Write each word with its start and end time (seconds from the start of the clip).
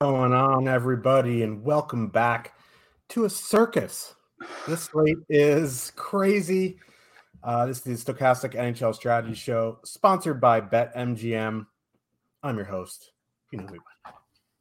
going 0.00 0.32
on, 0.32 0.66
everybody, 0.66 1.44
and 1.44 1.62
welcome 1.62 2.08
back 2.08 2.52
to 3.08 3.26
a 3.26 3.30
circus. 3.30 4.14
This 4.66 4.82
slate 4.82 5.18
is 5.28 5.92
crazy. 5.94 6.80
Uh, 7.44 7.66
this 7.66 7.86
is 7.86 8.04
the 8.04 8.12
Stokastic 8.12 8.54
NHL 8.54 8.94
Strategy 8.94 9.34
Show, 9.34 9.78
sponsored 9.84 10.40
by 10.40 10.60
BetMGM. 10.60 11.66
I'm 12.42 12.56
your 12.56 12.64
host. 12.64 13.12
You 13.52 13.58
know 13.60 13.68
me 13.68 13.78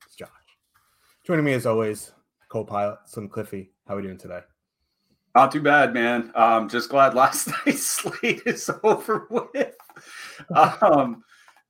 It's 0.06 0.16
Josh. 0.16 0.30
Joining 1.26 1.46
me 1.46 1.54
as 1.54 1.66
always, 1.66 2.12
co-pilot 2.50 3.00
Slim 3.06 3.28
Cliffy. 3.28 3.72
How 3.88 3.96
are 3.96 3.98
we 3.98 4.04
doing 4.04 4.20
today? 4.20 4.42
Not 5.34 5.52
too 5.52 5.64
bad, 5.64 5.96
man. 5.96 6.32
Um, 6.36 6.70
just 6.70 6.90
glad 6.90 7.16
last 7.16 7.48
night's 7.66 7.88
slate 7.88 8.44
is 8.46 8.70
over 8.84 9.28
with. 9.30 9.76
Um, 10.82 11.24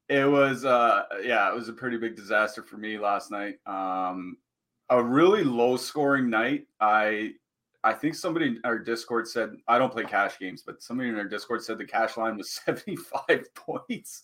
it 0.10 0.30
was 0.30 0.66
uh 0.66 1.04
yeah, 1.24 1.50
it 1.50 1.56
was 1.56 1.70
a 1.70 1.74
pretty 1.74 1.98
big 1.98 2.16
disaster 2.16 2.64
for 2.64 2.78
me 2.78 2.98
last 2.98 3.32
night. 3.32 3.56
Um 3.66 4.38
a 4.90 5.02
really 5.02 5.44
low 5.44 5.78
scoring 5.78 6.30
night. 6.30 6.68
I 6.80 7.34
I 7.84 7.94
think 7.94 8.16
somebody 8.16 8.48
in 8.48 8.62
our 8.64 8.80
Discord 8.80 9.28
said 9.28 9.52
I 9.68 9.78
don't 9.78 9.92
play 9.92 10.04
cash 10.04 10.40
games, 10.40 10.64
but 10.66 10.82
somebody 10.82 11.10
in 11.10 11.16
our 11.16 11.28
Discord 11.28 11.64
said 11.64 11.78
the 11.78 11.86
cash 11.86 12.18
line 12.18 12.38
was 12.38 12.52
75 12.66 13.54
points. 13.56 14.24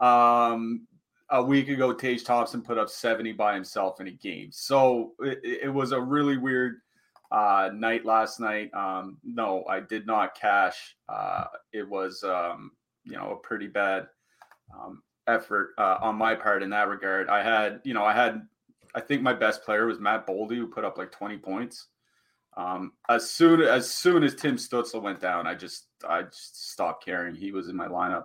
Um 0.00 0.86
a 1.30 1.42
week 1.42 1.68
ago, 1.68 1.92
Tage 1.92 2.24
Thompson 2.24 2.62
put 2.62 2.78
up 2.78 2.88
70 2.88 3.32
by 3.32 3.54
himself 3.54 4.00
in 4.00 4.06
a 4.06 4.12
game. 4.12 4.50
So 4.52 5.14
it, 5.20 5.40
it 5.64 5.68
was 5.72 5.92
a 5.92 6.00
really 6.00 6.36
weird 6.36 6.76
uh, 7.32 7.70
night 7.74 8.04
last 8.04 8.38
night. 8.38 8.72
Um, 8.74 9.18
no, 9.24 9.64
I 9.68 9.80
did 9.80 10.06
not 10.06 10.38
cash. 10.38 10.96
Uh, 11.08 11.46
it 11.72 11.88
was, 11.88 12.22
um, 12.22 12.70
you 13.04 13.16
know, 13.16 13.32
a 13.32 13.46
pretty 13.46 13.66
bad 13.66 14.06
um, 14.74 15.02
effort 15.26 15.74
uh, 15.78 15.98
on 16.00 16.16
my 16.16 16.34
part 16.34 16.62
in 16.62 16.70
that 16.70 16.88
regard. 16.88 17.28
I 17.28 17.42
had, 17.42 17.80
you 17.84 17.94
know, 17.94 18.04
I 18.04 18.12
had, 18.12 18.46
I 18.94 19.00
think 19.00 19.22
my 19.22 19.32
best 19.32 19.64
player 19.64 19.86
was 19.86 20.00
Matt 20.00 20.26
Boldy, 20.26 20.56
who 20.56 20.66
put 20.66 20.84
up 20.84 20.98
like 20.98 21.12
20 21.12 21.38
points. 21.38 21.88
Um, 22.56 22.92
as 23.08 23.28
soon 23.28 23.60
as 23.60 23.90
soon 23.90 24.22
as 24.22 24.34
Tim 24.34 24.56
Stützle 24.56 25.02
went 25.02 25.20
down, 25.20 25.46
I 25.46 25.54
just 25.54 25.88
I 26.08 26.22
just 26.22 26.72
stopped 26.72 27.04
caring. 27.04 27.34
He 27.34 27.52
was 27.52 27.68
in 27.68 27.76
my 27.76 27.86
lineup. 27.86 28.24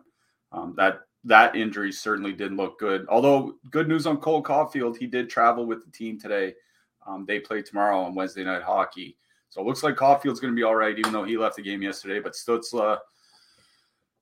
Um, 0.53 0.73
that 0.77 1.01
that 1.25 1.55
injury 1.55 1.91
certainly 1.91 2.31
didn't 2.31 2.57
look 2.57 2.79
good. 2.79 3.05
Although 3.09 3.55
good 3.71 3.89
news 3.89 4.07
on 4.07 4.17
Cole 4.17 4.41
Caufield, 4.41 4.97
he 4.97 5.05
did 5.05 5.29
travel 5.29 5.65
with 5.65 5.83
the 5.83 5.91
team 5.91 6.17
today. 6.17 6.53
Um, 7.05 7.25
they 7.27 7.39
play 7.39 7.61
tomorrow 7.61 7.99
on 7.99 8.15
Wednesday 8.15 8.43
night 8.43 8.63
hockey, 8.63 9.17
so 9.49 9.59
it 9.59 9.67
looks 9.67 9.83
like 9.83 9.95
Caufield's 9.95 10.39
going 10.39 10.53
to 10.53 10.57
be 10.57 10.63
all 10.63 10.75
right, 10.75 10.97
even 10.97 11.11
though 11.11 11.25
he 11.25 11.37
left 11.37 11.57
the 11.57 11.61
game 11.61 11.81
yesterday. 11.81 12.19
But 12.21 12.33
Stützle 12.33 12.99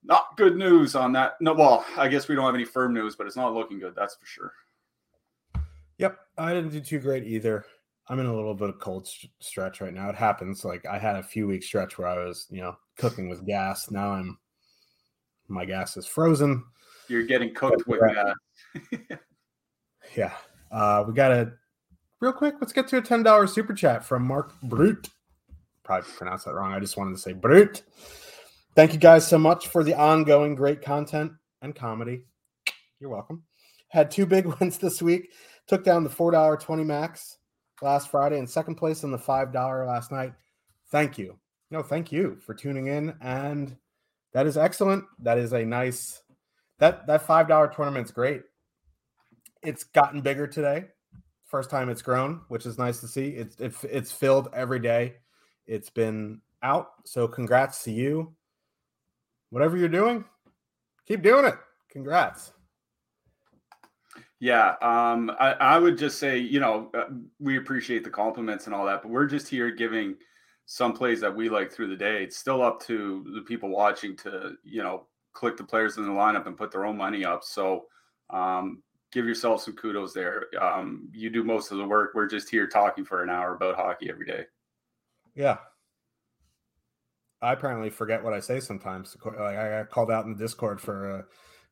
not 0.02 0.36
good 0.36 0.56
news 0.56 0.94
on 0.94 1.12
that. 1.12 1.34
No, 1.40 1.52
well, 1.52 1.84
I 1.96 2.08
guess 2.08 2.28
we 2.28 2.34
don't 2.34 2.46
have 2.46 2.54
any 2.54 2.64
firm 2.64 2.94
news, 2.94 3.16
but 3.16 3.26
it's 3.26 3.36
not 3.36 3.54
looking 3.54 3.78
good. 3.78 3.94
That's 3.94 4.14
for 4.14 4.26
sure. 4.26 4.52
Yep, 5.98 6.18
I 6.38 6.54
didn't 6.54 6.70
do 6.70 6.80
too 6.80 6.98
great 6.98 7.24
either. 7.24 7.64
I'm 8.08 8.18
in 8.18 8.26
a 8.26 8.34
little 8.34 8.54
bit 8.54 8.70
of 8.70 8.80
cold 8.80 9.08
stretch 9.38 9.80
right 9.80 9.94
now. 9.94 10.08
It 10.08 10.16
happens. 10.16 10.64
Like 10.64 10.84
I 10.86 10.98
had 10.98 11.16
a 11.16 11.22
few 11.22 11.46
week 11.46 11.62
stretch 11.62 11.96
where 11.98 12.08
I 12.08 12.24
was, 12.24 12.46
you 12.50 12.60
know, 12.60 12.76
cooking 12.96 13.28
with 13.28 13.46
gas. 13.46 13.90
Now 13.90 14.10
I'm 14.10 14.38
my 15.46 15.64
gas 15.64 15.96
is 15.96 16.06
frozen. 16.06 16.64
You're 17.08 17.24
getting 17.24 17.54
cooked 17.54 17.86
with 17.86 18.00
gas. 18.00 18.34
yeah. 20.16 20.32
Uh, 20.72 21.04
we 21.06 21.14
got 21.14 21.32
a 21.32 21.52
real 22.20 22.32
quick. 22.32 22.54
Let's 22.60 22.72
get 22.72 22.88
to 22.88 22.98
a 22.98 23.02
ten 23.02 23.22
dollars 23.22 23.52
super 23.52 23.74
chat 23.74 24.04
from 24.04 24.26
Mark 24.26 24.60
Brute. 24.62 25.08
Probably 25.84 26.08
pronounced 26.16 26.46
that 26.46 26.54
wrong. 26.54 26.72
I 26.72 26.80
just 26.80 26.96
wanted 26.96 27.14
to 27.14 27.20
say 27.20 27.32
Brute. 27.32 27.82
Thank 28.80 28.94
you 28.94 28.98
guys 28.98 29.28
so 29.28 29.36
much 29.36 29.68
for 29.68 29.84
the 29.84 29.92
ongoing 29.92 30.54
great 30.54 30.80
content 30.80 31.32
and 31.60 31.74
comedy. 31.74 32.24
You're 32.98 33.10
welcome. 33.10 33.42
Had 33.88 34.10
two 34.10 34.24
big 34.24 34.46
wins 34.58 34.78
this 34.78 35.02
week. 35.02 35.34
Took 35.66 35.84
down 35.84 36.02
the 36.02 36.08
$4 36.08 36.58
20 36.58 36.84
max 36.84 37.36
last 37.82 38.10
Friday 38.10 38.38
and 38.38 38.48
second 38.48 38.76
place 38.76 39.02
in 39.02 39.10
the 39.10 39.18
$5 39.18 39.86
last 39.86 40.10
night. 40.10 40.32
Thank 40.90 41.18
you. 41.18 41.38
No, 41.70 41.82
thank 41.82 42.10
you 42.10 42.38
for 42.40 42.54
tuning 42.54 42.86
in. 42.86 43.12
And 43.20 43.76
that 44.32 44.46
is 44.46 44.56
excellent. 44.56 45.04
That 45.18 45.36
is 45.36 45.52
a 45.52 45.62
nice 45.62 46.22
that 46.78 47.06
that 47.06 47.26
$5 47.26 47.76
tournament's 47.76 48.12
great. 48.12 48.44
It's 49.62 49.84
gotten 49.84 50.22
bigger 50.22 50.46
today. 50.46 50.86
First 51.44 51.68
time 51.68 51.90
it's 51.90 52.00
grown, 52.00 52.40
which 52.48 52.64
is 52.64 52.78
nice 52.78 53.00
to 53.00 53.08
see. 53.08 53.28
It's 53.28 53.60
it, 53.60 53.74
it's 53.82 54.10
filled 54.10 54.48
every 54.54 54.78
day. 54.78 55.16
It's 55.66 55.90
been 55.90 56.40
out. 56.62 56.92
So 57.04 57.28
congrats 57.28 57.84
to 57.84 57.90
you 57.90 58.34
whatever 59.50 59.76
you're 59.76 59.88
doing, 59.88 60.24
keep 61.06 61.22
doing 61.22 61.44
it. 61.44 61.54
Congrats. 61.90 62.52
Yeah, 64.38 64.76
um, 64.80 65.30
I, 65.38 65.52
I, 65.52 65.78
would 65.78 65.98
just 65.98 66.18
say, 66.18 66.38
you 66.38 66.60
know, 66.60 66.90
uh, 66.94 67.12
we 67.38 67.58
appreciate 67.58 68.04
the 68.04 68.10
compliments 68.10 68.64
and 68.64 68.74
all 68.74 68.86
that, 68.86 69.02
but 69.02 69.10
we're 69.10 69.26
just 69.26 69.48
here 69.48 69.70
giving 69.70 70.16
some 70.64 70.94
plays 70.94 71.20
that 71.20 71.34
we 71.34 71.50
like 71.50 71.70
through 71.70 71.88
the 71.88 71.96
day. 71.96 72.22
It's 72.22 72.38
still 72.38 72.62
up 72.62 72.80
to 72.84 73.26
the 73.34 73.42
people 73.42 73.68
watching 73.68 74.16
to, 74.18 74.52
you 74.64 74.82
know, 74.82 75.08
click 75.34 75.58
the 75.58 75.64
players 75.64 75.98
in 75.98 76.04
the 76.04 76.10
lineup 76.10 76.46
and 76.46 76.56
put 76.56 76.70
their 76.70 76.86
own 76.86 76.96
money 76.96 77.22
up. 77.22 77.44
So 77.44 77.84
um, 78.30 78.82
give 79.12 79.26
yourself 79.26 79.62
some 79.62 79.74
kudos 79.74 80.14
there. 80.14 80.46
Um, 80.60 81.08
you 81.12 81.28
do 81.28 81.44
most 81.44 81.70
of 81.70 81.78
the 81.78 81.86
work. 81.86 82.12
We're 82.14 82.26
just 82.26 82.48
here 82.48 82.66
talking 82.66 83.04
for 83.04 83.22
an 83.22 83.28
hour 83.28 83.54
about 83.54 83.76
hockey 83.76 84.08
every 84.08 84.24
day. 84.24 84.44
Yeah, 85.34 85.58
I 87.42 87.52
apparently 87.52 87.90
forget 87.90 88.22
what 88.22 88.32
I 88.32 88.40
say 88.40 88.60
sometimes. 88.60 89.16
Like 89.24 89.38
I 89.38 89.78
got 89.78 89.90
called 89.90 90.10
out 90.10 90.26
in 90.26 90.32
the 90.32 90.38
Discord 90.38 90.80
for 90.80 91.10
a, 91.10 91.24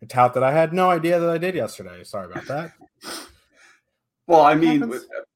a 0.03 0.06
tout 0.06 0.34
that 0.34 0.43
I 0.43 0.53
had 0.53 0.73
no 0.73 0.91
idea 0.91 1.21
that 1.21 1.29
I 1.29 1.39
did 1.39 1.55
yesterday. 1.55 2.03
Sorry 2.05 2.31
about 2.31 2.47
that. 2.47 2.73
well, 4.27 4.43
I 4.43 4.55
mean, 4.55 4.83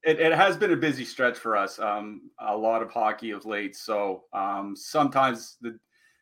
it, 0.03 0.21
it, 0.21 0.33
has 0.33 0.57
been 0.57 0.73
a 0.73 0.77
busy 0.77 1.05
stretch 1.05 1.37
for 1.37 1.57
us. 1.57 1.79
Um, 1.79 2.31
a 2.39 2.57
lot 2.57 2.83
of 2.83 2.91
hockey 2.91 3.31
of 3.31 3.45
late, 3.45 3.77
so 3.77 4.25
um, 4.33 4.75
sometimes 4.75 5.59
the 5.61 5.79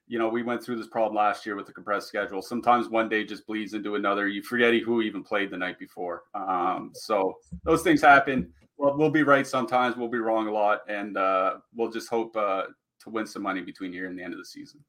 you 0.09 0.19
know 0.19 0.29
we 0.29 0.43
went 0.43 0.61
through 0.61 0.77
this 0.77 0.89
problem 0.89 1.15
last 1.15 1.47
year 1.47 1.55
with 1.55 1.67
the 1.67 1.73
compressed 1.73 2.09
schedule. 2.09 2.43
Sometimes 2.43 2.89
one 2.89 3.09
day 3.09 3.25
just 3.25 3.47
bleeds 3.47 3.75
into 3.75 3.95
another. 3.95 4.27
You 4.27 4.43
forget 4.43 4.75
who 4.75 5.03
even 5.03 5.23
played 5.23 5.51
the 5.53 5.57
night 5.57 5.79
before. 5.79 6.25
Um, 6.35 6.91
so 6.95 7.35
those 7.63 7.83
things 7.83 8.03
happen. 8.03 8.53
Well, 8.77 8.97
we'll 8.97 9.11
be 9.11 9.23
right 9.23 9.47
sometimes. 9.47 9.97
We'll 9.97 10.09
be 10.09 10.19
wrong 10.19 10.49
a 10.49 10.53
lot, 10.53 10.81
and 10.89 11.17
uh, 11.17 11.59
we'll 11.77 11.93
just 11.93 12.09
hope 12.09 12.37
uh, 12.37 12.65
to 13.01 13.11
win 13.11 13.27
some 13.27 13.43
money 13.43 13.61
between 13.61 13.93
here 13.93 14.07
and 14.09 14.19
the 14.19 14.23
end 14.23 14.33
of 14.33 14.39
the 14.39 14.45
season. 14.45 14.81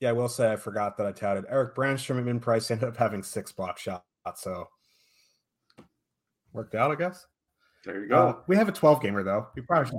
Yeah, 0.00 0.10
I 0.10 0.12
will 0.12 0.28
say 0.28 0.52
I 0.52 0.56
forgot 0.56 0.96
that 0.96 1.06
I 1.06 1.12
touted 1.12 1.44
Erik 1.48 1.74
Brannstrom 1.74 2.18
and 2.18 2.26
Min 2.26 2.40
Price 2.40 2.70
ended 2.70 2.88
up 2.88 2.96
having 2.96 3.22
six 3.22 3.50
block 3.50 3.78
shots, 3.78 4.04
so 4.36 4.68
worked 6.52 6.74
out, 6.74 6.92
I 6.92 6.94
guess. 6.94 7.26
There 7.84 8.02
you 8.02 8.08
go. 8.08 8.28
Uh, 8.28 8.36
we 8.46 8.56
have 8.56 8.68
a 8.68 8.72
12 8.72 9.02
gamer 9.02 9.22
though. 9.22 9.48
We 9.56 9.62
probably 9.62 9.98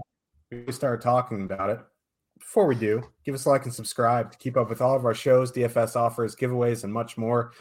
should 0.51 0.74
start 0.74 1.01
talking 1.01 1.44
about 1.44 1.69
it. 1.69 1.80
Before 2.38 2.65
we 2.65 2.75
do, 2.75 3.03
give 3.25 3.35
us 3.35 3.45
a 3.45 3.50
like 3.50 3.65
and 3.65 3.74
subscribe 3.74 4.31
to 4.31 4.38
keep 4.38 4.56
up 4.56 4.69
with 4.69 4.81
all 4.81 4.95
of 4.95 5.03
our 5.03 5.13
shows, 5.13 5.51
DFS 5.51 5.97
offers, 5.97 6.35
giveaways, 6.35 6.85
and 6.85 6.94
much 6.94 7.18
more. 7.18 7.51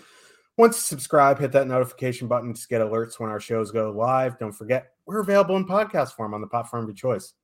Once 0.57 0.77
you 0.77 0.83
subscribe, 0.83 1.39
hit 1.39 1.51
that 1.53 1.67
notification 1.67 2.29
button 2.29 2.55
to 2.55 2.69
get 2.69 2.81
alerts 2.81 3.19
when 3.19 3.31
our 3.31 3.41
shows 3.41 3.73
go 3.73 3.91
live. 3.91 4.39
Don't 4.39 4.53
forget, 4.53 4.93
we're 5.07 5.21
available 5.21 5.57
in 5.57 5.67
podcast 5.67 6.13
form 6.13 6.35
on 6.35 6.41
the 6.41 6.47
platform 6.47 6.85
of 6.85 6.89
your 6.89 6.95
choice 6.95 7.35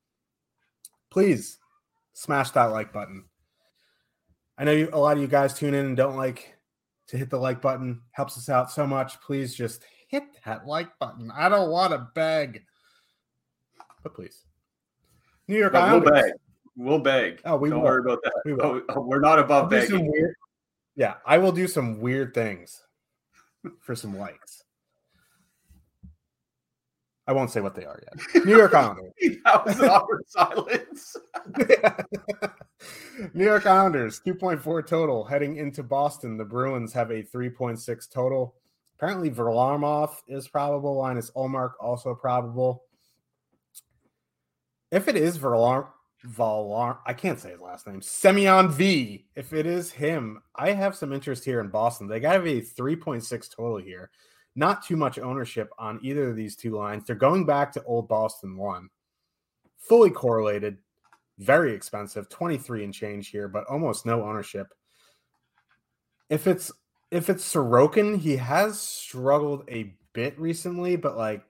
please 1.15 1.59
smash 2.11 2.51
that 2.51 2.65
like 2.65 2.91
button. 2.91 3.23
I 4.57 4.65
know 4.65 4.73
you, 4.73 4.89
a 4.91 4.99
lot 4.99 5.15
of 5.15 5.21
you 5.21 5.29
guys 5.29 5.53
tune 5.53 5.73
in 5.73 5.85
and 5.85 5.95
don't 5.95 6.17
like 6.17 6.57
to 7.07 7.17
hit 7.17 7.29
the 7.29 7.39
like 7.39 7.61
button. 7.61 8.01
Helps 8.11 8.37
us 8.37 8.49
out 8.49 8.69
so 8.69 8.85
much. 8.85 9.21
Please 9.21 9.55
just 9.55 9.83
hit 10.09 10.23
that 10.43 10.67
like 10.67 10.89
button. 10.99 11.31
I 11.33 11.47
don't 11.47 11.71
want 11.71 11.93
to 11.93 12.09
beg. 12.15 12.63
but 14.03 14.13
please. 14.13 14.43
New 15.47 15.57
York 15.57 15.71
we'll 15.71 16.01
beg. 16.01 16.33
We'll 16.75 16.99
beg. 16.99 17.39
Oh, 17.45 17.55
we 17.55 17.69
Don't 17.69 17.79
will. 17.79 17.85
worry 17.85 18.01
about 18.01 18.21
that. 18.23 18.33
We 18.43 18.53
will. 18.53 18.65
Oh, 18.65 18.81
oh 18.89 19.01
we're 19.01 19.21
not 19.21 19.39
above 19.39 19.71
some 19.71 19.79
begging. 19.79 20.11
weird. 20.11 20.35
Yeah, 20.97 21.13
I 21.25 21.37
will 21.37 21.53
do 21.53 21.65
some 21.65 22.01
weird 22.01 22.33
things 22.33 22.81
for 23.79 23.95
some 23.95 24.17
likes. 24.17 24.64
I 27.27 27.33
won't 27.33 27.49
say 27.49 27.61
what 27.61 27.73
they 27.75 27.85
are 27.85 28.01
yet. 28.03 28.45
New 28.45 28.55
York 28.55 28.73
Islanders. 28.73 29.11
that 29.43 29.65
was 29.65 29.79
an 29.79 29.89
awkward 29.89 30.23
silence. 30.27 31.17
New 33.33 33.45
York 33.45 33.65
Islanders, 33.65 34.21
2.4 34.25 34.85
total. 34.85 35.23
Heading 35.25 35.57
into 35.57 35.81
Boston, 35.81 36.37
the 36.37 36.45
Bruins 36.45 36.93
have 36.93 37.09
a 37.09 37.23
3.6 37.23 38.11
total. 38.11 38.55
Apparently, 38.97 39.31
Varlamov 39.31 40.11
is 40.27 40.47
probable. 40.47 40.97
Linus 40.97 41.31
Ullmark 41.35 41.71
also 41.81 42.13
probable. 42.13 42.83
If 44.91 45.07
it 45.07 45.15
is 45.15 45.39
Varlam, 45.39 45.87
Valar, 46.25 46.99
I 47.05 47.13
can't 47.13 47.39
say 47.39 47.51
his 47.51 47.61
last 47.61 47.87
name. 47.87 48.01
Semyon 48.01 48.69
V. 48.69 49.25
If 49.35 49.51
it 49.51 49.65
is 49.65 49.91
him, 49.91 50.41
I 50.55 50.71
have 50.71 50.95
some 50.95 51.11
interest 51.11 51.43
here 51.43 51.59
in 51.59 51.69
Boston. 51.69 52.07
They 52.07 52.19
got 52.19 52.33
to 52.33 52.39
be 52.39 52.59
a 52.59 52.61
3.6 52.61 53.55
total 53.55 53.77
here. 53.77 54.11
Not 54.55 54.85
too 54.85 54.95
much 54.95 55.19
ownership 55.19 55.69
on 55.77 55.99
either 56.01 56.29
of 56.29 56.35
these 56.35 56.55
two 56.55 56.71
lines. 56.71 57.05
They're 57.05 57.15
going 57.15 57.45
back 57.45 57.71
to 57.73 57.83
old 57.83 58.07
Boston 58.07 58.55
one. 58.57 58.89
Fully 59.77 60.09
correlated, 60.09 60.77
very 61.37 61.73
expensive, 61.73 62.29
23 62.29 62.85
and 62.85 62.93
change 62.93 63.29
here, 63.29 63.47
but 63.47 63.65
almost 63.65 64.05
no 64.05 64.23
ownership. 64.23 64.67
If 66.29 66.47
it's 66.47 66.71
if 67.11 67.29
it's 67.29 67.53
Sorokin, 67.53 68.17
he 68.17 68.35
has 68.37 68.81
struggled 68.81 69.63
a 69.69 69.95
bit 70.13 70.39
recently, 70.39 70.95
but 70.95 71.17
like 71.17 71.43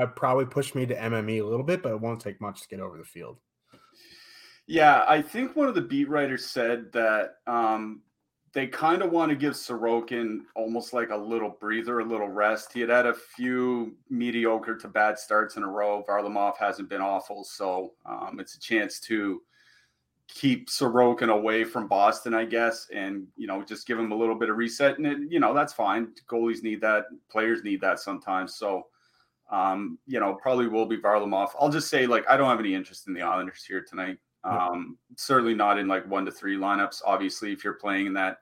I'd 0.00 0.14
probably 0.14 0.46
pushed 0.46 0.74
me 0.74 0.86
to 0.86 0.94
MME 0.94 1.40
a 1.40 1.46
little 1.46 1.64
bit, 1.64 1.82
but 1.82 1.92
it 1.92 2.00
won't 2.00 2.20
take 2.20 2.40
much 2.40 2.62
to 2.62 2.68
get 2.68 2.80
over 2.80 2.98
the 2.98 3.04
field. 3.04 3.38
Yeah, 4.66 5.04
I 5.08 5.22
think 5.22 5.54
one 5.54 5.68
of 5.68 5.74
the 5.74 5.82
beat 5.82 6.08
writers 6.08 6.44
said 6.44 6.92
that 6.92 7.36
um, 7.46 8.02
they 8.56 8.66
kind 8.66 9.02
of 9.02 9.10
want 9.12 9.28
to 9.28 9.36
give 9.36 9.52
Sorokin 9.52 10.38
almost 10.54 10.94
like 10.94 11.10
a 11.10 11.16
little 11.16 11.50
breather, 11.60 12.00
a 12.00 12.04
little 12.04 12.28
rest. 12.28 12.72
He 12.72 12.80
had 12.80 12.88
had 12.88 13.04
a 13.04 13.12
few 13.12 13.94
mediocre 14.08 14.74
to 14.78 14.88
bad 14.88 15.18
starts 15.18 15.58
in 15.58 15.62
a 15.62 15.68
row. 15.68 16.02
Varlamov 16.08 16.56
hasn't 16.56 16.88
been 16.88 17.02
awful, 17.02 17.44
so 17.44 17.92
um, 18.06 18.38
it's 18.40 18.54
a 18.54 18.58
chance 18.58 18.98
to 19.00 19.42
keep 20.26 20.70
Sorokin 20.70 21.28
away 21.28 21.64
from 21.64 21.86
Boston, 21.86 22.32
I 22.32 22.46
guess, 22.46 22.86
and 22.94 23.26
you 23.36 23.46
know 23.46 23.62
just 23.62 23.86
give 23.86 23.98
him 23.98 24.10
a 24.10 24.16
little 24.16 24.34
bit 24.34 24.48
of 24.48 24.56
reset. 24.56 24.96
And 24.96 25.06
it, 25.06 25.18
you 25.28 25.38
know 25.38 25.52
that's 25.52 25.74
fine. 25.74 26.12
Goalies 26.26 26.62
need 26.62 26.80
that. 26.80 27.04
Players 27.30 27.62
need 27.62 27.82
that 27.82 28.00
sometimes. 28.00 28.54
So 28.54 28.86
um, 29.50 29.98
you 30.06 30.18
know, 30.18 30.32
probably 30.32 30.66
will 30.66 30.86
be 30.86 30.96
Varlamov. 30.96 31.50
I'll 31.60 31.68
just 31.68 31.88
say, 31.88 32.06
like, 32.06 32.24
I 32.26 32.38
don't 32.38 32.48
have 32.48 32.58
any 32.58 32.74
interest 32.74 33.06
in 33.06 33.12
the 33.12 33.20
Islanders 33.20 33.64
here 33.68 33.84
tonight. 33.86 34.16
Um, 34.46 34.98
certainly 35.16 35.54
not 35.54 35.78
in 35.78 35.88
like 35.88 36.08
one 36.08 36.24
to 36.24 36.30
three 36.30 36.56
lineups. 36.56 37.02
Obviously, 37.04 37.52
if 37.52 37.64
you're 37.64 37.74
playing 37.74 38.06
in 38.06 38.12
that 38.14 38.38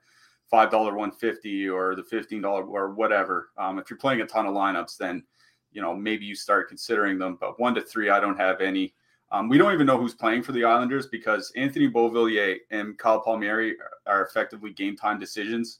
five 0.49 0.69
dollar 0.71 0.95
one 0.95 1.11
fifty 1.11 1.67
or 1.67 1.95
the 1.95 2.03
fifteen 2.03 2.41
dollar 2.41 2.63
or 2.63 2.93
whatever, 2.93 3.49
um, 3.57 3.79
if 3.79 3.89
you're 3.89 3.99
playing 3.99 4.21
a 4.21 4.25
ton 4.25 4.45
of 4.45 4.53
lineups, 4.53 4.97
then 4.97 5.23
you 5.71 5.81
know 5.81 5.95
maybe 5.95 6.25
you 6.25 6.35
start 6.35 6.69
considering 6.69 7.17
them. 7.17 7.37
But 7.39 7.59
one 7.59 7.75
to 7.75 7.81
three, 7.81 8.09
I 8.09 8.19
don't 8.19 8.37
have 8.37 8.61
any. 8.61 8.93
Um, 9.31 9.49
we 9.49 9.57
don't 9.57 9.73
even 9.73 9.87
know 9.87 9.97
who's 9.97 10.13
playing 10.13 10.43
for 10.43 10.51
the 10.51 10.63
Islanders 10.63 11.07
because 11.07 11.51
Anthony 11.55 11.89
Beauvillier 11.89 12.57
and 12.69 12.97
Kyle 12.97 13.19
Palmieri 13.19 13.75
are 14.05 14.23
effectively 14.23 14.71
game 14.71 14.95
time 14.95 15.19
decisions, 15.19 15.79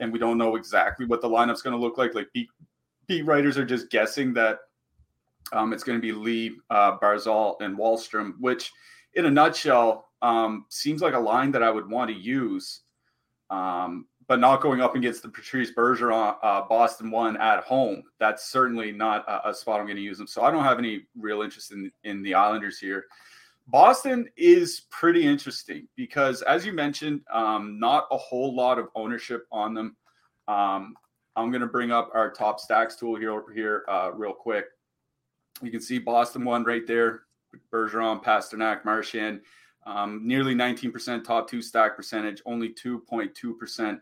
and 0.00 0.12
we 0.12 0.18
don't 0.18 0.36
know 0.36 0.56
exactly 0.56 1.06
what 1.06 1.20
the 1.20 1.28
lineup's 1.28 1.62
going 1.62 1.76
to 1.76 1.80
look 1.80 1.96
like. 1.96 2.14
Like 2.14 2.32
beat 2.32 2.48
beat 3.06 3.24
writers 3.24 3.56
are 3.56 3.64
just 3.64 3.90
guessing 3.90 4.32
that 4.34 4.58
um, 5.52 5.72
it's 5.72 5.84
going 5.84 5.98
to 5.98 6.02
be 6.02 6.12
Lee, 6.12 6.56
uh, 6.70 6.98
Barzal, 6.98 7.60
and 7.60 7.76
Wahlstrom, 7.76 8.34
which, 8.40 8.70
in 9.14 9.26
a 9.26 9.30
nutshell, 9.30 10.08
um, 10.22 10.66
seems 10.68 11.02
like 11.02 11.14
a 11.14 11.18
line 11.18 11.50
that 11.52 11.62
I 11.62 11.70
would 11.70 11.88
want 11.88 12.10
to 12.10 12.16
use, 12.16 12.80
um, 13.50 14.06
but 14.28 14.38
not 14.38 14.60
going 14.60 14.80
up 14.80 14.94
against 14.94 15.22
the 15.22 15.28
Patrice 15.28 15.72
Bergeron 15.72 16.36
uh, 16.42 16.62
Boston 16.62 17.10
one 17.10 17.36
at 17.36 17.64
home. 17.64 18.02
That's 18.18 18.46
certainly 18.50 18.92
not 18.92 19.28
a, 19.28 19.50
a 19.50 19.54
spot 19.54 19.80
I'm 19.80 19.86
going 19.86 19.96
to 19.96 20.02
use 20.02 20.18
them. 20.18 20.26
So 20.26 20.42
I 20.42 20.50
don't 20.50 20.64
have 20.64 20.78
any 20.78 21.06
real 21.18 21.42
interest 21.42 21.72
in 21.72 21.90
in 22.04 22.22
the 22.22 22.34
Islanders 22.34 22.78
here. 22.78 23.06
Boston 23.68 24.28
is 24.36 24.82
pretty 24.90 25.26
interesting 25.26 25.86
because, 25.96 26.42
as 26.42 26.66
you 26.66 26.72
mentioned, 26.72 27.20
um, 27.32 27.78
not 27.78 28.06
a 28.10 28.16
whole 28.16 28.54
lot 28.54 28.78
of 28.78 28.88
ownership 28.94 29.46
on 29.52 29.72
them. 29.74 29.96
Um, 30.48 30.94
I'm 31.36 31.50
going 31.50 31.60
to 31.60 31.68
bring 31.68 31.92
up 31.92 32.10
our 32.12 32.30
top 32.30 32.60
stacks 32.60 32.96
tool 32.96 33.16
here 33.16 33.30
over 33.30 33.52
here 33.52 33.84
uh, 33.88 34.10
real 34.12 34.32
quick. 34.32 34.66
You 35.62 35.70
can 35.70 35.80
see 35.80 35.98
Boston 35.98 36.44
one 36.44 36.64
right 36.64 36.86
there, 36.86 37.22
Bergeron, 37.72 38.22
Pastrnak, 38.22 38.84
Marchand, 38.84 39.40
um, 39.86 40.20
nearly 40.24 40.54
19% 40.54 41.24
top 41.24 41.48
two 41.48 41.62
stack 41.62 41.96
percentage, 41.96 42.42
only 42.46 42.70
2.2% 42.70 44.00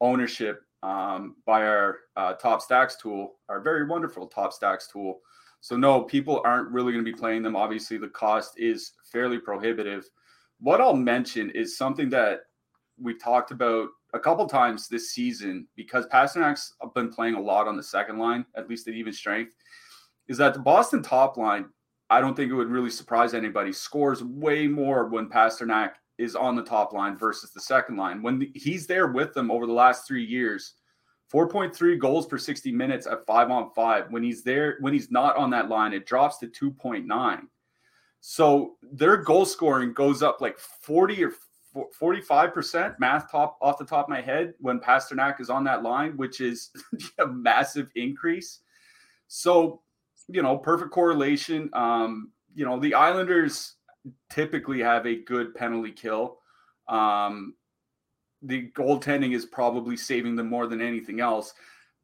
ownership 0.00 0.62
um, 0.82 1.36
by 1.46 1.66
our 1.66 1.98
uh, 2.16 2.34
top 2.34 2.62
stacks 2.62 2.96
tool, 2.96 3.36
our 3.48 3.60
very 3.60 3.86
wonderful 3.86 4.26
top 4.26 4.52
stacks 4.52 4.88
tool. 4.88 5.20
So 5.60 5.76
no, 5.76 6.02
people 6.02 6.42
aren't 6.44 6.70
really 6.70 6.92
going 6.92 7.04
to 7.04 7.10
be 7.10 7.16
playing 7.16 7.42
them. 7.42 7.56
Obviously, 7.56 7.96
the 7.96 8.08
cost 8.08 8.52
is 8.56 8.92
fairly 9.10 9.38
prohibitive. 9.38 10.08
What 10.60 10.80
I'll 10.80 10.94
mention 10.94 11.50
is 11.50 11.76
something 11.76 12.08
that 12.10 12.40
we've 13.00 13.20
talked 13.20 13.50
about 13.50 13.88
a 14.14 14.20
couple 14.20 14.46
times 14.46 14.88
this 14.88 15.10
season 15.10 15.66
because 15.76 16.06
Pastrnak's 16.06 16.74
been 16.94 17.10
playing 17.10 17.34
a 17.34 17.40
lot 17.40 17.68
on 17.68 17.76
the 17.76 17.82
second 17.82 18.18
line, 18.18 18.46
at 18.56 18.68
least 18.68 18.88
at 18.88 18.94
even 18.94 19.12
strength, 19.12 19.52
is 20.28 20.38
that 20.38 20.54
the 20.54 20.60
Boston 20.60 21.02
top 21.02 21.36
line, 21.36 21.66
I 22.08 22.20
don't 22.20 22.36
think 22.36 22.50
it 22.50 22.54
would 22.54 22.68
really 22.68 22.90
surprise 22.90 23.34
anybody, 23.34 23.72
scores 23.72 24.22
way 24.22 24.68
more 24.68 25.06
when 25.06 25.28
Pastrnak 25.28 25.92
is 26.18 26.36
on 26.36 26.56
the 26.56 26.62
top 26.62 26.92
line 26.92 27.16
versus 27.18 27.50
the 27.50 27.60
second 27.60 27.96
line. 27.96 28.22
When 28.22 28.38
the, 28.38 28.50
he's 28.54 28.86
there 28.86 29.08
with 29.08 29.34
them 29.34 29.50
over 29.50 29.66
the 29.66 29.72
last 29.72 30.06
three 30.06 30.24
years, 30.24 30.74
4.3 31.32 31.98
goals 31.98 32.26
per 32.26 32.38
60 32.38 32.70
minutes 32.72 33.06
at 33.06 33.26
five 33.26 33.50
on 33.50 33.70
five. 33.74 34.10
When 34.10 34.22
he's 34.22 34.42
there, 34.42 34.76
when 34.80 34.92
he's 34.92 35.10
not 35.10 35.36
on 35.36 35.50
that 35.50 35.68
line, 35.68 35.92
it 35.92 36.06
drops 36.06 36.38
to 36.38 36.46
2.9. 36.46 37.40
So 38.20 38.76
their 38.82 39.16
goal 39.16 39.44
scoring 39.44 39.92
goes 39.92 40.22
up 40.22 40.40
like 40.40 40.58
40 40.58 41.24
or 41.24 41.32
45% 42.00 42.98
math 42.98 43.30
top 43.30 43.58
off 43.60 43.78
the 43.78 43.84
top 43.84 44.06
of 44.06 44.08
my 44.08 44.20
head 44.20 44.54
when 44.60 44.80
Pastrnak 44.80 45.40
is 45.40 45.50
on 45.50 45.64
that 45.64 45.82
line, 45.82 46.16
which 46.16 46.40
is 46.40 46.70
a 47.18 47.26
massive 47.26 47.90
increase. 47.94 48.60
So, 49.28 49.82
you 50.28 50.42
know, 50.42 50.56
perfect 50.56 50.90
correlation. 50.90 51.70
Um, 51.72 52.30
you 52.54 52.64
know, 52.64 52.78
the 52.78 52.94
Islanders 52.94 53.74
typically 54.30 54.80
have 54.80 55.06
a 55.06 55.22
good 55.22 55.54
penalty 55.54 55.92
kill. 55.92 56.38
Um, 56.88 57.54
the 58.42 58.70
goaltending 58.72 59.34
is 59.34 59.44
probably 59.44 59.96
saving 59.96 60.36
them 60.36 60.48
more 60.48 60.66
than 60.66 60.80
anything 60.80 61.20
else. 61.20 61.54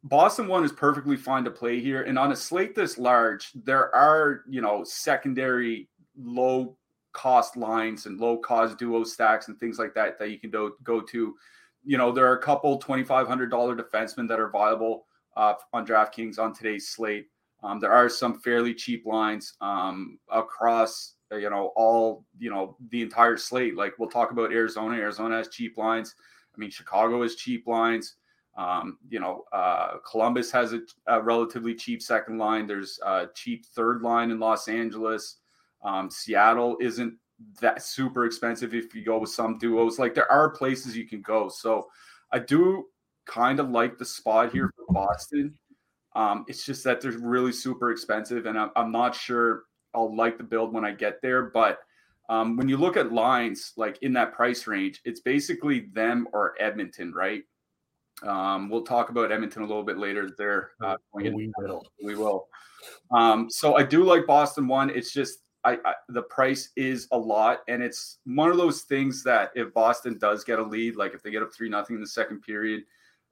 Boston 0.03 0.47
one 0.47 0.65
is 0.65 0.71
perfectly 0.71 1.15
fine 1.15 1.45
to 1.45 1.51
play 1.51 1.79
here. 1.79 2.03
And 2.03 2.19
on 2.19 2.31
a 2.31 2.35
slate 2.35 2.75
this 2.75 2.97
large, 2.97 3.51
there 3.53 3.93
are, 3.95 4.41
you 4.49 4.61
know, 4.61 4.83
secondary 4.83 5.87
low 6.17 6.77
cost 7.13 7.55
lines 7.55 8.05
and 8.05 8.19
low 8.19 8.37
cost 8.37 8.77
duo 8.77 9.03
stacks 9.03 9.47
and 9.47 9.57
things 9.59 9.79
like 9.79 9.93
that 9.93 10.19
that 10.19 10.29
you 10.29 10.39
can 10.39 10.51
do, 10.51 10.73
go 10.83 10.99
to. 10.99 11.35
You 11.85 11.97
know, 11.97 12.11
there 12.11 12.27
are 12.27 12.37
a 12.37 12.41
couple 12.41 12.79
$2,500 12.79 13.49
defensemen 13.49 14.27
that 14.27 14.39
are 14.39 14.49
viable 14.49 15.05
uh, 15.37 15.53
on 15.71 15.85
DraftKings 15.85 16.37
on 16.37 16.53
today's 16.53 16.89
slate. 16.89 17.27
Um, 17.63 17.79
there 17.79 17.91
are 17.91 18.09
some 18.09 18.39
fairly 18.39 18.73
cheap 18.73 19.05
lines 19.05 19.53
um, 19.61 20.19
across, 20.29 21.15
you 21.31 21.49
know, 21.49 21.71
all, 21.75 22.25
you 22.37 22.49
know, 22.49 22.75
the 22.89 23.01
entire 23.01 23.37
slate. 23.37 23.75
Like 23.75 23.93
we'll 23.97 24.09
talk 24.09 24.31
about 24.31 24.51
Arizona. 24.51 24.97
Arizona 24.97 25.37
has 25.37 25.47
cheap 25.47 25.77
lines. 25.77 26.15
I 26.53 26.59
mean, 26.59 26.69
Chicago 26.69 27.21
has 27.23 27.35
cheap 27.35 27.65
lines. 27.65 28.15
Um, 28.55 28.99
you 29.09 29.19
know, 29.19 29.45
uh, 29.51 29.97
Columbus 30.09 30.51
has 30.51 30.73
a, 30.73 30.81
a, 31.07 31.19
relatively 31.19 31.73
cheap 31.73 32.03
second 32.03 32.37
line. 32.37 32.67
There's 32.67 32.99
a 33.03 33.27
cheap 33.33 33.65
third 33.65 34.03
line 34.03 34.29
in 34.29 34.39
Los 34.39 34.67
Angeles. 34.67 35.37
Um, 35.83 36.11
Seattle 36.11 36.77
isn't 36.79 37.17
that 37.61 37.81
super 37.81 38.25
expensive 38.25 38.75
if 38.75 38.93
you 38.93 39.03
go 39.03 39.17
with 39.17 39.31
some 39.31 39.57
duos. 39.57 39.97
Like 39.97 40.13
there 40.13 40.31
are 40.31 40.49
places 40.49 40.95
you 40.95 41.07
can 41.07 41.21
go. 41.21 41.49
So 41.49 41.87
I 42.31 42.39
do 42.39 42.85
kind 43.25 43.59
of 43.59 43.69
like 43.69 43.97
the 43.97 44.05
spot 44.05 44.51
here 44.51 44.71
for 44.75 44.93
Boston. 44.93 45.57
Um, 46.15 46.45
it's 46.47 46.65
just 46.65 46.83
that 46.83 47.01
they're 47.01 47.11
really 47.11 47.51
super 47.51 47.91
expensive, 47.91 48.45
and 48.45 48.57
I'm, 48.57 48.69
I'm 48.75 48.91
not 48.91 49.15
sure 49.15 49.63
I'll 49.93 50.15
like 50.15 50.37
the 50.37 50.43
build 50.43 50.73
when 50.73 50.85
I 50.85 50.91
get 50.91 51.21
there. 51.21 51.43
But 51.43 51.79
um, 52.29 52.55
when 52.55 52.69
you 52.69 52.77
look 52.77 52.97
at 52.97 53.11
lines 53.11 53.73
like 53.77 53.97
in 54.01 54.13
that 54.13 54.33
price 54.33 54.67
range, 54.67 55.01
it's 55.05 55.21
basically 55.21 55.87
them 55.93 56.27
or 56.33 56.55
Edmonton, 56.59 57.13
right? 57.13 57.43
Um, 58.21 58.69
we'll 58.69 58.83
talk 58.83 59.09
about 59.09 59.31
Edmonton 59.31 59.63
a 59.63 59.65
little 59.65 59.83
bit 59.83 59.97
later. 59.97 60.29
They're 60.37 60.71
uh, 60.83 60.97
going 61.13 61.33
we 61.33 61.51
will. 61.57 61.85
We 62.03 62.15
will. 62.15 62.47
Um, 63.11 63.49
so 63.49 63.75
I 63.75 63.83
do 63.83 64.03
like 64.03 64.25
Boston 64.27 64.67
one. 64.67 64.89
It's 64.89 65.11
just 65.11 65.39
I, 65.63 65.77
I, 65.85 65.93
the 66.09 66.23
price 66.23 66.71
is 66.75 67.07
a 67.11 67.17
lot, 67.17 67.59
and 67.67 67.81
it's 67.81 68.19
one 68.25 68.49
of 68.49 68.57
those 68.57 68.81
things 68.81 69.23
that 69.23 69.51
if 69.55 69.73
Boston 69.73 70.17
does 70.17 70.43
get 70.43 70.59
a 70.59 70.63
lead, 70.63 70.95
like 70.95 71.13
if 71.13 71.23
they 71.23 71.31
get 71.31 71.41
up 71.41 71.53
three 71.53 71.69
nothing 71.69 71.95
in 71.95 72.01
the 72.01 72.07
second 72.07 72.41
period, 72.41 72.83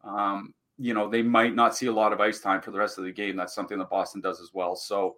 um, 0.04 0.54
you 0.82 0.96
know 0.96 1.08
they 1.08 1.22
might 1.22 1.54
not 1.54 1.76
see 1.76 1.86
a 1.86 1.92
lot 1.92 2.12
of 2.12 2.20
ice 2.20 2.40
time 2.40 2.60
for 2.60 2.72
the 2.72 2.80
rest 2.80 2.98
of 2.98 3.04
the 3.04 3.12
game. 3.12 3.36
That's 3.36 3.54
something 3.54 3.78
that 3.78 3.90
Boston 3.92 4.20
does 4.20 4.42
as 4.42 4.50
well. 4.52 4.76
So 4.76 5.18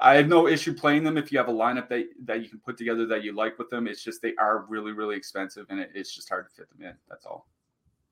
I 0.00 0.14
have 0.14 0.28
no 0.28 0.48
issue 0.48 0.72
playing 0.72 1.04
them 1.04 1.18
if 1.18 1.30
you 1.30 1.36
have 1.38 1.48
a 1.48 1.52
lineup 1.52 1.90
that, 1.90 2.08
that 2.24 2.42
you 2.42 2.48
can 2.48 2.58
put 2.58 2.78
together 2.78 3.06
that 3.06 3.22
you 3.22 3.32
like 3.32 3.58
with 3.58 3.68
them. 3.68 3.86
It's 3.86 4.02
just 4.02 4.22
they 4.22 4.34
are 4.36 4.64
really, 4.68 4.92
really 4.92 5.14
expensive 5.14 5.66
and 5.68 5.78
it, 5.78 5.90
it's 5.94 6.14
just 6.14 6.30
hard 6.30 6.48
to 6.48 6.54
fit 6.54 6.70
them 6.70 6.86
in. 6.86 6.94
That's 7.08 7.26
all. 7.26 7.48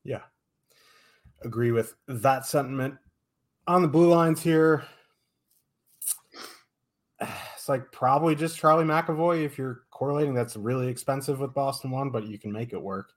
Yeah. 0.05 0.23
Agree 1.43 1.73
with 1.73 1.95
that 2.09 2.47
sentiment. 2.47 2.97
On 3.67 3.81
the 3.81 3.89
blue 3.89 4.09
lines 4.09 4.43
here, 4.43 4.85
it's 7.21 7.69
like 7.69 7.91
probably 7.91 8.35
just 8.35 8.59
Charlie 8.59 8.85
McAvoy 8.85 9.45
if 9.45 9.57
you're 9.57 9.83
correlating. 9.91 10.35
That's 10.35 10.57
really 10.57 10.89
expensive 10.89 11.41
with 11.41 11.55
Boston 11.55 11.91
one, 11.91 12.11
but 12.11 12.27
you 12.27 12.39
can 12.39 12.53
make 12.53 12.73
it 12.75 12.81
work. 12.81 13.13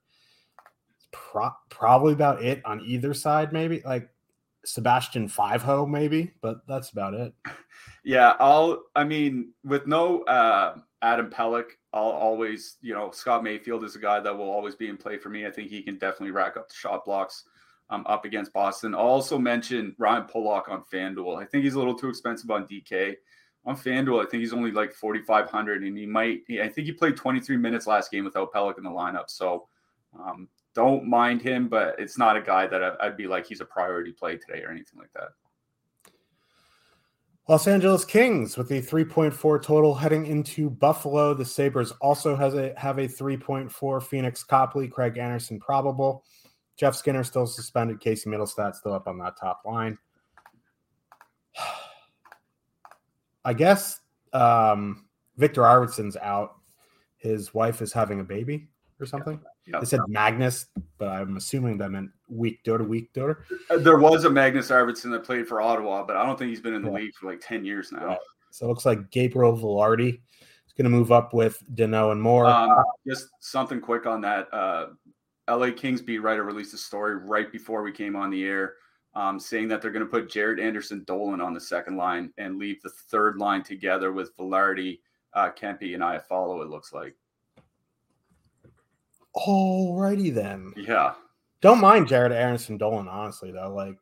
Pro- 1.12 1.50
probably 1.68 2.12
about 2.12 2.42
it 2.42 2.62
on 2.64 2.80
either 2.82 3.14
side, 3.14 3.52
maybe 3.52 3.82
like 3.84 4.08
Sebastian 4.64 5.28
Fiveho, 5.28 5.88
maybe, 5.88 6.32
but 6.40 6.66
that's 6.66 6.90
about 6.90 7.14
it. 7.14 7.32
Yeah, 8.04 8.34
I'll. 8.40 8.82
I 8.96 9.04
mean, 9.04 9.52
with 9.64 9.86
no 9.86 10.22
uh, 10.22 10.76
Adam 11.02 11.30
Pelech, 11.30 11.72
I'll 11.92 12.02
always, 12.02 12.76
you 12.80 12.94
know, 12.94 13.10
Scott 13.10 13.42
Mayfield 13.42 13.84
is 13.84 13.96
a 13.96 13.98
guy 13.98 14.20
that 14.20 14.36
will 14.36 14.50
always 14.50 14.74
be 14.74 14.88
in 14.88 14.96
play 14.96 15.18
for 15.18 15.28
me. 15.28 15.46
I 15.46 15.50
think 15.50 15.68
he 15.68 15.82
can 15.82 15.98
definitely 15.98 16.30
rack 16.30 16.56
up 16.56 16.68
the 16.68 16.74
shot 16.74 17.04
blocks 17.04 17.44
um, 17.90 18.04
up 18.06 18.24
against 18.24 18.52
Boston. 18.52 18.94
I'll 18.94 19.00
also 19.00 19.38
mention 19.38 19.94
Ryan 19.98 20.24
Pulock 20.24 20.68
on 20.68 20.84
FanDuel. 20.92 21.40
I 21.40 21.44
think 21.44 21.64
he's 21.64 21.74
a 21.74 21.78
little 21.78 21.94
too 21.94 22.08
expensive 22.08 22.50
on 22.50 22.66
DK. 22.66 23.16
On 23.66 23.76
FanDuel, 23.76 24.24
I 24.24 24.28
think 24.28 24.40
he's 24.40 24.54
only 24.54 24.70
like 24.70 24.92
4,500, 24.92 25.82
and 25.82 25.98
he 25.98 26.06
might, 26.06 26.40
I 26.62 26.68
think 26.68 26.86
he 26.86 26.92
played 26.92 27.16
23 27.16 27.56
minutes 27.58 27.86
last 27.86 28.10
game 28.10 28.24
without 28.24 28.52
Pelech 28.52 28.78
in 28.78 28.84
the 28.84 28.90
lineup. 28.90 29.28
So 29.28 29.68
um, 30.18 30.48
don't 30.74 31.06
mind 31.06 31.42
him, 31.42 31.68
but 31.68 31.96
it's 31.98 32.18
not 32.18 32.36
a 32.36 32.40
guy 32.40 32.66
that 32.66 32.96
I'd 33.00 33.16
be 33.16 33.26
like 33.26 33.46
he's 33.46 33.60
a 33.60 33.64
priority 33.64 34.12
play 34.12 34.36
today 34.36 34.62
or 34.62 34.70
anything 34.70 34.98
like 34.98 35.12
that. 35.14 35.30
Los 37.48 37.66
Angeles 37.66 38.04
Kings 38.04 38.56
with 38.56 38.70
a 38.70 38.80
3.4 38.80 39.60
total 39.60 39.92
heading 39.94 40.26
into 40.26 40.70
Buffalo. 40.70 41.34
The 41.34 41.44
Sabres 41.44 41.90
also 42.00 42.36
has 42.36 42.54
a 42.54 42.72
have 42.76 42.98
a 42.98 43.08
3.4. 43.08 43.68
Pheonix 43.70 44.46
Copley, 44.46 44.86
Craig 44.86 45.18
Anderson 45.18 45.58
probable. 45.58 46.24
Jeff 46.76 46.94
Skinner 46.94 47.24
still 47.24 47.48
suspended. 47.48 47.98
Casey 47.98 48.30
Mittelstadt 48.30 48.76
still 48.76 48.94
up 48.94 49.08
on 49.08 49.18
that 49.18 49.36
top 49.36 49.62
line. 49.64 49.98
I 53.44 53.52
guess 53.52 53.98
um, 54.32 55.06
Viktor 55.36 55.62
Arvidsson's 55.62 56.16
out. 56.16 56.54
His 57.16 57.52
wife 57.52 57.82
is 57.82 57.92
having 57.92 58.20
a 58.20 58.24
baby 58.24 58.68
or 59.00 59.06
something. 59.06 59.40
Yeah. 59.42 59.48
They 59.66 59.84
said 59.84 60.00
Magnus, 60.08 60.66
but 60.98 61.08
I'm 61.08 61.36
assuming 61.36 61.78
that 61.78 61.90
meant 61.90 62.10
weak 62.28 62.62
daughter, 62.64 62.84
weak 62.84 63.12
daughter. 63.12 63.44
Uh, 63.70 63.78
there 63.78 63.98
was 63.98 64.24
a 64.24 64.30
Magnus 64.30 64.70
Arvidsson 64.70 65.10
that 65.12 65.24
played 65.24 65.46
for 65.46 65.60
Ottawa, 65.60 66.04
but 66.04 66.16
I 66.16 66.26
don't 66.26 66.38
think 66.38 66.50
he's 66.50 66.60
been 66.60 66.74
in 66.74 66.82
the 66.82 66.90
yeah. 66.90 66.96
league 66.96 67.14
for 67.14 67.30
like 67.30 67.40
10 67.40 67.64
years 67.64 67.92
now. 67.92 68.06
Right. 68.06 68.18
So 68.50 68.66
it 68.66 68.68
looks 68.68 68.84
like 68.84 69.10
Gabriel 69.10 69.56
Vilardi 69.56 70.20
is 70.40 70.72
going 70.76 70.84
to 70.84 70.90
move 70.90 71.12
up 71.12 71.32
with 71.32 71.62
Danault 71.74 72.12
and 72.12 72.20
Moore. 72.22 72.46
Um, 72.46 72.70
just 73.06 73.28
something 73.38 73.80
quick 73.80 74.06
on 74.06 74.20
that. 74.22 74.52
Uh, 74.52 74.88
LA 75.48 75.70
Kings 75.70 76.02
beat 76.02 76.18
writer 76.18 76.42
released 76.42 76.74
a 76.74 76.78
story 76.78 77.16
right 77.16 77.50
before 77.52 77.82
we 77.82 77.92
came 77.92 78.16
on 78.16 78.30
the 78.30 78.44
air 78.44 78.74
um, 79.14 79.40
saying 79.40 79.68
that 79.68 79.82
they're 79.82 79.90
going 79.90 80.04
to 80.04 80.10
put 80.10 80.30
Jaret 80.30 80.62
Anderson 80.62 81.04
Dolan 81.06 81.40
on 81.40 81.52
the 81.52 81.60
second 81.60 81.96
line 81.96 82.32
and 82.38 82.58
leave 82.58 82.80
the 82.82 82.90
third 83.10 83.38
line 83.38 83.62
together 83.62 84.12
with 84.12 84.36
Vilardi, 84.36 85.00
uh, 85.34 85.50
Kempe, 85.50 85.94
and 85.94 86.02
Iafallo, 86.02 86.62
it 86.62 86.68
looks 86.70 86.92
like. 86.92 87.16
Alrighty 89.36 90.32
then. 90.34 90.72
Yeah. 90.76 91.14
Don't 91.60 91.80
mind 91.80 92.08
Jaret 92.08 92.32
Anderson 92.32 92.78
Dolan, 92.78 93.08
honestly, 93.08 93.52
though. 93.52 93.72
Like, 93.74 93.96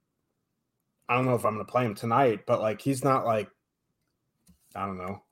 I 1.09 1.15
don't 1.15 1.25
know 1.25 1.35
if 1.35 1.45
I'm 1.45 1.55
going 1.55 1.67
to 1.67 1.71
play 1.71 1.85
him 1.85 1.95
tonight, 1.95 2.41
but 2.47 2.61
like, 2.61 2.81
he's 2.81 3.03
not 3.03 3.25
like, 3.25 3.49
I 4.75 4.87
don't 4.87 4.99
know, 4.99 5.23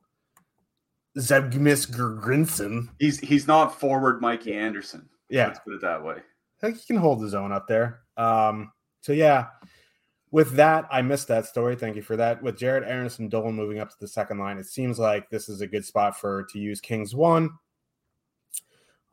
Zemgus 1.17 1.91
Girgensons. 1.91 2.89
He's 2.99 3.19
he's 3.21 3.47
not 3.47 3.79
forward 3.79 4.21
Mikey 4.21 4.53
Anderson. 4.55 5.09
Yeah. 5.29 5.49
Let's 5.49 5.61
put 5.61 5.75
it 5.75 5.81
that 5.83 6.05
way. 6.05 6.17
I 6.17 6.67
think 6.67 6.79
he 6.79 6.87
can 6.87 6.97
hold 6.97 7.23
his 7.23 7.35
own 7.35 7.53
up 7.53 7.67
there. 7.69 8.01
Um, 8.17 8.73
so 9.01 9.13
yeah, 9.13 9.47
with 10.31 10.53
that, 10.57 10.87
I 10.91 11.03
missed 11.03 11.29
that 11.29 11.47
story. 11.47 11.77
Thank 11.77 11.97
you 11.97 12.03
for 12.03 12.17
that. 12.17 12.43
With 12.43 12.59
Jaret 12.59 12.87
Anderson 12.87 13.29
Dolan 13.29 13.55
moving 13.55 13.79
up 13.79 13.91
to 13.91 13.97
the 14.01 14.09
second 14.09 14.39
line, 14.39 14.59
it 14.59 14.67
seems 14.67 14.99
like 14.99 15.31
this 15.31 15.49
is 15.49 15.61
a 15.61 15.67
good 15.67 15.85
spot 15.85 16.19
for 16.19 16.45
to 16.51 16.59
use 16.59 16.81
Kings 16.81 17.15
one. 17.15 17.51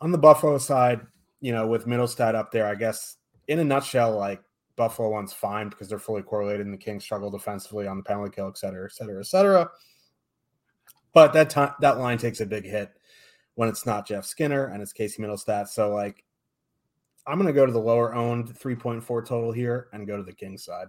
On 0.04 0.12
the 0.12 0.18
Buffalo 0.18 0.60
side, 0.60 1.02
you 1.42 1.52
know, 1.52 1.66
with 1.66 1.88
Mittelstadt 1.88 2.36
up 2.36 2.52
there, 2.52 2.68
I 2.68 2.76
guess 2.76 3.18
in 3.48 3.60
a 3.60 3.64
nutshell, 3.64 4.16
like 4.16 4.42
Buffalo 4.76 5.10
one's 5.10 5.34
fine 5.34 5.70
because 5.70 5.90
they're 5.90 5.98
fully 5.98 6.22
correlated 6.22 6.66
and 6.66 6.74
the 6.74 6.78
Kings 6.78 7.04
struggle 7.04 7.32
defensively 7.32 7.88
on 7.88 7.98
the 7.98 8.04
penalty 8.04 8.32
kill, 8.36 8.48
et 8.48 8.58
cetera, 8.58 8.86
et 8.86 8.92
cetera, 8.92 9.20
et 9.20 9.26
cetera. 9.26 9.70
But 11.14 11.34
that 11.34 11.50
time 11.50 11.74
that 11.80 11.98
line 11.98 12.20
takes 12.20 12.42
a 12.42 12.46
big 12.46 12.66
hit 12.66 12.92
when 13.56 13.70
it's 13.70 13.86
not 13.86 14.08
Jeff 14.08 14.26
Skinner 14.26 14.66
and 14.68 14.82
it's 14.82 14.94
Casey 14.94 15.24
Mittelstadt. 15.24 15.68
So 15.68 15.94
like 15.94 16.24
I'm 17.26 17.38
going 17.38 17.48
to 17.48 17.54
go 17.54 17.66
to 17.66 17.72
the 17.72 17.80
lower 17.80 18.14
owned 18.14 18.50
3.4 18.50 19.26
total 19.26 19.52
here 19.52 19.88
and 19.94 20.08
go 20.08 20.18
to 20.18 20.24
the 20.24 20.34
King 20.34 20.58
side. 20.58 20.88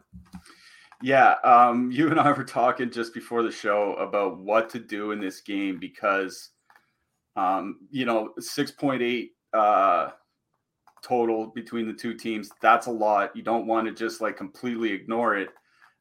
Yeah, 1.02 1.34
um, 1.44 1.90
you 1.92 2.10
and 2.10 2.18
I 2.18 2.32
were 2.32 2.44
talking 2.44 2.90
just 2.90 3.12
before 3.14 3.42
the 3.42 3.52
show 3.52 3.94
about 3.94 4.38
what 4.38 4.70
to 4.70 4.78
do 4.78 5.10
in 5.10 5.20
this 5.20 5.40
game 5.40 5.78
because, 5.78 6.50
um, 7.36 7.80
you 7.90 8.04
know, 8.04 8.32
6.8 8.38 9.30
uh, 9.52 10.10
total 11.02 11.48
between 11.48 11.86
the 11.86 11.92
two 11.92 12.14
teams. 12.14 12.50
That's 12.60 12.86
a 12.86 12.92
lot. 12.92 13.34
You 13.36 13.42
don't 13.42 13.66
want 13.66 13.86
to 13.86 13.92
just 13.92 14.20
like 14.20 14.36
completely 14.36 14.92
ignore 14.92 15.36
it. 15.36 15.50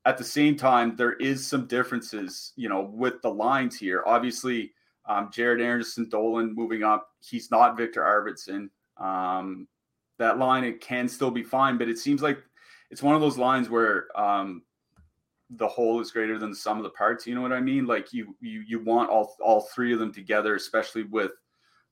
At 0.06 0.18
the 0.18 0.24
same 0.24 0.58
time, 0.58 0.96
there 0.96 1.14
is 1.14 1.48
some 1.48 1.68
differences, 1.68 2.52
you 2.56 2.68
know, 2.68 2.82
with 2.82 3.22
the 3.22 3.30
lines 3.30 3.78
here. 3.78 4.04
Obviously, 4.06 4.74
um, 5.06 5.30
Jaret 5.30 5.64
Anderson 5.64 6.10
Dolan 6.10 6.54
moving 6.54 6.84
up. 6.84 7.10
He's 7.22 7.52
not 7.52 7.78
Viktor 7.78 8.02
Arvidsson. 8.02 8.70
Um, 8.98 9.68
that 10.20 10.38
line 10.38 10.64
it 10.64 10.82
can 10.82 11.08
still 11.08 11.32
be 11.32 11.44
fine, 11.44 11.78
but 11.78 11.90
it 11.90 11.98
seems 11.98 12.22
like 12.22 12.40
it's 12.90 13.02
one 13.04 13.16
of 13.16 13.22
those 13.22 13.38
lines 13.38 13.70
where 13.70 14.08
um, 14.20 14.62
the 15.50 15.68
whole 15.68 16.00
is 16.00 16.12
greater 16.12 16.38
than 16.38 16.52
the 16.52 16.56
sum 16.56 16.78
of 16.78 16.84
the 16.84 16.90
parts. 16.92 17.28
You 17.28 17.36
know 17.36 17.42
what 17.42 17.54
I 17.54 17.62
mean? 17.62 17.86
Like 17.86 18.14
you 18.14 18.36
you 18.42 18.64
you 18.68 18.80
want 18.80 19.10
all 19.10 19.36
all 19.40 19.62
three 19.62 19.94
of 19.94 20.00
them 20.00 20.14
together, 20.14 20.56
especially 20.56 21.04
with 21.04 21.32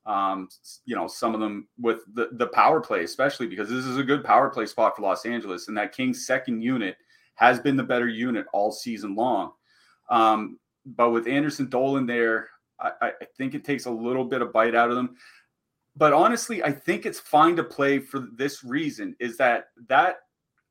um, 0.05 0.49
you 0.85 0.95
know 0.95 1.07
some 1.07 1.33
of 1.33 1.39
them 1.39 1.67
with 1.79 1.99
the 2.13 2.29
the 2.33 2.47
power 2.47 2.79
play, 2.79 3.03
especially 3.03 3.47
because 3.47 3.69
this 3.69 3.85
is 3.85 3.97
a 3.97 4.03
good 4.03 4.23
power 4.23 4.49
play 4.49 4.65
spot 4.65 4.95
for 4.95 5.03
Los 5.03 5.25
Angeles, 5.25 5.67
and 5.67 5.77
that 5.77 5.95
Kings 5.95 6.25
second 6.25 6.61
unit 6.61 6.97
has 7.35 7.59
been 7.59 7.77
the 7.77 7.83
better 7.83 8.07
unit 8.07 8.45
all 8.53 8.71
season 8.71 9.15
long. 9.15 9.51
Um, 10.09 10.59
but 10.85 11.11
with 11.11 11.27
Anderson 11.27 11.69
Dolan 11.69 12.05
there, 12.05 12.49
I, 12.79 12.91
I 13.01 13.25
think 13.37 13.53
it 13.53 13.63
takes 13.63 13.85
a 13.85 13.91
little 13.91 14.25
bit 14.25 14.41
of 14.41 14.51
bite 14.51 14.75
out 14.75 14.89
of 14.89 14.95
them 14.95 15.15
but 15.95 16.13
honestly, 16.13 16.63
I 16.63 16.71
think 16.71 17.05
it's 17.05 17.19
fine 17.19 17.55
to 17.57 17.63
play 17.63 17.99
for 17.99 18.19
this 18.19 18.63
reason 18.63 19.15
is 19.19 19.37
that 19.37 19.65
that 19.87 20.17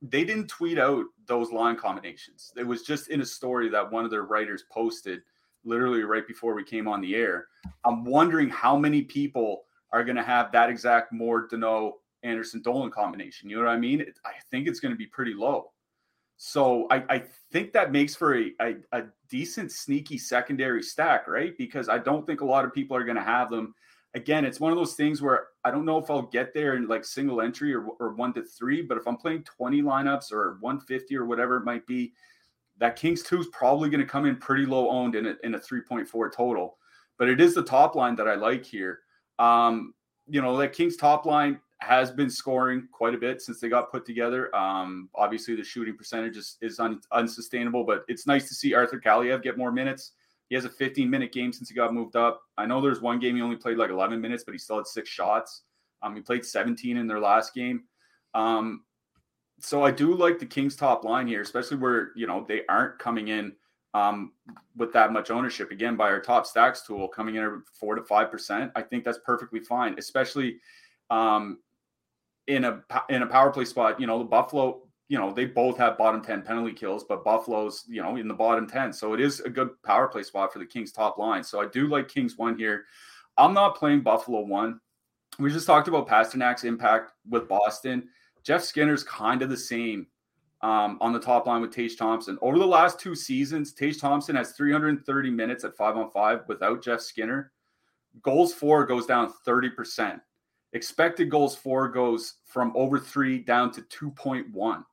they 0.03 0.25
didn't 0.25 0.49
tweet 0.49 0.79
out 0.79 1.05
those 1.31 1.53
line 1.53 1.77
combinations. 1.77 2.53
It 2.57 2.67
was 2.67 2.83
just 2.83 3.09
in 3.09 3.21
a 3.21 3.25
story 3.25 3.69
that 3.69 3.91
one 3.91 4.05
of 4.05 4.11
their 4.11 4.25
writers 4.25 4.65
posted 4.69 5.21
literally 5.65 6.03
right 6.03 6.27
before 6.27 6.55
we 6.55 6.65
came 6.65 6.89
on 6.89 7.01
the 7.01 7.15
air. 7.15 7.47
I'm 7.85 8.05
wondering 8.05 8.51
how 8.51 8.77
many 8.77 9.03
people 9.03 9.63
are 9.93 10.03
going 10.03 10.17
to 10.17 10.25
have 10.25 10.51
that 10.51 10.71
exact 10.71 11.13
Moore 11.13 11.47
Danault 11.49 11.93
Anderson 12.25 12.63
Dolan 12.63 12.91
combination. 12.91 13.49
You 13.49 13.57
know 13.57 13.65
what 13.65 13.71
I 13.71 13.79
mean? 13.79 14.01
It, 14.01 14.19
I 14.25 14.33
think 14.51 14.67
it's 14.67 14.81
going 14.81 14.93
to 14.93 14.99
be 14.99 15.07
pretty 15.07 15.33
low. 15.33 15.71
So 16.37 16.89
I, 16.91 17.05
I 17.09 17.23
think 17.53 17.73
that 17.75 17.93
makes 17.93 18.17
for 18.17 18.37
a, 18.37 18.53
a, 18.61 18.75
a 18.93 19.03
decent 19.29 19.71
sneaky 19.71 20.19
secondary 20.19 20.83
stack, 20.83 21.29
right? 21.29 21.57
Because 21.57 21.89
I 21.89 21.99
don't 21.99 22.27
think 22.27 22.41
a 22.41 22.45
lot 22.45 22.65
of 22.65 22.75
people 22.75 22.97
are 22.97 23.05
going 23.05 23.17
to 23.17 23.23
have 23.23 23.51
them 23.51 23.73
again, 24.15 24.45
it's 24.45 24.61
one 24.61 24.73
of 24.73 24.79
those 24.79 24.95
things 24.95 25.23
where 25.23 25.49
I 25.65 25.71
don't 25.71 25.85
know 25.85 25.99
if 25.99 26.11
I'll 26.11 26.23
get 26.23 26.53
there 26.53 26.75
in 26.75 26.89
like 26.89 27.05
single 27.05 27.41
entry 27.41 27.75
or, 27.75 27.85
or 28.01 28.15
one 28.15 28.33
to 28.35 28.43
three, 28.43 28.83
but 28.83 28.99
if 28.99 29.07
I'm 29.07 29.17
playing 29.17 29.45
20 29.45 29.83
lineups 29.83 30.33
or 30.33 30.59
150 30.61 31.17
or 31.17 31.27
whatever 31.27 31.57
it 31.57 31.65
might 31.65 31.87
be, 31.87 32.13
that 32.79 32.97
Kings 32.97 33.23
2 33.23 33.41
is 33.41 33.47
probably 33.49 33.91
going 33.91 34.01
to 34.01 34.07
come 34.07 34.27
in 34.27 34.37
pretty 34.37 34.67
low 34.67 34.89
owned 34.89 35.15
in 35.15 35.27
a, 35.27 35.35
in 35.45 35.55
a 35.55 35.59
3.4 35.59 36.33
total. 36.33 36.79
But 37.19 37.29
it 37.29 37.41
is 37.41 37.55
the 37.55 37.63
top 37.63 37.95
line 37.95 38.17
that 38.17 38.27
I 38.27 38.35
like 38.35 38.65
here. 38.65 39.01
Um, 39.39 39.95
you 40.27 40.41
know, 40.41 40.57
that 40.57 40.73
Kings 40.73 40.97
top 40.97 41.27
line 41.27 41.61
has 41.79 42.11
been 42.11 42.31
scoring 42.31 42.89
quite 42.93 43.15
a 43.15 43.19
bit 43.19 43.43
since 43.43 43.61
they 43.61 43.69
got 43.69 43.91
put 43.91 44.07
together. 44.07 44.55
Um, 44.55 45.09
obviously, 45.15 45.57
the 45.57 45.65
shooting 45.65 45.97
percentage 45.97 46.37
is, 46.37 46.57
is 46.63 46.81
un, 46.81 47.01
unsustainable, 47.13 47.85
but 47.85 48.05
it's 48.09 48.27
nice 48.27 48.49
to 48.49 48.55
see 48.55 48.75
Arthur 48.75 49.01
Kaliyev 49.01 49.43
get 49.43 49.59
more 49.59 49.73
minutes. 49.73 50.13
He 50.51 50.57
has 50.57 50.65
a 50.65 50.69
15 50.69 51.09
minute 51.09 51.33
game 51.33 51.53
since 51.53 51.69
he 51.69 51.75
got 51.77 51.95
moved 51.95 52.17
up. 52.17 52.43
I 52.59 52.67
know 52.67 52.81
there's 52.81 53.01
one 53.01 53.21
game 53.21 53.37
he 53.37 53.43
only 53.43 53.57
played 53.57 53.79
like 53.79 53.91
11 53.91 54.21
minutes, 54.21 54.43
but 54.45 54.53
he 54.53 54.59
still 54.59 54.77
had 54.77 54.87
six 54.87 55.09
shots. 55.09 55.63
Um, 56.03 56.15
he 56.15 56.21
played 56.21 56.45
17 56.45 56.97
in 56.97 57.07
their 57.07 57.21
last 57.21 57.55
game. 57.55 57.85
Um, 58.35 58.83
so 59.61 59.85
I 59.85 59.93
do 59.93 60.15
like 60.15 60.41
the 60.41 60.47
Kings 60.47 60.75
top 60.75 61.05
line 61.05 61.29
here, 61.29 61.41
especially 61.41 61.77
where 61.77 62.11
you 62.17 62.27
know 62.27 62.45
they 62.49 62.63
aren't 62.69 62.99
coming 62.99 63.29
in 63.29 63.53
um, 63.95 64.33
with 64.77 64.93
that 64.93 65.13
much 65.13 65.31
ownership. 65.31 65.71
Again, 65.71 65.97
by 65.97 66.11
our 66.11 66.21
top 66.21 66.47
stacks 66.47 66.83
tool, 66.83 67.07
coming 67.09 67.37
in 67.37 67.45
at 67.45 67.51
four 67.79 67.95
to 67.95 68.03
five 68.03 68.31
percent, 68.31 68.73
I 68.75 68.83
think 68.83 69.05
that's 69.05 69.19
perfectly 69.25 69.61
fine, 69.61 69.95
especially 69.99 70.59
um, 71.11 71.59
in 72.47 72.65
a 72.65 72.83
in 73.09 73.23
a 73.23 73.27
power 73.27 73.51
play 73.51 73.67
spot. 73.67 74.01
You 74.01 74.07
know, 74.07 74.19
the 74.19 74.25
Buffalo 74.25 74.83
you 75.11 75.19
know, 75.19 75.33
they 75.33 75.45
both 75.45 75.77
have 75.77 75.99
bottom 75.99 76.23
10 76.23 76.43
penalty 76.43 76.73
kills, 76.73 77.03
but 77.03 77.25
Buffalo's, 77.25 77.85
you 77.89 78.01
know, 78.01 78.15
in 78.15 78.29
the 78.29 78.35
bottom 78.35 78.65
10. 78.65 78.93
So 78.93 79.13
it 79.13 79.21
is 79.21 79.41
a 79.41 79.51
good 79.51 79.71
power 79.83 80.07
play 80.07 80.23
spot 80.23 80.53
for 80.53 80.61
the 80.61 80.65
Kings 80.65 80.93
top 80.93 81.19
line. 81.19 81.43
So 81.43 81.61
I 81.61 81.67
do 81.67 81.89
like 81.89 82.07
Kings 82.07 82.39
one 82.39 82.57
here. 82.57 82.85
I'm 83.37 83.53
not 83.53 83.75
playing 83.75 84.03
Buffalo 84.03 84.43
one. 84.43 84.79
We 85.41 85.51
just 85.51 85.67
talked 85.67 85.89
about 85.89 86.07
Pastrnak's 86.07 86.63
impact 86.63 87.11
with 87.29 87.49
Boston. 87.49 88.09
Jeff 88.45 88.63
Skinner's 88.63 89.03
kind 89.03 89.43
of 89.43 89.51
the 89.51 89.57
same 89.57 90.07
um, 90.63 90.97
on 91.01 91.13
the 91.13 91.19
top 91.19 91.45
line 91.45 91.61
with 91.61 91.75
Tage 91.75 91.97
Thompson. 91.97 92.39
Over 92.41 92.61
the 92.61 92.67
last 92.67 93.01
two 93.01 93.17
seasons, 93.17 93.73
Tage 93.73 93.99
Thompson 93.99 94.37
has 94.37 94.53
330 94.53 95.29
minutes 95.29 95.65
at 95.65 95.77
five 95.77 95.97
on 95.97 96.09
five 96.13 96.43
without 96.47 96.85
Jeff 96.85 97.01
Skinner. 97.01 97.51
Goals 98.23 98.55
for 98.55 98.87
goes 98.87 99.07
down 99.07 99.33
30%. 99.45 100.21
Expected 100.73 101.31
goals 101.31 101.57
for 101.57 101.89
goes 101.89 102.35
from 102.45 102.71
over 102.77 102.97
three 102.97 103.41
down 103.41 103.73
to 103.73 103.83
2.1 103.83 104.85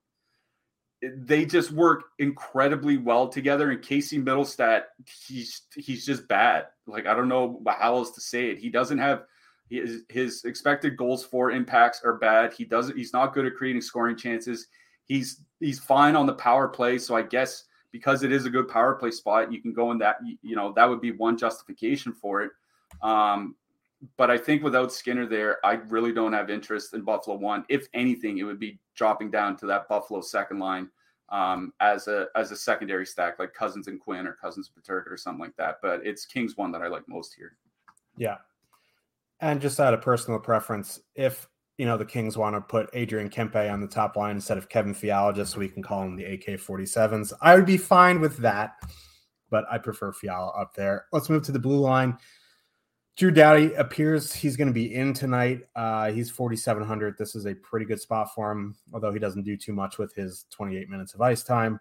they 1.02 1.46
just 1.46 1.72
work 1.72 2.06
incredibly 2.20 2.98
well 2.98 3.28
together. 3.28 3.72
And 3.72 3.82
Casey 3.82 4.20
Mittelstadt, 4.20 4.84
he's 5.28 5.64
he's 5.76 6.06
just 6.06 6.28
bad. 6.28 6.68
Like 6.88 7.06
I 7.06 7.14
don't 7.14 7.28
know 7.28 7.62
how 7.68 7.96
else 7.96 8.12
to 8.12 8.22
say 8.22 8.50
it. 8.50 8.60
He 8.60 8.70
doesn't 8.70 8.98
have 8.98 9.24
his, 9.70 10.04
his 10.10 10.44
expected 10.46 10.98
goals 10.98 11.26
for 11.26 11.52
impacts 11.52 12.02
are 12.04 12.18
bad. 12.18 12.54
He 12.54 12.66
doesn't. 12.66 12.98
He's 12.98 13.14
not 13.14 13.34
good 13.34 13.46
at 13.46 13.56
creating 13.56 13.82
scoring 13.82 14.18
chances. 14.18 14.68
He's 15.06 15.42
he's 15.60 15.80
fine 15.80 16.16
on 16.16 16.26
the 16.26 16.34
power 16.34 16.68
play. 16.68 16.98
So 16.98 17.16
I 17.16 17.22
guess 17.22 17.66
because 17.92 18.24
it 18.24 18.32
is 18.32 18.46
a 18.46 18.50
good 18.50 18.68
power 18.68 18.96
play 18.96 19.12
spot, 19.12 19.52
you 19.52 19.62
can 19.62 19.74
go 19.74 19.92
in 19.92 19.98
that. 20.00 20.18
You 20.42 20.56
know 20.56 20.74
that 20.74 20.90
would 20.90 21.02
be 21.02 21.12
one 21.12 21.38
justification 21.38 22.14
for 22.14 22.42
it. 22.42 22.52
Um, 23.02 23.56
but 24.18 24.30
I 24.30 24.38
think 24.38 24.64
without 24.64 24.94
Skinner 24.94 25.26
there, 25.26 25.66
I 25.66 25.74
really 25.74 26.14
don't 26.14 26.34
have 26.34 26.50
interest 26.50 26.94
in 26.94 27.02
Buffalo 27.02 27.38
one. 27.38 27.66
If 27.70 27.88
anything, 27.94 28.38
it 28.38 28.44
would 28.44 28.60
be 28.60 28.80
dropping 28.96 29.32
down 29.32 29.58
to 29.58 29.66
that 29.68 29.88
Buffalo 29.90 30.22
second 30.22 30.60
line 30.60 30.90
um, 31.30 31.74
as 31.80 32.08
a 32.08 32.28
as 32.36 32.52
a 32.52 32.56
secondary 32.56 33.06
stack, 33.06 33.40
like 33.40 33.54
Cozens 33.54 33.88
and 33.88 34.00
Quinn 34.00 34.28
or 34.28 34.38
Cozens 34.42 34.70
and 34.74 34.84
Peterka 34.84 35.12
or 35.12 35.18
something 35.18 35.42
like 35.42 35.56
that. 35.58 35.78
But 35.82 36.06
it's 36.06 36.26
Kings 36.26 36.58
one 36.58 36.72
that 36.72 36.82
I 36.82 36.88
like 36.88 37.08
most 37.08 37.34
here. 37.34 37.58
Yeah, 38.18 38.38
and 39.40 39.62
just 39.62 39.80
out 39.80 39.94
of 39.94 40.02
personal 40.02 40.40
preference, 40.40 41.00
if 41.16 41.48
you 41.78 41.86
know 41.86 41.98
the 41.98 42.06
Kings 42.06 42.38
want 42.38 42.56
to 42.56 42.62
put 42.62 42.90
Adrian 42.94 43.30
Kempe 43.30 43.72
on 43.72 43.82
the 43.82 43.88
top 43.88 44.16
line 44.16 44.36
instead 44.36 44.58
of 44.58 44.70
Kevin 44.70 44.94
Fiala, 44.94 45.34
just 45.34 45.54
so 45.54 45.60
we 45.60 45.70
can 45.70 45.84
call 45.84 46.04
him 46.04 46.16
the 46.16 46.26
AK 46.26 46.46
47s, 46.60 47.34
I 47.42 47.56
would 47.56 47.66
be 47.66 47.78
fine 47.78 48.20
with 48.20 48.38
that. 48.38 48.76
But 49.50 49.66
I 49.72 49.78
prefer 49.78 50.12
Fiala 50.12 50.52
up 50.52 50.76
there. 50.76 51.06
Let's 51.14 51.30
move 51.30 51.44
to 51.44 51.54
the 51.54 51.60
blue 51.60 51.80
line. 51.80 52.18
Drew 53.18 53.32
Doughty 53.32 53.74
appears 53.74 54.32
he's 54.32 54.56
going 54.56 54.68
to 54.68 54.74
be 54.74 54.94
in 54.94 55.12
tonight. 55.12 55.62
Uh, 55.76 56.12
he's 56.12 56.30
4,700. 56.30 57.18
This 57.18 57.36
is 57.36 57.48
a 57.48 57.56
pretty 57.56 57.88
good 57.88 58.00
spot 58.00 58.34
for 58.36 58.52
him, 58.52 58.76
although 58.94 59.12
he 59.12 59.18
doesn't 59.18 59.42
do 59.42 59.58
too 59.58 59.74
much 59.74 59.98
with 59.98 60.14
his 60.14 60.46
28 60.52 60.88
minutes 60.88 61.16
of 61.16 61.22
ice 61.22 61.42
time. 61.42 61.80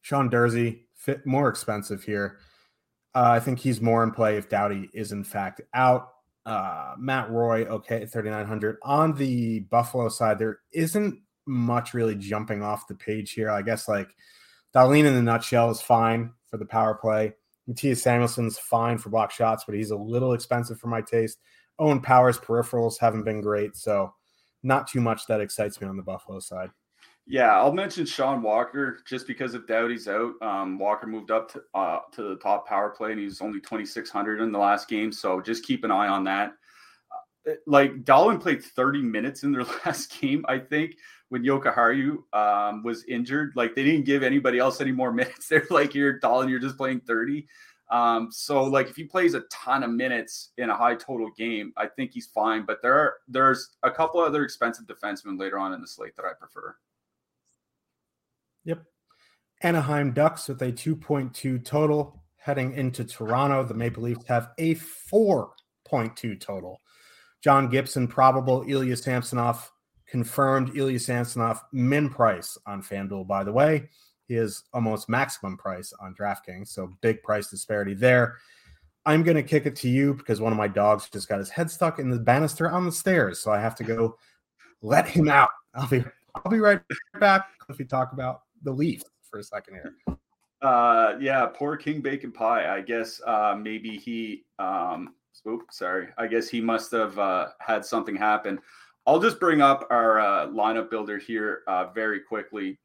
Sean 0.00 0.30
Durzi, 0.30 0.80
fit 0.94 1.26
more 1.26 1.50
expensive 1.50 2.02
here. 2.02 2.38
Uh, 3.14 3.28
I 3.32 3.40
think 3.40 3.58
he's 3.58 3.82
more 3.82 4.02
in 4.02 4.10
play 4.10 4.38
if 4.38 4.48
Doughty 4.48 4.88
is 4.94 5.12
in 5.12 5.22
fact 5.22 5.60
out. 5.74 6.08
Uh, 6.46 6.94
Matt 6.98 7.30
Roy, 7.30 7.64
okay, 7.66 8.06
3,900. 8.06 8.78
On 8.82 9.14
the 9.14 9.60
Buffalo 9.60 10.08
side, 10.08 10.38
there 10.38 10.60
isn't 10.72 11.20
much 11.46 11.92
really 11.92 12.14
jumping 12.14 12.62
off 12.62 12.88
the 12.88 12.94
page 12.94 13.32
here. 13.32 13.50
I 13.50 13.60
guess 13.60 13.86
like 13.86 14.08
Dahlin 14.74 15.04
in 15.04 15.14
the 15.14 15.22
nutshell 15.22 15.70
is 15.70 15.82
fine 15.82 16.32
for 16.48 16.56
the 16.56 16.64
power 16.64 16.94
play. 16.94 17.34
Mattias 17.68 18.02
Samuelsson's 18.02 18.58
fine 18.58 18.98
for 18.98 19.10
block 19.10 19.30
shots, 19.30 19.64
but 19.64 19.74
he's 19.74 19.90
a 19.90 19.96
little 19.96 20.34
expensive 20.34 20.78
for 20.78 20.88
my 20.88 21.00
taste. 21.00 21.38
Owen 21.78 22.00
Powers 22.00 22.38
peripherals 22.38 22.98
haven't 22.98 23.24
been 23.24 23.40
great, 23.40 23.76
so 23.76 24.12
not 24.62 24.86
too 24.86 25.00
much 25.00 25.26
that 25.26 25.40
excites 25.40 25.80
me 25.80 25.88
on 25.88 25.96
the 25.96 26.02
Buffalo 26.02 26.40
side. 26.40 26.70
Yeah, 27.26 27.56
I'll 27.56 27.72
mention 27.72 28.04
Sean 28.04 28.42
Walker 28.42 28.98
just 29.06 29.26
because 29.26 29.54
if 29.54 29.66
Doughty's 29.66 30.08
out. 30.08 30.34
Um, 30.42 30.78
Walker 30.78 31.06
moved 31.06 31.30
up 31.30 31.50
to 31.52 31.62
uh, 31.74 32.00
to 32.12 32.22
the 32.22 32.36
top 32.36 32.68
power 32.68 32.90
play, 32.90 33.12
and 33.12 33.20
he's 33.20 33.40
only 33.40 33.60
twenty 33.60 33.86
six 33.86 34.10
hundred 34.10 34.42
in 34.42 34.52
the 34.52 34.58
last 34.58 34.88
game. 34.88 35.10
So 35.10 35.40
just 35.40 35.64
keep 35.64 35.84
an 35.84 35.90
eye 35.90 36.08
on 36.08 36.24
that. 36.24 36.52
Uh, 37.48 37.52
like 37.66 38.04
Dahlin 38.04 38.40
played 38.40 38.62
thirty 38.62 39.00
minutes 39.00 39.42
in 39.42 39.52
their 39.52 39.64
last 39.86 40.20
game, 40.20 40.44
I 40.48 40.58
think, 40.58 40.96
when 41.34 41.42
Jokiharju 41.42 42.32
um, 42.32 42.84
was 42.84 43.02
injured. 43.06 43.54
Like 43.56 43.74
they 43.74 43.82
didn't 43.82 44.04
give 44.04 44.22
anybody 44.22 44.60
else 44.60 44.80
any 44.80 44.92
more 44.92 45.12
minutes. 45.20 45.48
They're 45.48 45.66
like, 45.68 45.92
you're 45.92 46.20
Dahlin, 46.20 46.48
you're 46.48 46.60
just 46.60 46.76
playing 46.76 47.00
30. 47.00 47.44
Um, 47.90 48.28
so 48.30 48.62
like 48.62 48.88
if 48.88 48.94
he 48.94 49.02
plays 49.02 49.34
a 49.34 49.40
ton 49.50 49.82
of 49.82 49.90
minutes 49.90 50.52
in 50.58 50.70
a 50.70 50.76
high 50.76 50.94
total 50.94 51.32
game, 51.36 51.72
I 51.76 51.88
think 51.88 52.12
he's 52.12 52.28
fine. 52.28 52.64
But 52.64 52.82
there 52.82 52.96
are 52.96 53.14
there's 53.26 53.70
a 53.82 53.90
couple 53.90 54.20
other 54.20 54.44
expensive 54.44 54.86
defensemen 54.86 55.36
later 55.36 55.58
on 55.58 55.72
in 55.72 55.80
the 55.80 55.88
slate 55.88 56.14
that 56.14 56.24
I 56.24 56.34
prefer. 56.38 56.76
Yep. 58.64 58.84
Anaheim 59.60 60.12
Ducks 60.12 60.46
with 60.46 60.62
a 60.62 60.70
2.2 60.70 61.64
total 61.64 62.22
heading 62.36 62.74
into 62.74 63.04
Toronto. 63.04 63.64
The 63.64 63.74
Maple 63.74 64.04
Leafs 64.04 64.24
have 64.26 64.50
a 64.56 64.76
4.2 64.76 66.40
total. 66.40 66.80
John 67.42 67.68
Gibson, 67.68 68.06
probable. 68.06 68.64
Ilya 68.68 68.96
Samsonov, 68.96 69.72
confirmed 70.14 70.76
Ilya 70.76 71.00
Samsonov 71.00 71.60
min 71.72 72.08
price 72.08 72.56
on 72.66 72.80
FanDuel, 72.80 73.26
by 73.26 73.42
the 73.42 73.50
way. 73.50 73.88
He 74.28 74.36
is 74.36 74.62
almost 74.72 75.08
maximum 75.08 75.56
price 75.58 75.92
on 76.00 76.14
DraftKings. 76.14 76.68
So 76.68 76.92
big 77.00 77.20
price 77.24 77.48
disparity 77.48 77.94
there. 77.94 78.36
I'm 79.06 79.24
going 79.24 79.36
to 79.36 79.42
kick 79.42 79.66
it 79.66 79.74
to 79.74 79.88
you 79.88 80.14
because 80.14 80.40
one 80.40 80.52
of 80.52 80.56
my 80.56 80.68
dogs 80.68 81.10
just 81.10 81.28
got 81.28 81.40
his 81.40 81.50
head 81.50 81.68
stuck 81.68 81.98
in 81.98 82.10
the 82.10 82.20
banister 82.20 82.70
on 82.70 82.84
the 82.84 82.92
stairs. 82.92 83.40
So 83.40 83.50
I 83.50 83.58
have 83.58 83.74
to 83.74 83.82
go 83.82 84.16
let 84.82 85.08
him 85.08 85.28
out. 85.28 85.50
I'll 85.74 85.88
be 85.88 86.04
I'll 86.36 86.48
be 86.48 86.60
right 86.60 86.80
back 87.18 87.48
if 87.68 87.78
we 87.78 87.84
talk 87.84 88.12
about 88.12 88.42
the 88.62 88.70
Leaf 88.70 89.02
for 89.28 89.40
a 89.40 89.42
second 89.42 89.74
here. 89.74 90.16
Uh 90.62 91.14
yeah, 91.20 91.44
poor 91.46 91.76
King 91.76 92.00
Bacon 92.00 92.30
Pie. 92.30 92.72
I 92.72 92.82
guess 92.82 93.20
uh 93.26 93.56
maybe 93.60 93.96
he 93.96 94.44
um 94.60 95.14
oops, 95.48 95.78
sorry. 95.78 96.10
I 96.16 96.28
guess 96.28 96.48
he 96.48 96.60
must 96.60 96.92
have 96.92 97.18
uh 97.18 97.48
had 97.58 97.84
something 97.84 98.14
happen. 98.14 98.60
I'll 99.06 99.20
just 99.20 99.38
bring 99.38 99.60
up 99.60 99.86
our 99.90 100.18
uh, 100.18 100.46
lineup 100.48 100.90
builder 100.90 101.18
here 101.18 101.62
uh, 101.66 101.86
very 101.94 102.20
quickly. 102.20 102.78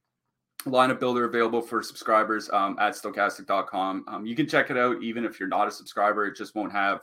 Lineup 0.66 1.00
builder 1.00 1.24
available 1.24 1.62
for 1.62 1.82
subscribers 1.82 2.50
um, 2.52 2.76
at 2.80 2.94
stokastic.com. 2.94 4.04
Um, 4.08 4.26
you 4.26 4.36
can 4.36 4.46
check 4.46 4.70
it 4.70 4.78
out 4.78 5.02
even 5.02 5.24
if 5.24 5.40
you're 5.40 5.48
not 5.48 5.70
a 5.70 5.72
subscriber. 5.72 6.26
It 6.26 6.36
just 6.36 6.56
won't 6.56 6.74
have 6.74 7.00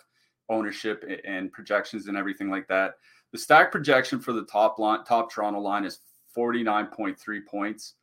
ownership 0.51 1.03
and 1.25 1.51
projections 1.51 2.09
and 2.09 2.17
everything 2.17 2.51
like 2.51 2.69
that. 2.69 2.95
The 3.33 3.39
stack 3.39 3.73
projection 3.73 4.21
for 4.21 4.33
the 4.33 4.45
top 4.45 4.79
line, 4.79 5.05
top 5.05 5.33
Toronto 5.33 5.61
line 5.61 5.87
is 5.87 6.01
49.3 6.37 7.47
points. 7.47 7.95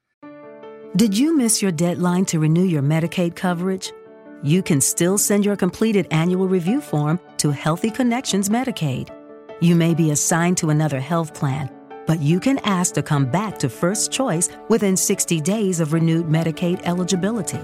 Did 0.96 1.16
you 1.18 1.38
miss 1.38 1.62
your 1.62 1.72
deadline 1.72 2.26
to 2.26 2.40
renew 2.40 2.64
your 2.64 2.82
Medicaid 2.82 3.36
coverage? 3.36 3.94
You 4.42 4.64
can 4.64 4.82
still 4.82 5.20
send 5.20 5.46
your 5.46 5.56
completed 5.56 6.08
annual 6.10 6.48
review 6.48 6.82
form 6.82 7.20
to 7.38 7.52
Healthy 7.52 7.92
Connections 7.92 8.50
Medicaid 8.50 9.23
you 9.64 9.76
may 9.76 9.94
be 9.94 10.12
assigned 10.12 10.58
to 10.58 10.70
another 10.72 11.00
health 11.00 11.34
plan, 11.34 11.70
but 12.06 12.20
you 12.20 12.38
can 12.38 12.60
ask 12.66 12.94
to 12.96 13.02
come 13.02 13.26
back 13.26 13.58
to 13.60 13.70
First 13.70 14.12
Choice 14.12 14.50
within 14.68 14.98
60 14.98 15.40
days 15.40 15.80
of 15.80 15.94
renewed 15.94 16.28
Medicaid 16.28 16.82
eligibility. 16.84 17.62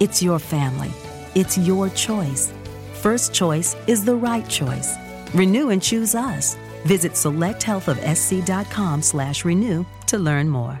It's 0.00 0.22
your 0.22 0.38
family. 0.38 0.90
It's 1.34 1.58
your 1.58 1.90
choice. 1.90 2.50
First 2.94 3.34
Choice 3.34 3.76
is 3.86 4.02
the 4.02 4.16
right 4.16 4.48
choice. 4.48 4.96
Renew 5.34 5.68
and 5.68 5.82
choose 5.82 6.14
us. 6.14 6.56
Visit 6.86 7.12
selecthealthofsc.com 7.12 9.02
slash 9.02 9.44
renew 9.44 9.84
to 10.06 10.16
learn 10.18 10.48
more. 10.48 10.80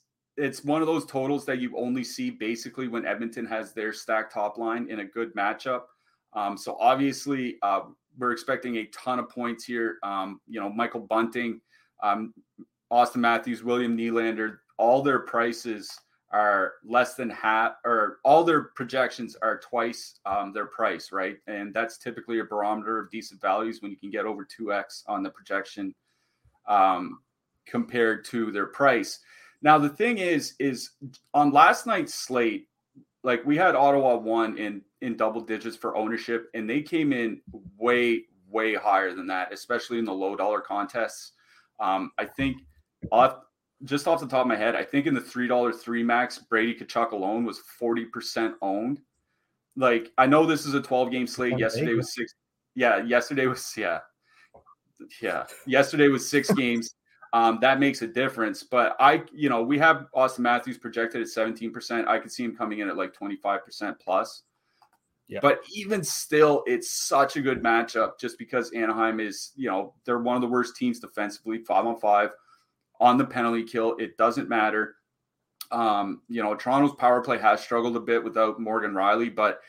it's 0.37 0.63
one 0.63 0.81
of 0.81 0.87
those 0.87 1.05
totals 1.05 1.45
that 1.45 1.59
you 1.59 1.77
only 1.77 2.03
see 2.03 2.29
basically 2.29 2.87
when 2.87 3.05
Edmonton 3.05 3.45
has 3.45 3.73
their 3.73 3.93
stacked 3.93 4.33
top 4.33 4.57
line 4.57 4.89
in 4.89 4.99
a 4.99 5.05
good 5.05 5.33
matchup. 5.35 5.83
Um, 6.33 6.57
so 6.57 6.77
obviously, 6.79 7.57
uh, 7.61 7.81
we're 8.17 8.31
expecting 8.31 8.77
a 8.77 8.85
ton 8.85 9.19
of 9.19 9.29
points 9.29 9.63
here. 9.63 9.97
Um, 10.03 10.39
you 10.47 10.59
know, 10.59 10.69
Michael 10.69 11.01
Bunting, 11.01 11.61
um, 12.01 12.33
Auston 12.91 13.17
Matthews, 13.17 13.63
William 13.63 13.97
Nylander, 13.97 14.57
all 14.77 15.01
their 15.01 15.19
prices 15.19 15.97
are 16.31 16.73
less 16.85 17.15
than 17.15 17.29
half, 17.29 17.73
or 17.83 18.19
all 18.23 18.43
their 18.43 18.63
projections 18.75 19.35
are 19.41 19.59
twice 19.59 20.19
um, 20.25 20.53
their 20.53 20.65
price, 20.65 21.11
right? 21.11 21.37
And 21.47 21.73
that's 21.73 21.97
typically 21.97 22.39
a 22.39 22.45
barometer 22.45 22.99
of 22.99 23.11
decent 23.11 23.41
values 23.41 23.81
when 23.81 23.91
you 23.91 23.97
can 23.97 24.09
get 24.09 24.25
over 24.25 24.45
2x 24.45 25.03
on 25.07 25.23
the 25.23 25.29
projection 25.29 25.93
um, 26.67 27.19
compared 27.65 28.23
to 28.25 28.51
their 28.51 28.67
price. 28.67 29.19
Now 29.61 29.77
the 29.77 29.89
thing 29.89 30.17
is, 30.17 30.55
is 30.59 30.91
on 31.33 31.51
last 31.51 31.85
night's 31.85 32.13
slate, 32.13 32.67
like 33.23 33.45
we 33.45 33.55
had 33.55 33.75
Ottawa 33.75 34.15
one 34.15 34.57
in 34.57 34.81
in 35.01 35.15
double 35.15 35.41
digits 35.41 35.75
for 35.75 35.95
ownership, 35.95 36.49
and 36.53 36.69
they 36.69 36.81
came 36.81 37.13
in 37.13 37.41
way 37.77 38.23
way 38.49 38.75
higher 38.75 39.13
than 39.13 39.27
that, 39.27 39.53
especially 39.53 39.99
in 39.99 40.05
the 40.05 40.13
low 40.13 40.35
dollar 40.35 40.61
contests. 40.61 41.33
Um, 41.79 42.11
I 42.17 42.25
think 42.25 42.57
off 43.11 43.37
just 43.83 44.07
off 44.07 44.19
the 44.19 44.27
top 44.27 44.41
of 44.41 44.47
my 44.47 44.55
head, 44.55 44.75
I 44.75 44.83
think 44.83 45.07
in 45.07 45.13
the 45.13 45.21
three 45.21 45.47
dollar 45.47 45.73
three 45.73 46.03
max, 46.03 46.37
Brady 46.37 46.75
Tkachuk 46.75 47.11
alone 47.11 47.45
was 47.45 47.59
forty 47.59 48.05
percent 48.05 48.55
owned. 48.61 48.99
Like 49.75 50.11
I 50.17 50.25
know 50.25 50.45
this 50.45 50.65
is 50.65 50.73
a 50.73 50.81
twelve 50.81 51.11
game 51.11 51.27
slate. 51.27 51.57
Yesterday 51.57 51.93
was 51.93 52.13
six. 52.13 52.33
Yeah, 52.75 53.03
yesterday 53.03 53.47
was 53.47 53.73
yeah, 53.77 53.99
yeah. 55.21 55.45
Yesterday 55.65 56.07
was 56.07 56.29
six 56.29 56.51
games. 56.55 56.95
Um, 57.33 57.59
that 57.61 57.79
makes 57.79 58.01
a 58.01 58.07
difference. 58.07 58.63
But 58.63 58.95
I, 58.99 59.23
you 59.31 59.49
know, 59.49 59.61
we 59.61 59.77
have 59.79 60.07
Auston 60.15 60.39
Matthews 60.39 60.77
projected 60.77 61.21
at 61.21 61.27
17%. 61.27 62.07
I 62.07 62.19
could 62.19 62.31
see 62.31 62.43
him 62.43 62.55
coming 62.55 62.79
in 62.79 62.89
at 62.89 62.97
like 62.97 63.13
25% 63.13 63.99
plus. 63.99 64.43
Yeah. 65.27 65.39
But 65.41 65.61
even 65.73 66.03
still, 66.03 66.63
it's 66.67 66.91
such 67.07 67.37
a 67.37 67.41
good 67.41 67.63
matchup 67.63 68.19
just 68.19 68.37
because 68.37 68.69
Anaheim 68.71 69.21
is, 69.21 69.51
you 69.55 69.69
know, 69.69 69.93
they're 70.05 70.19
one 70.19 70.35
of 70.35 70.41
the 70.41 70.47
worst 70.47 70.75
teams 70.75 70.99
defensively, 70.99 71.59
five 71.59 71.85
on 71.85 71.97
five 71.99 72.31
on 72.99 73.17
the 73.17 73.25
penalty 73.25 73.63
kill. 73.63 73.95
It 73.97 74.17
doesn't 74.17 74.49
matter. 74.49 74.95
Um, 75.71 76.21
you 76.27 76.43
know, 76.43 76.53
Toronto's 76.53 76.95
power 76.95 77.21
play 77.21 77.37
has 77.37 77.61
struggled 77.61 77.95
a 77.95 78.01
bit 78.01 78.21
without 78.21 78.59
Morgan 78.59 78.91
Rielly, 78.91 79.33
but 79.33 79.61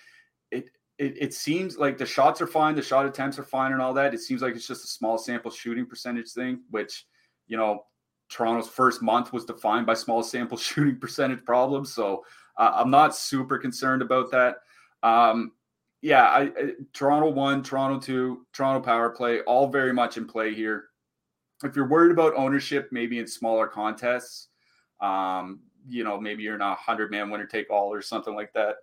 it, 0.50 0.64
it 0.98 1.16
it 1.16 1.34
seems 1.34 1.78
like 1.78 1.96
the 1.96 2.06
shots 2.06 2.40
are 2.40 2.48
fine, 2.48 2.74
the 2.74 2.82
shot 2.82 3.06
attempts 3.06 3.38
are 3.38 3.44
fine, 3.44 3.70
and 3.70 3.80
all 3.80 3.94
that. 3.94 4.14
It 4.14 4.20
seems 4.20 4.42
like 4.42 4.56
it's 4.56 4.66
just 4.66 4.82
a 4.82 4.88
small 4.88 5.16
sample 5.16 5.52
shooting 5.52 5.86
percentage 5.86 6.32
thing, 6.32 6.62
which 6.70 7.06
you 7.52 7.58
know, 7.58 7.84
Toronto's 8.30 8.66
first 8.66 9.02
month 9.02 9.30
was 9.34 9.44
defined 9.44 9.84
by 9.84 9.92
small 9.92 10.22
sample 10.22 10.56
shooting 10.68 10.98
percentage 10.98 11.44
problems. 11.44 11.92
So 11.92 12.24
uh, 12.56 12.72
I'm 12.76 12.90
not 12.90 13.14
super 13.14 13.58
concerned 13.58 14.00
about 14.00 14.30
that. 14.30 14.56
Um, 15.02 15.52
yeah, 16.00 16.22
I, 16.24 16.40
I, 16.44 16.72
Toronto 16.94 17.28
one, 17.28 17.62
Toronto 17.62 18.00
two, 18.00 18.46
Toronto 18.54 18.82
power 18.82 19.10
play, 19.10 19.40
all 19.42 19.68
very 19.68 19.92
much 19.92 20.16
in 20.16 20.26
play 20.26 20.54
here. 20.54 20.84
If 21.62 21.76
you're 21.76 21.88
worried 21.88 22.10
about 22.10 22.34
ownership, 22.34 22.88
maybe 22.90 23.18
in 23.18 23.26
smaller 23.26 23.66
contests, 23.66 24.48
um, 25.02 25.60
you 25.86 26.02
know, 26.02 26.18
maybe 26.18 26.42
you're 26.42 26.56
not 26.56 26.78
hundred 26.78 27.10
man 27.10 27.28
winner 27.28 27.46
take 27.46 27.70
all 27.70 27.92
or 27.92 28.00
something 28.00 28.34
like 28.34 28.54
that. 28.54 28.76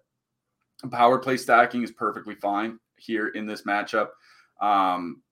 Power 0.91 1.17
play 1.17 1.37
stacking 1.37 1.81
is 1.81 1.91
perfectly 1.91 2.35
fine 2.35 2.77
here 2.97 3.29
in 3.29 3.47
this 3.47 3.63
matchup. 3.63 4.09
Um, 4.61 5.23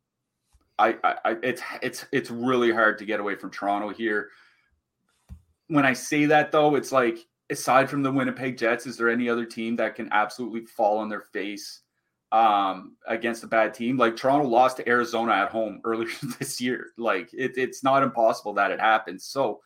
I, 0.79 0.95
I, 1.03 1.35
it's 1.43 1.61
it's 1.81 2.05
it's 2.11 2.29
really 2.29 2.71
hard 2.71 2.99
to 2.99 3.05
get 3.05 3.19
away 3.19 3.35
from 3.35 3.51
Toronto 3.51 3.89
here. 3.89 4.29
When 5.67 5.85
I 5.85 5.93
say 5.93 6.25
that 6.25 6.51
though, 6.51 6.75
it's 6.75 6.91
like 6.91 7.17
aside 7.49 7.89
from 7.89 8.03
the 8.03 8.11
Winnipeg 8.11 8.57
Jets, 8.57 8.85
is 8.85 8.97
there 8.97 9.09
any 9.09 9.29
other 9.29 9.45
team 9.45 9.75
that 9.77 9.95
can 9.95 10.09
absolutely 10.11 10.65
fall 10.65 10.99
on 10.99 11.09
their 11.09 11.21
face 11.21 11.81
um, 12.31 12.95
against 13.07 13.43
a 13.43 13.47
bad 13.47 13.73
team? 13.73 13.97
Like 13.97 14.15
Toronto 14.15 14.47
lost 14.47 14.77
to 14.77 14.87
Arizona 14.87 15.33
at 15.33 15.49
home 15.49 15.81
earlier 15.85 16.09
this 16.39 16.61
year. 16.61 16.87
Like 16.97 17.33
it, 17.33 17.57
it's 17.57 17.83
not 17.83 18.03
impossible 18.03 18.53
that 18.53 18.71
it 18.71 18.79
happens. 18.79 19.25
So 19.25 19.61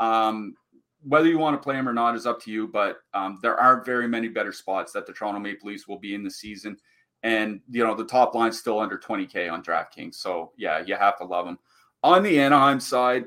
um, 0.00 0.54
whether 1.02 1.28
you 1.28 1.38
want 1.38 1.60
to 1.60 1.64
play 1.64 1.76
them 1.76 1.88
or 1.88 1.92
not 1.92 2.16
is 2.16 2.26
up 2.26 2.42
to 2.42 2.50
you. 2.50 2.68
But 2.68 2.98
um, 3.14 3.38
there 3.42 3.58
aren't 3.58 3.86
very 3.86 4.08
many 4.08 4.28
better 4.28 4.52
spots 4.52 4.92
that 4.92 5.06
the 5.06 5.12
Toronto 5.12 5.40
Maple 5.40 5.68
Leafs 5.68 5.86
will 5.86 5.98
be 5.98 6.14
in 6.14 6.24
the 6.24 6.30
season 6.30 6.76
and 7.22 7.60
you 7.70 7.84
know 7.84 7.94
the 7.94 8.04
top 8.04 8.34
line's 8.34 8.58
still 8.58 8.78
under 8.78 8.98
20k 8.98 9.50
on 9.50 9.62
DraftKings. 9.62 10.14
So 10.14 10.52
yeah, 10.56 10.82
you 10.84 10.96
have 10.96 11.18
to 11.18 11.24
love 11.24 11.46
them. 11.46 11.58
On 12.02 12.22
the 12.22 12.40
Anaheim 12.40 12.80
side, 12.80 13.26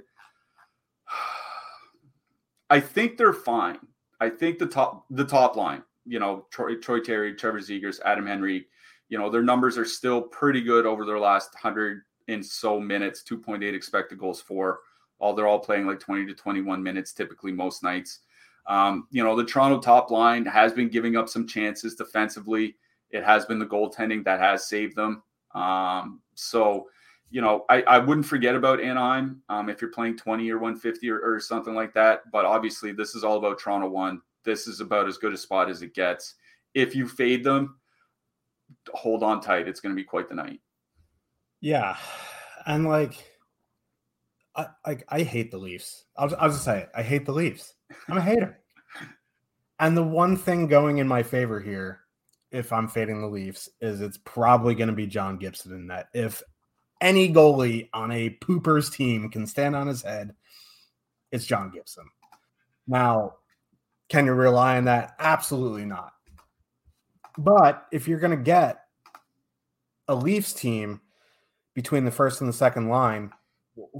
I 2.69 2.80
think 2.80 3.17
they're 3.17 3.34
fine. 3.34 3.80
I 4.19 4.30
think 4.30 4.60
the 4.60 4.67
top 4.67 5.06
the 5.10 5.25
top 5.25 5.56
line, 5.56 5.84
you 6.06 6.19
know, 6.19 6.45
Troy, 6.51 6.75
Troy 6.75 6.99
Terry, 6.99 7.34
Trevor 7.34 7.60
Zegras, 7.60 7.99
Adam 8.06 8.27
Henrique, 8.27 8.67
you 9.10 9.17
know, 9.17 9.30
their 9.30 9.43
numbers 9.43 9.77
are 9.77 9.86
still 9.86 10.21
pretty 10.21 10.62
good 10.62 10.86
over 10.86 11.06
their 11.06 11.19
last 11.19 11.54
hundred 11.56 12.04
and 12.27 12.45
so 12.45 12.80
minutes, 12.80 13.23
2.8 13.27 13.73
expected 13.73 14.19
goals 14.19 14.41
for. 14.41 14.80
All 15.19 15.34
they're 15.34 15.47
all 15.47 15.60
playing 15.60 15.86
like 15.86 15.99
20 15.99 16.25
to 16.27 16.34
21 16.34 16.82
minutes 16.82 17.13
typically 17.13 17.51
most 17.51 17.84
nights. 17.84 18.19
Um, 18.67 19.08
you 19.12 19.23
know, 19.23 19.36
the 19.36 19.45
Toronto 19.45 19.80
top 19.80 20.12
line 20.12 20.45
has 20.45 20.71
been 20.71 20.89
giving 20.89 21.15
up 21.15 21.30
some 21.30 21.47
chances 21.47 21.95
defensively. 21.95 22.75
It 23.12 23.24
has 23.24 23.45
been 23.45 23.60
the 23.60 23.65
goaltending 23.65 24.24
that 24.26 24.39
has 24.39 24.67
saved 24.67 24.95
them. 24.95 25.24
Um, 25.54 26.21
so, 26.36 26.88
you 27.30 27.41
know, 27.41 27.65
I, 27.69 27.82
I 27.84 27.97
wouldn't 27.97 28.26
forget 28.26 28.56
about 28.56 28.82
Anaheim 28.82 29.41
um, 29.50 29.69
if 29.69 29.82
you're 29.82 29.91
playing 29.91 30.17
20 30.17 30.50
or 30.52 30.58
150 30.58 31.10
or, 31.10 31.19
or 31.19 31.39
something 31.39 31.76
like 31.76 31.93
that. 31.93 32.30
But 32.32 32.45
obviously, 32.45 32.91
this 32.91 33.15
is 33.15 33.24
all 33.24 33.38
about 33.38 33.60
Toronto 33.60 33.89
one. 33.89 34.21
This 34.43 34.67
is 34.67 34.80
about 34.82 35.08
as 35.08 35.17
good 35.17 35.34
a 35.34 35.38
spot 35.38 35.69
as 35.69 35.82
it 35.82 35.93
gets. 35.93 36.36
If 36.74 36.95
you 36.95 37.08
fade 37.08 37.43
them, 37.43 37.78
hold 38.93 39.24
on 39.24 39.41
tight. 39.41 39.67
It's 39.67 39.80
going 39.80 39.95
to 39.95 40.02
be 40.02 40.06
quite 40.06 40.30
the 40.30 40.36
night. 40.36 40.62
Yeah. 41.60 41.97
And 42.65 42.88
like, 42.88 43.13
I, 44.56 44.67
I, 44.86 44.97
I 45.08 45.24
hate 45.24 45.52
the 45.52 45.58
Leafs. 45.58 46.06
I'll, 46.17 46.34
I'll 46.38 46.50
just 46.50 46.65
say 46.65 46.80
it. 46.80 46.89
I 46.95 47.04
hate 47.04 47.26
the 47.26 47.34
Leafs. 47.34 47.74
I'm 48.08 48.17
a 48.17 48.21
hater. 48.21 48.60
and 49.80 49.95
the 49.95 50.04
one 50.04 50.36
thing 50.36 50.67
going 50.67 50.97
in 50.97 51.08
my 51.08 51.24
favor 51.24 51.60
here 51.60 52.00
if 52.51 52.73
I'm 52.73 52.87
fading 52.87 53.21
the 53.21 53.27
Leafs, 53.27 53.69
is 53.79 54.01
it's 54.01 54.19
probably 54.25 54.75
going 54.75 54.89
to 54.89 54.95
be 54.95 55.07
John 55.07 55.37
Gibson 55.37 55.73
in 55.73 55.87
that. 55.87 56.09
If 56.13 56.43
any 56.99 57.33
goalie 57.33 57.89
on 57.93 58.11
a 58.11 58.37
poopers 58.41 58.93
team 58.93 59.29
can 59.29 59.47
stand 59.47 59.75
on 59.75 59.87
his 59.87 60.01
head, 60.01 60.33
it's 61.31 61.45
John 61.45 61.71
Gibson. 61.71 62.05
Now, 62.87 63.35
can 64.09 64.25
you 64.25 64.33
rely 64.33 64.77
on 64.77 64.85
that? 64.85 65.15
Absolutely 65.17 65.85
not. 65.85 66.11
But 67.37 67.87
if 67.91 68.07
you're 68.07 68.19
going 68.19 68.37
to 68.37 68.43
get 68.43 68.83
a 70.09 70.15
Leafs 70.15 70.51
team 70.51 70.99
between 71.73 72.03
the 72.03 72.11
first 72.11 72.41
and 72.41 72.49
the 72.49 72.53
second 72.53 72.89
line, 72.89 73.31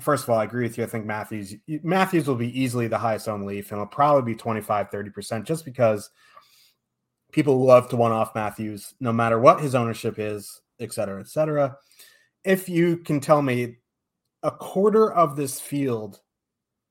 first 0.02 0.26
of 0.26 0.30
all, 0.30 0.40
I 0.40 0.44
agree 0.44 0.64
with 0.64 0.78
you. 0.78 0.84
I 0.84 0.88
think 0.88 1.06
Matthews 1.06 1.56
Matthews 1.82 2.28
will 2.28 2.36
be 2.36 2.60
easily 2.60 2.88
the 2.88 2.98
highest 2.98 3.30
owned 3.30 3.46
Leaf, 3.46 3.72
and 3.72 3.78
it'll 3.78 3.88
probably 3.88 4.34
be 4.34 4.38
25, 4.38 4.92
30% 4.92 5.46
just 5.46 5.64
because– 5.64 6.10
people 7.32 7.64
love 7.64 7.90
to 7.90 7.96
one 7.96 8.12
off 8.12 8.36
Matthews, 8.36 8.94
no 9.00 9.12
matter 9.12 9.40
what 9.40 9.62
his 9.62 9.76
ownership 9.76 10.16
is, 10.18 10.62
et 10.80 10.94
cetera, 10.94 11.20
et 11.20 11.28
cetera. 11.28 11.78
If 12.44 12.68
you 12.68 12.98
can 12.98 13.20
tell 13.20 13.42
me 13.42 13.78
a 14.44 14.52
quarter 14.52 15.12
of 15.12 15.36
this 15.36 15.60
field 15.60 16.20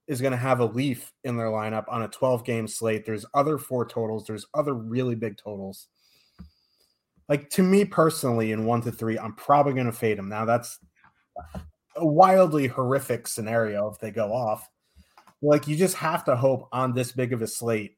is 0.07 0.21
going 0.21 0.33
to 0.33 0.37
have 0.37 0.61
a 0.61 0.65
leaf 0.65 1.13
in 1.25 1.37
their 1.37 1.49
lineup 1.49 1.85
on 1.89 2.03
a 2.03 2.09
12 2.09 2.45
game 2.45 2.67
slate, 2.67 3.05
there's 3.05 3.27
other 3.35 3.59
four 3.59 3.87
totals, 3.87 4.27
there's 4.27 4.47
other 4.55 4.75
really 4.75 5.15
big 5.15 5.37
totals. 5.37 5.89
Like 7.29 7.49
to 7.51 7.63
me 7.63 7.85
personally, 7.85 8.53
in 8.53 8.65
one 8.65 8.83
to 8.83 8.91
three, 8.91 9.19
I'm 9.19 9.35
probably 9.35 9.73
going 9.73 9.87
to 9.87 9.93
fade 9.93 10.19
them. 10.19 10.29
Now, 10.29 10.45
that's 10.45 10.79
a 11.95 12.07
wildly 12.07 12.67
horrific 12.67 13.29
scenario 13.29 13.89
if 13.89 13.99
they 14.01 14.11
go 14.11 14.33
off. 14.33 14.69
Like 15.43 15.69
you 15.69 15.77
just 15.77 15.95
have 15.97 16.25
to 16.25 16.37
hope 16.37 16.69
on 16.73 16.93
this 16.93 17.13
big 17.13 17.33
of 17.33 17.41
a 17.41 17.47
slate 17.47 17.97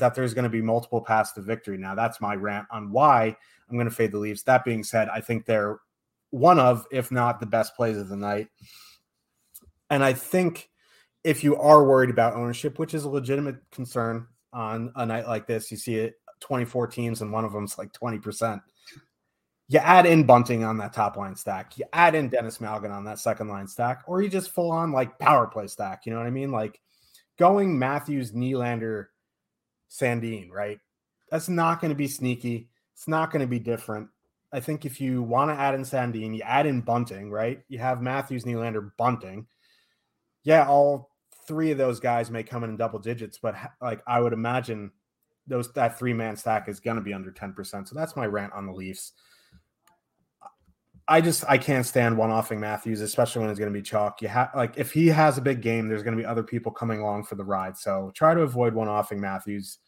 that 0.00 0.14
there's 0.14 0.34
going 0.34 0.44
to 0.44 0.50
be 0.50 0.62
multiple 0.62 1.00
paths 1.00 1.32
to 1.32 1.40
victory. 1.40 1.78
Now, 1.78 1.94
that's 1.94 2.20
my 2.20 2.34
rant 2.34 2.66
on 2.70 2.90
why 2.90 3.36
I'm 3.68 3.76
going 3.76 3.88
to 3.88 3.94
fade 3.94 4.12
the 4.12 4.18
Leafs. 4.18 4.42
That 4.42 4.64
being 4.64 4.82
said, 4.82 5.08
I 5.08 5.20
think 5.20 5.46
they're 5.46 5.78
one 6.30 6.58
of, 6.58 6.86
if 6.90 7.10
not 7.10 7.40
the 7.40 7.46
best 7.46 7.76
plays 7.76 7.96
of 7.96 8.08
the 8.08 8.16
night. 8.16 8.48
And 9.88 10.04
I 10.04 10.12
think 10.12 10.70
if 11.24 11.44
you 11.44 11.56
are 11.56 11.84
worried 11.84 12.10
about 12.10 12.34
ownership, 12.34 12.78
which 12.78 12.94
is 12.94 13.04
a 13.04 13.08
legitimate 13.08 13.56
concern 13.70 14.26
on 14.52 14.92
a 14.96 15.06
night 15.06 15.26
like 15.26 15.46
this, 15.46 15.70
you 15.70 15.76
see 15.76 15.96
it 15.96 16.14
24 16.40 16.86
teams 16.88 17.22
and 17.22 17.32
one 17.32 17.44
of 17.44 17.52
them's 17.52 17.78
like 17.78 17.92
20%. 17.92 18.60
You 19.68 19.78
add 19.78 20.06
in 20.06 20.24
Bunting 20.24 20.64
on 20.64 20.78
that 20.78 20.92
top 20.92 21.16
line 21.16 21.36
stack, 21.36 21.78
you 21.78 21.84
add 21.92 22.16
in 22.16 22.28
Denis 22.28 22.58
Malgin 22.58 22.90
on 22.90 23.04
that 23.04 23.20
second 23.20 23.48
line 23.48 23.68
stack, 23.68 24.02
or 24.06 24.20
you 24.20 24.28
just 24.28 24.50
full 24.50 24.72
on 24.72 24.90
like 24.90 25.16
power 25.20 25.46
play 25.46 25.68
stack. 25.68 26.06
You 26.06 26.12
know 26.12 26.18
what 26.18 26.26
I 26.26 26.30
mean? 26.30 26.50
Like 26.50 26.80
going 27.38 27.78
Matthews, 27.78 28.32
Nylander, 28.32 29.06
Sandin, 29.90 30.50
right? 30.50 30.78
That's 31.30 31.48
not 31.48 31.80
going 31.80 31.90
to 31.90 31.96
be 31.96 32.08
sneaky. 32.08 32.68
It's 32.94 33.08
not 33.08 33.30
going 33.30 33.40
to 33.40 33.46
be 33.46 33.58
different. 33.58 34.08
I 34.52 34.60
think 34.60 34.84
if 34.84 35.00
you 35.00 35.22
want 35.22 35.50
to 35.50 35.54
add 35.54 35.74
in 35.74 35.82
Sandin, 35.82 36.34
you 36.34 36.42
add 36.42 36.66
in 36.66 36.80
Bunting, 36.80 37.30
right? 37.30 37.62
You 37.68 37.78
have 37.78 38.02
Matthews, 38.02 38.44
Nylander, 38.44 38.90
Bunting. 38.96 39.46
Yeah, 40.42 40.66
all 40.66 41.10
three 41.46 41.70
of 41.70 41.78
those 41.78 42.00
guys 42.00 42.30
may 42.30 42.42
come 42.42 42.64
in, 42.64 42.70
in 42.70 42.76
double 42.76 42.98
digits, 42.98 43.38
but 43.38 43.54
like 43.80 44.02
I 44.06 44.20
would 44.20 44.32
imagine 44.32 44.90
those 45.46 45.72
that 45.72 45.98
three 45.98 46.12
man 46.12 46.36
stack 46.36 46.68
is 46.68 46.80
going 46.80 46.96
to 46.96 47.02
be 47.02 47.14
under 47.14 47.30
10%. 47.30 47.88
So 47.88 47.94
that's 47.94 48.16
my 48.16 48.26
rant 48.26 48.52
on 48.52 48.66
the 48.66 48.72
Leafs. 48.72 49.12
I 51.10 51.20
just 51.20 51.44
I 51.48 51.58
can't 51.58 51.84
stand 51.84 52.16
one 52.16 52.30
offing 52.30 52.60
Matthews, 52.60 53.00
especially 53.00 53.40
when 53.40 53.50
it's 53.50 53.58
going 53.58 53.72
to 53.72 53.76
be 53.76 53.82
chalk. 53.82 54.22
You 54.22 54.28
have 54.28 54.50
like 54.54 54.78
if 54.78 54.92
he 54.92 55.08
has 55.08 55.38
a 55.38 55.42
big 55.42 55.60
game, 55.60 55.88
there's 55.88 56.04
going 56.04 56.16
to 56.16 56.22
be 56.22 56.24
other 56.24 56.44
people 56.44 56.70
coming 56.70 57.00
along 57.00 57.24
for 57.24 57.34
the 57.34 57.44
ride. 57.44 57.76
So 57.76 58.12
try 58.14 58.32
to 58.32 58.42
avoid 58.42 58.74
one 58.74 58.88
offing 58.88 59.20
Matthews. 59.20 59.78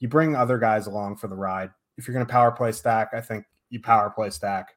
You 0.00 0.08
bring 0.08 0.36
other 0.36 0.58
guys 0.58 0.86
along 0.86 1.16
for 1.16 1.28
the 1.28 1.34
ride. 1.34 1.70
If 1.96 2.06
you're 2.06 2.12
going 2.12 2.26
to 2.26 2.30
power 2.30 2.52
play 2.52 2.72
stack, 2.72 3.08
I 3.14 3.22
think 3.22 3.46
you 3.70 3.80
power 3.80 4.10
play 4.10 4.28
stack. 4.28 4.74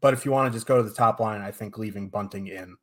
But 0.00 0.12
if 0.12 0.24
you 0.24 0.32
want 0.32 0.52
to 0.52 0.56
just 0.56 0.66
go 0.66 0.76
to 0.76 0.82
the 0.82 0.92
top 0.94 1.20
line, 1.20 1.40
I 1.40 1.52
think 1.52 1.78
leaving 1.78 2.08
Bunting 2.08 2.48
in. 2.48 2.76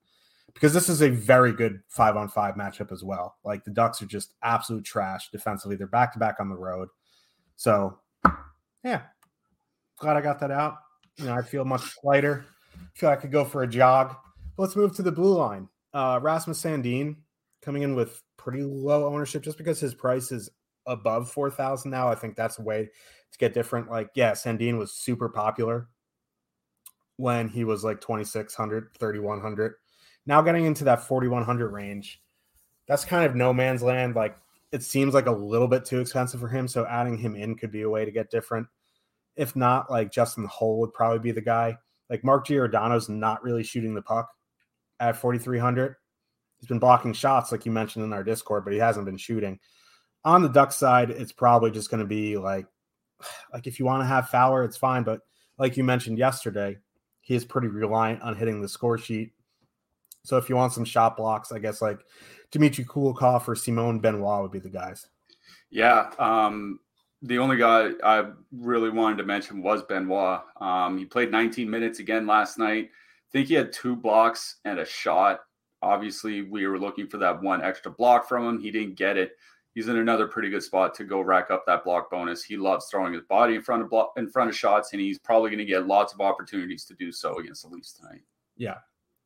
because 0.53 0.73
this 0.73 0.87
is 0.87 1.01
a 1.01 1.09
very 1.09 1.51
good 1.51 1.81
five 1.89 2.15
on 2.15 2.29
five 2.29 2.55
matchup 2.55 2.91
as 2.91 3.03
well. 3.03 3.35
Like 3.43 3.63
the 3.65 3.71
Ducks 3.71 4.01
are 4.01 4.05
just 4.05 4.33
absolute 4.43 4.85
trash 4.85 5.29
defensively. 5.29 5.75
They're 5.75 5.87
back 5.87 6.13
to 6.13 6.19
back 6.19 6.37
on 6.39 6.49
the 6.49 6.55
road. 6.55 6.87
So, 7.55 7.99
yeah, 8.83 9.01
glad 9.99 10.17
I 10.17 10.21
got 10.21 10.39
that 10.39 10.51
out. 10.51 10.75
You 11.17 11.25
know, 11.25 11.33
I 11.33 11.41
feel 11.41 11.65
much 11.65 11.95
lighter. 12.03 12.45
feel 12.93 13.09
I 13.09 13.15
could 13.15 13.31
go 13.31 13.45
for 13.45 13.63
a 13.63 13.67
jog. 13.67 14.15
Let's 14.57 14.75
move 14.75 14.95
to 14.95 15.01
the 15.01 15.11
blue 15.11 15.35
line. 15.35 15.69
Uh, 15.93 16.19
Rasmus 16.21 16.61
Sandin 16.61 17.17
coming 17.61 17.83
in 17.83 17.95
with 17.95 18.21
pretty 18.37 18.63
low 18.63 19.05
ownership 19.07 19.43
just 19.43 19.57
because 19.57 19.79
his 19.79 19.93
price 19.93 20.31
is 20.31 20.49
above 20.85 21.31
4,000 21.31 21.89
now. 21.89 22.09
I 22.09 22.15
think 22.15 22.35
that's 22.35 22.59
a 22.59 22.63
way 22.63 22.89
to 23.31 23.37
get 23.37 23.53
different. 23.53 23.89
Like, 23.89 24.09
yeah, 24.15 24.31
Sandin 24.31 24.77
was 24.77 24.93
super 24.93 25.29
popular 25.29 25.87
when 27.17 27.47
he 27.47 27.63
was 27.63 27.83
like 27.83 28.01
2,600, 28.01 28.89
3,100. 28.97 29.73
Now 30.25 30.41
getting 30.41 30.65
into 30.65 30.83
that 30.85 31.03
4,100 31.07 31.69
range, 31.69 32.21
that's 32.87 33.05
kind 33.05 33.25
of 33.25 33.35
no 33.35 33.53
man's 33.53 33.83
land. 33.83 34.15
Like, 34.15 34.37
it 34.71 34.83
seems 34.83 35.13
like 35.13 35.27
a 35.27 35.31
little 35.31 35.67
bit 35.67 35.85
too 35.85 35.99
expensive 35.99 36.39
for 36.39 36.47
him. 36.47 36.67
So 36.67 36.85
adding 36.87 37.17
him 37.17 37.35
in 37.35 37.55
could 37.55 37.71
be 37.71 37.83
a 37.83 37.89
way 37.89 38.05
to 38.05 38.11
get 38.11 38.31
different. 38.31 38.67
If 39.35 39.55
not, 39.55 39.89
like 39.89 40.11
Justin 40.11 40.45
Holl 40.45 40.79
would 40.79 40.93
probably 40.93 41.19
be 41.19 41.31
the 41.31 41.41
guy. 41.41 41.77
Like 42.09 42.23
Mark 42.23 42.45
Giordano's 42.45 43.09
not 43.09 43.43
really 43.43 43.63
shooting 43.63 43.95
the 43.95 44.01
puck 44.01 44.29
at 44.99 45.17
4,300. 45.17 45.95
He's 46.59 46.67
been 46.67 46.79
blocking 46.79 47.13
shots, 47.13 47.51
like 47.51 47.65
you 47.65 47.71
mentioned 47.71 48.05
in 48.05 48.13
our 48.13 48.23
Discord, 48.23 48.63
but 48.63 48.73
he 48.73 48.79
hasn't 48.79 49.05
been 49.05 49.17
shooting. 49.17 49.59
On 50.23 50.41
the 50.41 50.49
Duck 50.49 50.71
side, 50.71 51.09
it's 51.09 51.31
probably 51.31 51.71
just 51.71 51.89
going 51.89 51.99
to 51.99 52.07
be 52.07 52.37
like, 52.37 52.65
like 53.53 53.67
if 53.67 53.79
you 53.79 53.85
want 53.85 54.01
to 54.01 54.07
have 54.07 54.29
Fowler, 54.29 54.63
it's 54.63 54.77
fine. 54.77 55.03
But 55.03 55.21
like 55.57 55.77
you 55.77 55.83
mentioned 55.83 56.17
yesterday, 56.17 56.77
he 57.21 57.35
is 57.35 57.45
pretty 57.45 57.67
reliant 57.67 58.21
on 58.21 58.35
hitting 58.35 58.61
the 58.61 58.69
score 58.69 58.97
sheet. 58.97 59.33
So 60.23 60.37
if 60.37 60.49
you 60.49 60.55
want 60.55 60.73
some 60.73 60.85
shot 60.85 61.17
blocks, 61.17 61.51
I 61.51 61.59
guess 61.59 61.81
like 61.81 61.99
Dmitry 62.51 62.85
Kulikov 62.85 63.47
or 63.47 63.55
Simon 63.55 63.99
Benoit 63.99 64.41
would 64.41 64.51
be 64.51 64.59
the 64.59 64.69
guys. 64.69 65.07
Yeah. 65.69 66.11
Um, 66.19 66.79
the 67.23 67.39
only 67.39 67.55
guy 67.55 67.91
I 68.03 68.25
really 68.51 68.89
wanted 68.89 69.17
to 69.17 69.23
mention 69.23 69.63
was 69.63 69.81
Benoit. 69.83 70.41
Um, 70.59 70.97
he 70.97 71.05
played 71.05 71.31
19 71.31 71.69
minutes 71.69 71.99
again 71.99 72.27
last 72.27 72.59
night. 72.59 72.89
I 72.91 73.31
think 73.31 73.47
he 73.47 73.53
had 73.53 73.71
two 73.71 73.95
blocks 73.95 74.57
and 74.65 74.79
a 74.79 74.85
shot. 74.85 75.39
Obviously, 75.81 76.41
we 76.41 76.67
were 76.67 76.77
looking 76.77 77.07
for 77.07 77.17
that 77.17 77.41
one 77.41 77.63
extra 77.63 77.91
block 77.91 78.27
from 78.27 78.47
him. 78.47 78.59
He 78.59 78.71
didn't 78.71 78.95
get 78.95 79.17
it. 79.17 79.37
He's 79.73 79.87
in 79.87 79.97
another 79.97 80.27
pretty 80.27 80.49
good 80.49 80.61
spot 80.63 80.93
to 80.95 81.05
go 81.05 81.21
rack 81.21 81.49
up 81.49 81.65
that 81.65 81.85
block 81.85 82.11
bonus. 82.11 82.43
He 82.43 82.57
loves 82.57 82.87
throwing 82.91 83.13
his 83.13 83.23
body 83.23 83.55
in 83.55 83.63
front 83.63 83.81
of 83.81 83.89
block, 83.89 84.11
in 84.17 84.29
front 84.29 84.49
of 84.49 84.55
shots, 84.55 84.91
and 84.91 85.01
he's 85.01 85.17
probably 85.17 85.49
going 85.49 85.59
to 85.59 85.65
get 85.65 85.87
lots 85.87 86.13
of 86.13 86.21
opportunities 86.21 86.85
to 86.85 86.93
do 86.93 87.11
so 87.11 87.39
against 87.39 87.63
the 87.63 87.69
Leafs 87.69 87.93
tonight. 87.93 88.21
Yeah, 88.55 88.77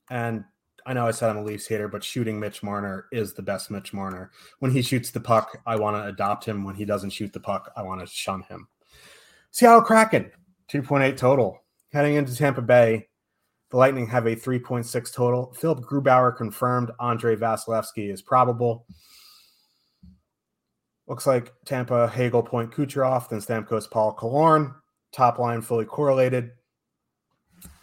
and 0.10 0.46
I 0.88 0.94
know 0.94 1.06
I 1.06 1.12
said 1.12 1.30
I'm 1.30 1.38
a 1.38 1.44
Leafs 1.44 1.68
hater, 1.68 1.90
but 1.90 2.02
shooting 2.02 2.40
Mitch 2.40 2.64
Marner 2.64 3.08
is 3.12 3.34
the 3.34 3.42
best 3.42 3.70
Mitch 3.70 3.92
Marner. 3.92 4.32
When 4.60 4.72
he 4.72 4.82
shoots 4.82 5.12
the 5.12 5.20
puck, 5.20 5.62
I 5.66 5.76
want 5.76 5.98
to 5.98 6.08
adopt 6.08 6.46
him. 6.46 6.64
When 6.64 6.76
he 6.76 6.86
doesn't 6.86 7.10
shoot 7.10 7.34
the 7.34 7.42
puck, 7.42 7.70
I 7.76 7.82
want 7.82 8.00
to 8.00 8.08
shun 8.08 8.44
him. 8.44 8.70
Seattle 9.52 9.82
Kraken, 9.82 10.32
2.8 10.72 11.18
total. 11.18 11.62
Heading 11.92 12.16
into 12.16 12.34
Tampa 12.34 12.62
Bay, 12.62 13.10
the 13.70 13.76
Lightning 13.76 14.08
have 14.08 14.28
a 14.28 14.36
3.6 14.38 15.14
total. 15.14 15.54
Philipp 15.54 15.80
Grubauer 15.80 16.36
confirmed 16.36 16.92
Andrei 17.02 17.36
Vasilevskiy 17.36 18.10
is 18.10 18.22
probable. 18.22 18.86
Looks 21.06 21.28
like 21.28 21.52
Tampa, 21.66 22.08
Hagel, 22.08 22.44
Point, 22.44 22.72
Kucherov, 22.72 23.28
then 23.28 23.40
Stamkos, 23.40 23.92
Paul, 23.92 24.16
Killorn. 24.16 24.74
Top 25.12 25.38
line 25.38 25.62
fully 25.62 25.86
correlated. 25.86 26.52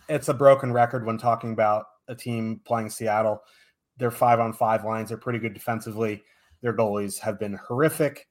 It's 0.08 0.28
a 0.28 0.34
broken 0.34 0.72
record 0.72 1.04
when 1.04 1.18
talking 1.18 1.52
about 1.52 1.84
a 2.08 2.14
team 2.14 2.60
playing 2.64 2.90
Seattle. 2.90 3.42
Their 3.96 4.10
five 4.10 4.40
on 4.40 4.52
five 4.52 4.84
lines 4.84 5.12
are 5.12 5.16
pretty 5.16 5.38
good 5.38 5.54
defensively. 5.54 6.22
Their 6.62 6.74
goalies 6.74 7.18
have 7.18 7.38
been 7.38 7.54
horrific. 7.54 8.26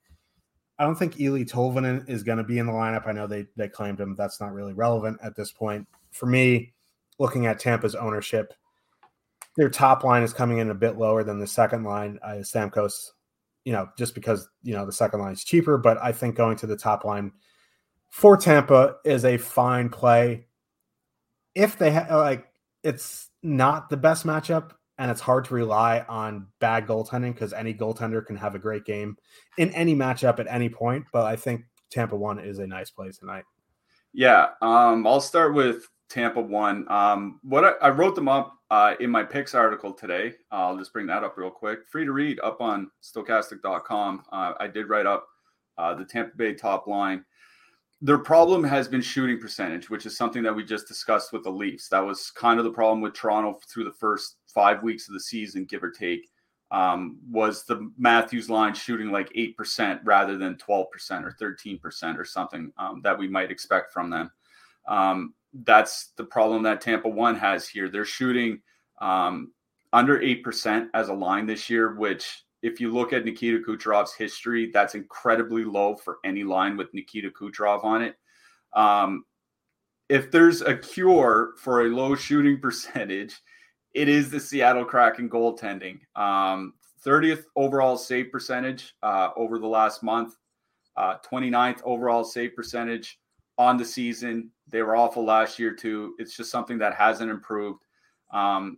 I 0.80 0.84
don't 0.84 0.96
think 0.96 1.16
Eeli 1.16 1.48
Tolvanen 1.50 2.08
is 2.10 2.24
going 2.24 2.40
to 2.40 2.44
be 2.44 2.58
in 2.58 2.66
the 2.66 2.74
lineup. 2.74 3.08
I 3.08 3.12
know 3.12 3.28
they 3.28 3.46
they 3.56 3.70
claimed 3.70 4.00
him. 4.00 4.16
That's 4.16 4.42
not 4.42 4.54
really 4.54 4.74
relevant 4.74 5.20
at 5.24 5.36
this 5.36 5.52
point. 5.52 5.88
For 6.12 6.26
me, 6.26 6.74
looking 7.20 7.46
at 7.46 7.60
Tampa's 7.60 7.96
ownership, 7.96 8.54
their 9.56 9.70
top 9.70 10.04
line 10.04 10.24
is 10.24 10.34
coming 10.34 10.58
in 10.58 10.72
a 10.72 10.76
bit 10.76 10.98
lower 10.98 11.24
than 11.24 11.40
the 11.40 11.48
second 11.48 11.84
line. 11.84 12.20
Uh, 12.24 12.42
Stamkos, 12.42 13.12
you 13.66 13.72
know, 13.72 13.88
just 13.98 14.16
because 14.16 14.50
you 14.64 14.74
know 14.74 14.86
the 14.86 14.92
second 14.92 15.20
line 15.20 15.34
is 15.34 15.44
cheaper, 15.44 15.78
but 15.78 15.98
I 16.02 16.12
think 16.12 16.36
going 16.36 16.58
to 16.58 16.68
the 16.68 16.76
top 16.76 17.06
line 17.06 17.32
for 18.10 18.36
Tampa 18.36 18.96
is 19.06 19.26
a 19.26 19.38
fine 19.38 19.90
play. 19.90 20.48
If 21.56 21.78
they 21.78 21.92
have 21.92 22.10
like, 22.10 22.48
it's 22.84 23.30
not 23.44 23.90
the 23.90 23.98
best 23.98 24.26
matchup, 24.26 24.72
and 24.98 25.12
it's 25.12 25.22
hard 25.22 25.46
to 25.46 25.54
rely 25.54 26.06
on 26.08 26.48
bad 26.60 26.88
goaltending 26.88 27.34
because 27.34 27.54
any 27.54 27.74
goaltender 27.74 28.26
can 28.26 28.36
have 28.38 28.56
a 28.56 28.60
great 28.60 28.86
game 28.86 29.18
in 29.58 29.70
any 29.72 29.96
matchup 29.96 30.40
at 30.40 30.48
any 30.48 30.70
point. 30.70 31.06
But 31.12 31.26
I 31.26 31.36
think 31.36 31.66
Tampa 31.92 32.16
one 32.16 32.40
is 32.40 32.60
a 32.60 32.68
nice 32.68 32.90
play 32.90 33.12
tonight. 33.12 33.44
Yeah, 34.14 34.50
um, 34.62 35.06
I'll 35.08 35.22
start 35.22 35.54
with 35.54 35.88
Tampa 36.10 36.42
one. 36.42 36.90
Um, 36.92 37.40
what 37.44 37.66
I, 37.66 37.72
I, 37.82 37.90
wrote 37.90 38.14
them 38.14 38.28
up 38.28 38.54
uh, 38.70 38.94
in 39.00 39.10
my 39.10 39.24
picks 39.24 39.56
article 39.56 39.92
today. 39.92 40.34
I'll 40.52 40.78
just 40.78 40.94
bring 40.94 41.08
that 41.08 41.24
up 41.24 41.38
real 41.38 41.50
quick. 41.50 41.88
Free 41.88 42.06
to 42.06 42.12
read 42.12 42.40
up 42.42 42.62
on 42.62 42.92
stokastic.com. 43.02 44.24
Uh, 44.32 44.54
I 44.60 44.68
did 44.68 44.90
write 44.90 45.08
up 45.08 45.28
uh, 45.80 45.96
the 45.96 46.06
Tampa 46.06 46.38
Bay 46.38 46.54
top 46.54 46.86
line 46.86 47.26
their 48.04 48.18
problem 48.18 48.66
has 48.66 48.90
been 48.90 49.02
shooting 49.02 49.40
percentage, 49.40 49.90
which 49.90 50.06
is 50.06 50.18
something 50.18 50.44
that 50.44 50.54
we 50.54 50.66
just 50.66 50.90
discussed 50.90 51.32
with 51.32 51.42
the 51.44 51.50
Leafs. 51.50 51.88
That 51.88 52.06
was 52.06 52.32
kind 52.32 52.60
of 52.60 52.66
the 52.66 52.72
problem 52.72 53.00
with 53.00 53.14
Toronto 53.14 53.58
through 53.66 53.86
the 53.86 53.94
first 53.94 54.36
five 54.54 54.84
weeks 54.84 55.08
of 55.08 55.14
the 55.14 55.22
season, 55.22 55.64
give 55.64 55.82
or 55.82 55.90
take. 55.90 56.30
Um, 56.70 57.18
was 57.30 57.64
the 57.64 57.90
Matthews 57.98 58.50
line 58.50 58.74
shooting 58.74 59.10
like 59.10 59.32
8% 59.32 60.02
rather 60.04 60.38
than 60.38 60.56
12% 60.56 60.86
or 61.24 61.36
13% 61.40 62.18
or 62.18 62.26
something 62.26 62.74
um, 62.78 63.00
that 63.04 63.18
we 63.18 63.30
might 63.30 63.52
expect 63.52 63.94
from 63.94 64.10
them. 64.10 64.32
Um, 64.86 65.34
that's 65.64 66.12
the 66.18 66.26
problem 66.26 66.62
that 66.64 66.82
Tampa 66.82 67.08
One 67.08 67.36
has 67.36 67.70
here. 67.70 67.88
They're 67.88 68.04
shooting 68.04 68.62
um, 69.00 69.54
under 69.94 70.20
8% 70.20 70.90
as 70.94 71.08
a 71.08 71.14
line 71.14 71.46
this 71.46 71.70
year, 71.70 71.96
which 71.96 72.44
if 72.64 72.80
you 72.80 72.92
look 72.92 73.12
at 73.12 73.26
Nikita 73.26 73.60
Kucherov's 73.60 74.16
history, 74.16 74.72
that's 74.74 74.96
incredibly 74.96 75.66
low 75.66 75.96
for 75.98 76.18
any 76.24 76.46
line 76.46 76.78
with 76.78 76.94
Nikita 76.94 77.30
Kucherov 77.30 77.84
on 77.84 78.02
it. 78.02 78.16
Um, 78.74 79.26
if 80.08 80.32
there's 80.32 80.62
a 80.62 80.76
cure 80.76 81.54
for 81.58 81.82
a 81.82 81.90
low 81.90 82.16
shooting 82.16 82.60
percentage, 82.62 83.36
it 83.94 84.08
is 84.08 84.32
the 84.32 84.40
Seattle 84.40 84.86
Kraken 84.86 85.30
goaltending. 85.30 86.00
Um, 86.16 86.74
30th 87.06 87.44
overall 87.58 87.98
save 87.98 88.32
percentage 88.32 88.96
uh, 89.04 89.30
over 89.36 89.60
the 89.60 89.68
last 89.68 90.02
month, 90.02 90.38
uh, 90.96 91.18
29th 91.30 91.82
overall 91.84 92.24
save 92.24 92.56
percentage 92.56 93.20
on 93.58 93.76
the 93.76 93.84
season. 93.84 94.50
They 94.70 94.82
were 94.84 94.96
awful 94.96 95.26
last 95.26 95.60
year, 95.60 95.76
too. 95.76 96.16
It's 96.18 96.38
just 96.38 96.50
something 96.50 96.78
that 96.78 96.96
hasn't 96.96 97.30
improved. 97.30 97.84
Um, 98.32 98.78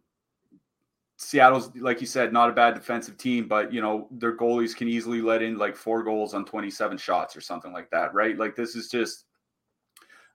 Seattle's, 1.18 1.74
like 1.76 2.02
you 2.02 2.08
said, 2.08 2.34
not 2.34 2.50
a 2.50 2.54
bad 2.54 2.74
defensive 2.74 3.18
team, 3.18 3.48
but 3.48 3.72
you 3.72 3.82
know 3.82 4.08
their 4.12 4.36
goalies 4.36 4.76
can 4.76 4.88
easily 4.88 5.22
let 5.22 5.42
in 5.42 5.58
like 5.58 5.76
four 5.76 6.04
goals 6.04 6.34
on 6.34 6.44
27 6.46 6.98
shots 6.98 7.36
or 7.36 7.42
something 7.42 7.72
like 7.72 7.90
that, 7.92 8.14
right? 8.14 8.38
Like 8.38 8.56
this 8.56 8.76
is 8.76 8.90
just 8.90 9.26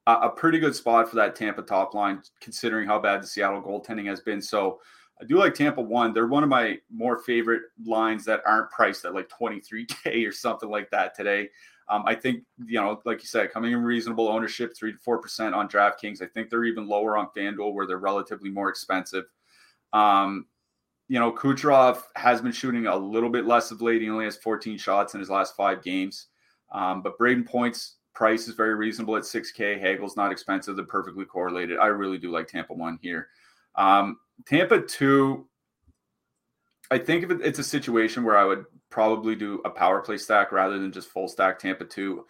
a, 0.07 0.13
a 0.13 0.31
pretty 0.31 0.59
good 0.59 0.75
spot 0.75 1.09
for 1.09 1.17
that 1.17 1.37
Tampa 1.37 1.63
top 1.63 1.93
line, 1.93 2.23
considering 2.41 2.87
how 2.87 2.99
bad 2.99 3.23
the 3.23 3.27
Seattle 3.27 3.61
goaltending 3.63 4.07
has 4.07 4.21
been. 4.21 4.41
So 4.41 4.81
I 5.21 5.27
do 5.27 5.37
like 5.37 5.53
Tampa 5.53 5.83
one. 5.83 6.15
They're 6.15 6.27
one 6.27 6.43
of 6.43 6.49
my 6.49 6.79
more 6.91 7.19
favorite 7.19 7.63
lines 7.85 8.25
that 8.25 8.41
aren't 8.47 8.71
priced 8.71 9.05
at 9.05 9.15
like 9.15 9.29
23k 9.29 10.27
or 10.27 10.33
something 10.33 10.71
like 10.71 10.91
that 10.91 11.15
today. 11.15 11.51
Um, 11.91 12.05
I 12.07 12.15
think 12.15 12.45
you 12.65 12.81
know, 12.81 13.03
like 13.05 13.21
you 13.21 13.29
said, 13.29 13.51
coming 13.51 13.73
in 13.73 13.83
reasonable 13.83 14.29
ownership, 14.29 14.75
three 14.75 14.93
to 14.93 14.99
four 14.99 15.19
percent 15.19 15.55
on 15.55 15.69
DraftKings. 15.69 16.23
I 16.23 16.27
think 16.27 16.49
they're 16.49 16.65
even 16.65 16.89
lower 16.89 17.19
on 17.19 17.29
FanDuel, 17.37 17.75
where 17.75 17.87
they're 17.87 17.99
relatively 17.99 18.49
more 18.49 18.71
expensive. 18.71 19.25
Um, 19.93 20.47
you 21.11 21.19
know, 21.19 21.33
Kucherov 21.33 22.03
has 22.15 22.41
been 22.41 22.53
shooting 22.53 22.87
a 22.87 22.95
little 22.97 23.31
bit 23.31 23.45
less 23.45 23.73
of 23.73 23.83
late. 23.83 24.01
He 24.01 24.09
only 24.09 24.27
has 24.27 24.37
14 24.37 24.79
shots 24.79 25.13
in 25.13 25.19
his 25.19 25.29
last 25.29 25.57
five 25.57 25.83
games. 25.83 26.29
Um, 26.71 27.03
but 27.03 27.19
Brayden 27.19 27.45
Point's 27.45 27.97
price 28.15 28.47
is 28.47 28.55
very 28.55 28.77
reasonable 28.77 29.17
at 29.17 29.25
6K. 29.25 29.81
Hagel's 29.81 30.17
not 30.17 30.31
expensive. 30.31 30.77
They're 30.77 30.85
perfectly 30.85 31.25
correlated. 31.25 31.81
I 31.81 31.87
really 31.87 32.17
do 32.17 32.31
like 32.31 32.47
Tampa 32.47 32.75
1 32.75 33.01
here. 33.03 33.27
Um, 33.75 34.19
Tampa 34.47 34.83
2, 34.83 35.45
I 36.93 36.99
think 36.99 37.25
if 37.25 37.33
it's 37.41 37.59
a 37.59 37.65
situation 37.65 38.23
where 38.23 38.39
I 38.39 38.45
would 38.45 38.65
probably 38.89 39.35
do 39.35 39.61
a 39.65 39.71
power 39.71 39.99
play 40.03 40.17
stack 40.17 40.53
rather 40.53 40.79
than 40.79 40.93
just 40.93 41.09
full 41.09 41.27
stack 41.27 41.59
Tampa 41.59 41.87
2. 41.87 42.25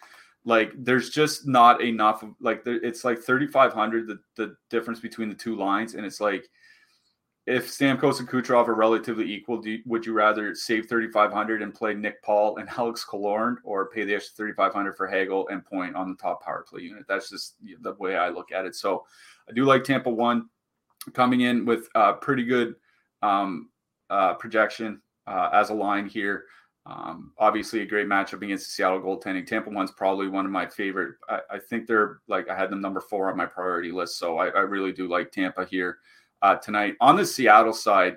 Like 0.47 0.73
there's 0.75 1.11
just 1.11 1.47
not 1.47 1.83
enough 1.83 2.25
like 2.41 2.63
it's 2.65 3.05
like 3.05 3.19
3500 3.19 4.07
the 4.07 4.19
the 4.37 4.57
difference 4.71 5.01
between 5.01 5.29
the 5.29 5.35
two 5.35 5.55
lines 5.55 5.93
and 5.93 6.07
it's 6.07 6.19
like 6.19 6.49
if 7.47 7.69
Stamkos 7.69 8.21
and 8.21 8.29
Kucherov 8.29 8.69
are 8.69 8.75
relatively 8.75 9.31
equal, 9.31 9.67
you, 9.67 9.81
would 9.87 10.05
you 10.05 10.13
rather 10.13 10.55
save 10.55 10.89
3,500 10.89 11.63
and 11.63 11.75
play 11.75 11.95
Nick 11.95 12.23
Paul 12.23 12.59
and 12.59 12.69
Alex 12.77 13.05
Killorn 13.09 13.57
or 13.65 13.89
pay 13.89 14.05
the 14.05 14.15
extra 14.15 14.37
3,500 14.37 14.97
for 14.97 15.07
Hagel 15.07 15.49
and 15.49 15.65
Point 15.65 15.97
on 15.97 16.11
the 16.11 16.17
top 16.17 16.43
power 16.45 16.65
play 16.69 16.83
unit? 16.83 17.05
That's 17.09 17.31
just 17.31 17.57
the 17.81 17.95
way 17.95 18.17
I 18.17 18.29
look 18.29 18.53
at 18.53 18.67
it. 18.67 18.77
So 18.77 19.05
I 19.49 19.53
do 19.53 19.65
like 19.65 19.85
Tampa 19.85 20.11
one 20.11 20.49
coming 21.15 21.41
in 21.41 21.65
with 21.65 21.89
uh, 21.95 22.15
pretty 22.15 22.45
good 22.45 22.75
um, 23.23 23.71
uh, 24.11 24.35
projection 24.35 25.01
uh, 25.27 25.51
as 25.53 25.71
a 25.71 25.75
line 25.75 26.07
here. 26.07 26.45
Um, 26.87 27.33
obviously, 27.39 27.81
a 27.81 27.87
great 27.87 28.07
matchup 28.07 28.43
against 28.43 28.67
the 28.67 28.73
Seattle 28.73 29.01
goaltending. 29.01 29.47
Tampa 29.47 29.71
one's 29.71 29.93
probably 29.93 30.29
one 30.29 30.47
of 30.47 30.51
my 30.51 30.67
favorite. 30.67 31.15
I, 31.29 31.41
I, 31.51 31.59
think 31.59 31.87
they're 31.87 32.21
like 32.27 32.49
I 32.49 32.57
had 32.57 32.71
them 32.71 32.81
number 32.81 33.01
four 33.01 33.31
on 33.31 33.37
my 33.37 33.45
priority 33.45 33.93
list, 33.93 34.19
so 34.19 34.39
I, 34.39 34.49
I 34.49 34.61
really 34.61 34.91
do 34.91 35.07
like 35.07 35.31
Tampa 35.31 35.67
here 35.67 35.99
uh, 36.43 36.57
tonight. 36.57 36.97
On 37.01 37.17
the 37.17 37.25
Seattle 37.25 37.73
side, 37.73 38.17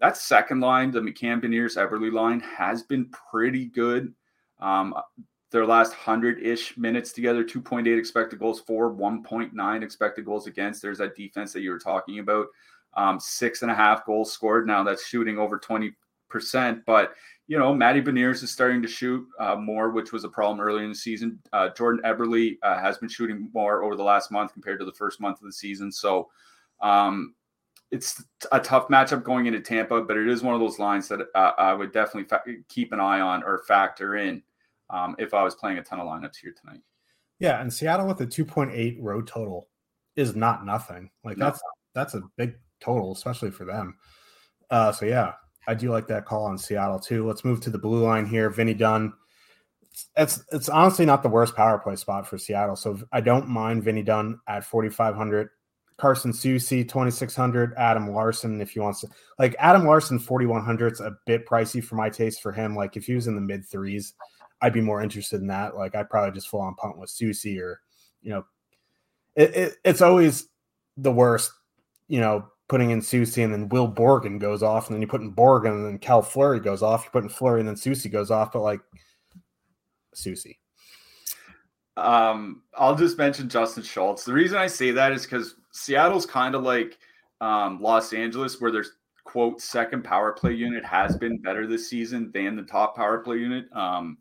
that 0.00 0.16
second 0.16 0.60
line, 0.60 0.90
the 0.90 1.00
McCann 1.00 1.42
Beniers 1.42 1.76
Eberle 1.76 2.12
line, 2.12 2.40
has 2.40 2.82
been 2.82 3.10
pretty 3.30 3.66
good. 3.66 4.14
Um, 4.60 4.94
their 5.50 5.66
last 5.66 5.92
hundred 5.92 6.42
ish 6.42 6.76
minutes 6.76 7.12
together, 7.12 7.44
2.8 7.44 7.96
expected 7.96 8.40
goals 8.40 8.60
for, 8.60 8.92
1.9 8.92 9.82
expected 9.82 10.24
goals 10.24 10.46
against. 10.46 10.82
There's 10.82 10.98
that 10.98 11.16
defense 11.16 11.52
that 11.52 11.62
you 11.62 11.70
were 11.70 11.78
talking 11.78 12.18
about. 12.18 12.46
Um, 12.96 13.20
six 13.20 13.62
and 13.62 13.70
a 13.70 13.74
half 13.74 14.04
goals 14.04 14.32
scored. 14.32 14.66
Now 14.66 14.82
that's 14.82 15.06
shooting 15.06 15.38
over 15.38 15.58
20%, 15.58 15.92
but 16.86 17.14
you 17.46 17.58
know, 17.58 17.74
Matty 17.74 18.00
Beniers 18.00 18.42
is 18.42 18.50
starting 18.50 18.80
to 18.82 18.88
shoot 18.88 19.26
uh, 19.38 19.56
more, 19.56 19.90
which 19.90 20.12
was 20.12 20.24
a 20.24 20.28
problem 20.28 20.60
early 20.60 20.82
in 20.82 20.90
the 20.90 20.94
season. 20.94 21.38
Uh, 21.52 21.68
Jordan 21.70 22.02
Eberle 22.04 22.56
uh, 22.62 22.80
has 22.80 22.98
been 22.98 23.08
shooting 23.08 23.50
more 23.52 23.84
over 23.84 23.96
the 23.96 24.02
last 24.02 24.32
month 24.32 24.52
compared 24.52 24.78
to 24.78 24.84
the 24.84 24.92
first 24.92 25.20
month 25.20 25.40
of 25.40 25.46
the 25.46 25.52
season. 25.52 25.92
So 25.92 26.30
um, 26.80 27.34
it's 27.94 28.24
a 28.50 28.58
tough 28.58 28.88
matchup 28.88 29.22
going 29.22 29.46
into 29.46 29.60
Tampa, 29.60 30.02
but 30.02 30.16
it 30.16 30.28
is 30.28 30.42
one 30.42 30.52
of 30.52 30.60
those 30.60 30.80
lines 30.80 31.06
that 31.08 31.20
uh, 31.36 31.52
I 31.56 31.72
would 31.74 31.92
definitely 31.92 32.24
fa- 32.24 32.42
keep 32.68 32.92
an 32.92 32.98
eye 32.98 33.20
on 33.20 33.44
or 33.44 33.62
factor 33.68 34.16
in 34.16 34.42
um, 34.90 35.14
if 35.16 35.32
I 35.32 35.44
was 35.44 35.54
playing 35.54 35.78
a 35.78 35.82
ton 35.82 36.00
of 36.00 36.06
lineups 36.06 36.36
here 36.42 36.52
tonight. 36.60 36.80
Yeah, 37.38 37.60
and 37.60 37.72
Seattle 37.72 38.08
with 38.08 38.20
a 38.20 38.26
2.8 38.26 38.96
road 39.00 39.28
total 39.28 39.68
is 40.16 40.34
not 40.34 40.66
nothing. 40.66 41.10
Like 41.22 41.38
no. 41.38 41.46
that's 41.46 41.60
that's 41.94 42.14
a 42.14 42.22
big 42.36 42.56
total, 42.80 43.12
especially 43.12 43.52
for 43.52 43.64
them. 43.64 43.96
Uh, 44.70 44.90
so 44.90 45.06
yeah, 45.06 45.34
I 45.68 45.74
do 45.74 45.90
like 45.90 46.08
that 46.08 46.26
call 46.26 46.46
on 46.46 46.58
Seattle 46.58 46.98
too. 46.98 47.24
Let's 47.24 47.44
move 47.44 47.60
to 47.60 47.70
the 47.70 47.78
blue 47.78 48.04
line 48.04 48.26
here. 48.26 48.50
Vinny 48.50 48.74
Dunn. 48.74 49.12
It's, 49.92 50.08
it's, 50.16 50.44
it's 50.50 50.68
honestly 50.68 51.06
not 51.06 51.22
the 51.22 51.28
worst 51.28 51.54
power 51.54 51.78
play 51.78 51.94
spot 51.94 52.26
for 52.26 52.38
Seattle. 52.38 52.74
So 52.74 52.98
I 53.12 53.20
don't 53.20 53.46
mind 53.46 53.84
Vinny 53.84 54.02
Dunn 54.02 54.40
at 54.48 54.64
4,500. 54.64 55.50
Carson 55.96 56.32
Soucy, 56.32 56.82
2,600. 56.82 57.74
Adam 57.76 58.10
Larsson, 58.10 58.60
if 58.60 58.70
he 58.70 58.80
wants 58.80 59.00
to. 59.00 59.08
Like 59.38 59.54
Adam 59.58 59.84
Larsson, 59.84 60.18
4,100 60.18 60.92
is 60.92 61.00
a 61.00 61.16
bit 61.26 61.46
pricey 61.46 61.82
for 61.82 61.94
my 61.94 62.10
taste 62.10 62.42
for 62.42 62.52
him. 62.52 62.74
Like 62.74 62.96
if 62.96 63.06
he 63.06 63.14
was 63.14 63.26
in 63.26 63.34
the 63.34 63.40
mid 63.40 63.64
threes, 63.64 64.14
I'd 64.60 64.72
be 64.72 64.80
more 64.80 65.02
interested 65.02 65.40
in 65.40 65.46
that. 65.48 65.76
Like 65.76 65.94
I'd 65.94 66.10
probably 66.10 66.32
just 66.32 66.48
full 66.48 66.60
on 66.60 66.74
punt 66.74 66.98
with 66.98 67.10
Soucy 67.10 67.60
or, 67.60 67.80
you 68.22 68.30
know, 68.30 68.44
it, 69.36 69.54
it, 69.54 69.76
it's 69.84 70.00
always 70.00 70.48
the 70.96 71.12
worst, 71.12 71.52
you 72.08 72.20
know, 72.20 72.48
putting 72.68 72.90
in 72.90 73.00
Soucy 73.00 73.44
and 73.44 73.52
then 73.52 73.68
Will 73.68 73.90
Borgen 73.90 74.40
goes 74.40 74.62
off, 74.62 74.88
and 74.88 74.94
then 74.94 75.02
you 75.02 75.08
put 75.08 75.20
in 75.20 75.34
Borgen 75.34 75.72
and 75.72 75.86
then 75.86 75.98
Cale 75.98 76.22
Fleury 76.22 76.60
goes 76.60 76.82
off. 76.82 77.04
You 77.04 77.10
put 77.10 77.24
in 77.24 77.28
Fleury 77.28 77.60
and 77.60 77.68
then 77.68 77.76
Soucy 77.76 78.10
goes 78.10 78.30
off, 78.30 78.52
but 78.52 78.62
like 78.62 78.80
Soucy. 80.14 80.56
Um, 81.96 82.62
I'll 82.76 82.96
just 82.96 83.18
mention 83.18 83.48
Justin 83.48 83.84
Schultz. 83.84 84.24
The 84.24 84.32
reason 84.32 84.58
I 84.58 84.66
say 84.66 84.90
that 84.92 85.12
is 85.12 85.22
because 85.22 85.54
Seattle's 85.74 86.24
kind 86.24 86.54
of 86.54 86.62
like 86.62 86.98
um, 87.40 87.80
Los 87.82 88.12
Angeles, 88.12 88.60
where 88.60 88.70
there's 88.70 88.92
quote 89.24 89.60
second 89.60 90.04
power 90.04 90.32
play 90.32 90.52
unit 90.52 90.84
has 90.84 91.16
been 91.16 91.38
better 91.38 91.66
this 91.66 91.88
season 91.88 92.30
than 92.32 92.56
the 92.56 92.62
top 92.62 92.96
power 92.96 93.18
play 93.18 93.38
unit. 93.38 93.66
Um, 93.74 94.18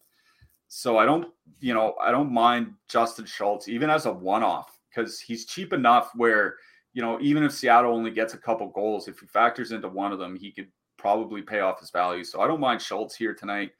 so 0.67 0.97
I 0.97 1.05
don't, 1.05 1.27
you 1.59 1.73
know, 1.73 1.95
I 2.01 2.11
don't 2.11 2.31
mind 2.31 2.73
Justin 2.89 3.25
Schultz 3.25 3.67
even 3.67 3.89
as 3.89 4.07
a 4.07 4.11
one 4.11 4.43
off 4.43 4.79
because 4.89 5.19
he's 5.19 5.45
cheap 5.45 5.73
enough 5.73 6.11
where 6.15 6.55
you 6.93 7.01
know, 7.01 7.19
even 7.21 7.43
if 7.43 7.51
Seattle 7.51 7.93
only 7.93 8.11
gets 8.11 8.35
a 8.35 8.37
couple 8.37 8.67
goals, 8.69 9.07
if 9.07 9.19
he 9.19 9.25
factors 9.25 9.71
into 9.71 9.89
one 9.89 10.11
of 10.11 10.19
them, 10.19 10.35
he 10.35 10.51
could 10.51 10.67
probably 10.97 11.41
pay 11.41 11.59
off 11.59 11.79
his 11.79 11.89
value. 11.89 12.23
So 12.23 12.39
I 12.39 12.47
don't 12.47 12.59
mind 12.59 12.81
Schultz 12.81 13.15
here 13.15 13.33
tonight. 13.33 13.71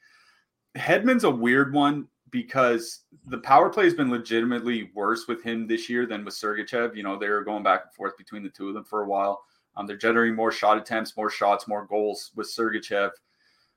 Hedman's 0.75 1.23
a 1.23 1.29
weird 1.29 1.73
one 1.73 2.07
because 2.33 3.01
the 3.27 3.37
power 3.37 3.69
play 3.69 3.85
has 3.85 3.93
been 3.93 4.09
legitimately 4.09 4.91
worse 4.95 5.27
with 5.27 5.41
him 5.43 5.67
this 5.67 5.87
year 5.87 6.07
than 6.07 6.25
with 6.25 6.33
Sergachev. 6.33 6.97
You 6.97 7.03
know, 7.03 7.17
they 7.17 7.29
were 7.29 7.43
going 7.43 7.63
back 7.63 7.83
and 7.83 7.93
forth 7.93 8.17
between 8.17 8.43
the 8.43 8.49
two 8.49 8.67
of 8.67 8.73
them 8.73 8.83
for 8.83 9.03
a 9.03 9.07
while. 9.07 9.43
Um, 9.77 9.85
they're 9.85 9.95
generating 9.95 10.35
more 10.35 10.51
shot 10.51 10.77
attempts, 10.77 11.15
more 11.15 11.29
shots, 11.29 11.67
more 11.67 11.85
goals 11.85 12.31
with 12.35 12.47
Sergachev. 12.47 13.11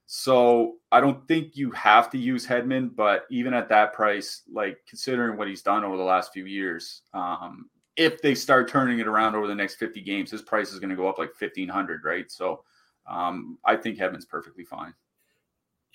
So 0.06 0.76
I 0.90 1.00
don't 1.00 1.26
think 1.28 1.56
you 1.56 1.70
have 1.72 2.10
to 2.10 2.18
use 2.18 2.46
Hedman, 2.46 2.96
but 2.96 3.26
even 3.30 3.52
at 3.52 3.68
that 3.68 3.92
price, 3.92 4.42
like 4.50 4.78
considering 4.88 5.36
what 5.36 5.48
he's 5.48 5.62
done 5.62 5.84
over 5.84 5.96
the 5.98 6.02
last 6.02 6.32
few 6.32 6.46
years, 6.46 7.02
um, 7.12 7.68
if 7.96 8.22
they 8.22 8.34
start 8.34 8.68
turning 8.68 9.00
it 9.00 9.06
around 9.06 9.34
over 9.34 9.46
the 9.46 9.54
next 9.54 9.74
50 9.74 10.00
games, 10.00 10.30
his 10.30 10.42
price 10.42 10.72
is 10.72 10.78
going 10.78 10.90
to 10.90 10.96
go 10.96 11.08
up 11.08 11.18
like 11.18 11.38
1500, 11.38 12.04
right? 12.04 12.30
So 12.30 12.62
um, 13.06 13.58
I 13.64 13.76
think 13.76 13.98
Hedman's 13.98 14.24
perfectly 14.24 14.64
fine. 14.64 14.94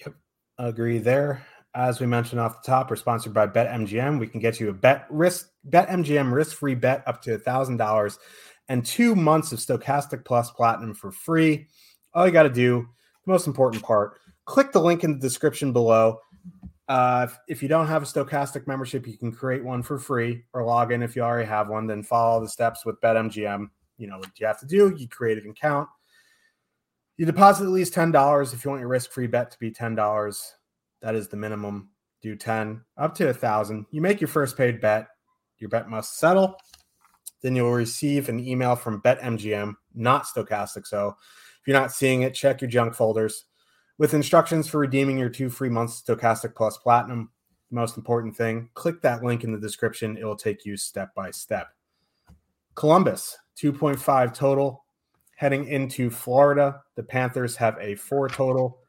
Yep. 0.05 0.15
Agree 0.59 0.99
there. 0.99 1.43
As 1.73 1.99
we 1.99 2.05
mentioned 2.05 2.41
off 2.41 2.61
the 2.61 2.67
top, 2.69 2.89
we're 2.89 2.97
sponsored 2.97 3.33
by 3.33 3.47
BetMGM. 3.47 4.19
We 4.19 4.27
can 4.27 4.41
get 4.41 4.59
you 4.59 4.69
a 4.69 4.73
bet 4.73 5.07
risk 5.09 5.49
BetMGM 5.69 6.31
risk-free 6.33 6.75
bet 6.75 7.03
up 7.07 7.21
to 7.23 7.37
thousand 7.37 7.77
dollars 7.77 8.19
and 8.67 8.85
two 8.85 9.15
months 9.15 9.51
of 9.51 9.59
Stokastic 9.59 10.25
Plus 10.25 10.51
Platinum 10.51 10.93
for 10.93 11.11
free. 11.11 11.67
All 12.13 12.25
you 12.25 12.33
got 12.33 12.43
to 12.43 12.49
do, 12.49 12.87
the 13.25 13.31
most 13.31 13.47
important 13.47 13.83
part, 13.83 14.19
click 14.45 14.71
the 14.71 14.81
link 14.81 15.03
in 15.03 15.13
the 15.13 15.19
description 15.19 15.71
below 15.71 16.19
uh, 16.91 17.25
if, 17.29 17.39
if, 17.47 17.63
you 17.63 17.69
don't 17.69 17.87
have 17.87 18.03
a 18.03 18.05
Stokastic 18.05 18.67
membership, 18.67 19.07
you 19.07 19.17
can 19.17 19.31
create 19.31 19.63
one 19.63 19.81
for 19.81 19.97
free 19.97 20.43
or 20.51 20.65
log 20.65 20.91
in 20.91 21.01
if 21.01 21.15
you 21.15 21.21
already 21.21 21.47
have 21.47 21.69
one. 21.69 21.87
Then 21.87 22.03
follow 22.03 22.41
the 22.41 22.49
steps 22.49 22.85
with 22.85 22.99
BetMGM. 22.99 23.69
You 23.97 24.07
know 24.07 24.17
what 24.17 24.37
you 24.37 24.45
have 24.45 24.59
to 24.59 24.65
do. 24.65 24.93
You 24.97 25.07
create 25.07 25.41
an 25.41 25.49
account. 25.49 25.87
You 27.15 27.25
deposit 27.25 27.63
at 27.63 27.69
least 27.69 27.93
ten 27.93 28.11
dollars 28.11 28.51
if 28.51 28.65
you 28.65 28.71
want 28.71 28.81
your 28.81 28.89
risk-free 28.89 29.27
bet 29.27 29.51
to 29.51 29.59
be 29.59 29.71
ten 29.71 29.95
dollars. 29.95 30.53
That 31.01 31.15
is 31.15 31.27
the 31.27 31.37
minimum. 31.37 31.89
Do 32.21 32.35
ten 32.35 32.81
up 32.97 33.15
to 33.15 33.29
a 33.29 33.33
thousand. 33.33 33.85
You 33.91 34.01
make 34.01 34.21
your 34.21 34.27
first 34.27 34.55
paid 34.55 34.79
bet. 34.79 35.07
Your 35.57 35.69
bet 35.69 35.89
must 35.89 36.17
settle. 36.17 36.55
Then 37.41 37.55
you'll 37.55 37.71
receive 37.71 38.29
an 38.29 38.39
email 38.39 38.75
from 38.75 39.01
BetMGM, 39.01 39.73
not 39.95 40.25
Stokastic. 40.25 40.85
So 40.85 41.15
if 41.61 41.67
you're 41.67 41.79
not 41.79 41.91
seeing 41.91 42.21
it, 42.21 42.35
check 42.35 42.61
your 42.61 42.69
junk 42.69 42.93
folders 42.93 43.45
with 43.97 44.13
instructions 44.13 44.67
for 44.67 44.79
redeeming 44.79 45.17
your 45.17 45.29
two 45.29 45.49
free 45.49 45.69
months 45.69 46.01
Stokastic 46.01 46.55
Plus 46.55 46.77
Platinum. 46.77 47.29
The 47.69 47.75
most 47.75 47.97
important 47.97 48.35
thing, 48.35 48.69
click 48.73 49.01
that 49.01 49.23
link 49.23 49.43
in 49.43 49.51
the 49.51 49.59
description. 49.59 50.17
It 50.17 50.25
will 50.25 50.35
take 50.35 50.65
you 50.65 50.75
step 50.75 51.13
by 51.15 51.31
step. 51.31 51.67
Columbus, 52.75 53.37
2.5 53.57 54.33
total. 54.33 54.85
Heading 55.35 55.67
into 55.67 56.09
Florida, 56.09 56.81
the 56.95 57.03
Panthers 57.03 57.55
have 57.55 57.77
a 57.79 57.95
four 57.95 58.27
total. 58.27 58.80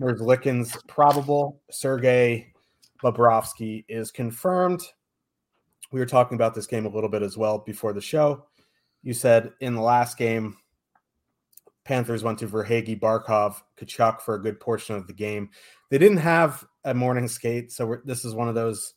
Merzlikins 0.00 0.76
probable. 0.86 1.60
Sergey 1.70 2.52
Bobrovsky 3.02 3.84
is 3.88 4.10
confirmed. 4.10 4.82
We 5.92 6.00
were 6.00 6.06
talking 6.06 6.34
about 6.34 6.54
this 6.54 6.66
game 6.66 6.86
a 6.86 6.90
little 6.90 7.08
bit 7.08 7.22
as 7.22 7.36
well 7.36 7.58
before 7.58 7.92
the 7.92 8.00
show. 8.00 8.46
You 9.02 9.14
said 9.14 9.52
in 9.60 9.74
the 9.74 9.82
last 9.82 10.18
game, 10.18 10.56
Panthers 11.84 12.24
went 12.24 12.40
to 12.40 12.48
Verhaeghe, 12.48 12.98
Barkov, 12.98 13.62
Tkachuk 13.78 14.20
for 14.20 14.34
a 14.34 14.42
good 14.42 14.58
portion 14.58 14.96
of 14.96 15.06
the 15.06 15.12
game. 15.12 15.50
They 15.88 15.98
didn't 15.98 16.18
have 16.18 16.66
a 16.84 16.92
morning 16.92 17.28
skate, 17.28 17.70
so 17.70 17.98
this 18.04 18.24
is 18.24 18.34
one 18.34 18.48
of 18.48 18.56
those 18.56 18.94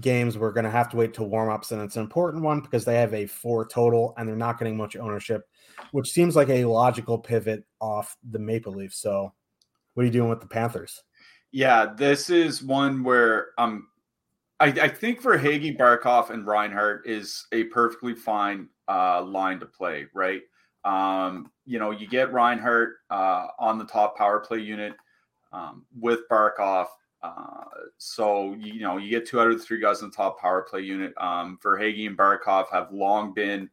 games 0.00 0.38
we're 0.38 0.52
going 0.52 0.64
to 0.64 0.70
have 0.70 0.88
to 0.90 0.96
wait 0.96 1.12
till 1.12 1.28
warmups, 1.28 1.72
and 1.72 1.82
it's 1.82 1.96
an 1.96 2.02
important 2.02 2.44
one 2.44 2.60
because 2.60 2.84
they 2.84 2.94
have 2.94 3.14
a 3.14 3.26
four 3.26 3.66
total 3.66 4.14
and 4.16 4.28
they're 4.28 4.36
not 4.36 4.58
getting 4.58 4.76
much 4.76 4.96
ownership, 4.96 5.48
which 5.90 6.10
seems 6.10 6.36
like 6.36 6.48
a 6.48 6.64
logical 6.64 7.18
pivot 7.18 7.64
off 7.80 8.16
the 8.30 8.38
Maple 8.38 8.74
Leafs. 8.74 9.00
So, 9.00 9.32
what 9.98 10.04
are 10.04 10.06
you 10.06 10.12
doing 10.12 10.30
with 10.30 10.40
the 10.40 10.46
Panthers? 10.46 11.02
Yeah, 11.50 11.92
this 11.96 12.30
is 12.30 12.62
one 12.62 13.02
where 13.02 13.48
um, 13.58 13.88
I, 14.60 14.66
I 14.66 14.88
think 14.88 15.20
Verhaeghe, 15.20 15.76
Barkov, 15.76 16.30
and 16.30 16.46
Reinhart 16.46 17.04
is 17.04 17.48
a 17.50 17.64
perfectly 17.64 18.14
fine 18.14 18.68
uh, 18.86 19.24
line 19.24 19.58
to 19.58 19.66
play, 19.66 20.06
right? 20.14 20.42
Um, 20.84 21.50
you 21.66 21.80
know, 21.80 21.90
you 21.90 22.06
get 22.06 22.32
Reinhart 22.32 22.98
uh, 23.10 23.48
on 23.58 23.76
the 23.76 23.86
top 23.86 24.16
power 24.16 24.38
play 24.38 24.60
unit 24.60 24.94
um, 25.52 25.84
with 25.98 26.20
Barkov. 26.30 26.86
Uh, 27.20 27.64
so, 27.96 28.54
you 28.54 28.78
know, 28.78 28.98
you 28.98 29.10
get 29.10 29.26
two 29.26 29.40
out 29.40 29.50
of 29.50 29.58
the 29.58 29.64
three 29.64 29.80
guys 29.80 30.00
in 30.02 30.10
the 30.10 30.16
top 30.16 30.38
power 30.38 30.62
play 30.62 30.82
unit. 30.82 31.12
Um, 31.20 31.58
Verhaeghe 31.60 32.06
and 32.06 32.16
Barkov 32.16 32.70
have 32.70 32.92
long 32.92 33.34
been 33.34 33.68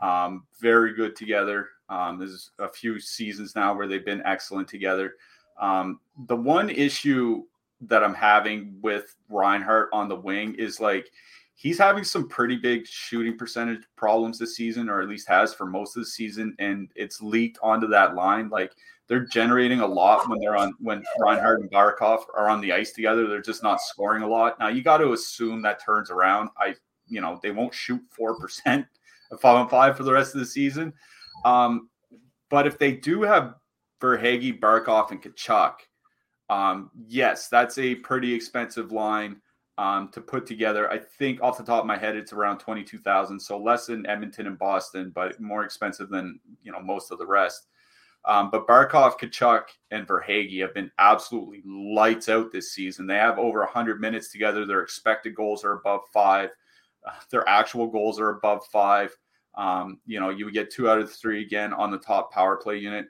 um, 0.00 0.46
very 0.58 0.94
good 0.94 1.14
together. 1.14 1.68
Um, 1.90 2.18
there's 2.18 2.52
a 2.60 2.66
few 2.66 2.98
seasons 2.98 3.54
now 3.54 3.74
where 3.74 3.86
they've 3.86 4.06
been 4.06 4.22
excellent 4.24 4.68
together. 4.68 5.16
Um, 5.60 6.00
the 6.26 6.36
one 6.36 6.70
issue 6.70 7.44
that 7.82 8.02
I'm 8.02 8.14
having 8.14 8.78
with 8.80 9.14
Reinhart 9.28 9.90
on 9.92 10.08
the 10.08 10.16
wing 10.16 10.54
is 10.54 10.80
like 10.80 11.10
he's 11.54 11.78
having 11.78 12.04
some 12.04 12.28
pretty 12.28 12.56
big 12.56 12.86
shooting 12.86 13.36
percentage 13.36 13.82
problems 13.96 14.38
this 14.38 14.56
season, 14.56 14.88
or 14.88 15.00
at 15.00 15.08
least 15.08 15.28
has 15.28 15.54
for 15.54 15.66
most 15.66 15.96
of 15.96 16.02
the 16.02 16.08
season, 16.08 16.54
and 16.58 16.90
it's 16.94 17.20
leaked 17.20 17.58
onto 17.62 17.86
that 17.88 18.14
line. 18.14 18.48
Like 18.48 18.72
they're 19.08 19.26
generating 19.26 19.80
a 19.80 19.86
lot 19.86 20.28
when 20.28 20.38
they're 20.38 20.56
on 20.56 20.74
when 20.78 21.02
Reinhart 21.18 21.60
and 21.60 21.70
Barkov 21.70 22.24
are 22.34 22.48
on 22.48 22.60
the 22.60 22.72
ice 22.72 22.92
together. 22.92 23.26
They're 23.26 23.42
just 23.42 23.62
not 23.62 23.80
scoring 23.80 24.22
a 24.22 24.28
lot. 24.28 24.58
Now 24.58 24.68
you 24.68 24.82
got 24.82 24.98
to 24.98 25.12
assume 25.12 25.62
that 25.62 25.84
turns 25.84 26.10
around. 26.10 26.50
I 26.58 26.74
you 27.08 27.20
know 27.20 27.38
they 27.42 27.50
won't 27.50 27.74
shoot 27.74 28.02
four 28.10 28.38
percent 28.38 28.86
five 29.40 29.56
on 29.56 29.68
five 29.68 29.96
for 29.96 30.02
the 30.02 30.12
rest 30.12 30.34
of 30.34 30.40
the 30.40 30.46
season. 30.46 30.92
Um, 31.44 31.88
but 32.48 32.66
if 32.66 32.78
they 32.78 32.92
do 32.92 33.22
have 33.22 33.54
Verhaeghe, 34.00 34.60
Barkov, 34.60 35.10
and 35.10 35.22
Tkachuk, 35.22 35.74
um, 36.48 36.90
yes, 37.06 37.48
that's 37.48 37.78
a 37.78 37.94
pretty 37.96 38.32
expensive 38.32 38.92
line 38.92 39.40
um, 39.78 40.08
to 40.12 40.20
put 40.20 40.46
together. 40.46 40.90
I 40.90 40.98
think 40.98 41.42
off 41.42 41.58
the 41.58 41.64
top 41.64 41.80
of 41.80 41.86
my 41.86 41.98
head, 41.98 42.16
it's 42.16 42.32
around 42.32 42.58
twenty 42.58 42.84
two 42.84 42.98
thousand, 42.98 43.40
so 43.40 43.58
less 43.58 43.86
than 43.86 44.06
Edmonton 44.06 44.46
and 44.46 44.58
Boston, 44.58 45.12
but 45.14 45.40
more 45.40 45.64
expensive 45.64 46.08
than 46.08 46.40
you 46.62 46.72
know 46.72 46.80
most 46.80 47.10
of 47.10 47.18
the 47.18 47.26
rest. 47.26 47.68
Um, 48.24 48.50
but 48.50 48.66
Barkov, 48.66 49.18
Tkachuk, 49.18 49.64
and 49.92 50.06
Verhaeghe 50.06 50.60
have 50.60 50.74
been 50.74 50.90
absolutely 50.98 51.62
lights 51.64 52.28
out 52.28 52.50
this 52.50 52.72
season. 52.72 53.06
They 53.06 53.14
have 53.14 53.38
over 53.38 53.60
100 53.60 54.00
minutes 54.00 54.32
together. 54.32 54.66
Their 54.66 54.82
expected 54.82 55.36
goals 55.36 55.64
are 55.64 55.74
above 55.74 56.00
five. 56.12 56.50
Uh, 57.06 57.12
their 57.30 57.48
actual 57.48 57.86
goals 57.86 58.18
are 58.18 58.30
above 58.30 58.66
five. 58.72 59.16
Um, 59.54 60.00
you 60.06 60.18
know, 60.18 60.30
you 60.30 60.44
would 60.44 60.54
get 60.54 60.72
two 60.72 60.90
out 60.90 60.98
of 60.98 61.12
three 61.12 61.40
again 61.42 61.72
on 61.72 61.92
the 61.92 61.98
top 61.98 62.32
power 62.32 62.56
play 62.56 62.78
unit. 62.78 63.06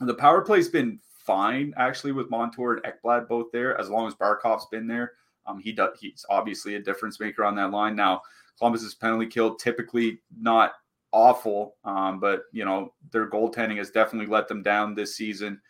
The 0.00 0.14
power 0.14 0.42
play's 0.42 0.68
been 0.68 0.98
fine 1.24 1.72
actually 1.76 2.12
with 2.12 2.30
Montour 2.30 2.74
and 2.74 2.82
Ekblad 2.84 3.28
both 3.28 3.50
there, 3.52 3.78
as 3.80 3.88
long 3.88 4.06
as 4.06 4.14
Barkov's 4.14 4.66
been 4.66 4.86
there. 4.86 5.12
Um, 5.46 5.58
he 5.58 5.72
does. 5.72 5.98
He's 6.00 6.24
obviously 6.28 6.74
a 6.74 6.80
difference 6.80 7.20
maker 7.20 7.44
on 7.44 7.54
that 7.56 7.70
line. 7.70 7.94
Now, 7.96 8.22
Columbus's 8.58 8.94
penalty 8.94 9.26
kill 9.26 9.54
typically 9.56 10.20
not 10.38 10.72
awful, 11.12 11.76
um, 11.84 12.18
but 12.18 12.42
you 12.52 12.64
know 12.64 12.92
their 13.10 13.28
goaltending 13.28 13.78
has 13.78 13.90
definitely 13.90 14.30
let 14.30 14.48
them 14.48 14.62
down 14.62 14.94
this 14.94 15.16
season. 15.16 15.60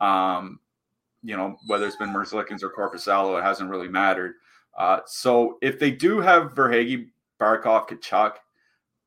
Um, 0.00 0.60
you 1.22 1.36
know 1.36 1.56
whether 1.66 1.86
it's 1.86 1.96
been 1.96 2.10
Merzlikins 2.10 2.62
or 2.62 2.70
Korpisalo, 2.70 3.38
it 3.38 3.44
hasn't 3.44 3.70
really 3.70 3.88
mattered. 3.88 4.34
Uh, 4.76 5.00
so 5.06 5.58
if 5.60 5.78
they 5.78 5.90
do 5.90 6.20
have 6.20 6.54
Verhaeghe, 6.54 7.08
Barkov, 7.38 7.88
Tkachuk, 7.88 8.34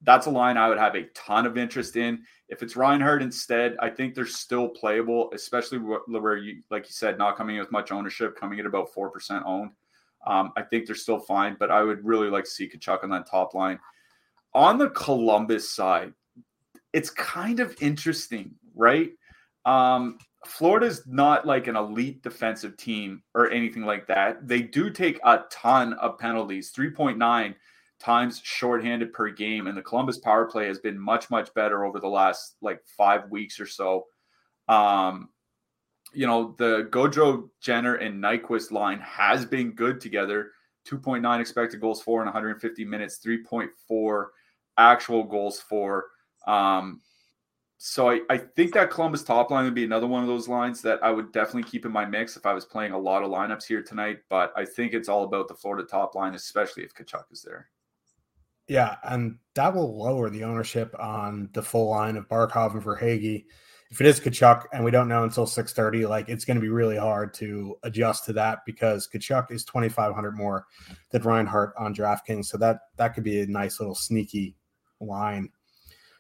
that's 0.06 0.28
a 0.28 0.30
line 0.30 0.58
I 0.58 0.70
would 0.70 0.78
have 0.78 0.96
a 0.96 1.04
ton 1.14 1.46
of 1.46 1.58
interest 1.58 1.96
in. 1.96 2.24
If 2.48 2.62
it's 2.62 2.76
Reinhart 2.76 3.22
instead, 3.22 3.76
I 3.80 3.90
think 3.90 4.14
they're 4.14 4.26
still 4.26 4.70
playable, 4.70 5.32
especially 5.34 5.80
where 5.80 6.38
you, 6.38 6.62
like 6.70 6.86
you 6.86 6.94
said, 6.94 7.18
not 7.18 7.36
coming 7.36 7.56
in 7.56 7.62
with 7.62 7.72
much 7.72 7.92
ownership, 7.92 8.40
coming 8.40 8.60
at 8.60 8.66
about 8.66 8.94
four 8.94 9.10
percent 9.10 9.44
owned. 9.46 9.72
Um, 10.28 10.54
I 10.56 10.62
think 10.62 10.86
they're 10.86 10.96
still 10.96 11.20
fine, 11.20 11.56
but 11.60 11.72
I 11.72 11.82
would 11.84 12.04
really 12.06 12.30
like 12.30 12.46
to 12.46 12.50
see 12.50 12.68
Tkachuk 12.68 13.04
on 13.04 13.10
that 13.12 13.30
top 13.30 13.54
line. 13.54 13.80
On 14.54 14.78
the 14.78 14.90
Columbus 14.92 15.70
side, 15.70 16.14
it's 16.94 17.10
kind 17.10 17.60
of 17.60 17.76
interesting, 17.82 18.56
right? 18.76 19.12
Um, 19.66 20.18
Florida's 20.46 21.04
not 21.08 21.46
like 21.46 21.68
an 21.68 21.76
elite 21.76 22.22
defensive 22.22 22.78
team 22.78 23.24
or 23.34 23.50
anything 23.50 23.84
like 23.84 24.08
that. 24.08 24.48
They 24.48 24.62
do 24.62 24.90
take 24.90 25.20
a 25.24 25.42
ton 25.52 25.94
of 25.94 26.18
penalties, 26.20 26.72
3.9 26.72 27.56
times 28.00 28.42
shorthanded 28.44 29.14
per 29.14 29.30
game. 29.30 29.68
And 29.68 29.78
the 29.78 29.82
Columbus 29.82 30.18
power 30.18 30.46
play 30.46 30.68
has 30.68 30.80
been 30.80 31.00
much, 31.00 31.30
much 31.30 31.54
better 31.54 31.86
over 31.86 32.00
the 32.00 32.08
last 32.08 32.56
like 32.62 32.82
five 32.86 33.30
weeks 33.30 33.60
or 33.60 33.66
so. 33.66 34.06
Um, 34.68 35.30
you 36.14 36.26
know, 36.28 36.56
the 36.58 36.88
Gaudreau, 36.92 37.50
Jenner, 37.62 37.96
and 37.96 38.24
Nyquist 38.24 38.72
line 38.72 39.00
has 39.00 39.46
been 39.46 39.72
good 39.72 40.00
together. 40.00 40.52
2.9 40.88 41.40
expected 41.40 41.82
goals 41.82 42.02
for 42.02 42.22
in 42.22 42.26
150 42.26 42.86
minutes, 42.86 43.20
3.4 43.26 44.26
actual 44.78 45.24
goals 45.24 45.60
for. 45.60 46.06
Um, 46.48 47.02
so 47.78 48.10
I, 48.10 48.22
I 48.30 48.38
think 48.38 48.74
that 48.74 48.90
Columbus 48.90 49.24
top 49.24 49.52
line 49.52 49.66
would 49.66 49.76
be 49.76 49.84
another 49.84 50.08
one 50.08 50.22
of 50.22 50.28
those 50.28 50.48
lines 50.48 50.82
that 50.84 51.04
I 51.04 51.12
would 51.12 51.32
definitely 51.34 51.70
keep 51.70 51.86
in 51.86 51.92
my 51.92 52.06
mix 52.06 52.38
if 52.38 52.46
I 52.46 52.54
was 52.54 52.66
playing 52.66 52.94
a 52.94 52.98
lot 52.98 53.24
of 53.24 53.32
lineups 53.32 53.66
here 53.66 53.84
tonight. 53.84 54.20
But 54.30 54.54
I 54.56 54.64
think 54.64 54.94
it's 54.94 55.10
all 55.10 55.24
about 55.24 55.48
the 55.48 55.56
Florida 55.56 55.86
top 55.86 56.16
line, 56.16 56.36
especially 56.36 56.84
if 56.84 56.94
Tkachuk 56.94 57.26
is 57.32 57.42
there. 57.42 57.70
Yeah, 58.68 58.96
and 59.04 59.38
that 59.54 59.74
will 59.74 59.98
lower 59.98 60.30
the 60.30 60.44
ownership 60.44 60.96
on 61.00 61.50
the 61.54 61.62
full 61.62 61.90
line 61.90 62.18
of 62.18 62.28
Barkov 62.28 62.74
and 62.74 62.84
Verhaeghe 62.84 63.46
if 63.92 64.02
it 64.02 64.08
is 64.08 64.20
Tkachuk 64.20 64.66
and 64.74 64.84
we 64.84 64.92
don't 64.92 65.08
know 65.08 65.24
until 65.24 65.46
6:30, 65.46 66.08
like 66.08 66.28
it's 66.28 66.46
going 66.46 66.56
to 66.56 66.62
be 66.62 66.70
really 66.70 66.98
hard 66.98 67.34
to 67.36 67.78
adjust 67.84 68.26
to 68.26 68.34
that 68.34 68.60
because 68.66 69.08
Tkachuk 69.08 69.52
is 69.52 69.64
2,500 69.64 70.36
more 70.36 70.66
than 71.12 71.22
Reinhart 71.22 71.74
on 71.78 71.96
DraftKings, 71.96 72.46
so 72.46 72.58
that 72.58 72.80
that 72.98 73.14
could 73.14 73.24
be 73.24 73.42
a 73.42 73.48
nice 73.48 73.80
little 73.80 73.96
sneaky 73.96 74.58
line. 75.00 75.50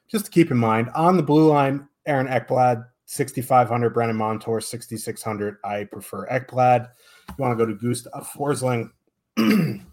Just 0.07 0.25
to 0.25 0.31
keep 0.31 0.51
in 0.51 0.57
mind 0.57 0.89
on 0.95 1.17
the 1.17 1.23
blue 1.23 1.49
line, 1.49 1.87
Aaron 2.05 2.27
Ekblad 2.27 2.85
6,500, 3.07 3.89
Brandon 3.89 4.15
Montour 4.15 4.61
6,600. 4.61 5.57
I 5.63 5.85
prefer 5.85 6.27
Ekblad. 6.27 6.87
You 7.29 7.35
want 7.37 7.57
to 7.57 7.65
go 7.65 7.69
to 7.69 7.77
Gustav 7.77 8.27
Forsling? 8.29 8.89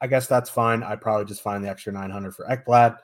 I 0.00 0.06
guess 0.06 0.26
that's 0.26 0.48
fine. 0.48 0.82
I 0.82 0.96
probably 0.96 1.26
just 1.26 1.42
find 1.42 1.64
the 1.64 1.68
extra 1.68 1.92
900 1.92 2.34
for 2.34 2.44
Ekblad. 2.46 2.98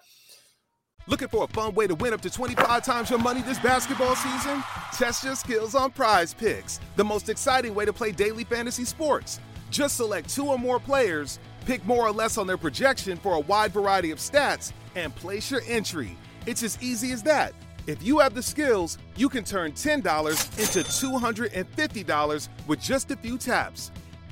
Looking 1.06 1.28
for 1.28 1.44
a 1.44 1.48
fun 1.48 1.74
way 1.74 1.86
to 1.86 1.94
win 1.94 2.14
up 2.14 2.22
to 2.22 2.30
25 2.30 2.82
times 2.82 3.10
your 3.10 3.18
money 3.18 3.42
this 3.42 3.58
basketball 3.58 4.16
season? 4.16 4.62
Test 4.92 5.22
your 5.22 5.34
skills 5.34 5.74
on 5.74 5.90
prize 5.90 6.32
picks, 6.32 6.80
the 6.96 7.04
most 7.04 7.28
exciting 7.28 7.74
way 7.74 7.84
to 7.84 7.92
play 7.92 8.10
daily 8.10 8.44
fantasy 8.44 8.86
sports. 8.86 9.38
Just 9.70 9.96
select 9.96 10.30
two 10.30 10.46
or 10.46 10.58
more 10.58 10.80
players, 10.80 11.38
pick 11.66 11.84
more 11.84 12.06
or 12.06 12.12
less 12.12 12.38
on 12.38 12.46
their 12.46 12.56
projection 12.56 13.18
for 13.18 13.34
a 13.34 13.40
wide 13.40 13.72
variety 13.72 14.12
of 14.12 14.18
stats, 14.18 14.72
and 14.94 15.14
place 15.14 15.50
your 15.50 15.60
entry. 15.66 16.16
It's 16.46 16.62
as 16.62 16.78
easy 16.80 17.12
as 17.12 17.22
that. 17.24 17.52
If 17.86 18.02
you 18.02 18.18
have 18.20 18.32
the 18.32 18.42
skills, 18.42 18.96
you 19.14 19.28
can 19.28 19.44
turn 19.44 19.72
$10 19.72 19.98
into 20.58 20.88
$250 20.88 22.48
with 22.66 22.80
just 22.80 23.10
a 23.10 23.16
few 23.16 23.36
taps. 23.36 23.90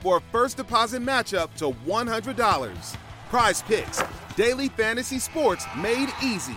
for 0.00 0.18
a 0.18 0.20
first 0.32 0.56
deposit 0.56 1.02
matchup 1.02 1.54
to 1.56 1.70
$100. 1.86 2.96
Prize 3.30 3.62
picks, 3.62 4.02
daily 4.36 4.68
fantasy 4.68 5.18
sports 5.18 5.66
made 5.76 6.08
easy. 6.22 6.56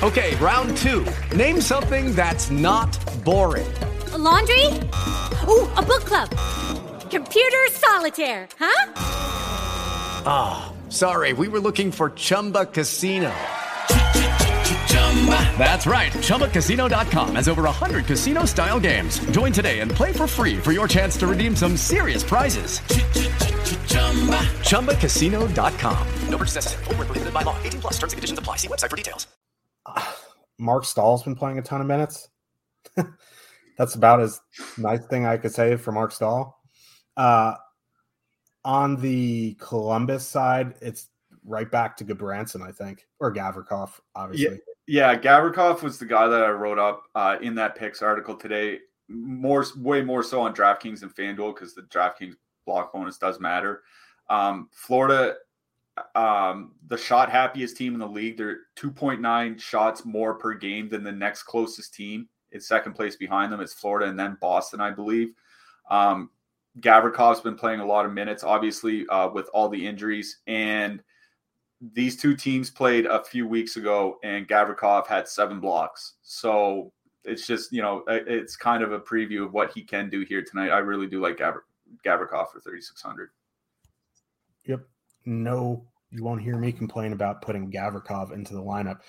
Okay, 0.00 0.36
round 0.36 0.76
two. 0.76 1.04
Name 1.36 1.60
something 1.60 2.14
that's 2.14 2.52
not 2.52 2.96
boring. 3.24 3.66
A 4.12 4.18
laundry? 4.18 4.64
Ooh, 5.48 5.66
a 5.74 5.82
book 5.82 6.04
club. 6.04 6.30
Computer 7.10 7.66
solitaire, 7.72 8.48
huh? 8.60 8.92
Ah, 10.24 10.72
oh, 10.72 10.90
sorry, 10.90 11.32
we 11.32 11.48
were 11.48 11.58
looking 11.58 11.90
for 11.90 12.10
Chumba 12.10 12.66
Casino. 12.66 13.34
That's 15.58 15.88
right. 15.88 16.12
ChumbaCasino.com 16.12 17.34
has 17.34 17.48
over 17.48 17.64
100 17.64 18.06
casino 18.06 18.44
style 18.44 18.78
games. 18.78 19.18
Join 19.32 19.52
today 19.52 19.80
and 19.80 19.90
play 19.90 20.12
for 20.12 20.28
free 20.28 20.56
for 20.56 20.70
your 20.70 20.86
chance 20.86 21.16
to 21.16 21.26
redeem 21.26 21.56
some 21.56 21.76
serious 21.76 22.22
prizes. 22.22 22.78
ChumbaCasino.com. 24.70 26.08
No 26.28 26.38
purchase 26.38 26.54
necessary. 26.54 26.84
Full 26.84 26.94
prohibited 26.94 27.34
by 27.34 27.42
law. 27.42 27.56
18 27.64 27.80
plus 27.80 27.94
terms 27.94 28.12
and 28.12 28.18
conditions 28.18 28.38
apply. 28.38 28.56
See 28.56 28.68
website 28.68 28.90
for 28.90 28.96
details. 28.96 29.26
Marc 30.58 30.84
Staal's 30.84 31.24
been 31.24 31.34
playing 31.34 31.58
a 31.58 31.62
ton 31.62 31.80
of 31.80 31.88
minutes. 31.88 32.28
That's 33.78 33.96
about 33.96 34.20
as 34.20 34.40
nice 34.76 35.04
thing 35.06 35.26
I 35.26 35.38
could 35.38 35.52
say 35.52 35.76
for 35.76 35.90
Marc 35.90 36.12
Staal. 36.12 36.56
Uh, 37.16 37.54
on 38.64 39.00
the 39.00 39.54
Columbus 39.54 40.26
side, 40.26 40.74
it's 40.80 41.08
right 41.44 41.70
back 41.70 41.96
to 41.96 42.04
Gudbranson, 42.04 42.62
I 42.62 42.70
think, 42.70 43.06
or 43.18 43.32
Gavrikov, 43.32 43.90
obviously. 44.14 44.56
Yeah, 44.56 44.67
yeah, 44.88 45.14
Gavrikov 45.14 45.82
was 45.82 45.98
the 45.98 46.06
guy 46.06 46.26
that 46.28 46.42
I 46.42 46.48
wrote 46.48 46.78
up 46.78 47.02
uh, 47.14 47.36
in 47.42 47.54
that 47.56 47.76
picks 47.76 48.00
article 48.00 48.34
today. 48.34 48.78
More, 49.06 49.64
way 49.76 50.00
more 50.02 50.22
so 50.22 50.40
on 50.40 50.54
DraftKings 50.54 51.02
and 51.02 51.14
FanDuel 51.14 51.54
because 51.54 51.74
the 51.74 51.82
DraftKings 51.82 52.36
block 52.64 52.94
bonus 52.94 53.18
does 53.18 53.38
matter. 53.38 53.82
Um, 54.30 54.70
Florida, 54.72 55.34
um, 56.14 56.72
the 56.86 56.96
shot 56.96 57.30
happiest 57.30 57.76
team 57.76 57.92
in 57.92 58.00
the 58.00 58.06
league. 58.06 58.38
They're 58.38 58.60
2.9 58.76 59.60
shots 59.60 60.06
more 60.06 60.34
per 60.34 60.54
game 60.54 60.88
than 60.88 61.04
the 61.04 61.12
next 61.12 61.42
closest 61.42 61.92
team. 61.92 62.26
It's 62.50 62.66
second 62.66 62.94
place 62.94 63.14
behind 63.14 63.52
them. 63.52 63.60
It's 63.60 63.74
Florida 63.74 64.08
and 64.08 64.18
then 64.18 64.38
Boston, 64.40 64.80
I 64.80 64.90
believe. 64.90 65.34
Um, 65.90 66.30
Gavrikov's 66.80 67.40
been 67.40 67.56
playing 67.56 67.80
a 67.80 67.86
lot 67.86 68.06
of 68.06 68.12
minutes, 68.14 68.42
obviously, 68.42 69.06
uh, 69.08 69.28
with 69.28 69.50
all 69.52 69.68
the 69.68 69.86
injuries. 69.86 70.38
And 70.46 71.02
these 71.80 72.16
two 72.16 72.34
teams 72.34 72.70
played 72.70 73.06
a 73.06 73.22
few 73.22 73.46
weeks 73.46 73.76
ago, 73.76 74.18
and 74.24 74.48
Gavrikov 74.48 75.06
had 75.06 75.28
seven 75.28 75.60
blocks. 75.60 76.14
So 76.22 76.92
it's 77.24 77.46
just 77.46 77.72
you 77.72 77.82
know 77.82 78.04
it's 78.08 78.56
kind 78.56 78.82
of 78.82 78.92
a 78.92 79.00
preview 79.00 79.44
of 79.44 79.52
what 79.52 79.72
he 79.72 79.82
can 79.82 80.10
do 80.10 80.24
here 80.28 80.42
tonight. 80.42 80.70
I 80.70 80.78
really 80.78 81.06
do 81.06 81.20
like 81.20 81.36
Gavr- 81.36 81.62
Gavrikov 82.04 82.50
for 82.50 82.60
thirty 82.60 82.80
six 82.80 83.02
hundred. 83.02 83.30
Yep. 84.66 84.80
No, 85.24 85.84
you 86.10 86.24
won't 86.24 86.42
hear 86.42 86.56
me 86.56 86.72
complain 86.72 87.12
about 87.12 87.42
putting 87.42 87.70
Gavrikov 87.70 88.32
into 88.32 88.54
the 88.54 88.62
lineup. 88.62 89.00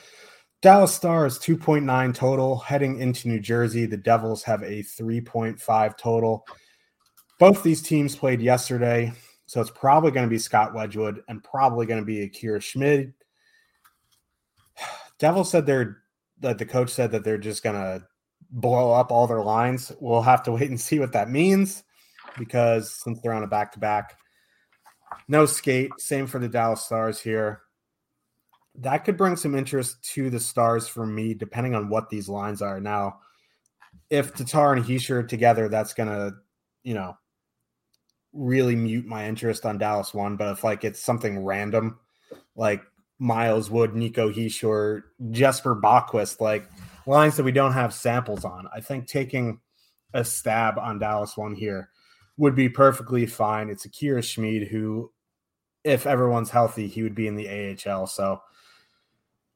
Dallas 0.61 0.93
Stars 0.93 1.39
2.9 1.39 2.13
total 2.13 2.57
heading 2.57 2.99
into 2.99 3.29
New 3.29 3.39
Jersey. 3.39 3.85
The 3.85 3.95
Devils 3.95 4.43
have 4.43 4.61
a 4.61 4.83
3.5 4.83 5.97
total. 5.97 6.45
Both 7.39 7.63
these 7.63 7.81
teams 7.81 8.17
played 8.17 8.41
yesterday, 8.41 9.13
so 9.49 9.59
it's 9.59 9.71
probably 9.71 10.11
going 10.11 10.27
to 10.27 10.29
be 10.29 10.37
Scott 10.37 10.75
Wedgewood 10.75 11.23
and 11.27 11.43
probably 11.43 11.87
going 11.87 11.99
to 11.99 12.05
be 12.05 12.21
Akira 12.21 12.61
Schmid. 12.61 13.13
Devil 15.19 15.43
said 15.43 15.65
they're 15.65 16.03
that 16.41 16.59
the 16.59 16.65
coach 16.67 16.91
said 16.91 17.11
that 17.11 17.23
they're 17.23 17.39
just 17.39 17.63
going 17.63 17.75
to 17.75 18.05
blow 18.51 18.91
up 18.91 19.11
all 19.11 19.25
their 19.25 19.41
lines. 19.41 19.91
We'll 19.99 20.21
have 20.21 20.43
to 20.43 20.51
wait 20.53 20.69
and 20.69 20.79
see 20.79 20.99
what 20.99 21.13
that 21.13 21.31
means 21.31 21.83
because 22.37 22.91
since 22.91 23.19
they're 23.21 23.33
on 23.33 23.43
a 23.43 23.47
back 23.47 23.71
to 23.71 23.79
back, 23.79 24.19
no 25.27 25.47
skate. 25.47 25.89
Same 25.97 26.27
for 26.27 26.37
the 26.37 26.47
Dallas 26.47 26.85
Stars 26.85 27.19
here 27.19 27.63
that 28.75 29.03
could 29.03 29.17
bring 29.17 29.35
some 29.35 29.55
interest 29.55 30.03
to 30.13 30.29
the 30.29 30.39
Stars 30.39 30.87
for 30.87 31.07
me, 31.07 31.33
depending 31.33 31.73
on 31.73 31.89
what 31.89 32.09
these 32.09 32.29
lines 32.29 32.61
are. 32.61 32.79
Now, 32.79 33.19
if 34.11 34.35
Tatar 34.35 34.73
and 34.73 34.85
Hischier 34.85 35.27
together, 35.27 35.69
that's 35.69 35.95
gonna, 35.95 36.33
you 36.83 36.93
know, 36.93 37.17
really 38.33 38.75
mute 38.75 39.05
my 39.05 39.27
interest 39.27 39.65
on 39.65 39.77
Dallas 39.77 40.13
one. 40.13 40.35
But 40.35 40.51
if 40.51 40.63
like 40.63 40.83
it's 40.83 40.99
something 40.99 41.43
random, 41.43 41.99
like 42.55 42.81
Miles 43.19 43.69
Wood, 43.69 43.95
Nico 43.95 44.31
Hischier, 44.31 45.03
Jesper 45.31 45.75
Boqvist, 45.75 46.39
like 46.39 46.69
lines 47.05 47.37
that 47.37 47.43
we 47.43 47.51
don't 47.51 47.73
have 47.73 47.93
samples 47.93 48.45
on, 48.45 48.67
I 48.73 48.81
think 48.81 49.07
taking 49.07 49.59
a 50.13 50.23
stab 50.23 50.77
on 50.77 50.99
Dallas 50.99 51.37
one 51.37 51.55
here 51.55 51.89
would 52.37 52.55
be 52.55 52.69
perfectly 52.69 53.25
fine. 53.25 53.69
It's 53.69 53.85
Akira 53.85 54.21
Schmid 54.21 54.67
who, 54.69 55.11
if 55.83 56.07
everyone's 56.07 56.49
healthy, 56.49 56.87
he 56.87 57.03
would 57.03 57.15
be 57.15 57.27
in 57.27 57.35
the 57.35 57.77
AHL. 57.87 58.07
So 58.07 58.41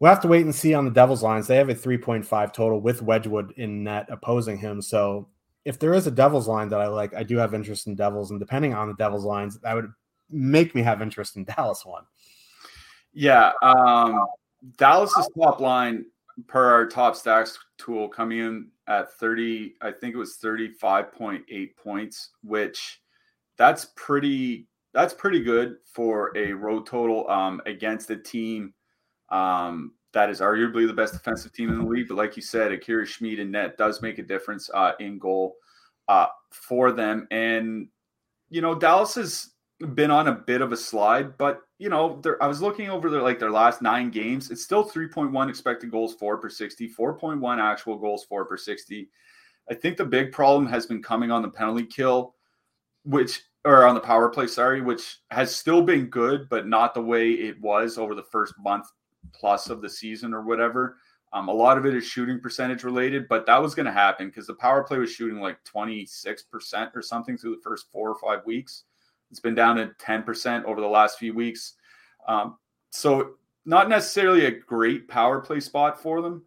We'll 0.04 0.12
have 0.12 0.22
to 0.24 0.28
wait 0.28 0.44
and 0.44 0.54
see 0.54 0.74
on 0.74 0.84
the 0.84 0.92
Devils 0.92 1.24
lines. 1.24 1.48
They 1.48 1.56
have 1.56 1.70
a 1.70 1.76
3.5 1.76 2.52
total 2.52 2.82
with 2.82 3.02
Wedgewood 3.02 3.54
in 3.56 3.86
net 3.86 4.08
opposing 4.10 4.58
him. 4.58 4.82
So 4.82 5.30
if 5.66 5.80
there 5.80 5.93
is 5.93 6.07
a 6.07 6.11
Devils 6.11 6.47
line 6.47 6.70
that 6.70 6.82
I 6.82 6.88
like, 6.88 7.14
I 7.14 7.24
do 7.24 7.38
have 7.38 7.53
interest 7.53 7.88
in 7.88 7.95
Devils. 7.95 8.32
And 8.32 8.39
depending 8.39 8.74
on 8.74 8.88
the 8.88 8.95
Devils 8.95 9.26
lines, 9.26 9.59
that 9.59 9.74
would 9.74 9.91
make 10.30 10.76
me 10.76 10.82
have 10.82 11.01
interest 11.01 11.36
in 11.38 11.43
Dallas 11.55 11.86
one. 11.86 12.03
Yeah. 13.14 13.51
Um, 13.61 14.26
Dallas's 14.78 15.30
top 15.39 15.59
line 15.59 16.05
per 16.47 16.72
our 16.72 16.88
top 16.88 17.16
stacks 17.16 17.57
tool 17.78 18.09
coming 18.09 18.39
in 18.39 18.68
at 18.88 19.14
30, 19.14 19.76
I 19.82 19.91
think 19.91 20.14
it 20.16 20.18
was 20.18 20.38
35.8 20.43 21.76
points, 21.78 22.32
which 22.41 23.01
that's 23.57 23.88
pretty 23.95 24.68
that's 24.93 25.14
pretty 25.14 25.41
good 25.41 25.78
for 25.86 26.32
a 26.38 26.51
road 26.51 26.86
total 26.86 27.28
um, 27.28 27.61
against 27.66 28.11
a 28.11 28.16
team 28.16 28.74
um, 29.30 29.93
that 30.14 30.30
is 30.30 30.39
arguably 30.39 30.88
the 30.88 30.93
best 30.93 31.14
defensive 31.14 31.51
team 31.51 31.70
in 31.70 31.80
the 31.80 31.86
league. 31.86 32.07
But 32.07 32.18
like 32.18 32.36
you 32.36 32.41
said, 32.41 32.72
Akira 32.72 33.05
Schmid 33.05 33.39
and 33.39 33.51
net 33.51 33.78
does 33.78 34.01
make 34.01 34.20
a 34.20 34.24
difference 34.24 34.70
uh, 34.74 34.93
in 34.99 35.18
goal 35.18 35.55
uh, 36.07 36.28
for 36.51 36.91
them. 36.91 37.28
And, 37.32 37.88
you 38.49 38.61
know, 38.61 38.76
Dallas 38.76 39.16
has 39.16 39.49
been 39.95 40.11
on 40.11 40.28
a 40.28 40.34
bit 40.34 40.61
of 40.61 40.72
a 40.72 40.78
slide, 40.78 41.38
but, 41.38 41.61
you 41.80 41.89
know, 41.89 42.22
I 42.39 42.47
was 42.47 42.61
looking 42.61 42.89
over 42.89 43.09
their 43.09 43.22
like 43.22 43.39
their 43.39 43.51
last 43.51 43.82
nine 43.82 44.11
games. 44.11 44.51
It's 44.51 44.64
still 44.64 44.88
3.1 44.88 45.49
expected 45.49 45.91
goals 45.91 46.14
for 46.16 46.38
per 46.38 46.49
60, 46.49 46.89
4.1 46.89 47.59
actual 47.59 47.97
goals 47.97 48.24
for 48.26 48.45
per 48.45 48.55
60. 48.55 49.09
I 49.70 49.74
think 49.74 49.97
the 49.97 50.05
big 50.05 50.32
problem 50.32 50.68
has 50.68 50.86
been 50.86 51.01
coming 51.01 51.32
on 51.32 51.41
the 51.41 51.49
penalty 51.49 51.86
kill, 51.86 52.36
which 53.03 53.41
or 53.66 53.86
on 53.86 53.95
the 53.95 54.01
power 54.01 54.30
play, 54.30 54.45
sorry, 54.45 54.82
which 54.82 55.20
has 55.32 55.55
still 55.55 55.82
been 55.82 56.07
good, 56.07 56.49
but 56.49 56.68
not 56.68 56.93
the 56.93 57.01
way 57.01 57.32
it 57.32 57.59
was 57.61 57.97
over 57.97 58.14
the 58.14 58.24
first 58.24 58.53
month 58.59 58.86
plus 59.34 59.70
of 59.70 59.82
the 59.82 59.90
season 59.90 60.34
or 60.34 60.42
whatever. 60.42 60.98
Um, 61.34 61.48
a 61.48 61.54
lot 61.54 61.80
of 61.80 61.86
it 61.86 61.96
is 61.96 62.06
shooting 62.06 62.40
percentage 62.40 62.84
related, 62.84 63.28
but 63.28 63.46
that 63.48 63.62
was 63.62 63.74
going 63.74 63.88
to 63.88 63.92
happen 63.92 64.28
because 64.28 64.46
the 64.46 64.54
power 64.54 64.84
play 64.84 65.00
was 65.00 65.12
shooting 65.12 65.40
like 65.40 65.58
26% 65.64 66.96
or 66.96 67.02
something 67.02 67.38
through 67.38 67.56
the 67.56 67.62
first 67.62 67.88
four 67.92 68.10
or 68.10 68.20
five 68.20 68.46
weeks. 68.46 68.84
It's 69.32 69.40
been 69.40 69.56
down 69.56 69.78
to 69.78 69.88
10% 70.00 70.64
over 70.66 70.80
the 70.80 70.88
last 70.88 71.18
few 71.18 71.34
weeks. 71.34 71.74
Um, 72.28 72.58
so, 72.92 73.32
not 73.66 73.90
necessarily 73.90 74.46
a 74.46 74.52
great 74.52 75.08
power 75.08 75.40
play 75.40 75.60
spot 75.62 76.00
for 76.00 76.22
them, 76.22 76.44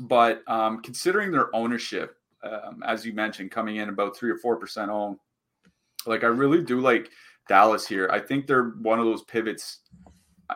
but 0.00 0.42
um, 0.46 0.80
considering 0.82 1.32
their 1.32 1.54
ownership, 1.54 2.16
um, 2.44 2.82
as 2.86 3.04
you 3.04 3.12
mentioned, 3.12 3.50
coming 3.50 3.76
in 3.76 3.88
about 3.88 4.16
three 4.16 4.30
or 4.30 4.38
4% 4.38 4.88
own, 4.88 5.18
like 6.06 6.22
I 6.22 6.28
really 6.28 6.62
do 6.62 6.80
like 6.80 7.10
Dallas 7.48 7.86
here. 7.86 8.08
I 8.12 8.20
think 8.20 8.46
they're 8.46 8.70
one 8.80 9.00
of 9.00 9.04
those 9.04 9.24
pivots 9.24 9.80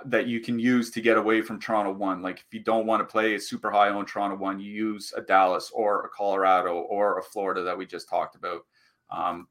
that 0.06 0.26
you 0.26 0.40
can 0.40 0.58
use 0.58 0.90
to 0.90 1.00
get 1.00 1.18
away 1.18 1.42
from 1.42 1.60
Toronto 1.60 1.92
one. 1.92 2.22
Like 2.22 2.38
if 2.38 2.52
you 2.52 2.60
don't 2.60 2.86
want 2.86 3.00
to 3.00 3.10
play 3.10 3.34
a 3.34 3.40
super 3.40 3.70
high 3.70 3.90
on 3.90 4.06
Toronto 4.06 4.36
one, 4.36 4.58
you 4.58 4.72
use 4.72 5.12
a 5.16 5.20
Dallas 5.20 5.70
or 5.72 6.04
a 6.04 6.08
Colorado 6.08 6.74
or 6.74 7.18
a 7.18 7.22
Florida 7.22 7.62
that 7.62 7.76
we 7.76 7.86
just 7.86 8.08
talked 8.08 8.34
about. 8.34 8.62
Um, 9.10 9.48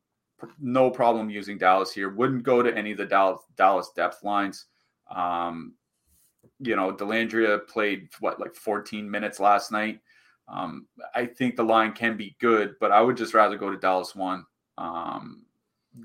no 0.59 0.89
problem 0.89 1.29
using 1.29 1.59
Dallas 1.59 1.91
here. 1.91 2.09
Wouldn't 2.09 2.43
go 2.43 2.63
to 2.63 2.75
any 2.75 2.91
of 2.91 2.97
the 2.97 3.05
Dallas, 3.05 3.41
Dallas 3.55 3.91
depth 3.95 4.23
lines. 4.23 4.65
Um, 5.13 5.75
you 6.59 6.75
know, 6.75 6.91
Dellandrea 6.91 7.67
played 7.67 8.09
what 8.19 8.39
like 8.39 8.55
14 8.55 9.09
minutes 9.09 9.39
last 9.39 9.71
night. 9.71 9.99
Um, 10.47 10.87
I 11.13 11.27
think 11.27 11.55
the 11.55 11.63
line 11.63 11.93
can 11.93 12.17
be 12.17 12.35
good, 12.39 12.75
but 12.79 12.91
I 12.91 13.01
would 13.01 13.15
just 13.15 13.35
rather 13.35 13.57
go 13.57 13.69
to 13.69 13.77
Dallas 13.77 14.15
one. 14.15 14.45
Um, 14.79 15.45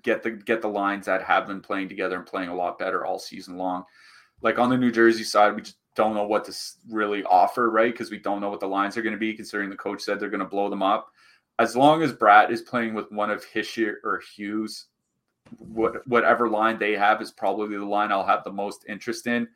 get 0.03 0.23
the 0.23 0.33
get 0.33 0.61
the 0.61 0.69
lines 0.69 1.07
that 1.07 1.23
have 1.23 1.47
been 1.47 1.61
playing 1.61 1.89
together 1.89 2.17
and 2.17 2.27
playing 2.27 2.51
a 2.51 2.55
lot 2.55 2.79
better 2.79 3.07
all 3.07 3.19
season 3.19 3.57
long 3.57 3.85
like 4.43 4.59
on 4.59 4.71
the 4.71 4.77
New 4.77 4.93
Jersey 4.93 5.25
side, 5.25 5.55
we 5.55 5.63
just 5.63 5.79
don't 5.95 6.15
know 6.15 6.27
what 6.27 6.45
to 6.45 6.55
really 6.91 7.25
offer, 7.25 7.71
right? 7.71 7.93
Because 7.93 8.11
we 8.11 8.19
don't 8.19 8.41
know 8.41 8.51
what 8.51 8.61
the 8.61 8.69
lines 8.69 8.97
are 8.97 9.03
going 9.03 9.15
to 9.15 9.19
be, 9.19 9.35
considering 9.35 9.71
the 9.71 9.77
coach 9.77 10.03
said 10.03 10.21
they're 10.21 10.31
going 10.31 10.41
to 10.41 10.47
blow 10.47 10.69
them 10.69 10.83
up. 10.83 11.11
As 11.59 11.75
long 11.75 12.03
as 12.03 12.13
Bratt 12.13 12.51
is 12.51 12.61
playing 12.63 12.95
with 12.95 13.11
one 13.11 13.31
of 13.31 13.45
Hischier 13.45 13.95
or 14.05 14.21
Hughes, 14.35 14.87
what, 15.59 16.07
whatever 16.07 16.49
line 16.49 16.79
they 16.79 16.93
have 16.93 17.23
is 17.23 17.33
probably 17.33 17.79
the 17.79 17.85
line 17.85 18.13
I'll 18.13 18.27
have 18.27 18.45
the 18.45 18.53
most 18.53 18.85
interest 18.89 19.27
in. 19.27 19.49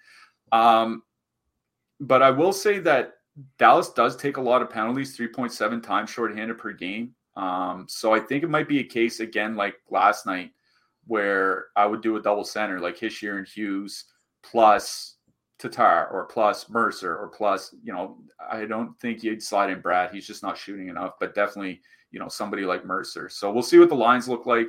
Um, 0.51 1.03
but 2.01 2.23
I 2.23 2.31
will 2.31 2.55
say 2.55 2.79
that 2.81 3.15
Dallas 3.59 3.91
does 3.91 4.17
take 4.17 4.39
a 4.39 4.43
lot 4.43 4.63
of 4.63 4.71
penalties, 4.71 5.17
3.7 5.17 5.83
times 5.83 6.11
shorthanded 6.11 6.57
per 6.57 6.73
game. 6.73 7.15
Um, 7.37 7.87
so 7.89 8.13
I 8.15 8.21
think 8.21 8.43
it 8.43 8.51
might 8.51 8.69
be 8.69 8.81
a 8.81 8.85
case 8.85 9.21
again, 9.21 9.57
like 9.57 9.75
last 9.91 10.27
night, 10.27 10.53
where 11.07 11.67
I 11.77 11.87
would 11.87 12.01
do 12.01 12.17
a 12.17 12.23
double 12.23 12.45
center, 12.45 12.81
like 12.81 12.99
Hischier 12.99 13.39
and 13.39 13.47
Hughes 13.47 14.07
plus 14.43 15.17
Tatar 15.59 16.09
or 16.11 16.25
plus 16.25 16.69
Mercer 16.69 17.17
or 17.17 17.29
plus, 17.29 17.75
you 17.83 17.93
know, 17.93 18.19
I 18.51 18.65
don't 18.65 18.99
think 18.99 19.23
you'd 19.23 19.43
slide 19.43 19.71
in 19.71 19.83
Bratt. 19.83 20.13
He's 20.13 20.27
just 20.27 20.43
not 20.43 20.57
shooting 20.57 20.89
enough, 20.89 21.15
but 21.21 21.35
definitely, 21.35 21.81
you 22.11 22.19
know, 22.19 22.29
somebody 22.29 22.65
like 22.65 22.85
Mercer. 22.85 23.29
So 23.29 23.53
we'll 23.53 23.63
see 23.63 23.79
what 23.79 23.91
the 23.91 23.95
lines 23.95 24.29
look 24.29 24.47
like. 24.47 24.69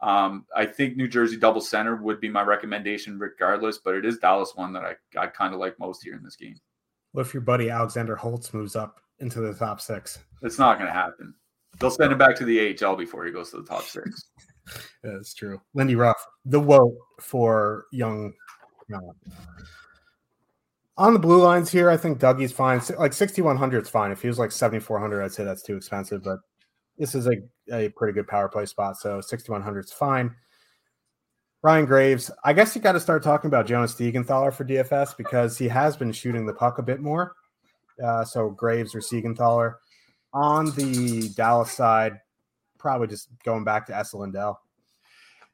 Um, 0.00 0.46
I 0.54 0.64
think 0.64 0.96
New 0.96 1.08
Jersey 1.08 1.36
double 1.36 1.60
center 1.60 1.96
would 1.96 2.20
be 2.20 2.28
my 2.28 2.42
recommendation 2.42 3.18
regardless, 3.18 3.78
but 3.78 3.94
it 3.94 4.04
is 4.04 4.18
Dallas 4.18 4.52
one 4.54 4.72
that 4.74 4.84
I, 4.84 4.94
I 5.18 5.26
kind 5.26 5.52
of 5.52 5.60
like 5.60 5.78
most 5.80 6.04
here 6.04 6.14
in 6.14 6.22
this 6.22 6.36
game. 6.36 6.56
What 7.12 7.26
if 7.26 7.34
your 7.34 7.40
buddy 7.40 7.68
Alexander 7.68 8.14
Holtz 8.14 8.54
moves 8.54 8.76
up 8.76 9.00
into 9.18 9.40
the 9.40 9.54
top 9.54 9.80
six? 9.80 10.20
It's 10.42 10.58
not 10.58 10.78
going 10.78 10.86
to 10.88 10.94
happen. 10.94 11.34
They'll 11.80 11.90
send 11.90 12.12
him 12.12 12.18
back 12.18 12.36
to 12.36 12.44
the 12.44 12.76
AHL 12.80 12.96
before 12.96 13.24
he 13.24 13.32
goes 13.32 13.50
to 13.50 13.56
the 13.56 13.66
top 13.66 13.82
six. 13.82 14.30
That's 15.02 15.34
true. 15.34 15.60
Lindy 15.74 15.96
Ruff, 15.96 16.16
the 16.44 16.60
woe 16.60 16.96
for 17.20 17.86
young 17.92 18.32
no. 18.88 19.14
On 20.96 21.12
the 21.12 21.18
blue 21.18 21.40
lines 21.40 21.70
here, 21.70 21.88
I 21.88 21.96
think 21.96 22.18
Dougie's 22.18 22.52
fine. 22.52 22.80
Like 22.98 23.12
6,100 23.12 23.82
is 23.84 23.88
fine. 23.88 24.10
If 24.10 24.22
he 24.22 24.28
was 24.28 24.38
like 24.38 24.50
7,400, 24.50 25.22
I'd 25.22 25.32
say 25.32 25.44
that's 25.44 25.62
too 25.62 25.76
expensive, 25.76 26.24
but 26.24 26.40
this 26.98 27.14
is 27.14 27.28
a, 27.28 27.36
a 27.72 27.88
pretty 27.90 28.12
good 28.12 28.26
power 28.26 28.48
play 28.48 28.66
spot. 28.66 28.96
So 28.96 29.20
6,100 29.20 29.84
is 29.84 29.92
fine. 29.92 30.34
Ryan 31.62 31.86
Graves, 31.86 32.30
I 32.44 32.52
guess 32.52 32.74
you 32.74 32.82
got 32.82 32.92
to 32.92 33.00
start 33.00 33.22
talking 33.22 33.48
about 33.48 33.66
Jonas 33.66 33.94
Siegenthaler 33.94 34.52
for 34.52 34.64
DFS 34.64 35.16
because 35.16 35.58
he 35.58 35.68
has 35.68 35.96
been 35.96 36.12
shooting 36.12 36.46
the 36.46 36.52
puck 36.52 36.78
a 36.78 36.82
bit 36.82 37.00
more. 37.00 37.34
Uh, 38.02 38.24
so 38.24 38.50
Graves 38.50 38.94
or 38.94 39.00
Siegenthaler. 39.00 39.74
On 40.32 40.70
the 40.72 41.30
Dallas 41.36 41.72
side, 41.72 42.20
probably 42.78 43.08
just 43.08 43.28
going 43.44 43.64
back 43.64 43.86
to 43.86 43.96
Esa 43.96 44.16
Lindell. 44.18 44.60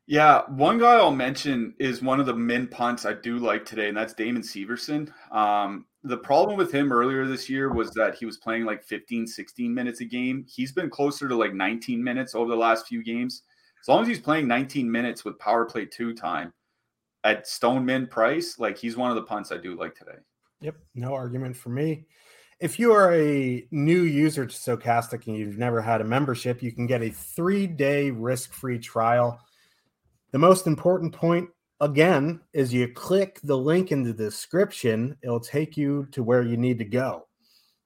Yeah, 0.06 0.42
one 0.48 0.78
guy 0.78 0.96
I'll 0.96 1.10
mention 1.10 1.74
is 1.78 2.02
one 2.02 2.20
of 2.20 2.26
the 2.26 2.34
min 2.34 2.66
punts 2.66 3.06
I 3.06 3.14
do 3.14 3.38
like 3.38 3.64
today, 3.64 3.88
and 3.88 3.96
that's 3.96 4.12
Damon 4.12 4.42
Severson. 4.42 5.10
Um, 5.32 5.86
the 6.02 6.18
problem 6.18 6.58
with 6.58 6.70
him 6.70 6.92
earlier 6.92 7.26
this 7.26 7.48
year 7.48 7.72
was 7.72 7.90
that 7.92 8.14
he 8.14 8.26
was 8.26 8.36
playing 8.36 8.66
like 8.66 8.84
15, 8.84 9.26
16 9.26 9.72
minutes 9.72 10.02
a 10.02 10.04
game. 10.04 10.44
He's 10.46 10.72
been 10.72 10.90
closer 10.90 11.26
to 11.26 11.34
like 11.34 11.54
19 11.54 12.04
minutes 12.04 12.34
over 12.34 12.50
the 12.50 12.56
last 12.56 12.86
few 12.86 13.02
games. 13.02 13.42
As 13.80 13.88
long 13.88 14.02
as 14.02 14.08
he's 14.08 14.20
playing 14.20 14.46
19 14.46 14.90
minutes 14.90 15.24
with 15.24 15.38
power 15.38 15.64
play 15.64 15.86
two 15.86 16.12
time 16.12 16.52
at 17.24 17.46
stone 17.46 17.86
min 17.86 18.06
price, 18.06 18.58
like 18.58 18.76
he's 18.76 18.98
one 18.98 19.10
of 19.10 19.16
the 19.16 19.22
punts 19.22 19.52
I 19.52 19.56
do 19.56 19.74
like 19.74 19.94
today. 19.94 20.18
Yep, 20.60 20.76
no 20.94 21.14
argument 21.14 21.56
for 21.56 21.70
me. 21.70 22.04
If 22.60 22.78
you 22.78 22.92
are 22.92 23.14
a 23.14 23.66
new 23.70 24.02
user 24.02 24.44
to 24.44 24.54
Stokastic 24.54 25.26
and 25.26 25.36
you've 25.36 25.58
never 25.58 25.80
had 25.80 26.02
a 26.02 26.04
membership, 26.04 26.62
you 26.62 26.72
can 26.72 26.86
get 26.86 27.02
a 27.02 27.10
three 27.10 27.66
day 27.66 28.10
risk 28.10 28.52
free 28.52 28.78
trial 28.78 29.40
the 30.34 30.38
most 30.40 30.66
important 30.66 31.12
point 31.12 31.48
again, 31.78 32.40
is 32.52 32.74
you 32.74 32.88
click 32.88 33.38
the 33.44 33.56
link 33.56 33.92
in 33.92 34.02
the 34.02 34.12
description, 34.12 35.16
it'll 35.22 35.38
take 35.38 35.76
you 35.76 36.08
to 36.10 36.24
where 36.24 36.42
you 36.42 36.56
need 36.56 36.76
to 36.78 36.84
go. 36.84 37.28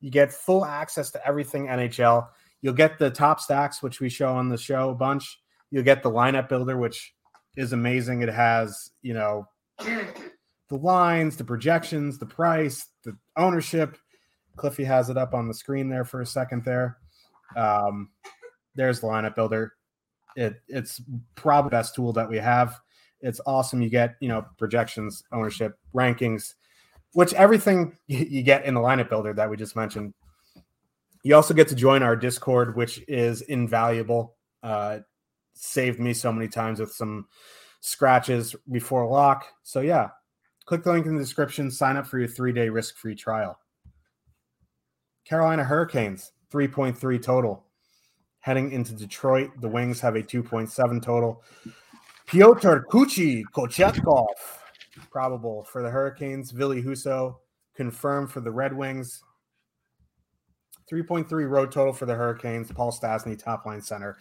You 0.01 0.11
get 0.11 0.33
full 0.33 0.65
access 0.65 1.11
to 1.11 1.27
everything 1.27 1.67
NHL. 1.67 2.27
You'll 2.63 2.73
get 2.73 2.99
the 2.99 3.11
top 3.11 3.39
stacks, 3.39 3.83
which 3.83 4.01
we 4.01 4.09
show 4.09 4.33
on 4.33 4.49
the 4.49 4.57
show 4.57 4.89
a 4.89 4.95
bunch. 4.95 5.43
You'll 5.71 5.85
get 5.85 6.03
the 6.03 6.11
lineup 6.11 6.49
builder, 6.49 6.79
which 6.79 7.13
is 7.55 7.75
amazing. 7.75 8.23
It 8.23 8.31
has, 8.31 8.93
you 9.03 9.13
know, 9.13 9.47
the 9.79 10.77
lines, 10.77 11.37
the 11.37 11.45
projections, 11.45 12.17
the 12.17 12.25
price, 12.25 12.87
the 13.05 13.15
ownership. 13.37 13.99
Cliffy 14.57 14.85
has 14.85 15.11
it 15.11 15.19
up 15.19 15.35
on 15.35 15.49
the 15.49 15.55
screen 15.55 15.91
there 15.91 16.07
for 16.07 16.23
a 16.23 16.27
second 16.27 16.65
there. 16.65 16.97
Um, 17.55 18.09
there's 18.75 19.01
the 19.01 19.07
lineup 19.07 19.35
builder. 19.35 19.75
It, 20.39 20.63
it's 20.69 21.03
probably 21.35 21.71
the 21.71 21.77
best 21.77 21.97
tool 21.97 22.13
that 22.13 22.29
we 22.29 22.39
have. 22.39 22.79
It's 23.21 23.41
awesome. 23.45 23.83
You 23.83 23.91
get, 23.91 24.15
you 24.21 24.29
know, 24.29 24.47
projections, 24.57 25.25
ownership, 25.33 25.77
rankings, 25.93 26.55
which 27.15 27.35
everything 27.35 27.97
you 28.07 28.43
get 28.43 28.65
in 28.65 28.75
the 28.75 28.81
lineup 28.81 29.09
builder 29.09 29.35
that 29.35 29.51
we 29.51 29.57
just 29.57 29.75
mentioned. 29.75 30.15
You 31.25 31.35
also 31.35 31.55
get 31.55 31.67
to 31.69 31.75
join 31.75 32.05
our 32.05 32.15
Discord, 32.15 32.77
which 32.77 33.03
is 33.09 33.43
invaluable. 33.43 34.37
Uh, 34.63 35.01
saved 35.55 35.99
me 35.99 36.15
so 36.15 36.33
many 36.33 36.47
times 36.47 36.79
with 36.79 36.93
some 36.93 37.27
scratches 37.81 38.55
before 38.71 39.09
lock. 39.09 39.45
So 39.65 39.81
yeah, 39.81 40.11
click 40.67 40.85
the 40.85 40.93
link 40.93 41.07
in 41.07 41.17
the 41.17 41.21
description. 41.21 41.73
Sign 41.73 41.97
up 41.97 42.07
for 42.07 42.21
your 42.21 42.29
three 42.29 42.53
day 42.53 42.69
risk 42.69 42.97
free 42.97 43.17
trial. 43.17 43.59
Carolina 45.25 45.65
Hurricanes, 45.65 46.33
3.3 46.53 47.21
total. 47.21 47.68
Heading 48.49 48.73
into 48.73 48.95
Detroit, 48.95 49.51
the 49.61 49.69
Wings 49.69 50.01
have 50.01 50.17
a 50.17 50.23
2.7 50.23 51.03
total. 51.03 51.43
Piotr 52.25 52.79
Kuchi 52.91 53.43
Kochetkov, 53.55 54.25
probable 55.11 55.65
for 55.65 55.83
the 55.83 55.91
Hurricanes. 55.91 56.51
Ville 56.51 56.83
Husso, 56.83 57.37
confirmed 57.75 58.33
for 58.33 58.41
the 58.41 58.51
Red 58.51 58.73
Wings. 58.73 59.23
3.3 60.91 61.31
road 61.47 61.71
total 61.71 61.93
for 61.93 62.07
the 62.07 62.15
Hurricanes. 62.15 62.73
Paul 62.73 62.91
Stastny, 62.91 63.39
top 63.39 63.67
line 63.67 63.83
center, 63.83 64.17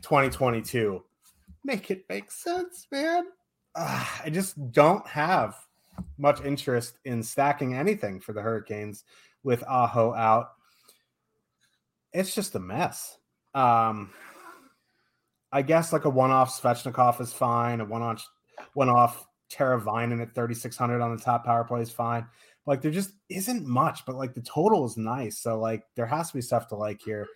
2022. 0.00 1.04
Make 1.62 1.90
it 1.90 2.06
make 2.08 2.30
sense, 2.30 2.86
man. 2.90 3.24
Uh, 3.74 4.06
I 4.24 4.30
just 4.30 4.72
don't 4.72 5.06
have 5.06 5.54
much 6.16 6.42
interest 6.42 6.98
in 7.04 7.22
stacking 7.22 7.74
anything 7.74 8.20
for 8.20 8.32
the 8.32 8.40
Hurricanes 8.40 9.04
with 9.42 9.62
Aho 9.64 10.14
out. 10.14 10.52
It's 12.14 12.34
just 12.34 12.54
a 12.54 12.58
mess. 12.58 13.18
Um, 13.56 14.10
I 15.50 15.62
guess 15.62 15.92
like 15.92 16.04
a 16.04 16.10
one-off 16.10 16.60
Svechnikov 16.60 17.20
is 17.20 17.32
fine. 17.32 17.80
A 17.80 17.84
one-off 17.84 18.28
one-off 18.74 19.26
Teravainen 19.50 20.20
at 20.20 20.34
3600 20.34 21.00
on 21.00 21.16
the 21.16 21.22
top 21.22 21.44
power 21.44 21.64
play 21.64 21.80
is 21.80 21.90
fine. 21.90 22.26
Like 22.66 22.82
there 22.82 22.90
just 22.90 23.12
isn't 23.30 23.66
much, 23.66 24.04
but 24.04 24.16
like 24.16 24.34
the 24.34 24.42
total 24.42 24.84
is 24.84 24.96
nice. 24.96 25.38
So 25.38 25.58
like 25.58 25.84
there 25.94 26.06
has 26.06 26.28
to 26.28 26.34
be 26.34 26.42
stuff 26.42 26.68
to 26.68 26.76
like 26.76 27.00
here. 27.00 27.26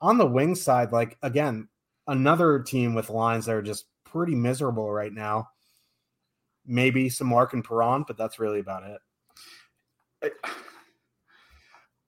On 0.00 0.18
the 0.18 0.26
wing 0.26 0.54
side, 0.54 0.90
like 0.90 1.18
again, 1.22 1.68
another 2.06 2.58
team 2.58 2.94
with 2.94 3.10
lines 3.10 3.46
that 3.46 3.54
are 3.54 3.62
just 3.62 3.86
pretty 4.04 4.34
miserable 4.34 4.90
right 4.90 5.12
now. 5.12 5.48
Maybe 6.66 7.08
some 7.08 7.28
Mark 7.28 7.52
and 7.52 7.64
Perron, 7.64 8.04
but 8.06 8.16
that's 8.16 8.38
really 8.38 8.60
about 8.60 8.82
it. 10.22 10.32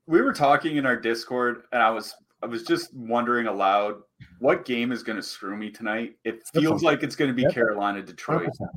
We 0.07 0.21
were 0.21 0.33
talking 0.33 0.77
in 0.77 0.87
our 0.87 0.97
Discord, 0.97 1.63
and 1.73 1.83
I 1.83 1.91
was 1.91 2.15
I 2.43 2.47
was 2.47 2.65
just 2.65 2.93
wondering 2.95 3.47
aloud 3.47 4.03
what 4.39 4.65
game 4.65 4.93
is 4.93 5.03
going 5.03 5.17
to 5.17 5.23
screw 5.23 5.57
me 5.57 5.71
tonight. 5.71 6.17
It 6.25 6.43
feels 6.53 6.83
like 6.83 7.03
it's 7.03 7.17
going 7.17 7.31
to 7.31 7.35
be 7.35 7.43
yep. 7.43 7.53
Carolina 7.53 8.03
Detroit. 8.03 8.51
100%. 8.61 8.69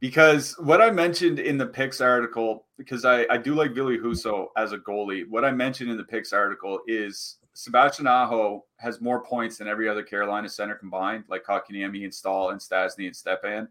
Because 0.00 0.56
what 0.58 0.82
I 0.82 0.90
mentioned 0.90 1.38
in 1.38 1.56
the 1.56 1.66
picks 1.66 2.00
article, 2.00 2.66
because 2.76 3.04
I, 3.04 3.24
I 3.30 3.36
do 3.36 3.54
like 3.54 3.72
Ville 3.72 3.98
Husso 3.98 4.46
as 4.56 4.72
a 4.72 4.78
goalie, 4.78 5.28
what 5.28 5.44
I 5.44 5.52
mentioned 5.52 5.90
in 5.90 5.96
the 5.96 6.04
picks 6.04 6.32
article 6.32 6.80
is 6.88 7.38
Sebastian 7.54 8.08
Aho 8.08 8.64
has 8.78 9.00
more 9.00 9.22
points 9.22 9.58
than 9.58 9.68
every 9.68 9.88
other 9.88 10.02
Carolina 10.02 10.48
center 10.48 10.74
combined, 10.74 11.24
like 11.28 11.44
Kotkaniemi 11.44 12.02
and 12.02 12.12
Staal 12.12 12.50
and 12.50 12.60
Stasny 12.60 13.06
and 13.06 13.14
Stepan. 13.14 13.68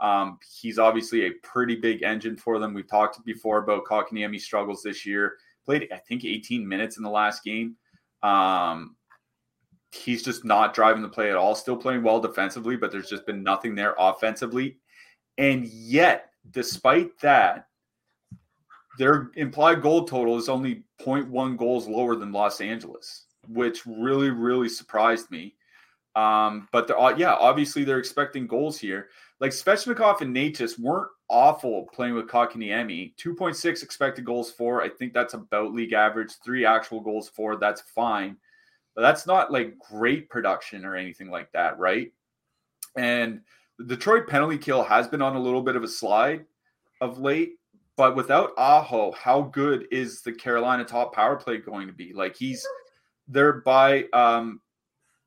Um, 0.00 0.38
he's 0.60 0.78
obviously 0.78 1.26
a 1.26 1.30
pretty 1.42 1.76
big 1.76 2.02
engine 2.02 2.36
for 2.36 2.58
them. 2.58 2.74
We've 2.74 2.88
talked 2.88 3.24
before 3.24 3.58
about 3.58 3.84
Kotkaniemi 3.84 4.40
struggles 4.40 4.82
this 4.82 5.06
year. 5.06 5.36
Played, 5.64 5.88
I 5.92 5.98
think, 5.98 6.24
18 6.24 6.68
minutes 6.68 6.96
in 6.96 7.02
the 7.02 7.10
last 7.10 7.44
game. 7.44 7.76
Um, 8.22 8.96
he's 9.92 10.22
just 10.22 10.44
not 10.44 10.74
driving 10.74 11.02
the 11.02 11.08
play 11.08 11.30
at 11.30 11.36
all. 11.36 11.54
Still 11.54 11.76
playing 11.76 12.02
well 12.02 12.20
defensively, 12.20 12.76
but 12.76 12.90
there's 12.90 13.08
just 13.08 13.26
been 13.26 13.42
nothing 13.42 13.74
there 13.74 13.94
offensively. 13.98 14.78
And 15.38 15.66
yet, 15.66 16.30
despite 16.50 17.18
that, 17.20 17.68
their 18.98 19.30
implied 19.36 19.82
goal 19.82 20.04
total 20.04 20.36
is 20.38 20.48
only 20.48 20.84
0.1 21.00 21.56
goals 21.56 21.88
lower 21.88 22.16
than 22.16 22.32
Los 22.32 22.60
Angeles, 22.60 23.26
which 23.48 23.84
really, 23.86 24.30
really 24.30 24.68
surprised 24.68 25.30
me. 25.30 25.54
Um, 26.14 26.68
but 26.72 26.86
they're, 26.86 27.00
uh, 27.00 27.16
yeah, 27.16 27.34
obviously 27.34 27.84
they're 27.84 27.98
expecting 27.98 28.46
goals 28.46 28.78
here. 28.78 29.08
Like 29.42 29.50
Svechnikov 29.50 30.20
and 30.20 30.34
Necas 30.34 30.78
weren't 30.78 31.08
awful 31.28 31.88
playing 31.92 32.14
with 32.14 32.28
Kotkaniemi. 32.28 33.12
2.6 33.16 33.82
expected 33.82 34.24
goals 34.24 34.52
for. 34.52 34.80
I 34.80 34.88
think 34.88 35.12
that's 35.12 35.34
about 35.34 35.74
league 35.74 35.94
average. 35.94 36.34
Three 36.44 36.64
actual 36.64 37.00
goals 37.00 37.28
for. 37.28 37.56
That's 37.56 37.80
fine. 37.80 38.36
But 38.94 39.02
that's 39.02 39.26
not 39.26 39.50
like 39.50 39.76
great 39.80 40.30
production 40.30 40.84
or 40.84 40.94
anything 40.94 41.28
like 41.28 41.50
that, 41.54 41.76
right? 41.80 42.12
And 42.96 43.40
the 43.78 43.96
Detroit 43.96 44.28
penalty 44.28 44.58
kill 44.58 44.84
has 44.84 45.08
been 45.08 45.20
on 45.20 45.34
a 45.34 45.40
little 45.40 45.62
bit 45.62 45.74
of 45.74 45.82
a 45.82 45.88
slide 45.88 46.44
of 47.00 47.18
late. 47.18 47.54
But 47.96 48.14
without 48.14 48.52
Aho, 48.56 49.10
how 49.10 49.42
good 49.42 49.88
is 49.90 50.22
the 50.22 50.32
Carolina 50.32 50.84
top 50.84 51.12
power 51.12 51.34
play 51.34 51.56
going 51.56 51.88
to 51.88 51.92
be? 51.92 52.12
Like 52.12 52.36
he's 52.36 52.64
there 53.26 53.54
by 53.54 54.04
um, 54.12 54.60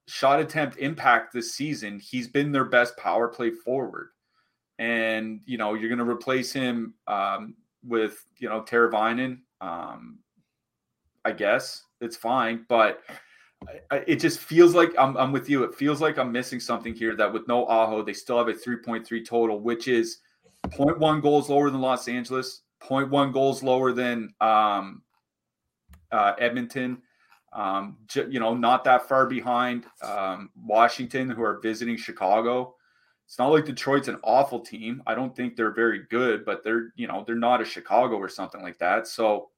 shot 0.08 0.40
attempt 0.40 0.78
impact 0.78 1.34
this 1.34 1.54
season. 1.54 2.00
He's 2.00 2.28
been 2.28 2.52
their 2.52 2.66
best 2.66 2.98
power 2.98 3.28
play 3.28 3.52
forward, 3.52 4.10
and 4.80 5.42
you 5.46 5.58
know 5.58 5.74
you're 5.74 5.90
going 5.90 6.06
to 6.06 6.10
replace 6.10 6.52
him 6.52 6.94
um, 7.08 7.56
with 7.84 8.24
you 8.38 8.50
know 8.50 8.62
Teravainen. 8.62 9.40
Um, 9.62 10.20
I 11.24 11.32
guess 11.32 11.84
it's 12.02 12.16
fine, 12.16 12.66
but 12.70 13.02
it 13.92 14.18
just 14.18 14.40
feels 14.40 14.76
like 14.76 14.94
I'm, 14.98 15.18
I'm 15.18 15.32
with 15.32 15.50
you. 15.50 15.64
It 15.64 15.74
feels 15.74 16.02
like 16.02 16.18
I'm 16.18 16.32
missing 16.32 16.60
something 16.60 16.94
here. 16.94 17.16
That 17.16 17.32
with 17.32 17.48
no 17.48 17.66
Aho, 17.66 18.04
they 18.04 18.14
still 18.14 18.38
have 18.38 18.48
a 18.48 18.54
3.3 18.54 19.26
total, 19.26 19.60
which 19.60 19.88
is 19.88 20.20
0.1 20.68 21.22
goals 21.22 21.50
lower 21.50 21.70
than 21.70 21.82
Los 21.82 22.08
Angeles, 22.08 22.62
0.1 22.82 23.34
goals 23.34 23.64
lower 23.64 23.92
than 23.92 24.34
um, 24.42 25.02
uh, 26.12 26.34
Edmonton. 26.38 27.02
Um, 27.56 27.98
you 28.14 28.40
know, 28.40 28.54
not 28.54 28.84
that 28.84 29.08
far 29.08 29.26
behind 29.26 29.86
um, 30.02 30.50
Washington, 30.62 31.30
who 31.30 31.42
are 31.42 31.60
visiting 31.62 31.96
Chicago. 31.96 32.76
It's 33.26 33.40
not 33.40 33.48
like 33.48 33.66
Detroit's 33.66 34.10
an 34.10 34.20
awful 34.24 34.60
team. 34.60 35.02
I 35.08 35.16
don't 35.16 35.34
think 35.36 35.56
they're 35.56 35.74
very 35.74 36.04
good, 36.10 36.46
but 36.46 36.64
they're 36.64 36.92
you 36.96 37.08
know 37.08 37.24
they're 37.26 37.36
not 37.36 37.62
a 37.62 37.66
Chicago 37.66 38.18
or 38.18 38.30
something 38.30 38.62
like 38.62 38.78
that. 38.80 39.08
So, 39.08 39.50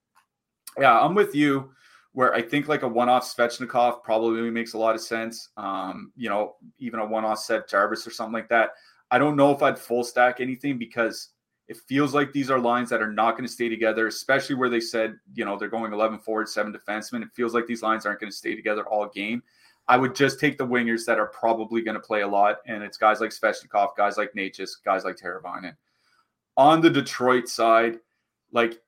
yeah, 0.78 1.00
I'm 1.00 1.16
with 1.16 1.34
you. 1.36 1.72
Where 2.14 2.34
I 2.34 2.42
think 2.42 2.68
like 2.68 2.84
a 2.84 2.88
one-off 2.88 3.26
Svechnikov 3.26 4.04
probably 4.04 4.50
makes 4.50 4.74
a 4.74 4.78
lot 4.78 4.96
of 4.96 5.02
sense. 5.02 5.50
Um, 5.58 6.12
you 6.16 6.30
know, 6.30 6.56
even 6.80 7.00
a 7.00 7.06
one-off 7.06 7.40
Seth 7.40 7.68
Jarvis 7.68 8.08
or 8.08 8.12
something 8.12 8.34
like 8.34 8.50
that. 8.50 8.72
I 9.12 9.18
don't 9.18 9.36
know 9.36 9.52
if 9.52 9.62
I'd 9.62 9.80
full 9.80 10.04
stack 10.04 10.40
anything 10.40 10.78
because 10.78 11.30
it 11.68 11.78
feels 11.78 12.14
like 12.14 12.32
these 12.32 12.50
are 12.50 12.60
lines 12.60 12.90
that 12.90 13.02
are 13.02 13.12
not 13.12 13.32
going 13.32 13.46
to 13.46 13.52
stay 13.52 13.68
together, 13.68 14.08
especially 14.08 14.56
where 14.56 14.70
they 14.70 14.80
said, 14.80 15.16
you 15.34 15.44
know, 15.44 15.58
they're 15.58 15.68
going 15.68 15.92
11 15.92 16.20
forward, 16.20 16.48
seven 16.48 16.74
defensemen. 16.74 17.22
It 17.22 17.30
feels 17.34 17.54
like 17.54 17.68
these 17.68 17.82
lines 17.82 18.06
aren't 18.06 18.22
going 18.22 18.32
to 18.32 18.38
stay 18.38 18.56
together 18.56 18.86
all 18.86 19.10
game. 19.10 19.44
I 19.90 19.98
would 19.98 20.16
just 20.16 20.40
take 20.40 20.58
the 20.58 20.68
wingers 20.68 21.06
that 21.06 21.20
are 21.20 21.28
probably 21.28 21.82
going 21.82 21.96
to 21.96 22.02
play 22.02 22.22
a 22.22 22.28
lot, 22.28 22.58
and 22.66 22.84
it's 22.84 22.98
guys 22.98 23.22
like 23.22 23.32
Svechnikov, 23.32 23.96
guys 23.96 24.18
like 24.18 24.34
Necas, 24.34 24.72
guys 24.84 25.04
like 25.04 25.16
Teravainen. 25.16 25.76
On 26.58 26.82
the 26.82 26.90
Detroit 26.90 27.48
side, 27.48 28.00
like 28.52 28.82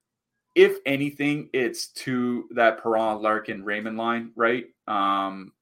if 0.55 0.77
anything, 0.85 1.49
it's 1.53 1.87
to 1.87 2.47
that 2.55 2.81
Perron, 2.83 3.21
Larkin, 3.21 3.63
Raymond 3.63 3.97
line, 3.97 4.31
right? 4.35 4.65
Um, 4.87 5.53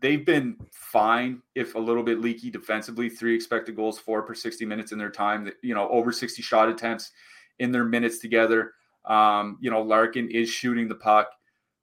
they've 0.00 0.24
been 0.24 0.56
fine 0.70 1.40
if 1.54 1.74
a 1.74 1.78
little 1.78 2.02
bit 2.02 2.20
leaky 2.20 2.50
defensively. 2.50 3.08
Three 3.08 3.34
expected 3.34 3.76
goals 3.76 3.98
four 3.98 4.22
per 4.22 4.34
60 4.34 4.64
minutes 4.64 4.92
in 4.92 4.98
their 4.98 5.10
time 5.10 5.50
you 5.62 5.74
know 5.74 5.88
over 5.88 6.12
60 6.12 6.42
shot 6.42 6.68
attempts 6.68 7.12
in 7.58 7.72
their 7.72 7.84
minutes 7.84 8.18
together. 8.18 8.72
Um, 9.04 9.58
you 9.60 9.70
know 9.70 9.82
larkin 9.82 10.30
is 10.30 10.48
shooting 10.48 10.88
the 10.88 10.94
puck. 10.94 11.30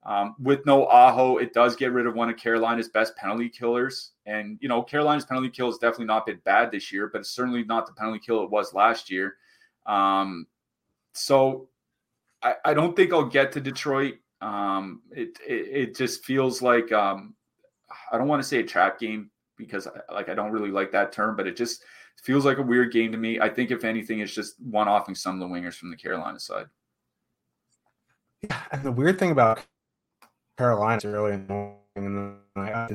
Um, 0.04 0.36
with 0.38 0.64
no 0.66 0.86
aho 0.86 1.38
it 1.38 1.52
does 1.52 1.74
get 1.74 1.90
rid 1.90 2.06
of 2.06 2.14
one 2.14 2.30
of 2.30 2.36
carolina's 2.36 2.88
best 2.88 3.16
penalty 3.16 3.48
killers. 3.48 4.12
And 4.24 4.56
you 4.60 4.68
know 4.68 4.82
carolina's 4.82 5.24
penalty 5.24 5.50
kill 5.50 5.66
has 5.66 5.78
definitely 5.78 6.06
not 6.06 6.26
been 6.26 6.40
bad 6.44 6.70
this 6.70 6.92
year 6.92 7.08
but 7.08 7.22
it's 7.22 7.30
certainly 7.30 7.64
not 7.64 7.86
the 7.86 7.92
penalty 7.92 8.20
kill 8.24 8.44
it 8.44 8.50
was 8.50 8.72
last 8.72 9.10
year. 9.10 9.36
Um, 9.84 10.46
so 11.12 11.68
I, 12.42 12.54
I, 12.64 12.74
don't 12.74 12.96
think 12.96 13.12
i'll 13.12 13.24
get 13.24 13.52
to 13.52 13.60
detroit. 13.60 14.16
Um, 14.40 15.02
it, 15.12 15.38
it, 15.46 15.88
it 15.88 15.96
just 15.96 16.24
feels 16.24 16.60
like 16.60 16.90
um, 16.92 17.34
I 18.12 18.18
don't 18.18 18.28
want 18.28 18.42
to 18.42 18.48
say 18.48 18.58
a 18.58 18.64
trap 18.64 18.98
game 18.98 19.30
because 19.56 19.86
uh, 19.86 20.00
like 20.12 20.28
I 20.28 20.34
don't 20.34 20.52
really 20.52 20.70
like 20.70 20.92
that 20.92 21.12
term, 21.12 21.36
but 21.36 21.46
it 21.46 21.56
just 21.56 21.84
feels 22.22 22.44
like 22.44 22.58
a 22.58 22.62
weird 22.62 22.92
game 22.92 23.12
to 23.12 23.18
me. 23.18 23.40
I 23.40 23.48
think 23.48 23.70
if 23.70 23.84
anything, 23.84 24.20
it's 24.20 24.34
just 24.34 24.60
one 24.60 24.88
offing 24.88 25.14
some 25.14 25.40
of 25.40 25.48
the 25.48 25.54
wingers 25.54 25.74
from 25.74 25.90
the 25.90 25.96
Carolina 25.96 26.38
side. 26.38 26.66
Yeah, 28.42 28.60
and 28.72 28.82
the 28.82 28.92
weird 28.92 29.18
thing 29.18 29.30
about 29.30 29.60
Carolina 30.58 30.98
is 30.98 31.04
really 31.04 31.32
annoying. 31.34 31.76
And 31.96 32.38
I 32.56 32.88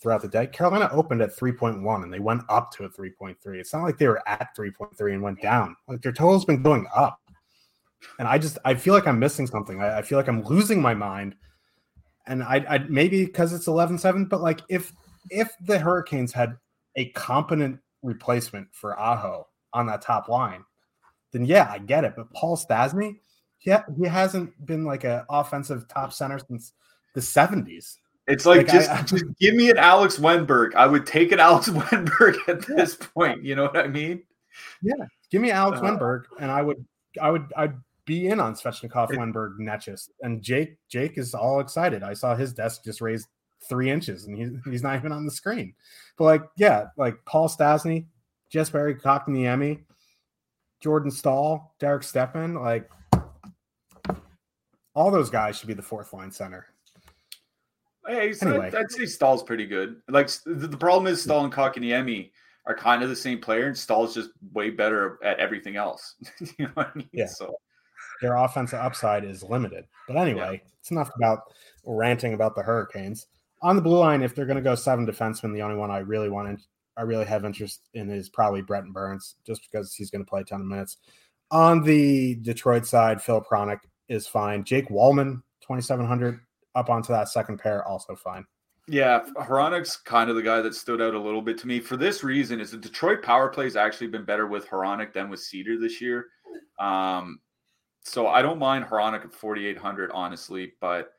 throughout 0.00 0.22
the 0.22 0.28
day, 0.28 0.46
Carolina 0.46 0.88
opened 0.92 1.22
at 1.22 1.36
3.1 1.36 2.02
and 2.04 2.12
they 2.12 2.20
went 2.20 2.42
up 2.48 2.70
to 2.72 2.84
a 2.84 2.88
3.3. 2.88 3.36
It's 3.46 3.72
not 3.72 3.82
like 3.82 3.98
they 3.98 4.06
were 4.06 4.26
at 4.28 4.56
3.3 4.56 5.12
and 5.12 5.22
went 5.22 5.42
down. 5.42 5.76
Like 5.88 6.02
their 6.02 6.12
total's 6.12 6.44
been 6.44 6.62
going 6.62 6.86
up. 6.94 7.20
And 8.20 8.28
I 8.28 8.38
just 8.38 8.58
I 8.64 8.74
feel 8.74 8.94
like 8.94 9.08
I'm 9.08 9.18
missing 9.18 9.48
something. 9.48 9.80
I, 9.80 9.98
I 9.98 10.02
feel 10.02 10.18
like 10.18 10.28
I'm 10.28 10.44
losing 10.44 10.80
my 10.80 10.94
mind. 10.94 11.34
And 12.28 12.42
I, 12.42 12.64
I 12.68 12.78
maybe 12.88 13.24
because 13.24 13.52
it's 13.52 13.66
11-7, 13.66 14.28
but 14.28 14.40
like 14.40 14.60
if 14.68 14.92
if 15.30 15.50
the 15.64 15.78
Hurricanes 15.78 16.32
had 16.32 16.56
a 16.96 17.06
competent 17.10 17.80
replacement 18.02 18.68
for 18.72 18.98
Aho 18.98 19.46
on 19.72 19.86
that 19.86 20.02
top 20.02 20.28
line, 20.28 20.64
then 21.32 21.44
yeah, 21.44 21.68
I 21.70 21.78
get 21.78 22.04
it. 22.04 22.14
But 22.16 22.32
Paul 22.32 22.56
Stasny, 22.56 23.16
yeah, 23.60 23.82
he 23.96 24.06
hasn't 24.06 24.66
been 24.66 24.84
like 24.84 25.04
an 25.04 25.22
offensive 25.28 25.88
top 25.88 26.12
center 26.12 26.38
since 26.38 26.72
the 27.14 27.20
70s. 27.20 27.96
It's 28.26 28.44
like, 28.44 28.58
like 28.58 28.66
just, 28.68 28.90
I, 28.90 29.02
just 29.02 29.24
give 29.40 29.54
me 29.54 29.70
an 29.70 29.78
Alex 29.78 30.18
Wennberg. 30.18 30.74
I 30.74 30.86
would 30.86 31.06
take 31.06 31.32
an 31.32 31.40
Alex 31.40 31.68
Wennberg 31.70 32.36
at 32.46 32.66
this 32.66 32.94
point. 32.94 33.42
You 33.42 33.56
know 33.56 33.64
what 33.64 33.78
I 33.78 33.88
mean? 33.88 34.22
Yeah, 34.82 35.06
give 35.30 35.40
me 35.40 35.50
Alex 35.50 35.78
uh, 35.78 35.82
Wennberg, 35.82 36.24
and 36.38 36.50
I 36.50 36.60
would, 36.60 36.84
I 37.20 37.30
would, 37.30 37.50
I'd 37.56 37.74
be 38.08 38.26
in 38.26 38.40
on 38.40 38.54
Svechnikov, 38.54 39.10
Wennberg, 39.10 39.58
Necas, 39.60 40.08
and 40.22 40.42
Jake. 40.42 40.78
Jake 40.88 41.18
is 41.18 41.34
all 41.34 41.60
excited. 41.60 42.02
I 42.02 42.14
saw 42.14 42.34
his 42.34 42.54
desk 42.54 42.82
just 42.82 43.02
raised 43.02 43.28
three 43.68 43.90
inches, 43.90 44.24
and 44.24 44.36
he's 44.36 44.50
he's 44.64 44.82
not 44.82 44.96
even 44.96 45.12
on 45.12 45.26
the 45.26 45.30
screen. 45.30 45.74
But 46.16 46.24
like, 46.24 46.42
yeah, 46.56 46.86
like 46.96 47.22
Paul 47.26 47.48
Stasny, 47.48 48.06
Stastny, 48.06 48.06
Jesperi 48.52 49.00
Kotkaniemi, 49.00 49.84
Jordan 50.80 51.10
Staal, 51.10 51.74
Derek 51.78 52.02
Stepan, 52.02 52.54
like 52.54 52.90
all 54.94 55.10
those 55.10 55.30
guys 55.30 55.58
should 55.58 55.68
be 55.68 55.74
the 55.74 55.82
fourth 55.82 56.12
line 56.14 56.32
center. 56.32 56.66
Hey, 58.06 58.32
so 58.32 58.48
anyway. 58.48 58.68
I'd, 58.68 58.74
I'd, 58.74 58.90
say 58.90 59.04
Staal's 59.04 59.42
pretty 59.42 59.66
good. 59.66 60.00
Like 60.08 60.30
the, 60.46 60.66
the 60.66 60.76
problem 60.78 61.12
is 61.12 61.22
Staal 61.22 61.44
and 61.44 61.52
Kotkaniemi 61.52 62.30
are 62.64 62.74
kind 62.74 63.02
of 63.02 63.10
the 63.10 63.16
same 63.16 63.38
player, 63.38 63.66
and 63.66 63.76
Staal's 63.76 64.14
just 64.14 64.30
way 64.54 64.70
better 64.70 65.18
at 65.22 65.38
everything 65.38 65.76
else. 65.76 66.14
you 66.40 66.64
know 66.64 66.70
what 66.72 66.90
I 66.94 66.98
mean? 66.98 67.10
Yeah. 67.12 67.26
So 67.26 67.58
their 68.20 68.36
offensive 68.36 68.78
upside 68.78 69.24
is 69.24 69.42
limited. 69.42 69.84
But 70.06 70.16
anyway, 70.16 70.60
yeah. 70.62 70.70
it's 70.80 70.90
enough 70.90 71.10
about 71.16 71.52
ranting 71.84 72.34
about 72.34 72.54
the 72.54 72.62
Hurricanes. 72.62 73.26
On 73.62 73.76
the 73.76 73.82
blue 73.82 73.98
line, 73.98 74.22
if 74.22 74.34
they're 74.34 74.46
going 74.46 74.56
to 74.56 74.62
go 74.62 74.74
seven 74.74 75.06
defensemen, 75.06 75.52
the 75.52 75.62
only 75.62 75.76
one 75.76 75.90
I 75.90 75.98
really 75.98 76.30
want 76.30 76.58
to, 76.58 76.64
I 76.96 77.02
really 77.02 77.24
have 77.26 77.44
interest 77.44 77.88
in 77.94 78.10
is 78.10 78.28
probably 78.28 78.62
Brent 78.62 78.92
Burns, 78.92 79.36
just 79.46 79.62
because 79.62 79.94
he's 79.94 80.10
going 80.10 80.24
to 80.24 80.28
play 80.28 80.42
a 80.42 80.44
ton 80.44 80.60
of 80.60 80.66
minutes. 80.66 80.98
On 81.50 81.82
the 81.82 82.36
Detroit 82.36 82.86
side, 82.86 83.22
Phil 83.22 83.44
Hronek 83.50 83.80
is 84.08 84.26
fine. 84.26 84.64
Jake 84.64 84.88
Walman, 84.88 85.42
2,700 85.60 86.40
up 86.74 86.90
onto 86.90 87.12
that 87.12 87.28
second 87.28 87.58
pair, 87.58 87.86
also 87.86 88.14
fine. 88.14 88.44
Yeah, 88.86 89.20
Hronek's 89.36 89.96
kind 89.96 90.30
of 90.30 90.36
the 90.36 90.42
guy 90.42 90.62
that 90.62 90.74
stood 90.74 91.02
out 91.02 91.14
a 91.14 91.20
little 91.20 91.42
bit 91.42 91.58
to 91.58 91.66
me 91.66 91.78
for 91.78 91.96
this 91.96 92.24
reason. 92.24 92.58
Is 92.58 92.70
the 92.70 92.78
Detroit 92.78 93.22
power 93.22 93.48
play 93.48 93.64
has 93.64 93.76
actually 93.76 94.06
been 94.06 94.24
better 94.24 94.46
with 94.46 94.66
Hronek 94.66 95.12
than 95.12 95.28
with 95.28 95.40
Seider 95.40 95.78
this 95.78 96.00
year. 96.00 96.28
Um, 96.78 97.40
so 98.08 98.26
I 98.26 98.42
don't 98.42 98.58
mind 98.58 98.84
Hronek 98.84 99.24
at 99.24 99.32
4,800, 99.32 100.10
honestly. 100.12 100.72
But 100.80 101.12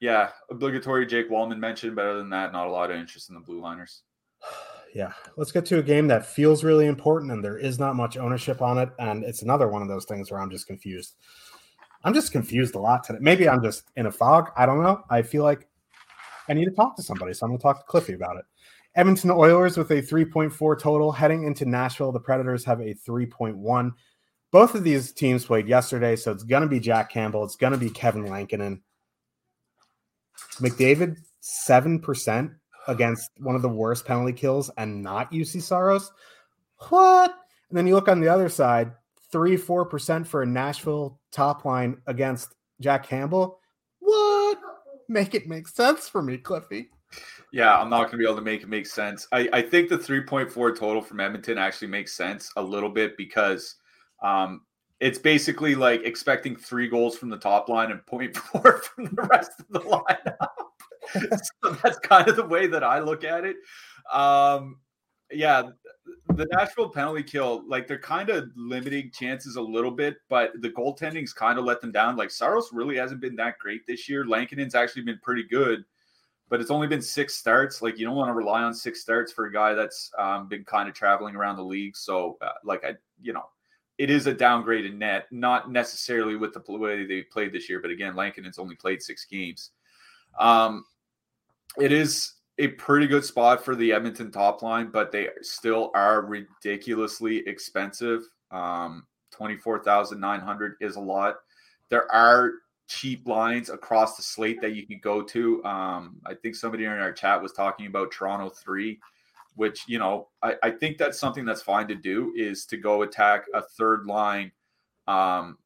yeah, 0.00 0.30
obligatory 0.50 1.06
Jake 1.06 1.30
Walman 1.30 1.58
mentioned. 1.58 1.96
Better 1.96 2.16
than 2.16 2.30
that, 2.30 2.52
not 2.52 2.66
a 2.66 2.70
lot 2.70 2.90
of 2.90 2.96
interest 2.96 3.28
in 3.28 3.34
the 3.34 3.40
Blue 3.40 3.60
Liners. 3.60 4.02
Yeah, 4.92 5.12
let's 5.36 5.52
get 5.52 5.64
to 5.66 5.78
a 5.78 5.84
game 5.84 6.08
that 6.08 6.26
feels 6.26 6.64
really 6.64 6.86
important 6.86 7.30
and 7.30 7.44
there 7.44 7.56
is 7.56 7.78
not 7.78 7.94
much 7.94 8.16
ownership 8.16 8.60
on 8.60 8.76
it. 8.76 8.88
And 8.98 9.22
it's 9.22 9.42
another 9.42 9.68
one 9.68 9.82
of 9.82 9.88
those 9.88 10.04
things 10.04 10.32
where 10.32 10.40
I'm 10.40 10.50
just 10.50 10.66
confused. 10.66 11.14
I'm 12.02 12.12
just 12.12 12.32
confused 12.32 12.74
a 12.74 12.80
lot 12.80 13.04
today. 13.04 13.20
Maybe 13.20 13.48
I'm 13.48 13.62
just 13.62 13.84
in 13.94 14.06
a 14.06 14.10
fog. 14.10 14.50
I 14.56 14.66
don't 14.66 14.82
know. 14.82 15.04
I 15.08 15.22
feel 15.22 15.44
like 15.44 15.68
I 16.48 16.54
need 16.54 16.64
to 16.64 16.72
talk 16.72 16.96
to 16.96 17.04
somebody. 17.04 17.34
So 17.34 17.46
I'm 17.46 17.50
going 17.50 17.60
to 17.60 17.62
talk 17.62 17.78
to 17.78 17.84
Cliffy 17.84 18.14
about 18.14 18.36
it. 18.38 18.44
Edmonton 18.96 19.30
Oilers 19.30 19.76
with 19.76 19.92
a 19.92 20.02
3.4 20.02 20.78
total 20.80 21.12
heading 21.12 21.44
into 21.44 21.64
Nashville. 21.66 22.10
The 22.10 22.18
Predators 22.18 22.64
have 22.64 22.80
a 22.80 22.94
3.1. 22.94 23.92
Both 24.52 24.74
of 24.74 24.82
these 24.82 25.12
teams 25.12 25.44
played 25.44 25.68
yesterday, 25.68 26.16
so 26.16 26.32
it's 26.32 26.42
going 26.42 26.62
to 26.62 26.68
be 26.68 26.80
Jack 26.80 27.10
Campbell. 27.10 27.44
It's 27.44 27.56
going 27.56 27.72
to 27.72 27.78
be 27.78 27.90
Kevin 27.90 28.26
Lankinen. 28.26 28.82
McDavid, 30.58 31.18
7% 31.42 32.54
against 32.88 33.30
one 33.38 33.54
of 33.54 33.62
the 33.62 33.68
worst 33.68 34.04
penalty 34.04 34.32
kills 34.32 34.70
and 34.76 35.02
not 35.02 35.30
Juuse 35.30 35.62
Saros. 35.62 36.12
What? 36.88 37.34
And 37.68 37.78
then 37.78 37.86
you 37.86 37.94
look 37.94 38.08
on 38.08 38.20
the 38.20 38.28
other 38.28 38.48
side, 38.48 38.92
three, 39.30 39.56
four 39.56 39.84
percent 39.84 40.26
for 40.26 40.42
a 40.42 40.46
Nashville 40.46 41.20
top 41.30 41.64
line 41.64 42.00
against 42.06 42.54
Jack 42.80 43.06
Campbell. 43.06 43.60
What? 44.00 44.58
Make 45.08 45.34
it 45.34 45.46
make 45.46 45.68
sense 45.68 46.08
for 46.08 46.22
me, 46.22 46.38
Cliffy. 46.38 46.90
Yeah, 47.52 47.76
I'm 47.78 47.90
not 47.90 48.02
going 48.02 48.12
to 48.12 48.16
be 48.18 48.24
able 48.24 48.36
to 48.36 48.42
make 48.42 48.62
it 48.62 48.68
make 48.68 48.86
sense. 48.86 49.26
I, 49.32 49.48
I 49.52 49.62
think 49.62 49.88
the 49.88 49.98
3.4 49.98 50.76
total 50.76 51.02
from 51.02 51.20
Edmonton 51.20 51.58
actually 51.58 51.88
makes 51.88 52.16
sense 52.16 52.52
a 52.56 52.62
little 52.62 52.88
bit 52.88 53.16
because 53.16 53.76
um, 54.22 54.62
it's 55.00 55.18
basically 55.18 55.74
like 55.74 56.02
expecting 56.04 56.54
three 56.56 56.88
goals 56.88 57.16
from 57.16 57.30
the 57.30 57.38
top 57.38 57.68
line 57.68 57.90
and 57.90 58.00
four 58.36 58.78
from 58.78 59.04
the 59.06 59.28
rest 59.30 59.52
of 59.60 59.66
the 59.70 59.80
lineup. 59.80 60.48
so 61.62 61.72
that's 61.82 61.98
kind 62.00 62.28
of 62.28 62.36
the 62.36 62.46
way 62.46 62.66
that 62.66 62.84
I 62.84 63.00
look 63.00 63.24
at 63.24 63.44
it. 63.44 63.56
Um, 64.12 64.78
yeah, 65.32 65.62
the 66.34 66.46
Nashville 66.52 66.90
penalty 66.90 67.22
kill, 67.22 67.62
like 67.66 67.86
they're 67.86 67.98
kind 67.98 68.30
of 68.30 68.50
limiting 68.56 69.10
chances 69.12 69.56
a 69.56 69.62
little 69.62 69.90
bit, 69.90 70.16
but 70.28 70.50
the 70.60 70.70
goaltending's 70.70 71.32
kind 71.32 71.58
of 71.58 71.64
let 71.64 71.80
them 71.80 71.92
down. 71.92 72.16
Like 72.16 72.30
Saros 72.30 72.70
really 72.72 72.96
hasn't 72.96 73.20
been 73.20 73.36
that 73.36 73.58
great 73.58 73.86
this 73.86 74.08
year. 74.08 74.26
Lankinen's 74.26 74.74
actually 74.74 75.02
been 75.02 75.20
pretty 75.22 75.44
good, 75.44 75.84
but 76.48 76.60
it's 76.60 76.70
only 76.70 76.88
been 76.88 77.02
six 77.02 77.34
starts. 77.34 77.80
Like 77.80 77.98
you 77.98 78.06
don't 78.06 78.16
want 78.16 78.28
to 78.28 78.34
rely 78.34 78.62
on 78.62 78.74
six 78.74 79.00
starts 79.00 79.32
for 79.32 79.46
a 79.46 79.52
guy 79.52 79.74
that's 79.74 80.10
um, 80.18 80.48
been 80.48 80.64
kind 80.64 80.88
of 80.88 80.94
traveling 80.94 81.36
around 81.36 81.56
the 81.56 81.64
league. 81.64 81.96
So, 81.96 82.36
uh, 82.42 82.50
like 82.64 82.84
I, 82.84 82.94
you 83.20 83.32
know, 83.32 83.44
it 84.00 84.08
is 84.08 84.26
a 84.26 84.32
downgrade 84.32 84.86
in 84.86 84.98
net, 84.98 85.26
not 85.30 85.70
necessarily 85.70 86.34
with 86.34 86.54
the 86.54 86.62
way 86.72 87.04
they 87.04 87.20
played 87.20 87.52
this 87.52 87.68
year, 87.68 87.80
but 87.80 87.90
again, 87.90 88.16
Lankinen's 88.16 88.58
only 88.58 88.74
played 88.74 89.02
six 89.02 89.26
games. 89.26 89.72
Um, 90.38 90.86
it 91.78 91.92
is 91.92 92.36
a 92.56 92.68
pretty 92.68 93.06
good 93.06 93.26
spot 93.26 93.62
for 93.62 93.76
the 93.76 93.92
Edmonton 93.92 94.32
top 94.32 94.62
line, 94.62 94.88
but 94.90 95.12
they 95.12 95.28
still 95.42 95.90
are 95.94 96.22
ridiculously 96.22 97.46
expensive. 97.46 98.22
Um, 98.50 99.06
24,900 99.32 100.76
is 100.80 100.96
a 100.96 101.00
lot. 101.00 101.36
There 101.90 102.10
are 102.10 102.52
cheap 102.88 103.28
lines 103.28 103.68
across 103.68 104.16
the 104.16 104.22
slate 104.22 104.62
that 104.62 104.74
you 104.74 104.86
can 104.86 105.00
go 105.00 105.20
to. 105.20 105.62
Um, 105.66 106.22
I 106.24 106.32
think 106.32 106.54
somebody 106.54 106.86
in 106.86 106.90
our 106.90 107.12
chat 107.12 107.42
was 107.42 107.52
talking 107.52 107.86
about 107.86 108.12
Toronto 108.12 108.48
3, 108.48 108.98
which, 109.54 109.84
you 109.86 109.98
know, 109.98 110.28
I, 110.42 110.54
I 110.62 110.70
think 110.70 110.98
that's 110.98 111.18
something 111.18 111.44
that's 111.44 111.62
fine 111.62 111.88
to 111.88 111.94
do 111.94 112.32
is 112.36 112.66
to 112.66 112.76
go 112.76 113.02
attack 113.02 113.44
a 113.54 113.62
third 113.62 114.06
line 114.06 114.52
um, 115.06 115.58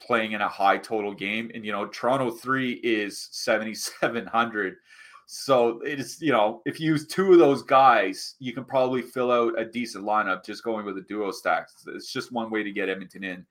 playing 0.00 0.32
in 0.32 0.40
a 0.40 0.48
high 0.48 0.78
total 0.78 1.14
game. 1.14 1.50
And, 1.54 1.64
you 1.64 1.72
know, 1.72 1.86
Toronto 1.86 2.30
3 2.30 2.72
is 2.72 3.28
7,700 3.32 4.76
so 5.30 5.80
it 5.82 6.00
is, 6.00 6.22
you 6.22 6.32
know, 6.32 6.62
if 6.64 6.80
you 6.80 6.86
use 6.86 7.06
two 7.06 7.34
of 7.34 7.38
those 7.38 7.62
guys, 7.62 8.36
you 8.38 8.54
can 8.54 8.64
probably 8.64 9.02
fill 9.02 9.30
out 9.30 9.60
a 9.60 9.64
decent 9.66 10.02
lineup 10.02 10.42
just 10.42 10.64
going 10.64 10.86
with 10.86 10.96
a 10.96 11.02
duo 11.02 11.30
stack. 11.32 11.68
It's 11.88 12.10
just 12.10 12.32
one 12.32 12.50
way 12.50 12.62
to 12.62 12.72
get 12.72 12.88
Edmonton 12.88 13.22
in. 13.22 13.46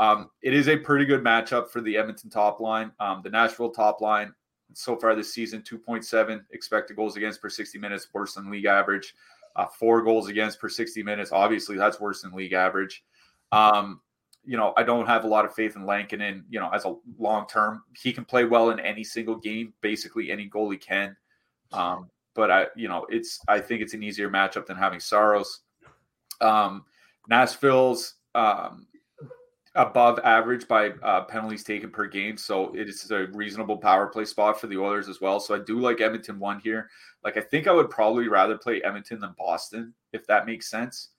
Um, 0.00 0.30
it 0.42 0.52
is 0.52 0.66
a 0.66 0.76
pretty 0.76 1.04
good 1.04 1.22
matchup 1.22 1.68
for 1.68 1.80
the 1.80 1.96
Edmonton 1.96 2.28
top 2.28 2.58
line. 2.58 2.90
Um, 2.98 3.20
the 3.22 3.30
Nashville 3.30 3.70
top 3.70 4.00
line 4.00 4.34
so 4.74 4.96
far 4.96 5.14
this 5.14 5.32
season 5.32 5.62
2.7 5.62 6.42
expected 6.50 6.96
goals 6.96 7.16
against 7.16 7.40
per 7.40 7.48
60 7.48 7.78
minutes, 7.78 8.08
worse 8.12 8.34
than 8.34 8.50
league 8.50 8.66
average. 8.66 9.14
Uh, 9.54 9.66
four 9.66 10.02
goals 10.02 10.28
against 10.28 10.58
per 10.60 10.68
60 10.68 11.02
minutes. 11.02 11.30
Obviously, 11.30 11.76
that's 11.76 12.00
worse 12.00 12.22
than 12.22 12.32
league 12.32 12.54
average. 12.54 13.04
Um, 13.52 14.00
you 14.44 14.56
know, 14.56 14.72
I 14.76 14.82
don't 14.82 15.06
have 15.06 15.24
a 15.24 15.28
lot 15.28 15.44
of 15.44 15.54
faith 15.54 15.76
in 15.76 15.86
Lankinen, 15.86 16.44
you 16.48 16.58
know, 16.58 16.70
as 16.70 16.84
a 16.84 16.96
long 17.18 17.46
term. 17.46 17.82
He 17.96 18.12
can 18.12 18.24
play 18.24 18.44
well 18.44 18.70
in 18.70 18.80
any 18.80 19.04
single 19.04 19.36
game, 19.36 19.72
basically 19.82 20.30
any 20.30 20.48
goalie 20.48 20.80
can. 20.80 21.16
Um, 21.72 22.08
but 22.34 22.50
I, 22.50 22.66
you 22.74 22.88
know, 22.88 23.06
it's 23.08 23.40
I 23.46 23.60
think 23.60 23.82
it's 23.82 23.94
an 23.94 24.02
easier 24.02 24.30
matchup 24.30 24.66
than 24.66 24.76
having 24.76 25.00
Saros. 25.00 25.60
Um, 26.40 26.84
Nashville's 27.28 28.14
um, 28.34 28.86
above 29.74 30.18
average 30.22 30.68
by 30.68 30.90
uh, 31.02 31.22
penalties 31.24 31.64
taken 31.64 31.90
per 31.90 32.06
game, 32.06 32.36
so 32.36 32.74
it 32.74 32.88
is 32.88 33.10
a 33.10 33.26
reasonable 33.28 33.76
power 33.76 34.06
play 34.06 34.24
spot 34.24 34.60
for 34.60 34.66
the 34.66 34.76
Oilers 34.76 35.08
as 35.08 35.20
well. 35.20 35.40
So 35.40 35.54
I 35.54 35.58
do 35.58 35.78
like 35.78 36.00
Edmonton 36.00 36.38
one 36.38 36.60
here. 36.60 36.90
Like 37.24 37.36
I 37.36 37.40
think 37.40 37.66
I 37.66 37.72
would 37.72 37.90
probably 37.90 38.28
rather 38.28 38.58
play 38.58 38.82
Edmonton 38.82 39.20
than 39.20 39.34
Boston 39.38 39.94
if 40.12 40.26
that 40.26 40.46
makes 40.46 40.68
sense. 40.68 41.10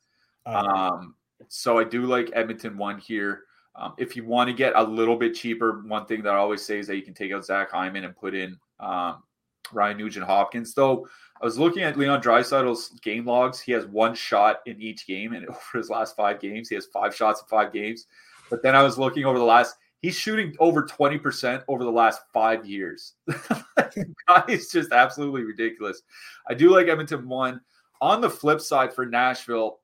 Uh-huh. 0.46 0.68
Um, 0.68 1.16
so 1.48 1.78
I 1.78 1.84
do 1.84 2.06
like 2.06 2.30
Edmonton 2.34 2.78
one 2.78 3.00
here. 3.00 3.44
Um, 3.76 3.94
if 3.98 4.16
you 4.16 4.24
want 4.24 4.50
to 4.50 4.54
get 4.54 4.74
a 4.76 4.84
little 4.84 5.16
bit 5.16 5.34
cheaper, 5.34 5.82
one 5.88 6.06
thing 6.06 6.22
that 6.24 6.34
I 6.34 6.38
always 6.38 6.64
say 6.64 6.78
is 6.78 6.88
that 6.88 6.96
you 6.96 7.02
can 7.02 7.16
take 7.16 7.32
out 7.32 7.46
Zach 7.46 7.72
Hyman 7.72 8.04
and 8.04 8.16
put 8.16 8.36
in 8.36 8.58
um, 8.80 9.24
Ryan 9.72 9.98
Nugent 9.98 10.26
Hopkins. 10.28 10.76
Though 10.76 11.08
I 11.42 11.46
was 11.46 11.58
looking 11.58 11.84
at 11.84 11.98
Leon 11.98 12.22
Draisaitl's 12.22 12.90
game 13.02 13.26
logs. 13.26 13.60
He 13.60 13.72
has 13.72 13.86
one 13.88 14.14
shot 14.14 14.60
in 14.68 14.80
each 14.80 15.08
game, 15.08 15.34
and 15.34 15.46
over 15.50 15.60
his 15.74 15.90
last 15.90 16.16
five 16.16 16.40
games, 16.40 16.70
he 16.70 16.76
has 16.76 16.86
five 16.86 17.16
shots 17.16 17.42
in 17.42 17.48
five 17.48 17.74
games. 17.74 18.06
But 18.54 18.62
then 18.62 18.76
I 18.76 18.84
was 18.84 19.00
looking 19.00 19.26
over 19.26 19.40
the 19.40 19.44
last. 19.44 19.78
He's 20.04 20.16
shooting 20.16 20.56
over 20.60 20.84
twenty 20.86 21.18
percent 21.18 21.64
over 21.68 21.84
the 21.84 21.90
last 21.90 22.22
five 22.32 22.68
years. 22.68 23.14
is 24.48 24.70
just 24.70 24.92
absolutely 24.92 25.42
ridiculous. 25.42 26.04
I 26.48 26.54
do 26.54 26.70
like 26.70 26.88
Edmonton 26.88 27.28
one. 27.28 27.62
On 28.00 28.22
the 28.22 28.30
flip 28.30 28.62
side 28.62 28.94
for 28.94 29.08
Nashville, 29.08 29.80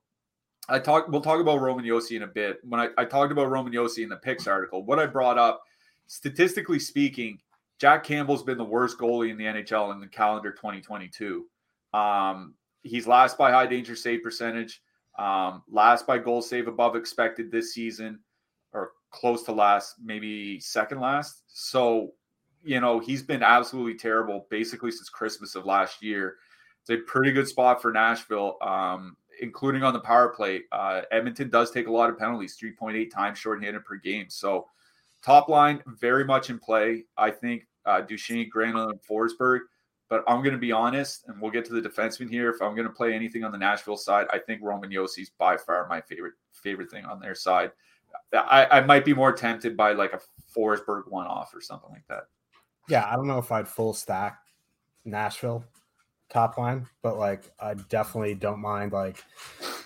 I 0.68 0.78
talk. 0.78 1.08
We'll 1.08 1.22
talk 1.22 1.42
about 1.42 1.62
Roman 1.62 1.84
Josi 1.84 2.16
in 2.16 2.22
a 2.22 2.28
bit. 2.28 2.60
When 2.62 2.80
I, 2.80 2.90
I 2.96 3.06
talked 3.06 3.32
about 3.32 3.50
Roman 3.50 3.74
Josi 3.74 4.04
in 4.04 4.10
the 4.10 4.18
picks 4.18 4.46
article, 4.46 4.84
what 4.84 5.00
I 5.00 5.08
brought 5.08 5.40
up, 5.40 5.64
statistically 6.06 6.78
speaking, 6.78 7.40
Jack 7.80 8.04
Campbell's 8.04 8.44
been 8.44 8.60
the 8.60 8.64
worst 8.64 9.00
goalie 9.00 9.32
in 9.32 9.38
the 9.40 9.46
NHL 9.46 9.92
in 9.94 10.00
the 10.00 10.06
calendar 10.06 10.52
2022. 10.52 11.48
Um, 11.92 12.54
he's 12.84 13.08
last 13.08 13.36
by 13.36 13.50
high 13.50 13.66
danger 13.66 13.96
save 13.96 14.22
percentage, 14.22 14.84
um, 15.18 15.64
last 15.68 16.06
by 16.06 16.20
goal 16.20 16.44
save 16.44 16.68
above 16.68 16.96
expected 16.96 17.52
this 17.52 17.74
season, 17.74 18.20
close 19.12 19.44
to 19.44 19.52
last, 19.52 19.96
maybe 20.04 20.60
second 20.60 21.00
last. 21.00 21.44
So, 21.48 22.14
you 22.64 22.80
know, 22.80 23.00
he's 23.00 23.24
been 23.24 23.44
absolutely 23.44 23.96
terrible 23.96 24.48
basically 24.50 24.92
since 24.92 25.10
Christmas 25.10 25.56
of 25.56 25.66
last 25.66 26.04
year. 26.04 26.38
It's 26.82 26.90
a 26.90 26.98
pretty 26.98 27.32
good 27.32 27.48
spot 27.48 27.82
for 27.82 27.92
Nashville, 27.92 28.58
um, 28.62 29.18
including 29.42 29.84
on 29.84 29.94
the 29.94 30.00
power 30.00 30.30
play. 30.30 30.64
Uh, 30.72 31.02
Edmonton 31.12 31.50
does 31.50 31.72
take 31.72 31.88
a 31.88 31.92
lot 31.92 32.10
of 32.10 32.18
penalties, 32.18 32.58
3.8 32.62 33.12
times 33.12 33.38
shorthanded 33.38 33.84
per 33.86 33.96
game. 33.96 34.28
So, 34.30 34.68
top 35.22 35.50
line 35.50 35.84
very 36.00 36.26
much 36.26 36.50
in 36.50 36.60
play. 36.60 37.06
I 37.18 37.32
think 37.32 37.68
uh, 37.86 38.02
Duchene, 38.02 38.50
Granlund, 38.54 38.92
and 38.92 39.00
Forsberg. 39.02 39.60
But 40.10 40.24
I'm 40.28 40.42
going 40.42 40.54
to 40.54 40.60
be 40.60 40.72
honest, 40.72 41.26
and 41.28 41.40
we'll 41.40 41.52
get 41.52 41.66
to 41.66 41.74
the 41.74 41.88
defenseman 41.88 42.32
here. 42.32 42.50
If 42.50 42.62
I'm 42.64 42.74
going 42.76 42.88
to 42.88 42.94
play 42.94 43.14
anything 43.14 43.44
on 43.44 43.52
the 43.52 43.60
Nashville 43.60 43.98
side, 43.98 44.26
I 44.34 44.40
think 44.40 44.62
Roman 44.64 44.90
Josi's 44.90 45.30
by 45.30 45.56
far 45.56 45.88
my 45.88 46.02
favorite 46.02 46.34
favorite 46.52 46.90
thing 46.90 47.06
on 47.06 47.20
their 47.20 47.36
side. 47.36 47.72
I, 48.34 48.66
I 48.66 48.82
might 48.82 49.06
be 49.06 49.14
more 49.14 49.34
tempted 49.34 49.76
by 49.76 49.94
like 49.94 50.14
a 50.14 50.22
Forsberg 50.56 51.04
one 51.08 51.28
off 51.28 51.54
or 51.54 51.62
something 51.62 51.90
like 51.90 52.08
that. 52.08 52.24
Yeah, 52.88 53.08
I 53.10 53.16
don't 53.16 53.28
know 53.28 53.38
if 53.38 53.52
I'd 53.52 53.68
full 53.68 53.94
stack 53.94 54.40
Nashville 55.06 55.64
top 56.30 56.58
line, 56.58 56.88
but 57.02 57.18
like 57.18 57.52
I 57.60 57.74
definitely 57.74 58.36
don't 58.36 58.60
mind 58.60 58.92
like 58.92 59.24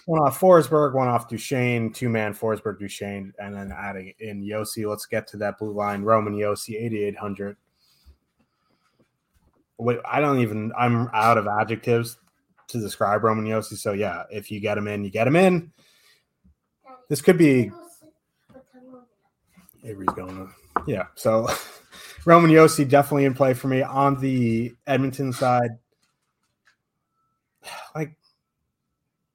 one 0.05 0.19
off 0.19 0.39
Forsberg, 0.39 0.93
one 0.93 1.07
off 1.07 1.29
Duchene, 1.29 1.91
two 1.91 2.09
man 2.09 2.33
Forsberg, 2.33 2.79
Duchene, 2.79 3.33
and 3.39 3.55
then 3.55 3.71
adding 3.71 4.13
in 4.19 4.43
Josi. 4.43 4.87
Let's 4.87 5.05
get 5.05 5.27
to 5.27 5.37
that 5.37 5.57
blue 5.57 5.71
line. 5.71 6.03
Roman 6.03 6.33
Josi, 6.33 6.75
8,800. 6.75 7.57
Wait, 9.77 9.99
I 10.05 10.19
don't 10.19 10.39
even. 10.39 10.71
I'm 10.77 11.09
out 11.13 11.37
of 11.37 11.47
adjectives 11.47 12.17
to 12.67 12.79
describe 12.79 13.23
Roman 13.23 13.45
Josi. 13.45 13.77
So 13.77 13.93
yeah, 13.93 14.23
if 14.29 14.51
you 14.51 14.59
get 14.59 14.77
him 14.77 14.87
in, 14.87 15.03
you 15.03 15.09
get 15.09 15.27
him 15.27 15.35
in. 15.35 15.71
This 17.09 17.21
could 17.21 17.37
be. 17.37 17.71
Avery's 19.83 20.09
going. 20.15 20.35
To, 20.35 20.49
yeah. 20.87 21.07
So 21.15 21.47
Roman 22.25 22.51
Josi 22.51 22.87
definitely 22.87 23.25
in 23.25 23.33
play 23.33 23.53
for 23.53 23.67
me 23.67 23.81
on 23.81 24.19
the 24.19 24.73
Edmonton 24.87 25.33
side. 25.33 25.71
Like 27.95 28.15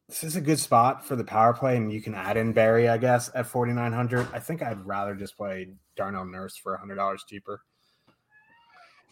this 0.09 0.25
is 0.25 0.37
a 0.37 0.41
good 0.41 0.59
spot 0.59 1.07
for 1.07 1.17
the 1.17 1.25
power 1.25 1.53
play, 1.53 1.77
and 1.77 1.93
you 1.93 2.01
can 2.01 2.15
add 2.15 2.37
in 2.37 2.53
Barrie, 2.53 2.89
I 2.89 2.97
guess, 2.97 3.31
at 3.35 3.47
4,900. 3.47 4.27
I 4.33 4.39
think 4.39 4.63
I'd 4.63 4.85
rather 4.85 5.15
just 5.15 5.37
play 5.37 5.69
Darnell 5.97 6.25
Nurse 6.25 6.57
for 6.57 6.79
$100 6.83 7.19
cheaper. 7.29 7.61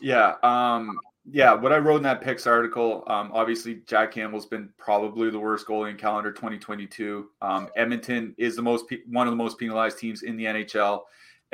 Yeah. 0.00 0.34
Um, 0.42 0.98
yeah, 1.30 1.52
what 1.52 1.72
I 1.72 1.78
wrote 1.78 1.96
in 1.96 2.02
that 2.04 2.22
picks 2.22 2.46
article, 2.46 3.02
um, 3.08 3.30
obviously 3.34 3.82
Jack 3.86 4.12
Campbell's 4.12 4.46
been 4.46 4.70
probably 4.78 5.28
the 5.28 5.38
worst 5.38 5.66
goalie 5.66 5.90
in 5.90 5.96
calendar 5.96 6.32
2022. 6.32 7.28
Um, 7.42 7.68
Edmonton 7.76 8.34
is 8.38 8.56
the 8.56 8.62
most 8.62 8.86
one 9.08 9.26
of 9.26 9.32
the 9.32 9.36
most 9.36 9.58
penalized 9.58 9.98
teams 9.98 10.22
in 10.22 10.36
the 10.36 10.44
NHL, 10.44 11.02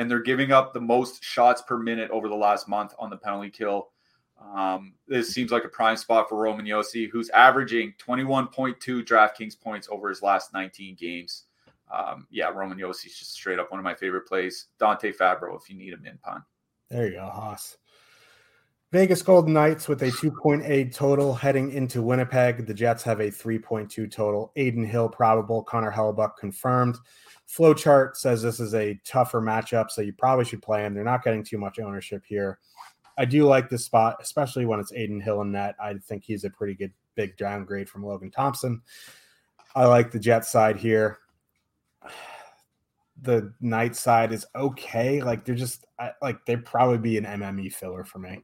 and 0.02 0.10
they're 0.10 0.20
giving 0.20 0.50
up 0.50 0.74
the 0.74 0.80
most 0.80 1.22
shots 1.22 1.62
per 1.62 1.78
minute 1.78 2.10
over 2.10 2.28
the 2.28 2.34
last 2.34 2.68
month 2.68 2.92
on 2.98 3.08
the 3.08 3.16
penalty 3.16 3.50
kill. 3.50 3.90
Um, 4.56 4.94
this 5.06 5.32
seems 5.32 5.52
like 5.52 5.64
a 5.64 5.68
prime 5.68 5.96
spot 5.96 6.28
for 6.28 6.36
Roman 6.36 6.66
Josi, 6.66 7.08
who's 7.08 7.30
averaging 7.30 7.94
21.2 8.04 8.76
DraftKings 9.04 9.58
points 9.58 9.88
over 9.92 10.08
his 10.08 10.20
last 10.20 10.52
19 10.52 10.96
games. 10.96 11.44
Um, 11.96 12.26
yeah, 12.30 12.48
Roman 12.48 12.76
Josi's 12.76 13.16
just 13.16 13.32
straight 13.32 13.60
up 13.60 13.70
one 13.70 13.78
of 13.78 13.84
my 13.84 13.94
favorite 13.94 14.26
plays. 14.26 14.66
Dante 14.80 15.12
Fabbro, 15.12 15.56
if 15.56 15.70
you 15.70 15.76
need 15.76 15.92
him 15.92 16.04
in 16.04 16.18
pun. 16.18 16.42
There 16.90 17.06
you 17.06 17.14
go, 17.14 17.26
Haas. 17.26 17.76
Vegas 18.90 19.22
Golden 19.22 19.52
Knights 19.52 19.88
with 19.88 20.02
a 20.02 20.10
2.8 20.10 20.92
total 20.92 21.32
heading 21.32 21.70
into 21.70 22.02
Winnipeg. 22.02 22.66
The 22.66 22.74
Jets 22.74 23.04
have 23.04 23.20
a 23.20 23.30
3.2 23.30 24.10
total. 24.10 24.52
Adin 24.56 24.84
Hill 24.84 25.08
probable. 25.08 25.62
Connor 25.62 25.92
Hellebuyck 25.92 26.36
confirmed. 26.36 26.96
Flowchart 27.56 28.16
says 28.16 28.42
this 28.42 28.60
is 28.60 28.74
a 28.74 28.98
tougher 29.04 29.40
matchup, 29.40 29.90
so 29.90 30.00
you 30.00 30.12
probably 30.12 30.44
should 30.44 30.62
play 30.62 30.84
him. 30.84 30.94
They're 30.94 31.04
not 31.04 31.22
getting 31.22 31.44
too 31.44 31.58
much 31.58 31.78
ownership 31.78 32.22
here. 32.26 32.58
I 33.18 33.26
do 33.26 33.44
like 33.44 33.68
this 33.68 33.84
spot, 33.84 34.16
especially 34.22 34.64
when 34.64 34.80
it's 34.80 34.92
Adin 34.92 35.20
Hill 35.20 35.42
and 35.42 35.52
net. 35.52 35.74
I 35.78 35.94
think 35.94 36.24
he's 36.24 36.44
a 36.44 36.50
pretty 36.50 36.74
good 36.74 36.92
big 37.14 37.36
downgrade 37.36 37.90
from 37.90 38.04
Logan 38.04 38.30
Thompson. 38.30 38.80
I 39.74 39.84
like 39.84 40.10
the 40.10 40.18
Jet 40.18 40.44
side 40.44 40.76
here. 40.76 41.18
The 43.20 43.54
Knight 43.60 43.94
side 43.94 44.32
is 44.32 44.44
okay. 44.56 45.22
Like 45.22 45.44
they're 45.44 45.54
just 45.54 45.86
like 46.20 46.44
they'd 46.44 46.64
probably 46.64 46.98
be 46.98 47.16
an 47.18 47.24
MME 47.24 47.72
filler 47.72 48.02
for 48.02 48.18
me. 48.18 48.42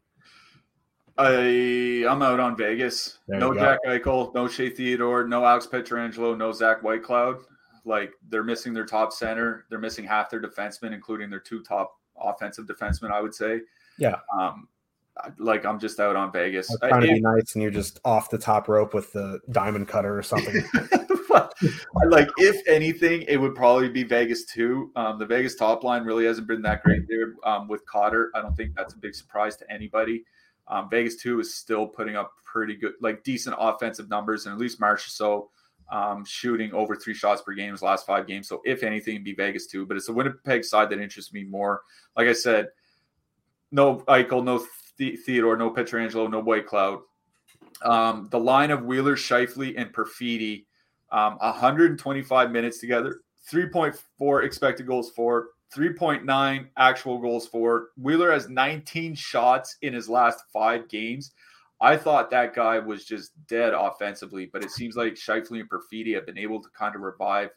I 1.17 2.07
I'm 2.09 2.23
out 2.23 2.39
on 2.39 2.57
Vegas. 2.57 3.19
There 3.27 3.41
no 3.41 3.53
Jack 3.53 3.81
Eichel, 3.89 4.33
no 4.37 4.47
Shea 4.47 4.71
Theodore, 4.71 5.27
no 5.27 5.45
Alex 5.45 5.67
Pietrangelo, 5.67 6.39
no 6.39 6.53
Zach 6.53 6.83
Whitecloud. 6.83 7.41
Like 7.89 8.13
they're 8.29 8.45
missing 8.45 8.75
their 8.75 8.85
top 8.87 9.13
center. 9.13 9.65
They're 9.71 9.79
missing 9.79 10.05
half 10.05 10.31
their 10.31 10.41
defensemen, 10.41 10.93
including 10.93 11.31
their 11.31 11.41
two 11.41 11.63
top 11.63 11.99
offensive 12.21 12.67
defensemen. 12.67 13.11
I 13.11 13.21
would 13.21 13.35
say. 13.35 13.63
Yeah. 13.99 14.17
Um, 14.39 14.69
like 15.39 15.65
I'm 15.65 15.79
just 15.81 15.99
out 15.99 16.17
on 16.17 16.31
Vegas. 16.31 16.71
I'm 16.83 16.91
trying 16.91 17.01
to 17.03 17.15
be 17.15 17.21
nice, 17.21 17.55
and 17.55 17.63
you're 17.63 17.71
just 17.71 17.99
off 18.05 18.31
the 18.31 18.39
top 18.39 18.69
rope 18.69 18.95
with 18.95 19.13
the 19.13 19.41
diamond 19.51 19.89
cutter 19.89 20.17
or 20.17 20.23
something. 20.23 20.63
like 22.09 22.29
if 22.37 22.67
anything, 22.69 23.23
it 23.23 23.37
would 23.37 23.55
probably 23.55 23.89
be 23.89 24.05
Vegas 24.05 24.45
too. 24.45 24.93
Um, 24.97 25.19
the 25.19 25.27
Vegas 25.27 25.57
top 25.57 25.83
line 25.83 26.05
really 26.05 26.25
hasn't 26.25 26.47
been 26.47 26.63
that 26.63 26.83
great 26.83 27.03
there 27.09 27.35
um, 27.45 27.69
with 27.69 27.85
Cotter. 27.87 28.31
I 28.35 28.43
don't 28.43 28.57
think 28.57 28.75
that's 28.77 28.95
a 28.95 28.99
big 28.99 29.15
surprise 29.15 29.57
to 29.57 29.73
anybody. 29.73 30.25
Um, 30.69 30.89
Vegas 30.91 31.17
two 31.17 31.41
is 31.41 31.55
still 31.55 31.87
putting 31.87 32.17
up 32.17 32.33
pretty 32.45 32.77
good, 32.77 32.93
like 33.01 33.25
decent 33.25 33.57
offensive 33.59 34.09
numbers, 34.09 34.47
and 34.47 34.53
at 34.53 34.61
least 34.61 34.81
Marchessault 34.81 35.49
um, 35.91 36.25
shooting 36.25 36.73
over 36.73 36.97
three 36.97 37.15
shots 37.15 37.43
per 37.43 37.55
game 37.55 37.73
his 37.73 37.83
last 37.83 38.07
five 38.07 38.27
games. 38.27 38.49
So 38.49 38.61
if 38.65 38.83
anything, 38.83 39.23
be 39.23 39.35
Vegas 39.35 39.67
too. 39.67 39.87
But 39.87 39.97
it's 39.97 40.07
the 40.07 40.13
Winnipeg 40.13 40.65
side 40.65 40.91
that 40.91 41.01
interests 41.01 41.33
me 41.33 41.45
more. 41.45 41.83
Like 42.17 42.29
I 42.29 42.33
said, 42.33 42.69
no 43.71 44.01
Eichel, 44.09 44.45
no 44.45 44.65
Theodore, 44.99 45.57
no 45.57 45.71
Pietrangelo, 45.71 46.31
no 46.31 46.43
Whitecloud. 46.43 47.01
Um, 47.83 48.29
the 48.31 48.41
line 48.41 48.71
of 48.71 48.85
Wheeler, 48.85 49.17
Scheifele, 49.17 49.75
and 49.77 49.93
Perfetti, 49.93 50.65
um, 51.13 51.37
125 51.39 52.51
minutes 52.51 52.79
together, 52.81 53.21
3.4 53.51 54.45
expected 54.45 54.87
goals 54.87 55.11
for, 55.11 55.49
3.9 55.75 56.67
actual 56.77 57.19
goals 57.19 57.47
for. 57.47 57.89
Wheeler 57.97 58.33
has 58.33 58.49
19 58.49 59.15
shots 59.15 59.77
in 59.83 59.93
his 59.93 60.09
last 60.09 60.45
five 60.53 60.89
games. 60.89 61.33
I 61.81 61.97
thought 61.97 62.31
that 62.31 62.55
guy 62.55 62.79
was 62.79 63.05
just 63.05 63.33
dead 63.47 63.73
offensively, 63.73 64.47
but 64.47 64.65
it 64.65 64.71
seems 64.71 64.97
like 64.97 65.15
Scheifele 65.15 65.61
and 65.61 65.71
Perfetti 65.71 66.15
have 66.15 66.27
been 66.27 66.39
able 66.39 66.61
to 66.63 66.69
kind 66.71 66.95
of 66.95 67.03
revive 67.03 67.51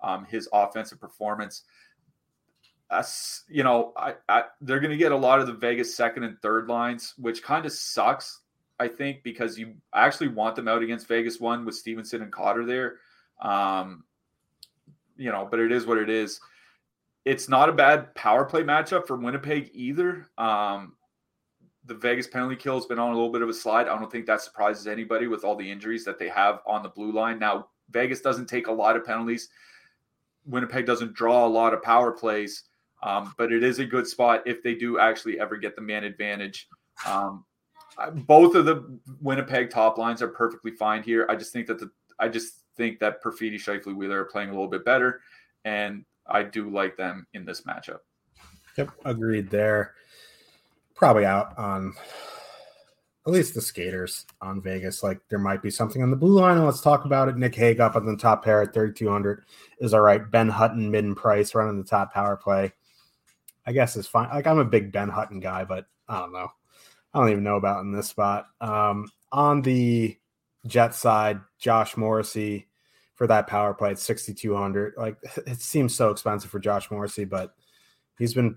um, 0.00 0.24
his 0.24 0.48
offensive 0.52 1.00
performance. 1.00 1.62
As 2.90 3.42
you 3.48 3.64
know, 3.64 3.92
I, 3.96 4.14
I, 4.28 4.44
they're 4.60 4.80
going 4.80 4.92
to 4.92 4.96
get 4.96 5.12
a 5.12 5.16
lot 5.16 5.40
of 5.40 5.46
the 5.46 5.52
Vegas 5.52 5.96
second 5.96 6.24
and 6.24 6.40
third 6.40 6.68
lines, 6.68 7.14
which 7.18 7.42
kind 7.42 7.66
of 7.66 7.72
sucks, 7.72 8.42
I 8.78 8.88
think, 8.88 9.22
because 9.22 9.58
you 9.58 9.74
actually 9.94 10.28
want 10.28 10.56
them 10.56 10.68
out 10.68 10.82
against 10.82 11.08
Vegas 11.08 11.40
one 11.40 11.64
with 11.64 11.74
Stephenson 11.74 12.22
and 12.22 12.32
Cotter 12.32 12.64
there. 12.64 12.96
Um, 13.42 14.04
you 15.16 15.32
know, 15.32 15.48
but 15.50 15.60
it 15.60 15.72
is 15.72 15.84
what 15.84 15.98
it 15.98 16.08
is 16.08 16.40
it's 17.26 17.48
not 17.48 17.68
a 17.68 17.72
bad 17.72 18.14
power 18.14 18.44
play 18.44 18.62
matchup 18.62 19.06
for 19.06 19.16
Winnipeg 19.16 19.70
either. 19.74 20.30
Um, 20.38 20.94
the 21.86 21.94
Vegas 21.94 22.26
penalty 22.26 22.56
kill 22.56 22.74
has 22.74 22.86
been 22.86 22.98
on 22.98 23.12
a 23.12 23.14
little 23.14 23.32
bit 23.32 23.42
of 23.42 23.48
a 23.48 23.54
slide. 23.54 23.88
I 23.88 23.98
don't 23.98 24.10
think 24.10 24.26
that 24.26 24.42
surprises 24.42 24.86
anybody 24.86 25.28
with 25.28 25.44
all 25.44 25.54
the 25.54 25.70
injuries 25.70 26.04
that 26.04 26.18
they 26.18 26.28
have 26.28 26.60
on 26.66 26.82
the 26.82 26.88
blue 26.88 27.12
line. 27.12 27.38
Now, 27.38 27.68
Vegas 27.90 28.20
doesn't 28.20 28.46
take 28.46 28.66
a 28.66 28.72
lot 28.72 28.96
of 28.96 29.04
penalties. 29.04 29.48
Winnipeg 30.44 30.86
doesn't 30.86 31.14
draw 31.14 31.46
a 31.46 31.48
lot 31.48 31.74
of 31.74 31.82
power 31.82 32.12
plays, 32.12 32.64
um, 33.02 33.34
but 33.38 33.52
it 33.52 33.62
is 33.62 33.78
a 33.78 33.84
good 33.84 34.06
spot 34.06 34.42
if 34.46 34.62
they 34.62 34.74
do 34.74 34.98
actually 34.98 35.38
ever 35.40 35.56
get 35.56 35.76
the 35.76 35.82
man 35.82 36.04
advantage. 36.04 36.68
Um, 37.06 37.44
both 38.12 38.54
of 38.54 38.64
the 38.64 38.98
Winnipeg 39.20 39.70
top 39.70 39.98
lines 39.98 40.22
are 40.22 40.28
perfectly 40.28 40.72
fine 40.72 41.02
here. 41.02 41.26
I 41.28 41.36
just 41.36 41.52
think 41.52 41.66
that 41.68 41.78
the 41.78 41.90
I 42.18 42.28
just 42.28 42.60
think 42.76 42.98
that 43.00 43.22
Perfetti, 43.22 43.56
Scheifele, 43.56 43.94
Wheeler 43.94 44.20
are 44.20 44.24
playing 44.24 44.48
a 44.48 44.52
little 44.52 44.68
bit 44.68 44.84
better, 44.84 45.20
and 45.64 46.04
I 46.26 46.42
do 46.42 46.70
like 46.70 46.96
them 46.96 47.26
in 47.34 47.44
this 47.44 47.62
matchup. 47.62 47.98
Yep, 48.76 48.90
agreed 49.04 49.50
there. 49.50 49.94
Probably 50.96 51.24
out 51.24 51.56
on 51.58 51.94
at 53.26 53.32
least 53.32 53.54
the 53.54 53.60
skaters 53.60 54.24
on 54.40 54.62
Vegas. 54.62 55.02
Like 55.02 55.20
there 55.28 55.38
might 55.38 55.62
be 55.62 55.70
something 55.70 56.02
on 56.02 56.10
the 56.10 56.16
blue 56.16 56.38
line. 56.40 56.64
Let's 56.64 56.80
talk 56.80 57.04
about 57.04 57.28
it. 57.28 57.36
Nick 57.36 57.54
Hague 57.54 57.80
up 57.80 57.96
on 57.96 58.06
the 58.06 58.16
top 58.16 58.44
pair 58.44 58.62
at 58.62 58.72
3,200 58.72 59.44
is 59.80 59.92
all 59.92 60.00
right. 60.00 60.30
Ben 60.30 60.48
Hutton, 60.48 60.90
mid 60.90 61.16
price 61.16 61.54
running 61.54 61.76
the 61.76 61.88
top 61.88 62.14
power 62.14 62.36
play. 62.36 62.72
I 63.66 63.72
guess 63.72 63.96
is 63.96 64.06
fine. 64.06 64.28
Like 64.30 64.46
I'm 64.46 64.58
a 64.58 64.64
big 64.64 64.92
Ben 64.92 65.08
Hutton 65.08 65.40
guy, 65.40 65.64
but 65.64 65.86
I 66.08 66.20
don't 66.20 66.32
know. 66.32 66.48
I 67.12 67.18
don't 67.18 67.30
even 67.30 67.44
know 67.44 67.56
about 67.56 67.80
in 67.80 67.92
this 67.92 68.08
spot. 68.08 68.46
Um, 68.60 69.10
on 69.32 69.62
the 69.62 70.16
Jet 70.66 70.94
side, 70.94 71.40
Josh 71.58 71.96
Morrissey 71.96 72.68
for 73.14 73.26
that 73.26 73.46
power 73.48 73.74
play 73.74 73.90
at 73.90 73.98
6,200. 73.98 74.94
Like 74.96 75.16
it 75.46 75.60
seems 75.60 75.94
so 75.94 76.10
expensive 76.10 76.50
for 76.50 76.60
Josh 76.60 76.90
Morrissey, 76.90 77.24
but 77.24 77.54
he's 78.18 78.34
been 78.34 78.56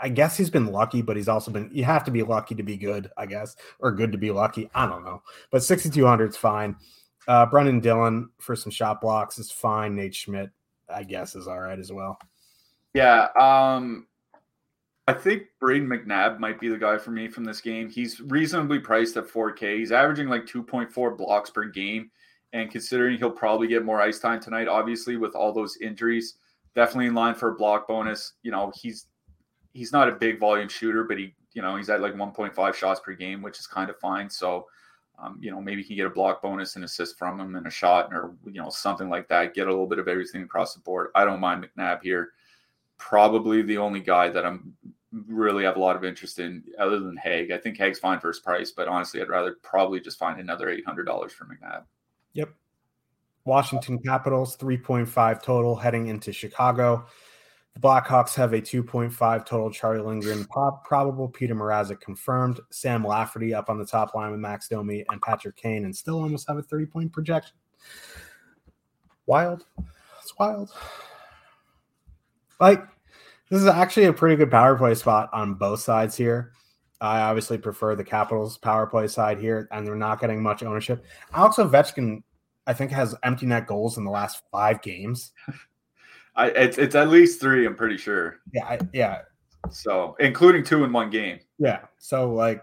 I 0.00 0.08
guess 0.08 0.36
he's 0.36 0.50
been 0.50 0.66
lucky, 0.66 1.02
but 1.02 1.16
he's 1.16 1.28
also 1.28 1.50
been 1.50 1.70
you 1.72 1.84
have 1.84 2.04
to 2.04 2.10
be 2.10 2.22
lucky 2.22 2.54
to 2.54 2.62
be 2.62 2.76
good, 2.76 3.10
I 3.16 3.26
guess, 3.26 3.56
or 3.80 3.92
good 3.92 4.12
to 4.12 4.18
be 4.18 4.30
lucky. 4.30 4.70
I 4.74 4.86
don't 4.86 5.04
know. 5.04 5.22
But 5.50 5.62
6,200 5.62 6.30
is 6.30 6.36
fine. 6.36 6.76
Uh 7.28 7.46
Brendan 7.46 7.80
Dillon 7.80 8.30
for 8.38 8.56
some 8.56 8.70
shot 8.70 9.00
blocks 9.00 9.38
is 9.38 9.50
fine. 9.50 9.94
Nate 9.94 10.14
Schmidt, 10.14 10.50
I 10.88 11.04
guess, 11.04 11.34
is 11.34 11.46
all 11.46 11.60
right 11.60 11.78
as 11.78 11.92
well. 11.92 12.18
Yeah. 12.94 13.28
Um 13.38 14.06
I 15.08 15.12
think 15.12 15.44
Brayden 15.60 15.88
McNabb 15.88 16.38
might 16.38 16.60
be 16.60 16.68
the 16.68 16.78
guy 16.78 16.96
for 16.96 17.10
me 17.10 17.26
from 17.26 17.44
this 17.44 17.60
game. 17.60 17.88
He's 17.88 18.20
reasonably 18.20 18.78
priced 18.78 19.16
at 19.16 19.26
4K. 19.26 19.78
He's 19.78 19.90
averaging 19.90 20.28
like 20.28 20.46
2.4 20.46 21.18
blocks 21.18 21.50
per 21.50 21.64
game. 21.64 22.10
And 22.52 22.70
considering 22.70 23.18
he'll 23.18 23.30
probably 23.30 23.66
get 23.66 23.84
more 23.84 24.00
ice 24.00 24.20
time 24.20 24.38
tonight, 24.38 24.68
obviously, 24.68 25.16
with 25.16 25.34
all 25.34 25.52
those 25.52 25.78
injuries, 25.78 26.34
definitely 26.74 27.06
in 27.06 27.14
line 27.14 27.34
for 27.34 27.48
a 27.48 27.54
block 27.54 27.88
bonus. 27.88 28.34
You 28.42 28.52
know, 28.52 28.70
he's 28.76 29.06
he's 29.72 29.92
not 29.92 30.08
a 30.08 30.12
big 30.12 30.38
volume 30.38 30.68
shooter, 30.68 31.04
but 31.04 31.18
he, 31.18 31.34
you 31.52 31.62
know, 31.62 31.76
he's 31.76 31.90
at 31.90 32.00
like 32.00 32.14
1.5 32.14 32.74
shots 32.74 33.00
per 33.00 33.12
game, 33.12 33.42
which 33.42 33.58
is 33.58 33.66
kind 33.66 33.90
of 33.90 33.98
fine. 33.98 34.28
So, 34.28 34.66
um, 35.18 35.38
you 35.40 35.50
know, 35.50 35.60
maybe 35.60 35.82
he 35.82 35.88
can 35.88 35.96
get 35.96 36.06
a 36.06 36.10
block 36.10 36.42
bonus 36.42 36.76
and 36.76 36.84
assist 36.84 37.18
from 37.18 37.40
him 37.40 37.54
and 37.54 37.66
a 37.66 37.70
shot 37.70 38.12
or, 38.12 38.34
you 38.46 38.60
know, 38.60 38.70
something 38.70 39.08
like 39.08 39.28
that. 39.28 39.54
Get 39.54 39.66
a 39.66 39.70
little 39.70 39.86
bit 39.86 39.98
of 39.98 40.08
everything 40.08 40.42
across 40.42 40.74
the 40.74 40.80
board. 40.80 41.08
I 41.14 41.24
don't 41.24 41.40
mind 41.40 41.66
McNabb 41.76 42.02
here. 42.02 42.30
Probably 42.98 43.62
the 43.62 43.78
only 43.78 44.00
guy 44.00 44.28
that 44.28 44.44
I'm 44.44 44.74
really 45.26 45.64
have 45.64 45.76
a 45.76 45.80
lot 45.80 45.96
of 45.96 46.04
interest 46.04 46.38
in 46.38 46.62
other 46.78 46.98
than 46.98 47.16
Hague. 47.16 47.50
I 47.50 47.58
think 47.58 47.76
Hague's 47.76 47.98
fine 47.98 48.18
for 48.20 48.28
his 48.28 48.40
price, 48.40 48.70
but 48.70 48.88
honestly, 48.88 49.20
I'd 49.20 49.28
rather 49.28 49.56
probably 49.62 50.00
just 50.00 50.18
find 50.18 50.40
another 50.40 50.66
$800 50.66 51.30
for 51.30 51.44
McNabb. 51.44 51.82
Yep. 52.32 52.50
Washington 53.44 53.98
Capitals, 53.98 54.56
3.5 54.56 55.42
total 55.42 55.76
heading 55.76 56.06
into 56.06 56.32
Chicago. 56.32 57.06
The 57.74 57.80
Blackhawks 57.80 58.34
have 58.34 58.52
a 58.52 58.60
2.5 58.60 59.46
total. 59.46 59.70
Charlie 59.70 60.02
Lindgren 60.02 60.44
pop, 60.44 60.84
probable. 60.84 61.28
Peter 61.28 61.54
Mrazek 61.54 62.00
confirmed. 62.00 62.60
Sam 62.70 63.04
Lafferty 63.04 63.54
up 63.54 63.70
on 63.70 63.78
the 63.78 63.86
top 63.86 64.14
line 64.14 64.30
with 64.30 64.40
Max 64.40 64.68
Domi 64.68 65.04
and 65.08 65.22
Patrick 65.22 65.56
Kane, 65.56 65.84
and 65.84 65.96
still 65.96 66.20
almost 66.20 66.46
have 66.48 66.58
a 66.58 66.62
30 66.62 66.86
point 66.86 67.12
projection. 67.12 67.56
Wild. 69.26 69.64
It's 70.20 70.36
wild. 70.38 70.70
Like, 72.60 72.84
this 73.48 73.60
is 73.60 73.66
actually 73.66 74.06
a 74.06 74.12
pretty 74.12 74.36
good 74.36 74.50
power 74.50 74.76
play 74.76 74.94
spot 74.94 75.30
on 75.32 75.54
both 75.54 75.80
sides 75.80 76.16
here. 76.16 76.52
I 77.00 77.22
obviously 77.22 77.58
prefer 77.58 77.96
the 77.96 78.04
Capitals 78.04 78.56
power 78.58 78.86
play 78.86 79.08
side 79.08 79.38
here, 79.38 79.68
and 79.72 79.84
they're 79.84 79.96
not 79.96 80.20
getting 80.20 80.42
much 80.42 80.62
ownership. 80.62 81.04
Alex 81.34 81.56
Ovechkin, 81.56 82.22
I 82.66 82.72
think, 82.72 82.92
has 82.92 83.16
empty 83.24 83.46
net 83.46 83.66
goals 83.66 83.98
in 83.98 84.04
the 84.04 84.10
last 84.10 84.42
five 84.52 84.80
games. 84.82 85.32
I 86.34 86.48
it's 86.48 86.78
it's 86.78 86.94
at 86.94 87.08
least 87.08 87.40
three. 87.40 87.66
I'm 87.66 87.74
pretty 87.74 87.96
sure. 87.96 88.38
Yeah, 88.52 88.64
I, 88.64 88.78
yeah. 88.92 89.22
So 89.70 90.16
including 90.18 90.64
two 90.64 90.84
in 90.84 90.92
one 90.92 91.10
game. 91.10 91.40
Yeah. 91.58 91.80
So 91.98 92.32
like, 92.32 92.62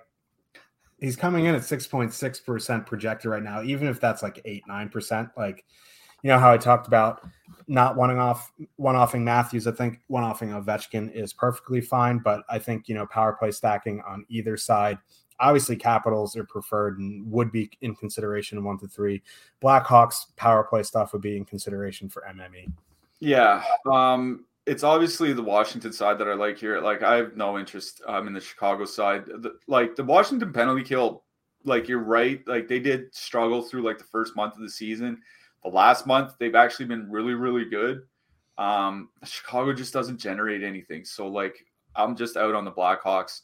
he's 0.99 1.15
coming 1.15 1.45
in 1.45 1.55
at 1.55 1.63
six 1.63 1.87
point 1.87 2.13
six 2.13 2.39
percent 2.39 2.85
projected 2.85 3.31
right 3.31 3.43
now. 3.43 3.61
Even 3.61 3.87
if 3.87 3.99
that's 3.99 4.23
like 4.23 4.41
eight 4.45 4.63
nine 4.67 4.89
percent, 4.89 5.29
like, 5.37 5.65
you 6.23 6.29
know 6.29 6.39
how 6.39 6.51
I 6.51 6.57
talked 6.57 6.87
about 6.87 7.21
not 7.67 7.95
wanting 7.95 8.17
off 8.17 8.51
one 8.77 8.95
offing 8.95 9.23
Matthews. 9.23 9.67
I 9.67 9.71
think 9.71 9.99
one 10.07 10.23
offing 10.23 10.49
Ovechkin 10.49 11.11
is 11.13 11.31
perfectly 11.31 11.81
fine, 11.81 12.19
but 12.19 12.41
I 12.49 12.59
think 12.59 12.87
you 12.87 12.95
know 12.95 13.05
power 13.05 13.33
play 13.33 13.51
stacking 13.51 14.01
on 14.07 14.25
either 14.29 14.57
side. 14.57 14.97
Obviously, 15.41 15.77
Capitals 15.77 16.35
are 16.35 16.43
preferred 16.43 16.99
and 16.99 17.31
would 17.31 17.49
be 17.51 17.69
in 17.81 17.95
consideration 17.95 18.61
one 18.61 18.77
to 18.79 18.87
three. 18.87 19.21
Blackhawks 19.63 20.35
power 20.35 20.65
play 20.65 20.83
stuff 20.83 21.13
would 21.13 21.21
be 21.21 21.37
in 21.37 21.45
consideration 21.45 22.09
for 22.09 22.25
MME. 22.29 22.69
Yeah. 23.19 23.63
Um, 23.85 24.45
it's 24.65 24.83
obviously 24.83 25.33
the 25.33 25.41
Washington 25.41 25.91
side 25.91 26.19
that 26.19 26.27
I 26.27 26.33
like 26.33 26.57
here. 26.57 26.79
Like 26.79 27.01
I 27.01 27.15
have 27.15 27.35
no 27.35 27.57
interest 27.57 28.01
um, 28.05 28.27
in 28.27 28.33
the 28.33 28.39
Chicago 28.39 28.85
side. 28.85 29.25
The, 29.25 29.57
like 29.67 29.95
the 29.95 30.03
Washington 30.03 30.53
penalty 30.53 30.83
kill, 30.83 31.23
like 31.65 31.87
you're 31.87 32.03
right. 32.03 32.47
Like 32.47 32.67
they 32.67 32.79
did 32.79 33.13
struggle 33.13 33.61
through 33.61 33.81
like 33.83 33.97
the 33.97 34.03
first 34.03 34.35
month 34.35 34.55
of 34.55 34.61
the 34.61 34.69
season. 34.69 35.21
The 35.63 35.69
last 35.69 36.07
month 36.07 36.33
they've 36.39 36.55
actually 36.55 36.85
been 36.85 37.09
really, 37.09 37.33
really 37.33 37.65
good. 37.65 38.03
Um, 38.57 39.09
Chicago 39.23 39.73
just 39.73 39.93
doesn't 39.93 40.19
generate 40.19 40.63
anything. 40.63 41.03
So 41.03 41.27
like 41.27 41.65
I'm 41.95 42.15
just 42.15 42.37
out 42.37 42.55
on 42.55 42.65
the 42.65 42.71
Blackhawks. 42.71 43.41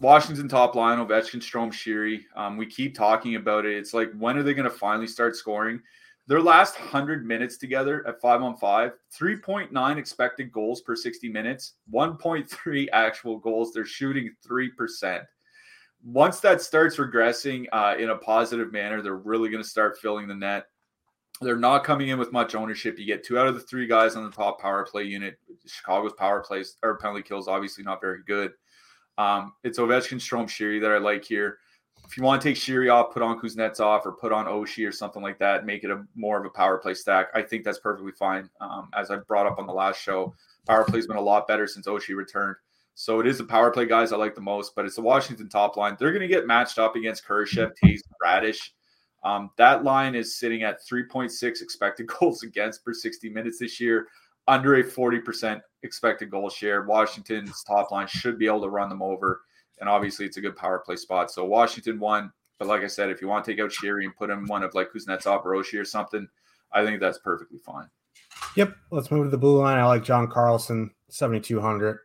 Washington 0.00 0.48
top 0.48 0.74
line, 0.74 0.98
Ovechkin, 0.98 1.40
Strome, 1.40 1.72
Sheary. 1.72 2.20
Um, 2.34 2.56
we 2.56 2.66
keep 2.66 2.94
talking 2.94 3.36
about 3.36 3.64
it. 3.64 3.76
It's 3.76 3.94
like 3.94 4.12
when 4.18 4.36
are 4.36 4.42
they 4.42 4.54
going 4.54 4.68
to 4.68 4.76
finally 4.76 5.06
start 5.06 5.36
scoring? 5.36 5.80
Their 6.28 6.40
last 6.40 6.78
100 6.78 7.24
minutes 7.24 7.56
together 7.56 8.04
at 8.06 8.20
5 8.20 8.42
on 8.42 8.56
5, 8.56 8.92
3.9 9.16 9.96
expected 9.96 10.50
goals 10.50 10.80
per 10.80 10.96
60 10.96 11.28
minutes, 11.28 11.74
1.3 11.92 12.88
actual 12.92 13.38
goals. 13.38 13.72
They're 13.72 13.84
shooting 13.84 14.34
3%. 14.44 15.22
Once 16.04 16.40
that 16.40 16.60
starts 16.60 16.96
regressing 16.96 17.66
uh, 17.72 17.94
in 17.98 18.10
a 18.10 18.16
positive 18.16 18.72
manner, 18.72 19.02
they're 19.02 19.16
really 19.16 19.50
going 19.50 19.62
to 19.62 19.68
start 19.68 19.98
filling 19.98 20.26
the 20.26 20.34
net. 20.34 20.66
They're 21.40 21.56
not 21.56 21.84
coming 21.84 22.08
in 22.08 22.18
with 22.18 22.32
much 22.32 22.54
ownership. 22.54 22.98
You 22.98 23.06
get 23.06 23.24
two 23.24 23.38
out 23.38 23.46
of 23.46 23.54
the 23.54 23.60
three 23.60 23.86
guys 23.86 24.16
on 24.16 24.24
the 24.24 24.30
top 24.30 24.60
power 24.60 24.84
play 24.84 25.04
unit. 25.04 25.38
Chicago's 25.66 26.14
power 26.14 26.40
plays 26.40 26.76
or 26.82 26.98
penalty 26.98 27.22
kills 27.22 27.46
obviously 27.46 27.84
not 27.84 28.00
very 28.00 28.20
good. 28.26 28.52
Um, 29.18 29.52
it's 29.62 29.78
Ovechkin, 29.78 30.18
Strome, 30.18 30.46
Sheary 30.46 30.80
that 30.80 30.90
I 30.90 30.98
like 30.98 31.24
here 31.24 31.58
if 32.06 32.16
you 32.16 32.22
want 32.22 32.40
to 32.40 32.48
take 32.48 32.56
Sheary 32.56 32.92
off, 32.92 33.12
put 33.12 33.22
on 33.22 33.38
Kuznetsov 33.40 34.06
or 34.06 34.12
put 34.12 34.32
on 34.32 34.46
Oshie 34.46 34.88
or 34.88 34.92
something 34.92 35.22
like 35.22 35.38
that, 35.38 35.66
make 35.66 35.84
it 35.84 35.90
a 35.90 36.04
more 36.14 36.38
of 36.38 36.44
a 36.44 36.50
power 36.50 36.78
play 36.78 36.94
stack. 36.94 37.28
I 37.34 37.42
think 37.42 37.64
that's 37.64 37.78
perfectly 37.78 38.12
fine. 38.12 38.48
Um, 38.60 38.88
as 38.94 39.10
I 39.10 39.16
brought 39.16 39.46
up 39.46 39.58
on 39.58 39.66
the 39.66 39.72
last 39.72 40.00
show, 40.00 40.34
power 40.66 40.84
play's 40.84 41.06
been 41.06 41.16
a 41.16 41.20
lot 41.20 41.48
better 41.48 41.66
since 41.66 41.86
Oshie 41.86 42.16
returned. 42.16 42.56
So 42.94 43.20
it 43.20 43.26
is 43.26 43.38
the 43.38 43.44
power 43.44 43.70
play 43.70 43.86
guys 43.86 44.12
I 44.12 44.16
like 44.16 44.34
the 44.34 44.40
most, 44.40 44.74
but 44.74 44.84
it's 44.86 44.96
the 44.96 45.02
Washington 45.02 45.48
top 45.48 45.76
line. 45.76 45.96
They're 45.98 46.12
going 46.12 46.22
to 46.22 46.28
get 46.28 46.46
matched 46.46 46.78
up 46.78 46.96
against 46.96 47.26
Kurashev, 47.26 47.72
Toews, 47.82 48.00
Raddysh. 48.24 48.70
Um, 49.22 49.50
that 49.58 49.84
line 49.84 50.14
is 50.14 50.38
sitting 50.38 50.62
at 50.62 50.78
3.6 50.90 51.60
expected 51.60 52.06
goals 52.20 52.42
against 52.42 52.84
per 52.84 52.94
60 52.94 53.28
minutes 53.28 53.58
this 53.58 53.80
year, 53.80 54.06
under 54.48 54.76
a 54.76 54.84
40% 54.84 55.60
expected 55.82 56.30
goal 56.30 56.48
share. 56.48 56.84
Washington's 56.84 57.62
top 57.64 57.90
line 57.90 58.06
should 58.06 58.38
be 58.38 58.46
able 58.46 58.62
to 58.62 58.68
run 58.70 58.88
them 58.88 59.02
over 59.02 59.42
and 59.80 59.88
obviously 59.88 60.26
it's 60.26 60.36
a 60.36 60.40
good 60.40 60.56
power 60.56 60.78
play 60.78 60.96
spot. 60.96 61.30
So 61.30 61.44
Washington 61.44 61.98
won, 61.98 62.32
but 62.58 62.68
like 62.68 62.82
I 62.82 62.86
said, 62.86 63.10
if 63.10 63.20
you 63.20 63.28
want 63.28 63.44
to 63.44 63.50
take 63.50 63.60
out 63.60 63.70
Sheary 63.70 64.04
and 64.04 64.16
put 64.16 64.30
him 64.30 64.46
one 64.46 64.62
of 64.62 64.74
like 64.74 64.92
Kuznetsov 64.92 65.44
or 65.44 65.52
Oshie 65.52 65.80
or 65.80 65.84
something, 65.84 66.26
I 66.72 66.84
think 66.84 67.00
that's 67.00 67.18
perfectly 67.18 67.58
fine. 67.58 67.88
Yep. 68.56 68.74
Let's 68.90 69.10
move 69.10 69.26
to 69.26 69.30
the 69.30 69.38
blue 69.38 69.60
line. 69.60 69.78
I 69.78 69.86
like 69.86 70.04
John 70.04 70.28
Carlson, 70.28 70.90
7,200, 71.10 71.98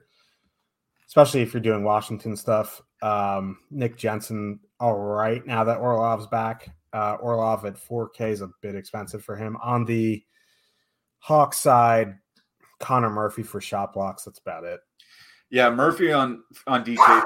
especially 1.08 1.42
if 1.42 1.54
you're 1.54 1.62
doing 1.62 1.84
Washington 1.84 2.36
stuff. 2.36 2.82
Um, 3.02 3.60
Nick 3.72 3.98
Jensen, 3.98 4.60
all 4.80 4.96
right. 4.96 5.46
Now 5.46 5.64
that 5.64 5.80
Orlov's 5.80 6.28
back, 6.28 6.70
uh, 6.94 7.16
Orlov 7.22 7.66
at 7.66 7.76
4K 7.76 8.32
is 8.32 8.42
a 8.42 8.52
bit 8.62 8.76
expensive 8.76 9.24
for 9.24 9.36
him. 9.36 9.58
On 9.64 9.86
the 9.86 10.24
Hawk 11.20 11.54
side, 11.54 12.16
Connor 12.80 13.10
Murphy 13.10 13.44
for 13.44 13.62
shot 13.62 13.94
blocks. 13.94 14.24
That's 14.24 14.40
about 14.40 14.64
it. 14.64 14.80
Yeah, 15.52 15.70
Murphy 15.70 16.14
on 16.14 16.44
on 16.66 16.86
DK 16.86 17.24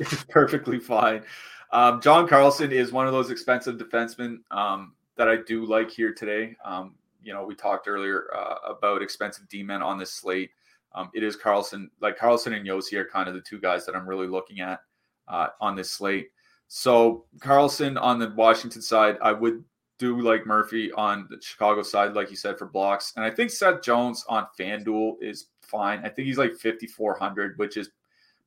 is 0.00 0.24
perfectly 0.28 0.80
fine. 0.80 1.22
Um, 1.70 2.00
John 2.00 2.26
Carlson 2.26 2.72
is 2.72 2.90
one 2.90 3.06
of 3.06 3.12
those 3.12 3.30
expensive 3.30 3.76
defensemen 3.76 4.38
um, 4.50 4.94
that 5.16 5.28
I 5.28 5.36
do 5.36 5.64
like 5.64 5.88
here 5.88 6.12
today. 6.12 6.56
Um, 6.64 6.96
you 7.22 7.32
know, 7.32 7.44
we 7.44 7.54
talked 7.54 7.86
earlier 7.86 8.28
uh, 8.34 8.56
about 8.66 9.02
expensive 9.02 9.48
D 9.48 9.62
men 9.62 9.82
on 9.82 9.98
this 9.98 10.12
slate. 10.12 10.50
Um, 10.94 11.10
it 11.14 11.22
is 11.22 11.36
Carlson, 11.36 11.90
like 12.00 12.18
Carlson 12.18 12.52
and 12.54 12.66
Josi 12.66 12.94
are 12.94 13.04
kind 13.04 13.28
of 13.28 13.34
the 13.34 13.40
two 13.40 13.60
guys 13.60 13.86
that 13.86 13.94
I'm 13.94 14.08
really 14.08 14.26
looking 14.26 14.58
at 14.58 14.80
uh, 15.28 15.48
on 15.60 15.76
this 15.76 15.92
slate. 15.92 16.30
So 16.66 17.26
Carlson 17.40 17.96
on 17.96 18.18
the 18.18 18.30
Washington 18.30 18.82
side, 18.82 19.16
I 19.22 19.32
would 19.32 19.62
do 19.98 20.20
like 20.20 20.46
Murphy 20.46 20.90
on 20.92 21.28
the 21.30 21.38
Chicago 21.40 21.82
side, 21.82 22.14
like 22.14 22.30
you 22.30 22.36
said, 22.36 22.58
for 22.58 22.66
blocks. 22.66 23.12
And 23.16 23.24
I 23.24 23.30
think 23.30 23.50
Seth 23.50 23.82
Jones 23.82 24.24
on 24.28 24.46
FanDuel 24.58 25.16
is 25.20 25.46
fine. 25.68 26.00
I 26.04 26.08
think 26.08 26.26
he's 26.26 26.38
like 26.38 26.52
5,400, 26.52 27.58
which 27.58 27.76
is 27.76 27.90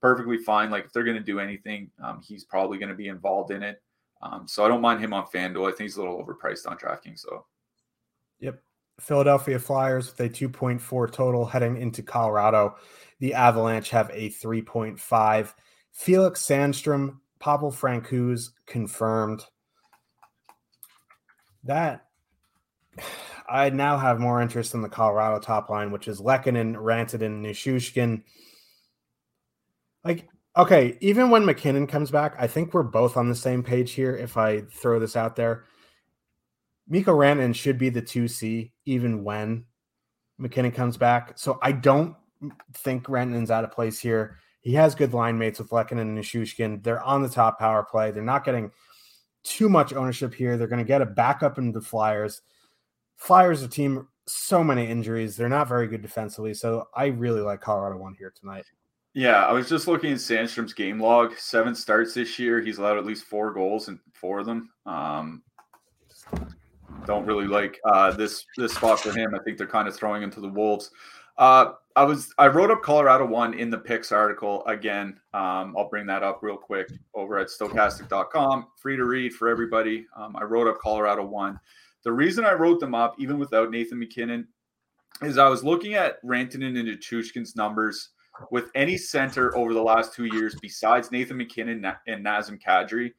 perfectly 0.01 0.37
fine. 0.37 0.69
Like 0.69 0.85
if 0.85 0.93
they're 0.93 1.03
going 1.03 1.17
to 1.17 1.23
do 1.23 1.39
anything, 1.39 1.91
um, 2.03 2.21
he's 2.21 2.43
probably 2.43 2.77
going 2.77 2.89
to 2.89 2.95
be 2.95 3.07
involved 3.07 3.51
in 3.51 3.63
it. 3.63 3.81
Um, 4.21 4.47
so 4.47 4.65
I 4.65 4.67
don't 4.67 4.81
mind 4.81 4.99
him 4.99 5.13
on 5.13 5.25
FanDuel. 5.25 5.67
I 5.67 5.71
think 5.71 5.81
he's 5.81 5.97
a 5.97 6.01
little 6.01 6.23
overpriced 6.23 6.67
on 6.67 6.77
DraftKings. 6.77 7.19
So, 7.19 7.45
yep. 8.39 8.61
Philadelphia 8.99 9.57
Flyers 9.57 10.11
with 10.11 10.19
a 10.19 10.29
2.4 10.29 11.11
total 11.11 11.45
heading 11.45 11.77
into 11.77 12.03
Colorado. 12.03 12.75
The 13.19 13.33
Avalanche 13.33 13.89
have 13.89 14.11
a 14.13 14.29
3.5 14.29 15.53
Felix 15.91 16.41
Sandstrom, 16.41 17.17
Pavel 17.39 17.71
Francouz 17.71 18.51
confirmed. 18.67 19.43
That 21.63 22.05
I 23.51 23.69
now 23.69 23.97
have 23.97 24.19
more 24.19 24.41
interest 24.41 24.73
in 24.73 24.81
the 24.81 24.89
Colorado 24.89 25.39
top 25.39 25.69
line, 25.69 25.91
which 25.91 26.07
is 26.07 26.21
Lehkonen, 26.21 26.75
Rantanen, 26.75 27.41
Nichushkin. 27.41 28.23
Like, 30.03 30.27
okay, 30.57 30.97
even 31.01 31.29
when 31.29 31.45
MacKinnon 31.45 31.87
comes 31.87 32.11
back, 32.11 32.35
I 32.39 32.47
think 32.47 32.73
we're 32.73 32.83
both 32.83 33.17
on 33.17 33.29
the 33.29 33.35
same 33.35 33.61
page 33.61 33.91
here. 33.91 34.15
If 34.15 34.37
I 34.37 34.61
throw 34.61 34.99
this 34.99 35.15
out 35.15 35.35
there, 35.35 35.65
Mikko 36.87 37.13
Rantanen 37.13 37.53
should 37.53 37.77
be 37.77 37.89
the 37.89 38.01
2C 38.01 38.71
even 38.85 39.23
when 39.23 39.65
MacKinnon 40.37 40.71
comes 40.71 40.97
back. 40.97 41.37
So 41.37 41.59
I 41.61 41.73
don't 41.73 42.15
think 42.73 43.05
Rantanen's 43.05 43.51
out 43.51 43.63
of 43.63 43.71
place 43.71 43.99
here. 43.99 44.37
He 44.61 44.73
has 44.73 44.95
good 44.95 45.13
line 45.13 45.37
mates 45.37 45.59
with 45.59 45.69
Lehkonen 45.69 46.01
and 46.01 46.17
Nichushkin. 46.17 46.83
They're 46.83 47.03
on 47.03 47.21
the 47.21 47.29
top 47.29 47.59
power 47.59 47.83
play. 47.83 48.11
They're 48.11 48.23
not 48.23 48.45
getting 48.45 48.71
too 49.43 49.69
much 49.69 49.93
ownership 49.93 50.33
here. 50.33 50.57
They're 50.57 50.67
going 50.67 50.83
to 50.83 50.87
get 50.87 51.01
a 51.01 51.05
backup 51.05 51.57
in 51.57 51.71
the 51.71 51.81
Flyers. 51.81 52.41
Flyers, 53.21 53.61
a 53.61 53.67
team, 53.67 54.07
so 54.27 54.63
many 54.63 54.89
injuries. 54.89 55.37
They're 55.37 55.47
not 55.47 55.67
very 55.67 55.85
good 55.85 56.01
defensively. 56.01 56.55
So 56.55 56.87
I 56.95 57.05
really 57.05 57.41
like 57.41 57.61
Colorado 57.61 57.97
one 57.97 58.15
here 58.17 58.33
tonight. 58.35 58.65
Yeah, 59.13 59.45
I 59.45 59.51
was 59.51 59.69
just 59.69 59.87
looking 59.87 60.11
at 60.13 60.17
Sandstrom's 60.17 60.73
game 60.73 60.99
log. 60.99 61.37
Seven 61.37 61.75
starts 61.75 62.15
this 62.15 62.39
year. 62.39 62.61
He's 62.61 62.79
allowed 62.79 62.97
at 62.97 63.05
least 63.05 63.25
four 63.25 63.53
goals 63.53 63.89
and 63.89 63.99
four 64.13 64.39
of 64.39 64.47
them. 64.47 64.69
Um, 64.87 65.43
don't 67.05 67.25
really 67.25 67.45
like 67.45 67.79
uh, 67.85 68.09
this 68.11 68.43
this 68.57 68.73
spot 68.73 68.99
for 68.99 69.11
him. 69.11 69.35
I 69.35 69.39
think 69.43 69.59
they're 69.59 69.67
kind 69.67 69.87
of 69.87 69.95
throwing 69.95 70.23
him 70.23 70.31
to 70.31 70.39
the 70.39 70.49
wolves. 70.49 70.89
Uh, 71.37 71.73
I 71.95 72.03
was 72.03 72.33
I 72.39 72.47
wrote 72.47 72.71
up 72.71 72.81
Colorado 72.81 73.27
one 73.27 73.53
in 73.53 73.69
the 73.69 73.77
picks 73.77 74.11
article 74.11 74.65
again. 74.65 75.19
Um, 75.33 75.75
I'll 75.77 75.89
bring 75.89 76.07
that 76.07 76.23
up 76.23 76.39
real 76.41 76.57
quick 76.57 76.89
over 77.13 77.37
at 77.37 77.49
stokastic.com. 77.49 78.67
Free 78.77 78.97
to 78.97 79.05
read 79.05 79.33
for 79.33 79.47
everybody. 79.47 80.07
Um, 80.15 80.35
I 80.37 80.43
wrote 80.43 80.67
up 80.67 80.79
Colorado 80.79 81.23
one. 81.25 81.59
The 82.03 82.11
reason 82.11 82.45
I 82.45 82.53
wrote 82.53 82.79
them 82.79 82.95
up, 82.95 83.15
even 83.19 83.37
without 83.37 83.69
Nathan 83.69 83.99
MacKinnon, 83.99 84.47
is 85.21 85.37
I 85.37 85.49
was 85.49 85.63
looking 85.63 85.93
at 85.93 86.23
Rantanen 86.23 86.79
and 86.79 86.87
Nichushkin's 86.87 87.55
numbers 87.55 88.09
with 88.49 88.71
any 88.73 88.97
center 88.97 89.55
over 89.55 89.73
the 89.73 89.81
last 89.81 90.13
two 90.13 90.25
years 90.25 90.55
besides 90.61 91.11
Nathan 91.11 91.37
MacKinnon 91.37 91.85
and 92.07 92.25
Nazem 92.25 92.59
Kadri, 92.61 93.11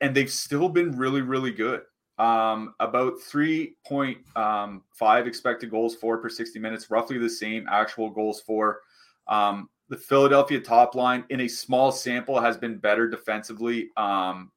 and 0.00 0.14
they've 0.14 0.30
still 0.30 0.68
been 0.68 0.96
really, 0.96 1.22
really 1.22 1.52
good. 1.52 1.82
Um, 2.18 2.74
about 2.80 3.14
3.5 3.14 4.16
um, 4.36 5.26
expected 5.26 5.70
goals 5.70 5.96
for 5.96 6.18
per 6.18 6.30
60 6.30 6.58
minutes, 6.58 6.90
roughly 6.90 7.18
the 7.18 7.28
same 7.28 7.66
actual 7.70 8.10
goals 8.10 8.40
for. 8.40 8.80
Um, 9.28 9.68
the 9.88 9.96
Philadelphia 9.96 10.60
top 10.60 10.94
line 10.94 11.24
in 11.30 11.42
a 11.42 11.48
small 11.48 11.92
sample 11.92 12.40
has 12.40 12.56
been 12.56 12.78
better 12.78 13.08
defensively 13.08 13.90
um, 13.96 14.50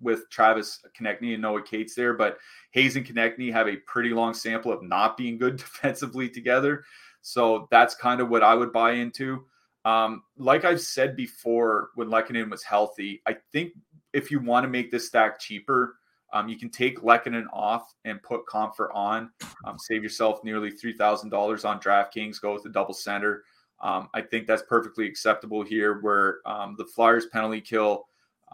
with 0.00 0.28
Travis 0.30 0.80
Konecny 0.98 1.32
and 1.32 1.42
Noah 1.42 1.62
Cates 1.62 1.94
there, 1.94 2.14
but 2.14 2.38
Hayes 2.72 2.96
and 2.96 3.06
Konecny 3.06 3.52
have 3.52 3.68
a 3.68 3.76
pretty 3.76 4.10
long 4.10 4.34
sample 4.34 4.72
of 4.72 4.82
not 4.82 5.16
being 5.16 5.38
good 5.38 5.56
defensively 5.58 6.28
together. 6.28 6.84
So 7.22 7.66
that's 7.70 7.94
kind 7.94 8.20
of 8.20 8.28
what 8.28 8.42
I 8.42 8.54
would 8.54 8.72
buy 8.72 8.92
into. 8.92 9.46
Um, 9.84 10.22
like 10.36 10.64
I've 10.64 10.80
said 10.80 11.16
before, 11.16 11.90
when 11.94 12.08
Lehkonen 12.08 12.50
was 12.50 12.62
healthy, 12.62 13.22
I 13.26 13.36
think 13.52 13.72
if 14.12 14.30
you 14.30 14.40
want 14.40 14.64
to 14.64 14.68
make 14.68 14.90
this 14.90 15.06
stack 15.06 15.38
cheaper, 15.38 15.96
um, 16.32 16.48
you 16.48 16.58
can 16.58 16.70
take 16.70 17.00
Lehkonen 17.00 17.46
off 17.52 17.94
and 18.04 18.22
put 18.22 18.46
Comfort 18.46 18.90
on. 18.92 19.30
Um, 19.64 19.78
save 19.78 20.02
yourself 20.02 20.42
nearly 20.42 20.70
three 20.70 20.92
thousand 20.92 21.30
dollars 21.30 21.64
on 21.64 21.80
DraftKings. 21.80 22.40
Go 22.40 22.52
with 22.54 22.64
the 22.64 22.68
double 22.68 22.94
center. 22.94 23.44
Um, 23.80 24.08
I 24.14 24.22
think 24.22 24.46
that's 24.46 24.62
perfectly 24.62 25.06
acceptable 25.06 25.62
here, 25.62 26.00
where 26.00 26.38
um, 26.46 26.74
the 26.78 26.84
Flyers 26.84 27.26
penalty 27.26 27.60
kill 27.60 28.06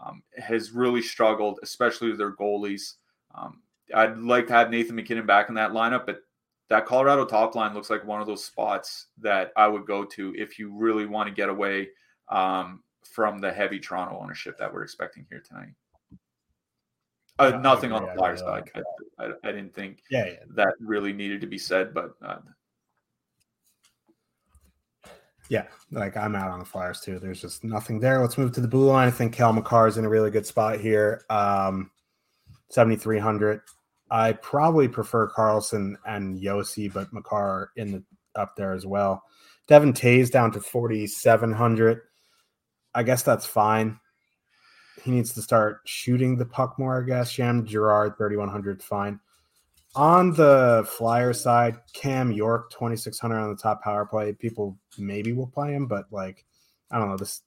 um, 0.05 0.23
has 0.37 0.71
really 0.71 1.01
struggled, 1.01 1.59
especially 1.63 2.09
with 2.09 2.17
their 2.17 2.35
goalies. 2.35 2.93
Um, 3.35 3.61
I'd 3.93 4.17
like 4.17 4.47
to 4.47 4.53
have 4.53 4.69
Nathan 4.69 4.95
MacKinnon 4.95 5.25
back 5.25 5.49
in 5.49 5.55
that 5.55 5.71
lineup, 5.71 6.05
but 6.05 6.21
that 6.69 6.85
Colorado 6.85 7.25
top 7.25 7.55
line 7.55 7.73
looks 7.73 7.89
like 7.89 8.05
one 8.05 8.21
of 8.21 8.27
those 8.27 8.43
spots 8.43 9.07
that 9.19 9.51
I 9.55 9.67
would 9.67 9.85
go 9.85 10.03
to 10.05 10.33
if 10.37 10.57
you 10.57 10.73
really 10.73 11.05
want 11.05 11.27
to 11.27 11.33
get 11.33 11.49
away 11.49 11.89
from 12.29 13.39
the 13.39 13.51
heavy 13.51 13.79
Toronto 13.79 14.19
ownership 14.19 14.57
that 14.57 14.73
we're 14.73 14.83
expecting 14.83 15.25
here 15.29 15.43
tonight. 15.45 15.73
Uh, 17.39 17.51
yeah, 17.53 17.61
nothing 17.61 17.91
on 17.91 18.05
the 18.05 18.13
Flyers 18.13 18.41
side. 18.41 18.69
I, 19.19 19.25
I, 19.25 19.31
I, 19.43 19.51
didn't 19.51 19.73
think 19.73 20.03
yeah, 20.11 20.25
yeah, 20.25 20.33
that 20.55 20.75
really 20.79 21.13
needed 21.13 21.41
to 21.41 21.47
be 21.47 21.57
said, 21.57 21.93
but 21.93 22.11
uh, 22.23 22.37
yeah, 25.53 25.67
like 25.91 26.17
I'm 26.17 26.35
out 26.35 26.49
on 26.49 26.57
the 26.57 26.65
Flyers 26.65 26.99
too. 26.99 27.19
There's 27.19 27.39
just 27.39 27.63
nothing 27.63 27.99
there. 27.99 28.19
Let's 28.19 28.39
move 28.39 28.51
to 28.53 28.61
the 28.61 28.67
blue 28.67 28.87
line. 28.87 29.07
I 29.07 29.11
think 29.11 29.33
Cale 29.33 29.53
Makar 29.53 29.87
is 29.87 29.97
in 29.97 30.05
a 30.05 30.09
really 30.09 30.31
good 30.31 30.47
spot 30.47 30.79
here. 30.79 31.23
Um, 31.29 31.91
7,300. 32.69 33.61
I 34.09 34.33
probably 34.33 34.87
prefer 34.87 35.27
Carlson 35.27 35.95
and 36.07 36.41
Josi, 36.41 36.91
but 36.91 37.13
Makar 37.13 37.69
in 37.75 37.91
the 37.91 38.03
up 38.35 38.55
there 38.55 38.73
as 38.73 38.85
well. 38.85 39.23
Devon 39.67 39.93
Toews 39.93 40.31
down 40.31 40.51
to 40.53 40.59
4,700. 40.59 42.01
I 42.95 43.03
guess 43.03 43.21
that's 43.21 43.45
fine 43.45 43.99
he 45.03 45.11
needs 45.11 45.33
to 45.33 45.41
start 45.41 45.81
shooting 45.85 46.37
the 46.37 46.45
puck 46.45 46.79
more, 46.79 47.01
I 47.01 47.05
guess. 47.05 47.35
Sam 47.35 47.65
Girard, 47.65 48.17
3,100, 48.17 48.81
fine. 48.81 49.19
On 49.95 50.33
the 50.33 50.87
flyer 50.89 51.33
side, 51.33 51.77
Cam 51.93 52.31
York, 52.31 52.71
2,600 52.71 53.37
on 53.37 53.49
the 53.49 53.61
top 53.61 53.83
power 53.83 54.05
play. 54.05 54.33
People 54.33 54.77
maybe 54.97 55.33
will 55.33 55.47
play 55.47 55.73
him, 55.73 55.85
but 55.85 56.05
like, 56.11 56.45
I 56.91 56.97
don't 56.97 57.09
know, 57.09 57.17
this 57.17 57.41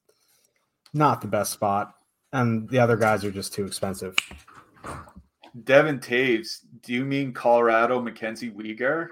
not 0.95 1.21
the 1.21 1.27
best 1.27 1.53
spot. 1.53 1.95
And 2.33 2.69
the 2.69 2.79
other 2.79 2.97
guys 2.97 3.25
are 3.25 3.31
just 3.31 3.53
too 3.53 3.67
expensive. 3.67 4.15
Devon 5.65 5.99
Toews, 5.99 6.61
do 6.83 6.93
you 6.93 7.05
mean 7.05 7.33
Colorado 7.33 8.01
Mackenzie 8.01 8.51
Weegar? 8.51 9.09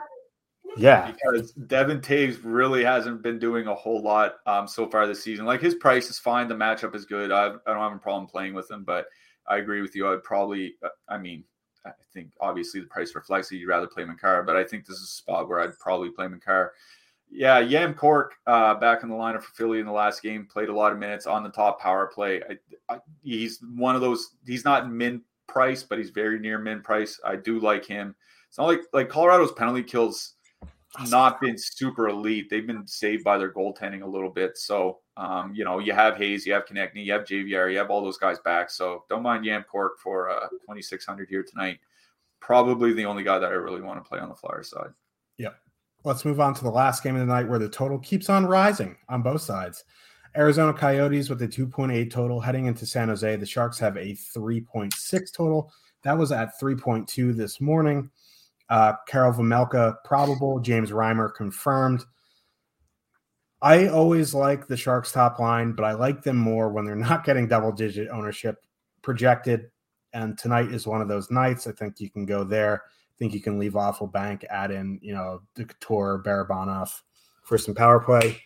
Yeah, 0.77 1.13
because 1.13 1.53
Devon 1.53 2.01
Toews 2.01 2.41
really 2.43 2.85
hasn't 2.85 3.23
been 3.23 3.39
doing 3.39 3.67
a 3.67 3.75
whole 3.75 4.03
lot 4.03 4.35
um, 4.47 4.67
so 4.67 4.89
far 4.89 5.07
this 5.07 5.23
season. 5.23 5.47
Like 5.47 5.61
his 5.61 5.77
price 5.77 6.11
is 6.11 6.19
fine, 6.19 6.49
the 6.49 6.55
matchup 6.55 6.95
is 6.95 7.05
good. 7.05 7.31
I, 7.31 7.47
I 7.47 7.73
don't 7.73 7.79
have 7.79 7.93
a 7.93 7.99
problem 7.99 8.27
playing 8.27 8.55
with 8.55 8.71
him, 8.71 8.85
but 8.85 9.07
I 9.47 9.59
agree 9.59 9.81
with 9.81 9.95
you. 9.95 10.09
I'd 10.09 10.25
probably, 10.25 10.75
uh, 10.83 10.89
I 11.09 11.19
mean, 11.19 11.45
I 11.87 11.91
think 12.13 12.31
obviously 12.41 12.81
the 12.81 12.87
price 12.87 13.15
reflects 13.15 13.49
that 13.49 13.57
you'd 13.57 13.69
rather 13.69 13.87
play 13.87 14.05
Makar, 14.05 14.43
but 14.43 14.57
I 14.57 14.65
think 14.65 14.87
this 14.87 14.97
is 14.97 15.03
a 15.03 15.07
spot 15.07 15.49
where 15.49 15.61
I'd 15.61 15.79
probably 15.79 16.11
play 16.11 16.29
Makar. 16.29 16.73
Yeah, 17.31 17.61
Cam 17.67 17.97
York 18.01 18.35
uh, 18.47 18.75
back 18.75 19.03
in 19.03 19.09
the 19.09 19.15
lineup 19.15 19.43
for 19.43 19.53
Philly 19.55 19.81
in 19.81 19.87
the 19.87 19.93
last 19.93 20.23
game 20.23 20.47
played 20.51 20.69
a 20.69 20.75
lot 20.75 20.93
of 20.93 20.99
minutes 20.99 21.27
on 21.27 21.43
the 21.43 21.49
top 21.49 21.81
power 21.81 22.07
play. 22.07 22.43
I, 22.49 22.95
I, 22.95 22.99
he's 23.23 23.61
one 23.75 23.95
of 23.95 24.01
those. 24.01 24.37
He's 24.47 24.65
not 24.65 24.91
min 24.91 25.23
price, 25.47 25.83
but 25.83 25.99
he's 25.99 26.11
very 26.11 26.39
near 26.39 26.59
min 26.59 26.81
price. 26.81 27.19
I 27.25 27.37
do 27.37 27.59
like 27.59 27.85
him. 27.85 28.15
It's 28.49 28.59
not 28.59 28.67
like 28.67 28.83
like 28.93 29.09
Colorado's 29.09 29.53
penalty 29.53 29.83
kills 29.83 30.34
not 31.09 31.41
been 31.41 31.59
super 31.59 32.09
elite. 32.09 32.49
They've 32.49 32.67
been 32.67 32.87
saved 32.87 33.25
by 33.25 33.39
their 33.39 33.53
goaltending 33.53 34.03
a 34.03 34.07
little 34.07 34.31
bit. 34.31 34.57
So, 34.57 35.01
um, 35.17 35.53
you 35.55 35.65
know, 35.65 35.79
you 35.79 35.93
have 35.93 36.17
Hayes, 36.17 36.47
you 36.47 36.53
have 36.53 36.67
Konecny, 36.67 37.05
you 37.05 37.13
have 37.13 37.25
JVR, 37.25 37.73
you 37.73 37.79
have 37.79 37.91
all 37.91 38.03
those 38.03 38.19
guys 38.19 38.39
back. 38.41 38.71
So 38.71 39.05
don't 39.09 39.23
mind 39.23 39.45
Cam 39.45 39.65
York 39.73 39.99
for 39.99 40.31
uh, 40.31 40.49
2,600 40.51 41.29
here 41.29 41.43
tonight. 41.43 41.81
Probably 42.41 42.93
the 42.93 43.07
only 43.07 43.25
guy 43.25 43.39
that 43.39 43.51
I 43.51 43.55
really 43.55 43.81
want 43.81 44.03
to 44.03 44.09
play 44.09 44.21
on 44.21 44.29
the 44.29 44.35
Flyers 44.35 44.71
side. 44.71 44.91
Yep. 45.39 45.57
Let's 46.05 46.25
move 46.25 46.41
on 46.41 46.55
to 46.55 46.63
the 46.63 46.71
last 46.71 47.03
game 47.03 47.17
of 47.17 47.21
the 47.21 47.33
night 47.33 47.49
where 47.49 47.59
the 47.59 47.69
total 47.69 47.99
keeps 47.99 48.29
on 48.29 48.47
rising 48.47 48.97
on 49.09 49.23
both 49.23 49.41
sides. 49.41 49.85
Arizona 50.37 50.73
Coyotes 50.73 51.31
with 51.31 51.41
a 51.43 51.49
2.8 51.49 52.11
total 52.11 52.41
heading 52.41 52.67
into 52.67 52.87
San 52.87 53.09
Jose. 53.09 53.37
The 53.37 53.47
Sharks 53.47 53.79
have 53.79 53.97
a 53.97 54.17
3.6 54.37 55.33
total. 55.33 55.73
That 56.03 56.19
was 56.19 56.33
at 56.33 56.61
3.2 56.61 57.35
this 57.37 57.61
morning. 57.61 58.11
Uh, 58.69 58.95
Karel 59.07 59.33
Vejmelka 59.33 59.97
probable. 60.05 60.59
James 60.61 60.91
Reimer 60.91 61.35
confirmed. 61.35 62.05
I 63.61 63.89
always 63.89 64.35
like 64.35 64.67
the 64.67 64.77
Sharks 64.77 65.11
top 65.13 65.39
line, 65.39 65.73
but 65.73 65.85
I 65.85 65.93
like 65.93 66.23
them 66.23 66.37
more 66.37 66.69
when 66.69 66.85
they're 66.85 66.95
not 66.97 67.25
getting 67.25 67.49
double 67.49 67.73
digit 67.73 68.09
ownership 68.09 68.57
projected. 69.03 69.71
And 70.13 70.39
tonight 70.39 70.71
is 70.71 70.87
one 70.87 71.01
of 71.01 71.09
those 71.09 71.31
nights. 71.31 71.67
I 71.67 71.73
think 71.73 71.99
you 71.99 72.11
can 72.11 72.27
go 72.27 72.45
there. 72.45 72.83
I 72.85 73.17
think 73.19 73.33
you 73.33 73.41
can 73.41 73.59
leave 73.59 73.77
off 73.77 74.01
Labanc, 74.01 74.45
add 74.51 74.71
in, 74.71 74.99
you 75.03 75.15
know, 75.15 75.43
the 75.55 75.65
Couture, 75.65 76.23
Barabanov 76.25 76.91
for 77.43 77.59
some 77.59 77.75
power 77.75 78.01
play. 78.01 78.41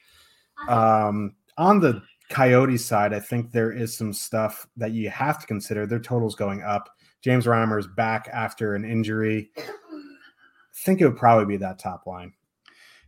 Um, 0.68 1.34
on 1.56 1.80
the 1.80 2.02
Coyotes 2.30 2.84
side, 2.84 3.12
I 3.12 3.20
think 3.20 3.50
there 3.50 3.72
is 3.72 3.96
some 3.96 4.12
stuff 4.12 4.66
that 4.76 4.92
you 4.92 5.10
have 5.10 5.38
to 5.40 5.46
consider. 5.46 5.86
Their 5.86 5.98
total's 5.98 6.34
going 6.34 6.62
up. 6.62 6.88
James 7.22 7.46
Reimer's 7.46 7.86
back 7.86 8.28
after 8.32 8.74
an 8.74 8.84
injury 8.84 9.50
think 10.84 11.00
it 11.00 11.06
would 11.06 11.16
probably 11.16 11.46
be 11.46 11.56
that 11.58 11.78
top 11.78 12.06
line. 12.06 12.32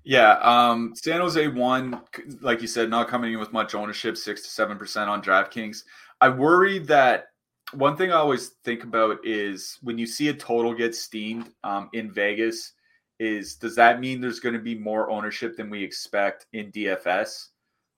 Yeah, 0.03 0.33
um, 0.41 0.95
San 0.97 1.21
Jose 1.21 1.47
won, 1.49 2.01
like 2.41 2.63
you 2.63 2.69
said, 2.69 2.89
not 2.89 3.09
coming 3.09 3.35
in 3.35 3.39
with 3.39 3.53
much 3.53 3.75
ownership, 3.75 4.17
six 4.17 4.43
to 4.43 4.49
seven 4.49 4.79
percent 4.79 5.11
on 5.11 5.23
DraftKings. 5.23 5.85
I 6.21 6.31
worry 6.31 6.79
that 6.81 7.27
one 7.73 7.97
thing 7.97 8.11
I 8.11 8.17
always 8.17 8.49
think 8.65 8.83
about 8.83 9.19
is 9.25 9.79
when 9.83 9.99
you 9.99 10.07
see 10.07 10.29
a 10.29 10.35
total 10.35 10.75
get 10.75 10.95
steamed 10.95 11.51
um, 11.65 11.91
in 11.93 12.11
Vegas, 12.11 12.73
is 13.19 13.57
does 13.57 13.77
that 13.77 14.01
mean 14.01 14.21
there's 14.21 14.41
going 14.41 14.55
to 14.55 14.61
be 14.61 14.75
more 14.75 15.11
ownership 15.11 15.57
than 15.57 15.69
we 15.69 15.85
expect 15.85 16.47
in 16.53 16.73
DFS? 16.73 17.49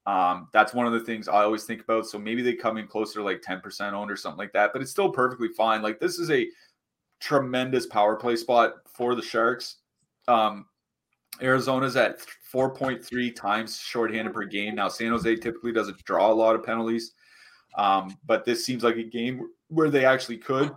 Um, 0.04 0.48
that's 0.52 0.74
one 0.74 0.86
of 0.86 0.92
the 0.92 1.00
things 1.00 1.28
I 1.28 1.44
always 1.44 1.64
think 1.64 1.80
about. 1.80 2.06
So 2.06 2.18
maybe 2.18 2.42
they 2.42 2.54
come 2.54 2.76
in 2.76 2.88
closer 2.88 3.20
to 3.20 3.24
like 3.24 3.40
10% 3.40 3.92
owned 3.92 4.10
or 4.10 4.16
something 4.16 4.38
like 4.38 4.52
that, 4.52 4.72
but 4.72 4.82
it's 4.82 4.90
still 4.90 5.12
perfectly 5.12 5.48
fine. 5.56 5.80
Like 5.80 6.00
this 6.00 6.18
is 6.18 6.30
a 6.30 6.48
tremendous 7.20 7.86
power 7.86 8.16
play 8.16 8.34
spot 8.34 8.81
for 8.92 9.14
the 9.14 9.22
Sharks. 9.22 9.76
Um, 10.28 10.66
Arizona's 11.40 11.96
at 11.96 12.20
4.3 12.52 13.34
times 13.34 13.78
shorthanded 13.78 14.34
per 14.34 14.44
game. 14.44 14.74
Now, 14.74 14.88
San 14.88 15.10
Jose 15.10 15.36
typically 15.36 15.72
doesn't 15.72 16.04
draw 16.04 16.30
a 16.30 16.34
lot 16.34 16.54
of 16.54 16.64
penalties, 16.64 17.12
um, 17.76 18.16
but 18.26 18.44
this 18.44 18.64
seems 18.64 18.84
like 18.84 18.96
a 18.96 19.02
game 19.02 19.48
where 19.68 19.90
they 19.90 20.04
actually 20.04 20.38
could. 20.38 20.70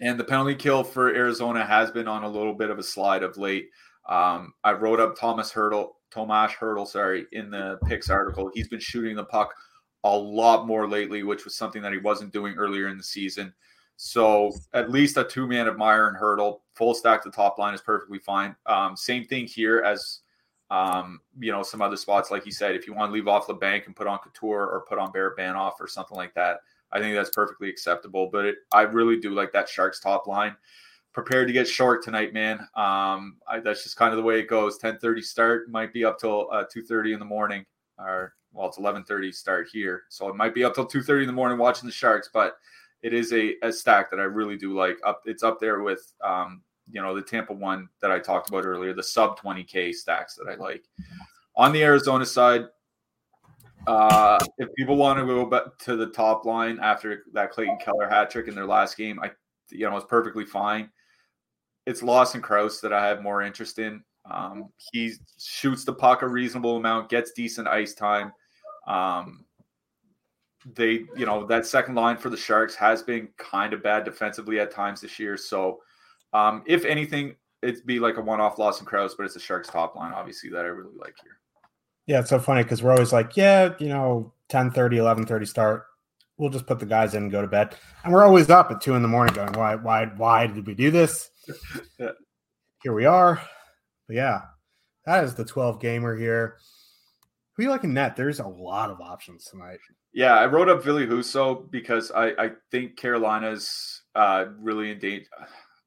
And 0.00 0.18
the 0.18 0.24
penalty 0.24 0.54
kill 0.54 0.82
for 0.82 1.14
Arizona 1.14 1.64
has 1.64 1.90
been 1.90 2.08
on 2.08 2.24
a 2.24 2.28
little 2.28 2.54
bit 2.54 2.70
of 2.70 2.78
a 2.78 2.82
slide 2.82 3.22
of 3.22 3.36
late. 3.36 3.68
Um, 4.08 4.52
I 4.64 4.72
wrote 4.72 5.00
up 5.00 5.16
Thomas 5.18 5.52
Hertl, 5.52 5.90
Tomas 6.10 6.52
Hertl, 6.52 6.86
sorry, 6.86 7.26
in 7.32 7.50
the 7.50 7.78
picks 7.86 8.10
article. 8.10 8.50
He's 8.54 8.68
been 8.68 8.80
shooting 8.80 9.16
the 9.16 9.24
puck 9.24 9.54
a 10.02 10.16
lot 10.16 10.66
more 10.66 10.88
lately, 10.88 11.22
which 11.22 11.44
was 11.44 11.56
something 11.56 11.80
that 11.82 11.92
he 11.92 11.98
wasn't 11.98 12.32
doing 12.32 12.54
earlier 12.54 12.88
in 12.88 12.98
the 12.98 13.04
season. 13.04 13.52
So 13.96 14.52
at 14.72 14.90
least 14.90 15.16
a 15.16 15.24
two 15.24 15.46
man 15.46 15.68
of 15.68 15.76
Meier 15.76 16.08
and 16.08 16.16
Hertl, 16.16 16.60
full 16.74 16.94
stack 16.94 17.22
the 17.22 17.30
top 17.30 17.58
line 17.58 17.74
is 17.74 17.80
perfectly 17.80 18.18
fine. 18.18 18.56
Um, 18.66 18.96
same 18.96 19.24
thing 19.24 19.46
here 19.46 19.80
as 19.80 20.20
um, 20.70 21.20
you 21.38 21.52
know 21.52 21.62
some 21.62 21.82
other 21.82 21.96
spots, 21.96 22.30
like 22.30 22.46
you 22.46 22.52
said, 22.52 22.74
if 22.74 22.86
you 22.86 22.94
want 22.94 23.10
to 23.10 23.14
leave 23.14 23.28
off 23.28 23.46
Labanc 23.46 23.86
and 23.86 23.94
put 23.94 24.06
on 24.06 24.18
Couture 24.18 24.66
or 24.66 24.84
put 24.88 24.98
on 24.98 25.12
Barabanov 25.12 25.74
or 25.78 25.86
something 25.86 26.16
like 26.16 26.34
that, 26.34 26.60
I 26.90 26.98
think 26.98 27.14
that's 27.14 27.30
perfectly 27.30 27.68
acceptable. 27.68 28.28
But 28.32 28.46
it, 28.46 28.56
I 28.72 28.82
really 28.82 29.20
do 29.20 29.30
like 29.30 29.52
that 29.52 29.68
Sharks 29.68 30.00
top 30.00 30.26
line. 30.26 30.56
Prepared 31.12 31.46
to 31.46 31.52
get 31.52 31.68
short 31.68 32.02
tonight, 32.02 32.32
man. 32.32 32.58
Um, 32.74 33.36
I, 33.46 33.60
that's 33.62 33.84
just 33.84 33.96
kind 33.96 34.12
of 34.12 34.16
the 34.16 34.24
way 34.24 34.40
it 34.40 34.48
goes. 34.48 34.78
Ten 34.78 34.98
thirty 34.98 35.22
start 35.22 35.70
might 35.70 35.92
be 35.92 36.04
up 36.04 36.18
till 36.18 36.48
uh, 36.50 36.64
two 36.68 36.82
thirty 36.82 37.12
in 37.12 37.20
the 37.20 37.24
morning, 37.24 37.64
or 37.98 38.34
well, 38.52 38.66
it's 38.66 38.78
eleven 38.78 39.04
thirty 39.04 39.30
start 39.30 39.68
here, 39.72 40.02
so 40.08 40.28
it 40.28 40.34
might 40.34 40.54
be 40.54 40.64
up 40.64 40.74
till 40.74 40.86
two 40.86 41.02
thirty 41.02 41.22
in 41.22 41.28
the 41.28 41.32
morning 41.32 41.58
watching 41.58 41.86
the 41.86 41.92
Sharks, 41.92 42.30
but 42.32 42.56
it 43.04 43.12
is 43.12 43.32
a, 43.34 43.54
a 43.62 43.70
stack 43.70 44.10
that 44.10 44.18
I 44.18 44.24
really 44.24 44.56
do 44.56 44.74
like. 44.74 44.98
Up, 45.04 45.22
it's 45.26 45.42
up 45.42 45.60
there 45.60 45.82
with 45.82 46.12
um, 46.24 46.62
you 46.90 47.02
know 47.02 47.14
the 47.14 47.22
Tampa 47.22 47.52
one 47.52 47.88
that 48.00 48.10
I 48.10 48.18
talked 48.18 48.48
about 48.48 48.64
earlier, 48.64 48.94
the 48.94 49.02
sub 49.02 49.38
20k 49.38 49.92
stacks 49.92 50.36
that 50.36 50.50
I 50.50 50.56
like. 50.56 50.84
On 51.54 51.70
the 51.70 51.84
Arizona 51.84 52.24
side, 52.24 52.64
uh, 53.86 54.38
if 54.56 54.74
people 54.74 54.96
want 54.96 55.18
to 55.18 55.26
go 55.26 55.44
back 55.44 55.78
to 55.80 55.96
the 55.96 56.06
top 56.06 56.46
line 56.46 56.78
after 56.80 57.24
that 57.34 57.52
Clayton 57.52 57.78
Keller 57.84 58.08
hat 58.08 58.30
trick 58.30 58.48
in 58.48 58.54
their 58.54 58.66
last 58.66 58.96
game, 58.96 59.20
I 59.22 59.30
you 59.70 59.88
know 59.88 59.96
it's 59.98 60.06
perfectly 60.06 60.46
fine. 60.46 60.88
It's 61.84 62.02
Lawson 62.02 62.40
Crouse 62.40 62.80
that 62.80 62.94
I 62.94 63.06
have 63.06 63.22
more 63.22 63.42
interest 63.42 63.78
in. 63.78 64.02
Um, 64.30 64.70
he 64.92 65.12
shoots 65.38 65.84
the 65.84 65.92
puck 65.92 66.22
a 66.22 66.26
reasonable 66.26 66.78
amount, 66.78 67.10
gets 67.10 67.32
decent 67.32 67.68
ice 67.68 67.92
time. 67.92 68.32
Um, 68.86 69.43
they, 70.74 71.04
you 71.16 71.26
know, 71.26 71.46
that 71.46 71.66
second 71.66 71.94
line 71.94 72.16
for 72.16 72.30
the 72.30 72.36
Sharks 72.36 72.74
has 72.74 73.02
been 73.02 73.28
kind 73.36 73.72
of 73.72 73.82
bad 73.82 74.04
defensively 74.04 74.60
at 74.60 74.70
times 74.70 75.00
this 75.00 75.18
year. 75.18 75.36
So, 75.36 75.80
um, 76.32 76.62
if 76.66 76.84
anything, 76.84 77.36
it'd 77.62 77.86
be 77.86 78.00
like 78.00 78.16
a 78.16 78.20
one-off 78.20 78.58
Lawson 78.58 78.86
Crouse, 78.86 79.14
but 79.14 79.24
it's 79.24 79.34
the 79.34 79.40
Sharks 79.40 79.68
top 79.68 79.94
line, 79.94 80.12
obviously, 80.12 80.50
that 80.50 80.64
I 80.64 80.68
really 80.68 80.96
like 80.98 81.14
here. 81.22 81.38
Yeah, 82.06 82.20
it's 82.20 82.30
so 82.30 82.38
funny 82.38 82.62
because 82.62 82.82
we're 82.82 82.92
always 82.92 83.12
like, 83.12 83.36
yeah, 83.36 83.74
you 83.78 83.88
know, 83.88 84.32
10 84.48 84.70
30, 84.70 84.98
11 84.98 85.26
30 85.26 85.46
start. 85.46 85.84
We'll 86.36 86.50
just 86.50 86.66
put 86.66 86.80
the 86.80 86.86
guys 86.86 87.14
in 87.14 87.24
and 87.24 87.32
go 87.32 87.40
to 87.40 87.48
bed. 87.48 87.76
And 88.02 88.12
we're 88.12 88.24
always 88.24 88.50
up 88.50 88.70
at 88.70 88.80
two 88.80 88.94
in 88.94 89.02
the 89.02 89.08
morning 89.08 89.34
going, 89.34 89.52
why, 89.52 89.76
why, 89.76 90.06
why 90.06 90.46
did 90.46 90.66
we 90.66 90.74
do 90.74 90.90
this? 90.90 91.30
yeah. 91.98 92.10
Here 92.82 92.92
we 92.92 93.06
are. 93.06 93.40
But 94.06 94.16
yeah, 94.16 94.42
that 95.06 95.24
is 95.24 95.34
the 95.34 95.44
12 95.44 95.80
gamer 95.80 96.16
here. 96.16 96.56
Who 97.56 97.62
you 97.62 97.70
like 97.70 97.84
in 97.84 97.94
net? 97.94 98.16
There's 98.16 98.40
a 98.40 98.46
lot 98.46 98.90
of 98.90 99.00
options 99.00 99.44
tonight. 99.44 99.78
Yeah, 100.12 100.34
I 100.34 100.46
wrote 100.46 100.68
up 100.68 100.82
Ville 100.82 101.06
Husso 101.06 101.70
because 101.70 102.10
I, 102.10 102.30
I 102.38 102.50
think 102.70 102.96
Carolina's 102.96 104.02
uh, 104.14 104.46
really 104.58 104.90
in 104.90 104.98
danger. 104.98 105.28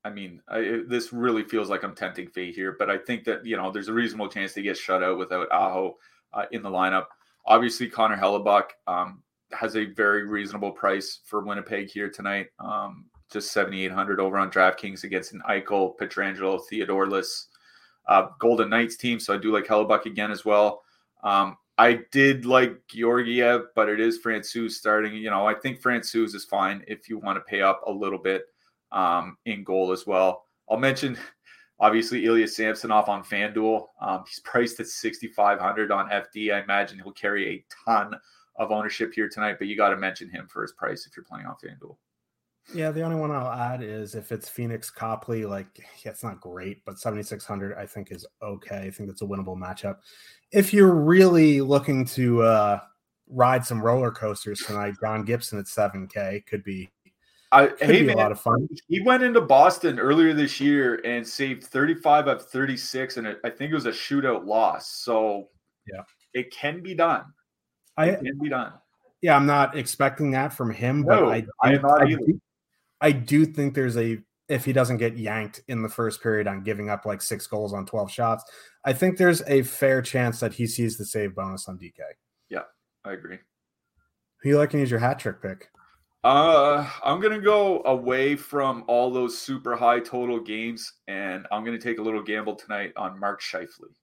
I 0.05 0.09
mean, 0.09 0.41
I, 0.47 0.81
this 0.87 1.11
really 1.11 1.43
feels 1.43 1.69
like 1.69 1.83
I'm 1.83 1.95
tempting 1.95 2.29
fate 2.29 2.55
here, 2.55 2.75
but 2.79 2.89
I 2.89 2.97
think 2.97 3.25
that 3.25 3.45
you 3.45 3.57
know 3.57 3.71
there's 3.71 3.89
a 3.89 3.93
reasonable 3.93 4.29
chance 4.29 4.53
to 4.53 4.61
get 4.61 4.77
shut 4.77 5.03
out 5.03 5.17
without 5.17 5.51
Aho 5.51 5.97
uh, 6.33 6.45
in 6.51 6.63
the 6.63 6.69
lineup. 6.69 7.07
Obviously, 7.45 7.89
Connor 7.89 8.17
Hellebuyck 8.17 8.69
um, 8.87 9.21
has 9.51 9.75
a 9.75 9.85
very 9.85 10.25
reasonable 10.25 10.71
price 10.71 11.19
for 11.25 11.43
Winnipeg 11.43 11.89
here 11.89 12.09
tonight. 12.09 12.47
Um, 12.59 13.05
just 13.31 13.51
7,800 13.51 14.21
over 14.21 14.37
on 14.37 14.49
DraftKings 14.49 15.03
against 15.03 15.33
an 15.33 15.41
Eichel, 15.49 15.97
Pietrangelo, 15.97 16.61
Theodoros, 16.71 17.47
uh, 18.07 18.27
Golden 18.39 18.69
Knights 18.69 18.95
team. 18.95 19.19
So 19.19 19.33
I 19.33 19.37
do 19.37 19.53
like 19.53 19.65
Hellebuyck 19.65 20.05
again 20.05 20.31
as 20.31 20.45
well. 20.45 20.83
Um, 21.23 21.57
I 21.77 21.99
did 22.11 22.45
like 22.45 22.81
Georgiev, 22.87 23.67
but 23.75 23.87
it 23.87 23.99
is 23.99 24.19
Francouz 24.19 24.71
starting. 24.71 25.13
You 25.13 25.29
know, 25.29 25.45
I 25.45 25.53
think 25.53 25.81
Francouz 25.81 26.33
is 26.33 26.45
fine 26.45 26.83
if 26.87 27.07
you 27.07 27.19
want 27.19 27.37
to 27.37 27.41
pay 27.41 27.61
up 27.61 27.81
a 27.85 27.91
little 27.91 28.17
bit 28.17 28.45
um, 28.91 29.37
in 29.45 29.63
goal 29.63 29.91
as 29.91 30.07
well. 30.07 30.45
I'll 30.69 30.77
mention 30.77 31.17
obviously 31.79 32.25
Ilya 32.25 32.47
Samsonov 32.47 33.09
on 33.09 33.23
FanDuel. 33.23 33.87
Um, 34.01 34.23
he's 34.27 34.39
priced 34.39 34.79
at 34.79 34.87
6,500 34.87 35.91
on 35.91 36.09
FD. 36.09 36.53
I 36.53 36.61
imagine 36.61 36.99
he'll 36.99 37.11
carry 37.11 37.47
a 37.47 37.65
ton 37.85 38.15
of 38.55 38.71
ownership 38.71 39.13
here 39.13 39.29
tonight, 39.29 39.57
but 39.59 39.67
you 39.67 39.77
got 39.77 39.89
to 39.89 39.97
mention 39.97 40.29
him 40.29 40.47
for 40.47 40.63
his 40.63 40.71
price 40.71 41.05
if 41.05 41.15
you're 41.15 41.25
playing 41.25 41.45
on 41.45 41.55
FanDuel. 41.63 41.95
Yeah, 42.73 42.91
the 42.91 43.01
only 43.01 43.15
one 43.15 43.31
I'll 43.31 43.51
add 43.51 43.81
is 43.81 44.13
if 44.13 44.31
it's 44.31 44.49
Pheonix 44.49 44.93
Copley, 44.93 45.45
like 45.45 45.67
yeah, 46.03 46.11
it's 46.11 46.23
not 46.23 46.41
great, 46.41 46.83
but 46.85 46.99
7600 46.99 47.77
I 47.77 47.85
think 47.85 48.11
is 48.11 48.25
okay. 48.41 48.79
I 48.79 48.91
think 48.91 49.09
it's 49.09 49.21
a 49.21 49.25
winnable 49.25 49.57
matchup. 49.57 49.97
If 50.51 50.73
you're 50.73 50.93
really 50.93 51.61
looking 51.61 52.05
to 52.05 52.41
uh 52.43 52.79
ride 53.29 53.65
some 53.65 53.81
roller 53.81 54.11
coasters 54.11 54.59
tonight, 54.59 54.95
John 55.01 55.23
Gibson 55.23 55.59
at 55.59 55.65
7k 55.65 56.45
could 56.45 56.63
be 56.63 56.89
I 57.53 57.67
could 57.67 57.89
hey, 57.89 58.01
be 58.01 58.07
man, 58.07 58.17
a 58.17 58.19
lot 58.19 58.31
of 58.33 58.41
fun. 58.41 58.67
He 58.89 58.99
went 58.99 59.23
into 59.23 59.39
Boston 59.39 59.97
earlier 59.97 60.33
this 60.33 60.59
year 60.59 61.01
and 61.05 61.25
saved 61.25 61.63
35 61.63 62.27
of 62.27 62.49
36 62.49 63.15
and 63.15 63.27
I 63.45 63.49
think 63.49 63.71
it 63.71 63.75
was 63.75 63.85
a 63.85 63.91
shootout 63.91 64.45
loss. 64.45 64.89
So 64.89 65.47
yeah, 65.91 66.01
it 66.33 66.51
can 66.51 66.81
be 66.83 66.93
done. 66.93 67.21
It 67.97 68.01
I 68.01 68.15
can 68.15 68.37
be 68.39 68.49
done. 68.49 68.73
Yeah, 69.21 69.37
I'm 69.37 69.45
not 69.45 69.77
expecting 69.77 70.31
that 70.31 70.53
from 70.53 70.69
him, 70.69 71.01
no, 71.03 71.07
but 71.07 71.23
I, 71.29 71.45
I, 71.63 71.75
I, 71.77 72.03
I 72.03 72.17
I 73.01 73.11
do 73.11 73.45
think 73.45 73.73
there's 73.73 73.97
a 73.97 74.19
if 74.49 74.63
he 74.63 74.73
doesn't 74.73 74.97
get 74.97 75.17
yanked 75.17 75.61
in 75.67 75.81
the 75.81 75.89
first 75.89 76.21
period 76.23 76.47
on 76.47 76.63
giving 76.63 76.89
up 76.89 77.05
like 77.05 77.21
six 77.21 77.47
goals 77.47 77.73
on 77.73 77.85
12 77.85 78.09
shots, 78.09 78.45
I 78.85 78.93
think 78.93 79.17
there's 79.17 79.41
a 79.47 79.63
fair 79.63 80.01
chance 80.01 80.39
that 80.39 80.53
he 80.53 80.67
sees 80.67 80.97
the 80.97 81.03
save 81.03 81.35
bonus 81.35 81.67
on 81.67 81.77
DK. 81.77 81.99
Yeah, 82.49 82.61
I 83.03 83.11
agree. 83.11 83.39
Who 84.41 84.49
you 84.49 84.57
liking 84.57 84.81
as 84.81 84.89
your 84.89 85.01
hat 85.01 85.19
trick 85.19 85.41
pick? 85.41 85.69
Uh, 86.23 86.89
I'm 87.03 87.19
gonna 87.21 87.39
go 87.39 87.83
away 87.85 88.35
from 88.35 88.83
all 88.87 89.11
those 89.11 89.37
super 89.37 89.75
high 89.75 89.99
total 89.99 90.39
games, 90.39 90.91
and 91.07 91.47
I'm 91.51 91.63
gonna 91.63 91.79
take 91.79 91.99
a 91.99 92.01
little 92.01 92.23
gamble 92.23 92.55
tonight 92.55 92.91
on 92.97 93.19
Mark 93.19 93.41
Scheifele. 93.41 93.93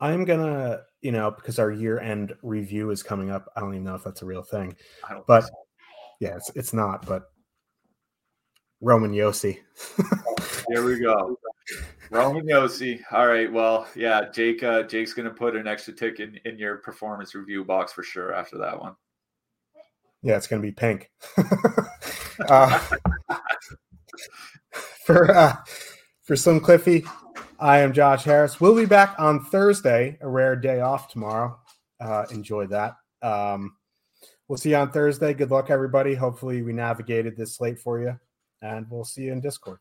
I'm 0.00 0.24
gonna, 0.24 0.82
you 1.00 1.12
know, 1.12 1.30
because 1.30 1.58
our 1.58 1.70
year 1.70 1.98
end 1.98 2.34
review 2.42 2.90
is 2.90 3.02
coming 3.02 3.30
up. 3.30 3.50
I 3.56 3.60
don't 3.60 3.74
even 3.74 3.84
know 3.84 3.94
if 3.94 4.04
that's 4.04 4.22
a 4.22 4.26
real 4.26 4.42
thing, 4.42 4.76
but 5.26 5.42
so. 5.42 5.50
yeah, 6.20 6.36
it's 6.36 6.50
it's 6.54 6.72
not. 6.72 7.06
But 7.06 7.31
Roman 8.82 9.12
Josi. 9.12 9.60
Here 10.68 10.84
we 10.84 10.98
go. 10.98 11.38
Roman 12.10 12.44
Josi. 12.44 13.00
All 13.12 13.28
right. 13.28 13.50
Well, 13.50 13.86
yeah, 13.94 14.28
Jake. 14.28 14.62
Uh, 14.62 14.82
Jake's 14.82 15.14
going 15.14 15.28
to 15.28 15.34
put 15.34 15.54
an 15.54 15.68
extra 15.68 15.94
tick 15.94 16.18
in, 16.18 16.38
in 16.44 16.58
your 16.58 16.78
performance 16.78 17.34
review 17.34 17.64
box 17.64 17.92
for 17.92 18.02
sure 18.02 18.34
after 18.34 18.58
that 18.58 18.78
one. 18.78 18.96
Yeah, 20.22 20.36
it's 20.36 20.48
going 20.48 20.60
to 20.60 20.66
be 20.66 20.72
pink. 20.72 21.10
uh, 22.48 22.78
for 25.06 25.30
uh, 25.30 25.56
for 26.22 26.34
Slim 26.34 26.58
Cliffy, 26.58 27.04
I 27.60 27.78
am 27.78 27.92
Josh 27.92 28.24
Harris. 28.24 28.60
We'll 28.60 28.74
be 28.74 28.84
back 28.84 29.14
on 29.18 29.44
Thursday, 29.44 30.18
a 30.20 30.28
rare 30.28 30.56
day 30.56 30.80
off 30.80 31.08
tomorrow. 31.08 31.56
Uh, 32.00 32.26
enjoy 32.32 32.66
that. 32.66 32.96
Um, 33.22 33.76
we'll 34.48 34.58
see 34.58 34.70
you 34.70 34.76
on 34.76 34.90
Thursday. 34.90 35.34
Good 35.34 35.52
luck, 35.52 35.70
everybody. 35.70 36.16
Hopefully, 36.16 36.62
we 36.62 36.72
navigated 36.72 37.36
this 37.36 37.54
slate 37.54 37.78
for 37.78 38.00
you 38.00 38.18
and 38.62 38.86
we'll 38.88 39.04
see 39.04 39.22
you 39.22 39.32
in 39.32 39.40
Discord. 39.40 39.78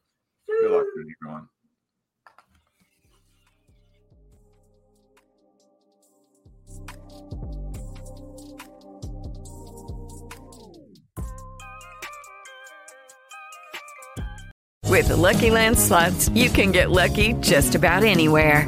Good 0.47 0.71
luck, 0.71 0.85
everyone. 0.99 1.47
With 14.91 15.07
the 15.07 15.15
Lucky 15.15 15.49
Land 15.49 15.79
slots, 15.79 16.27
you 16.29 16.49
can 16.49 16.71
get 16.71 16.91
lucky 16.91 17.33
just 17.39 17.75
about 17.75 18.03
anywhere. 18.03 18.67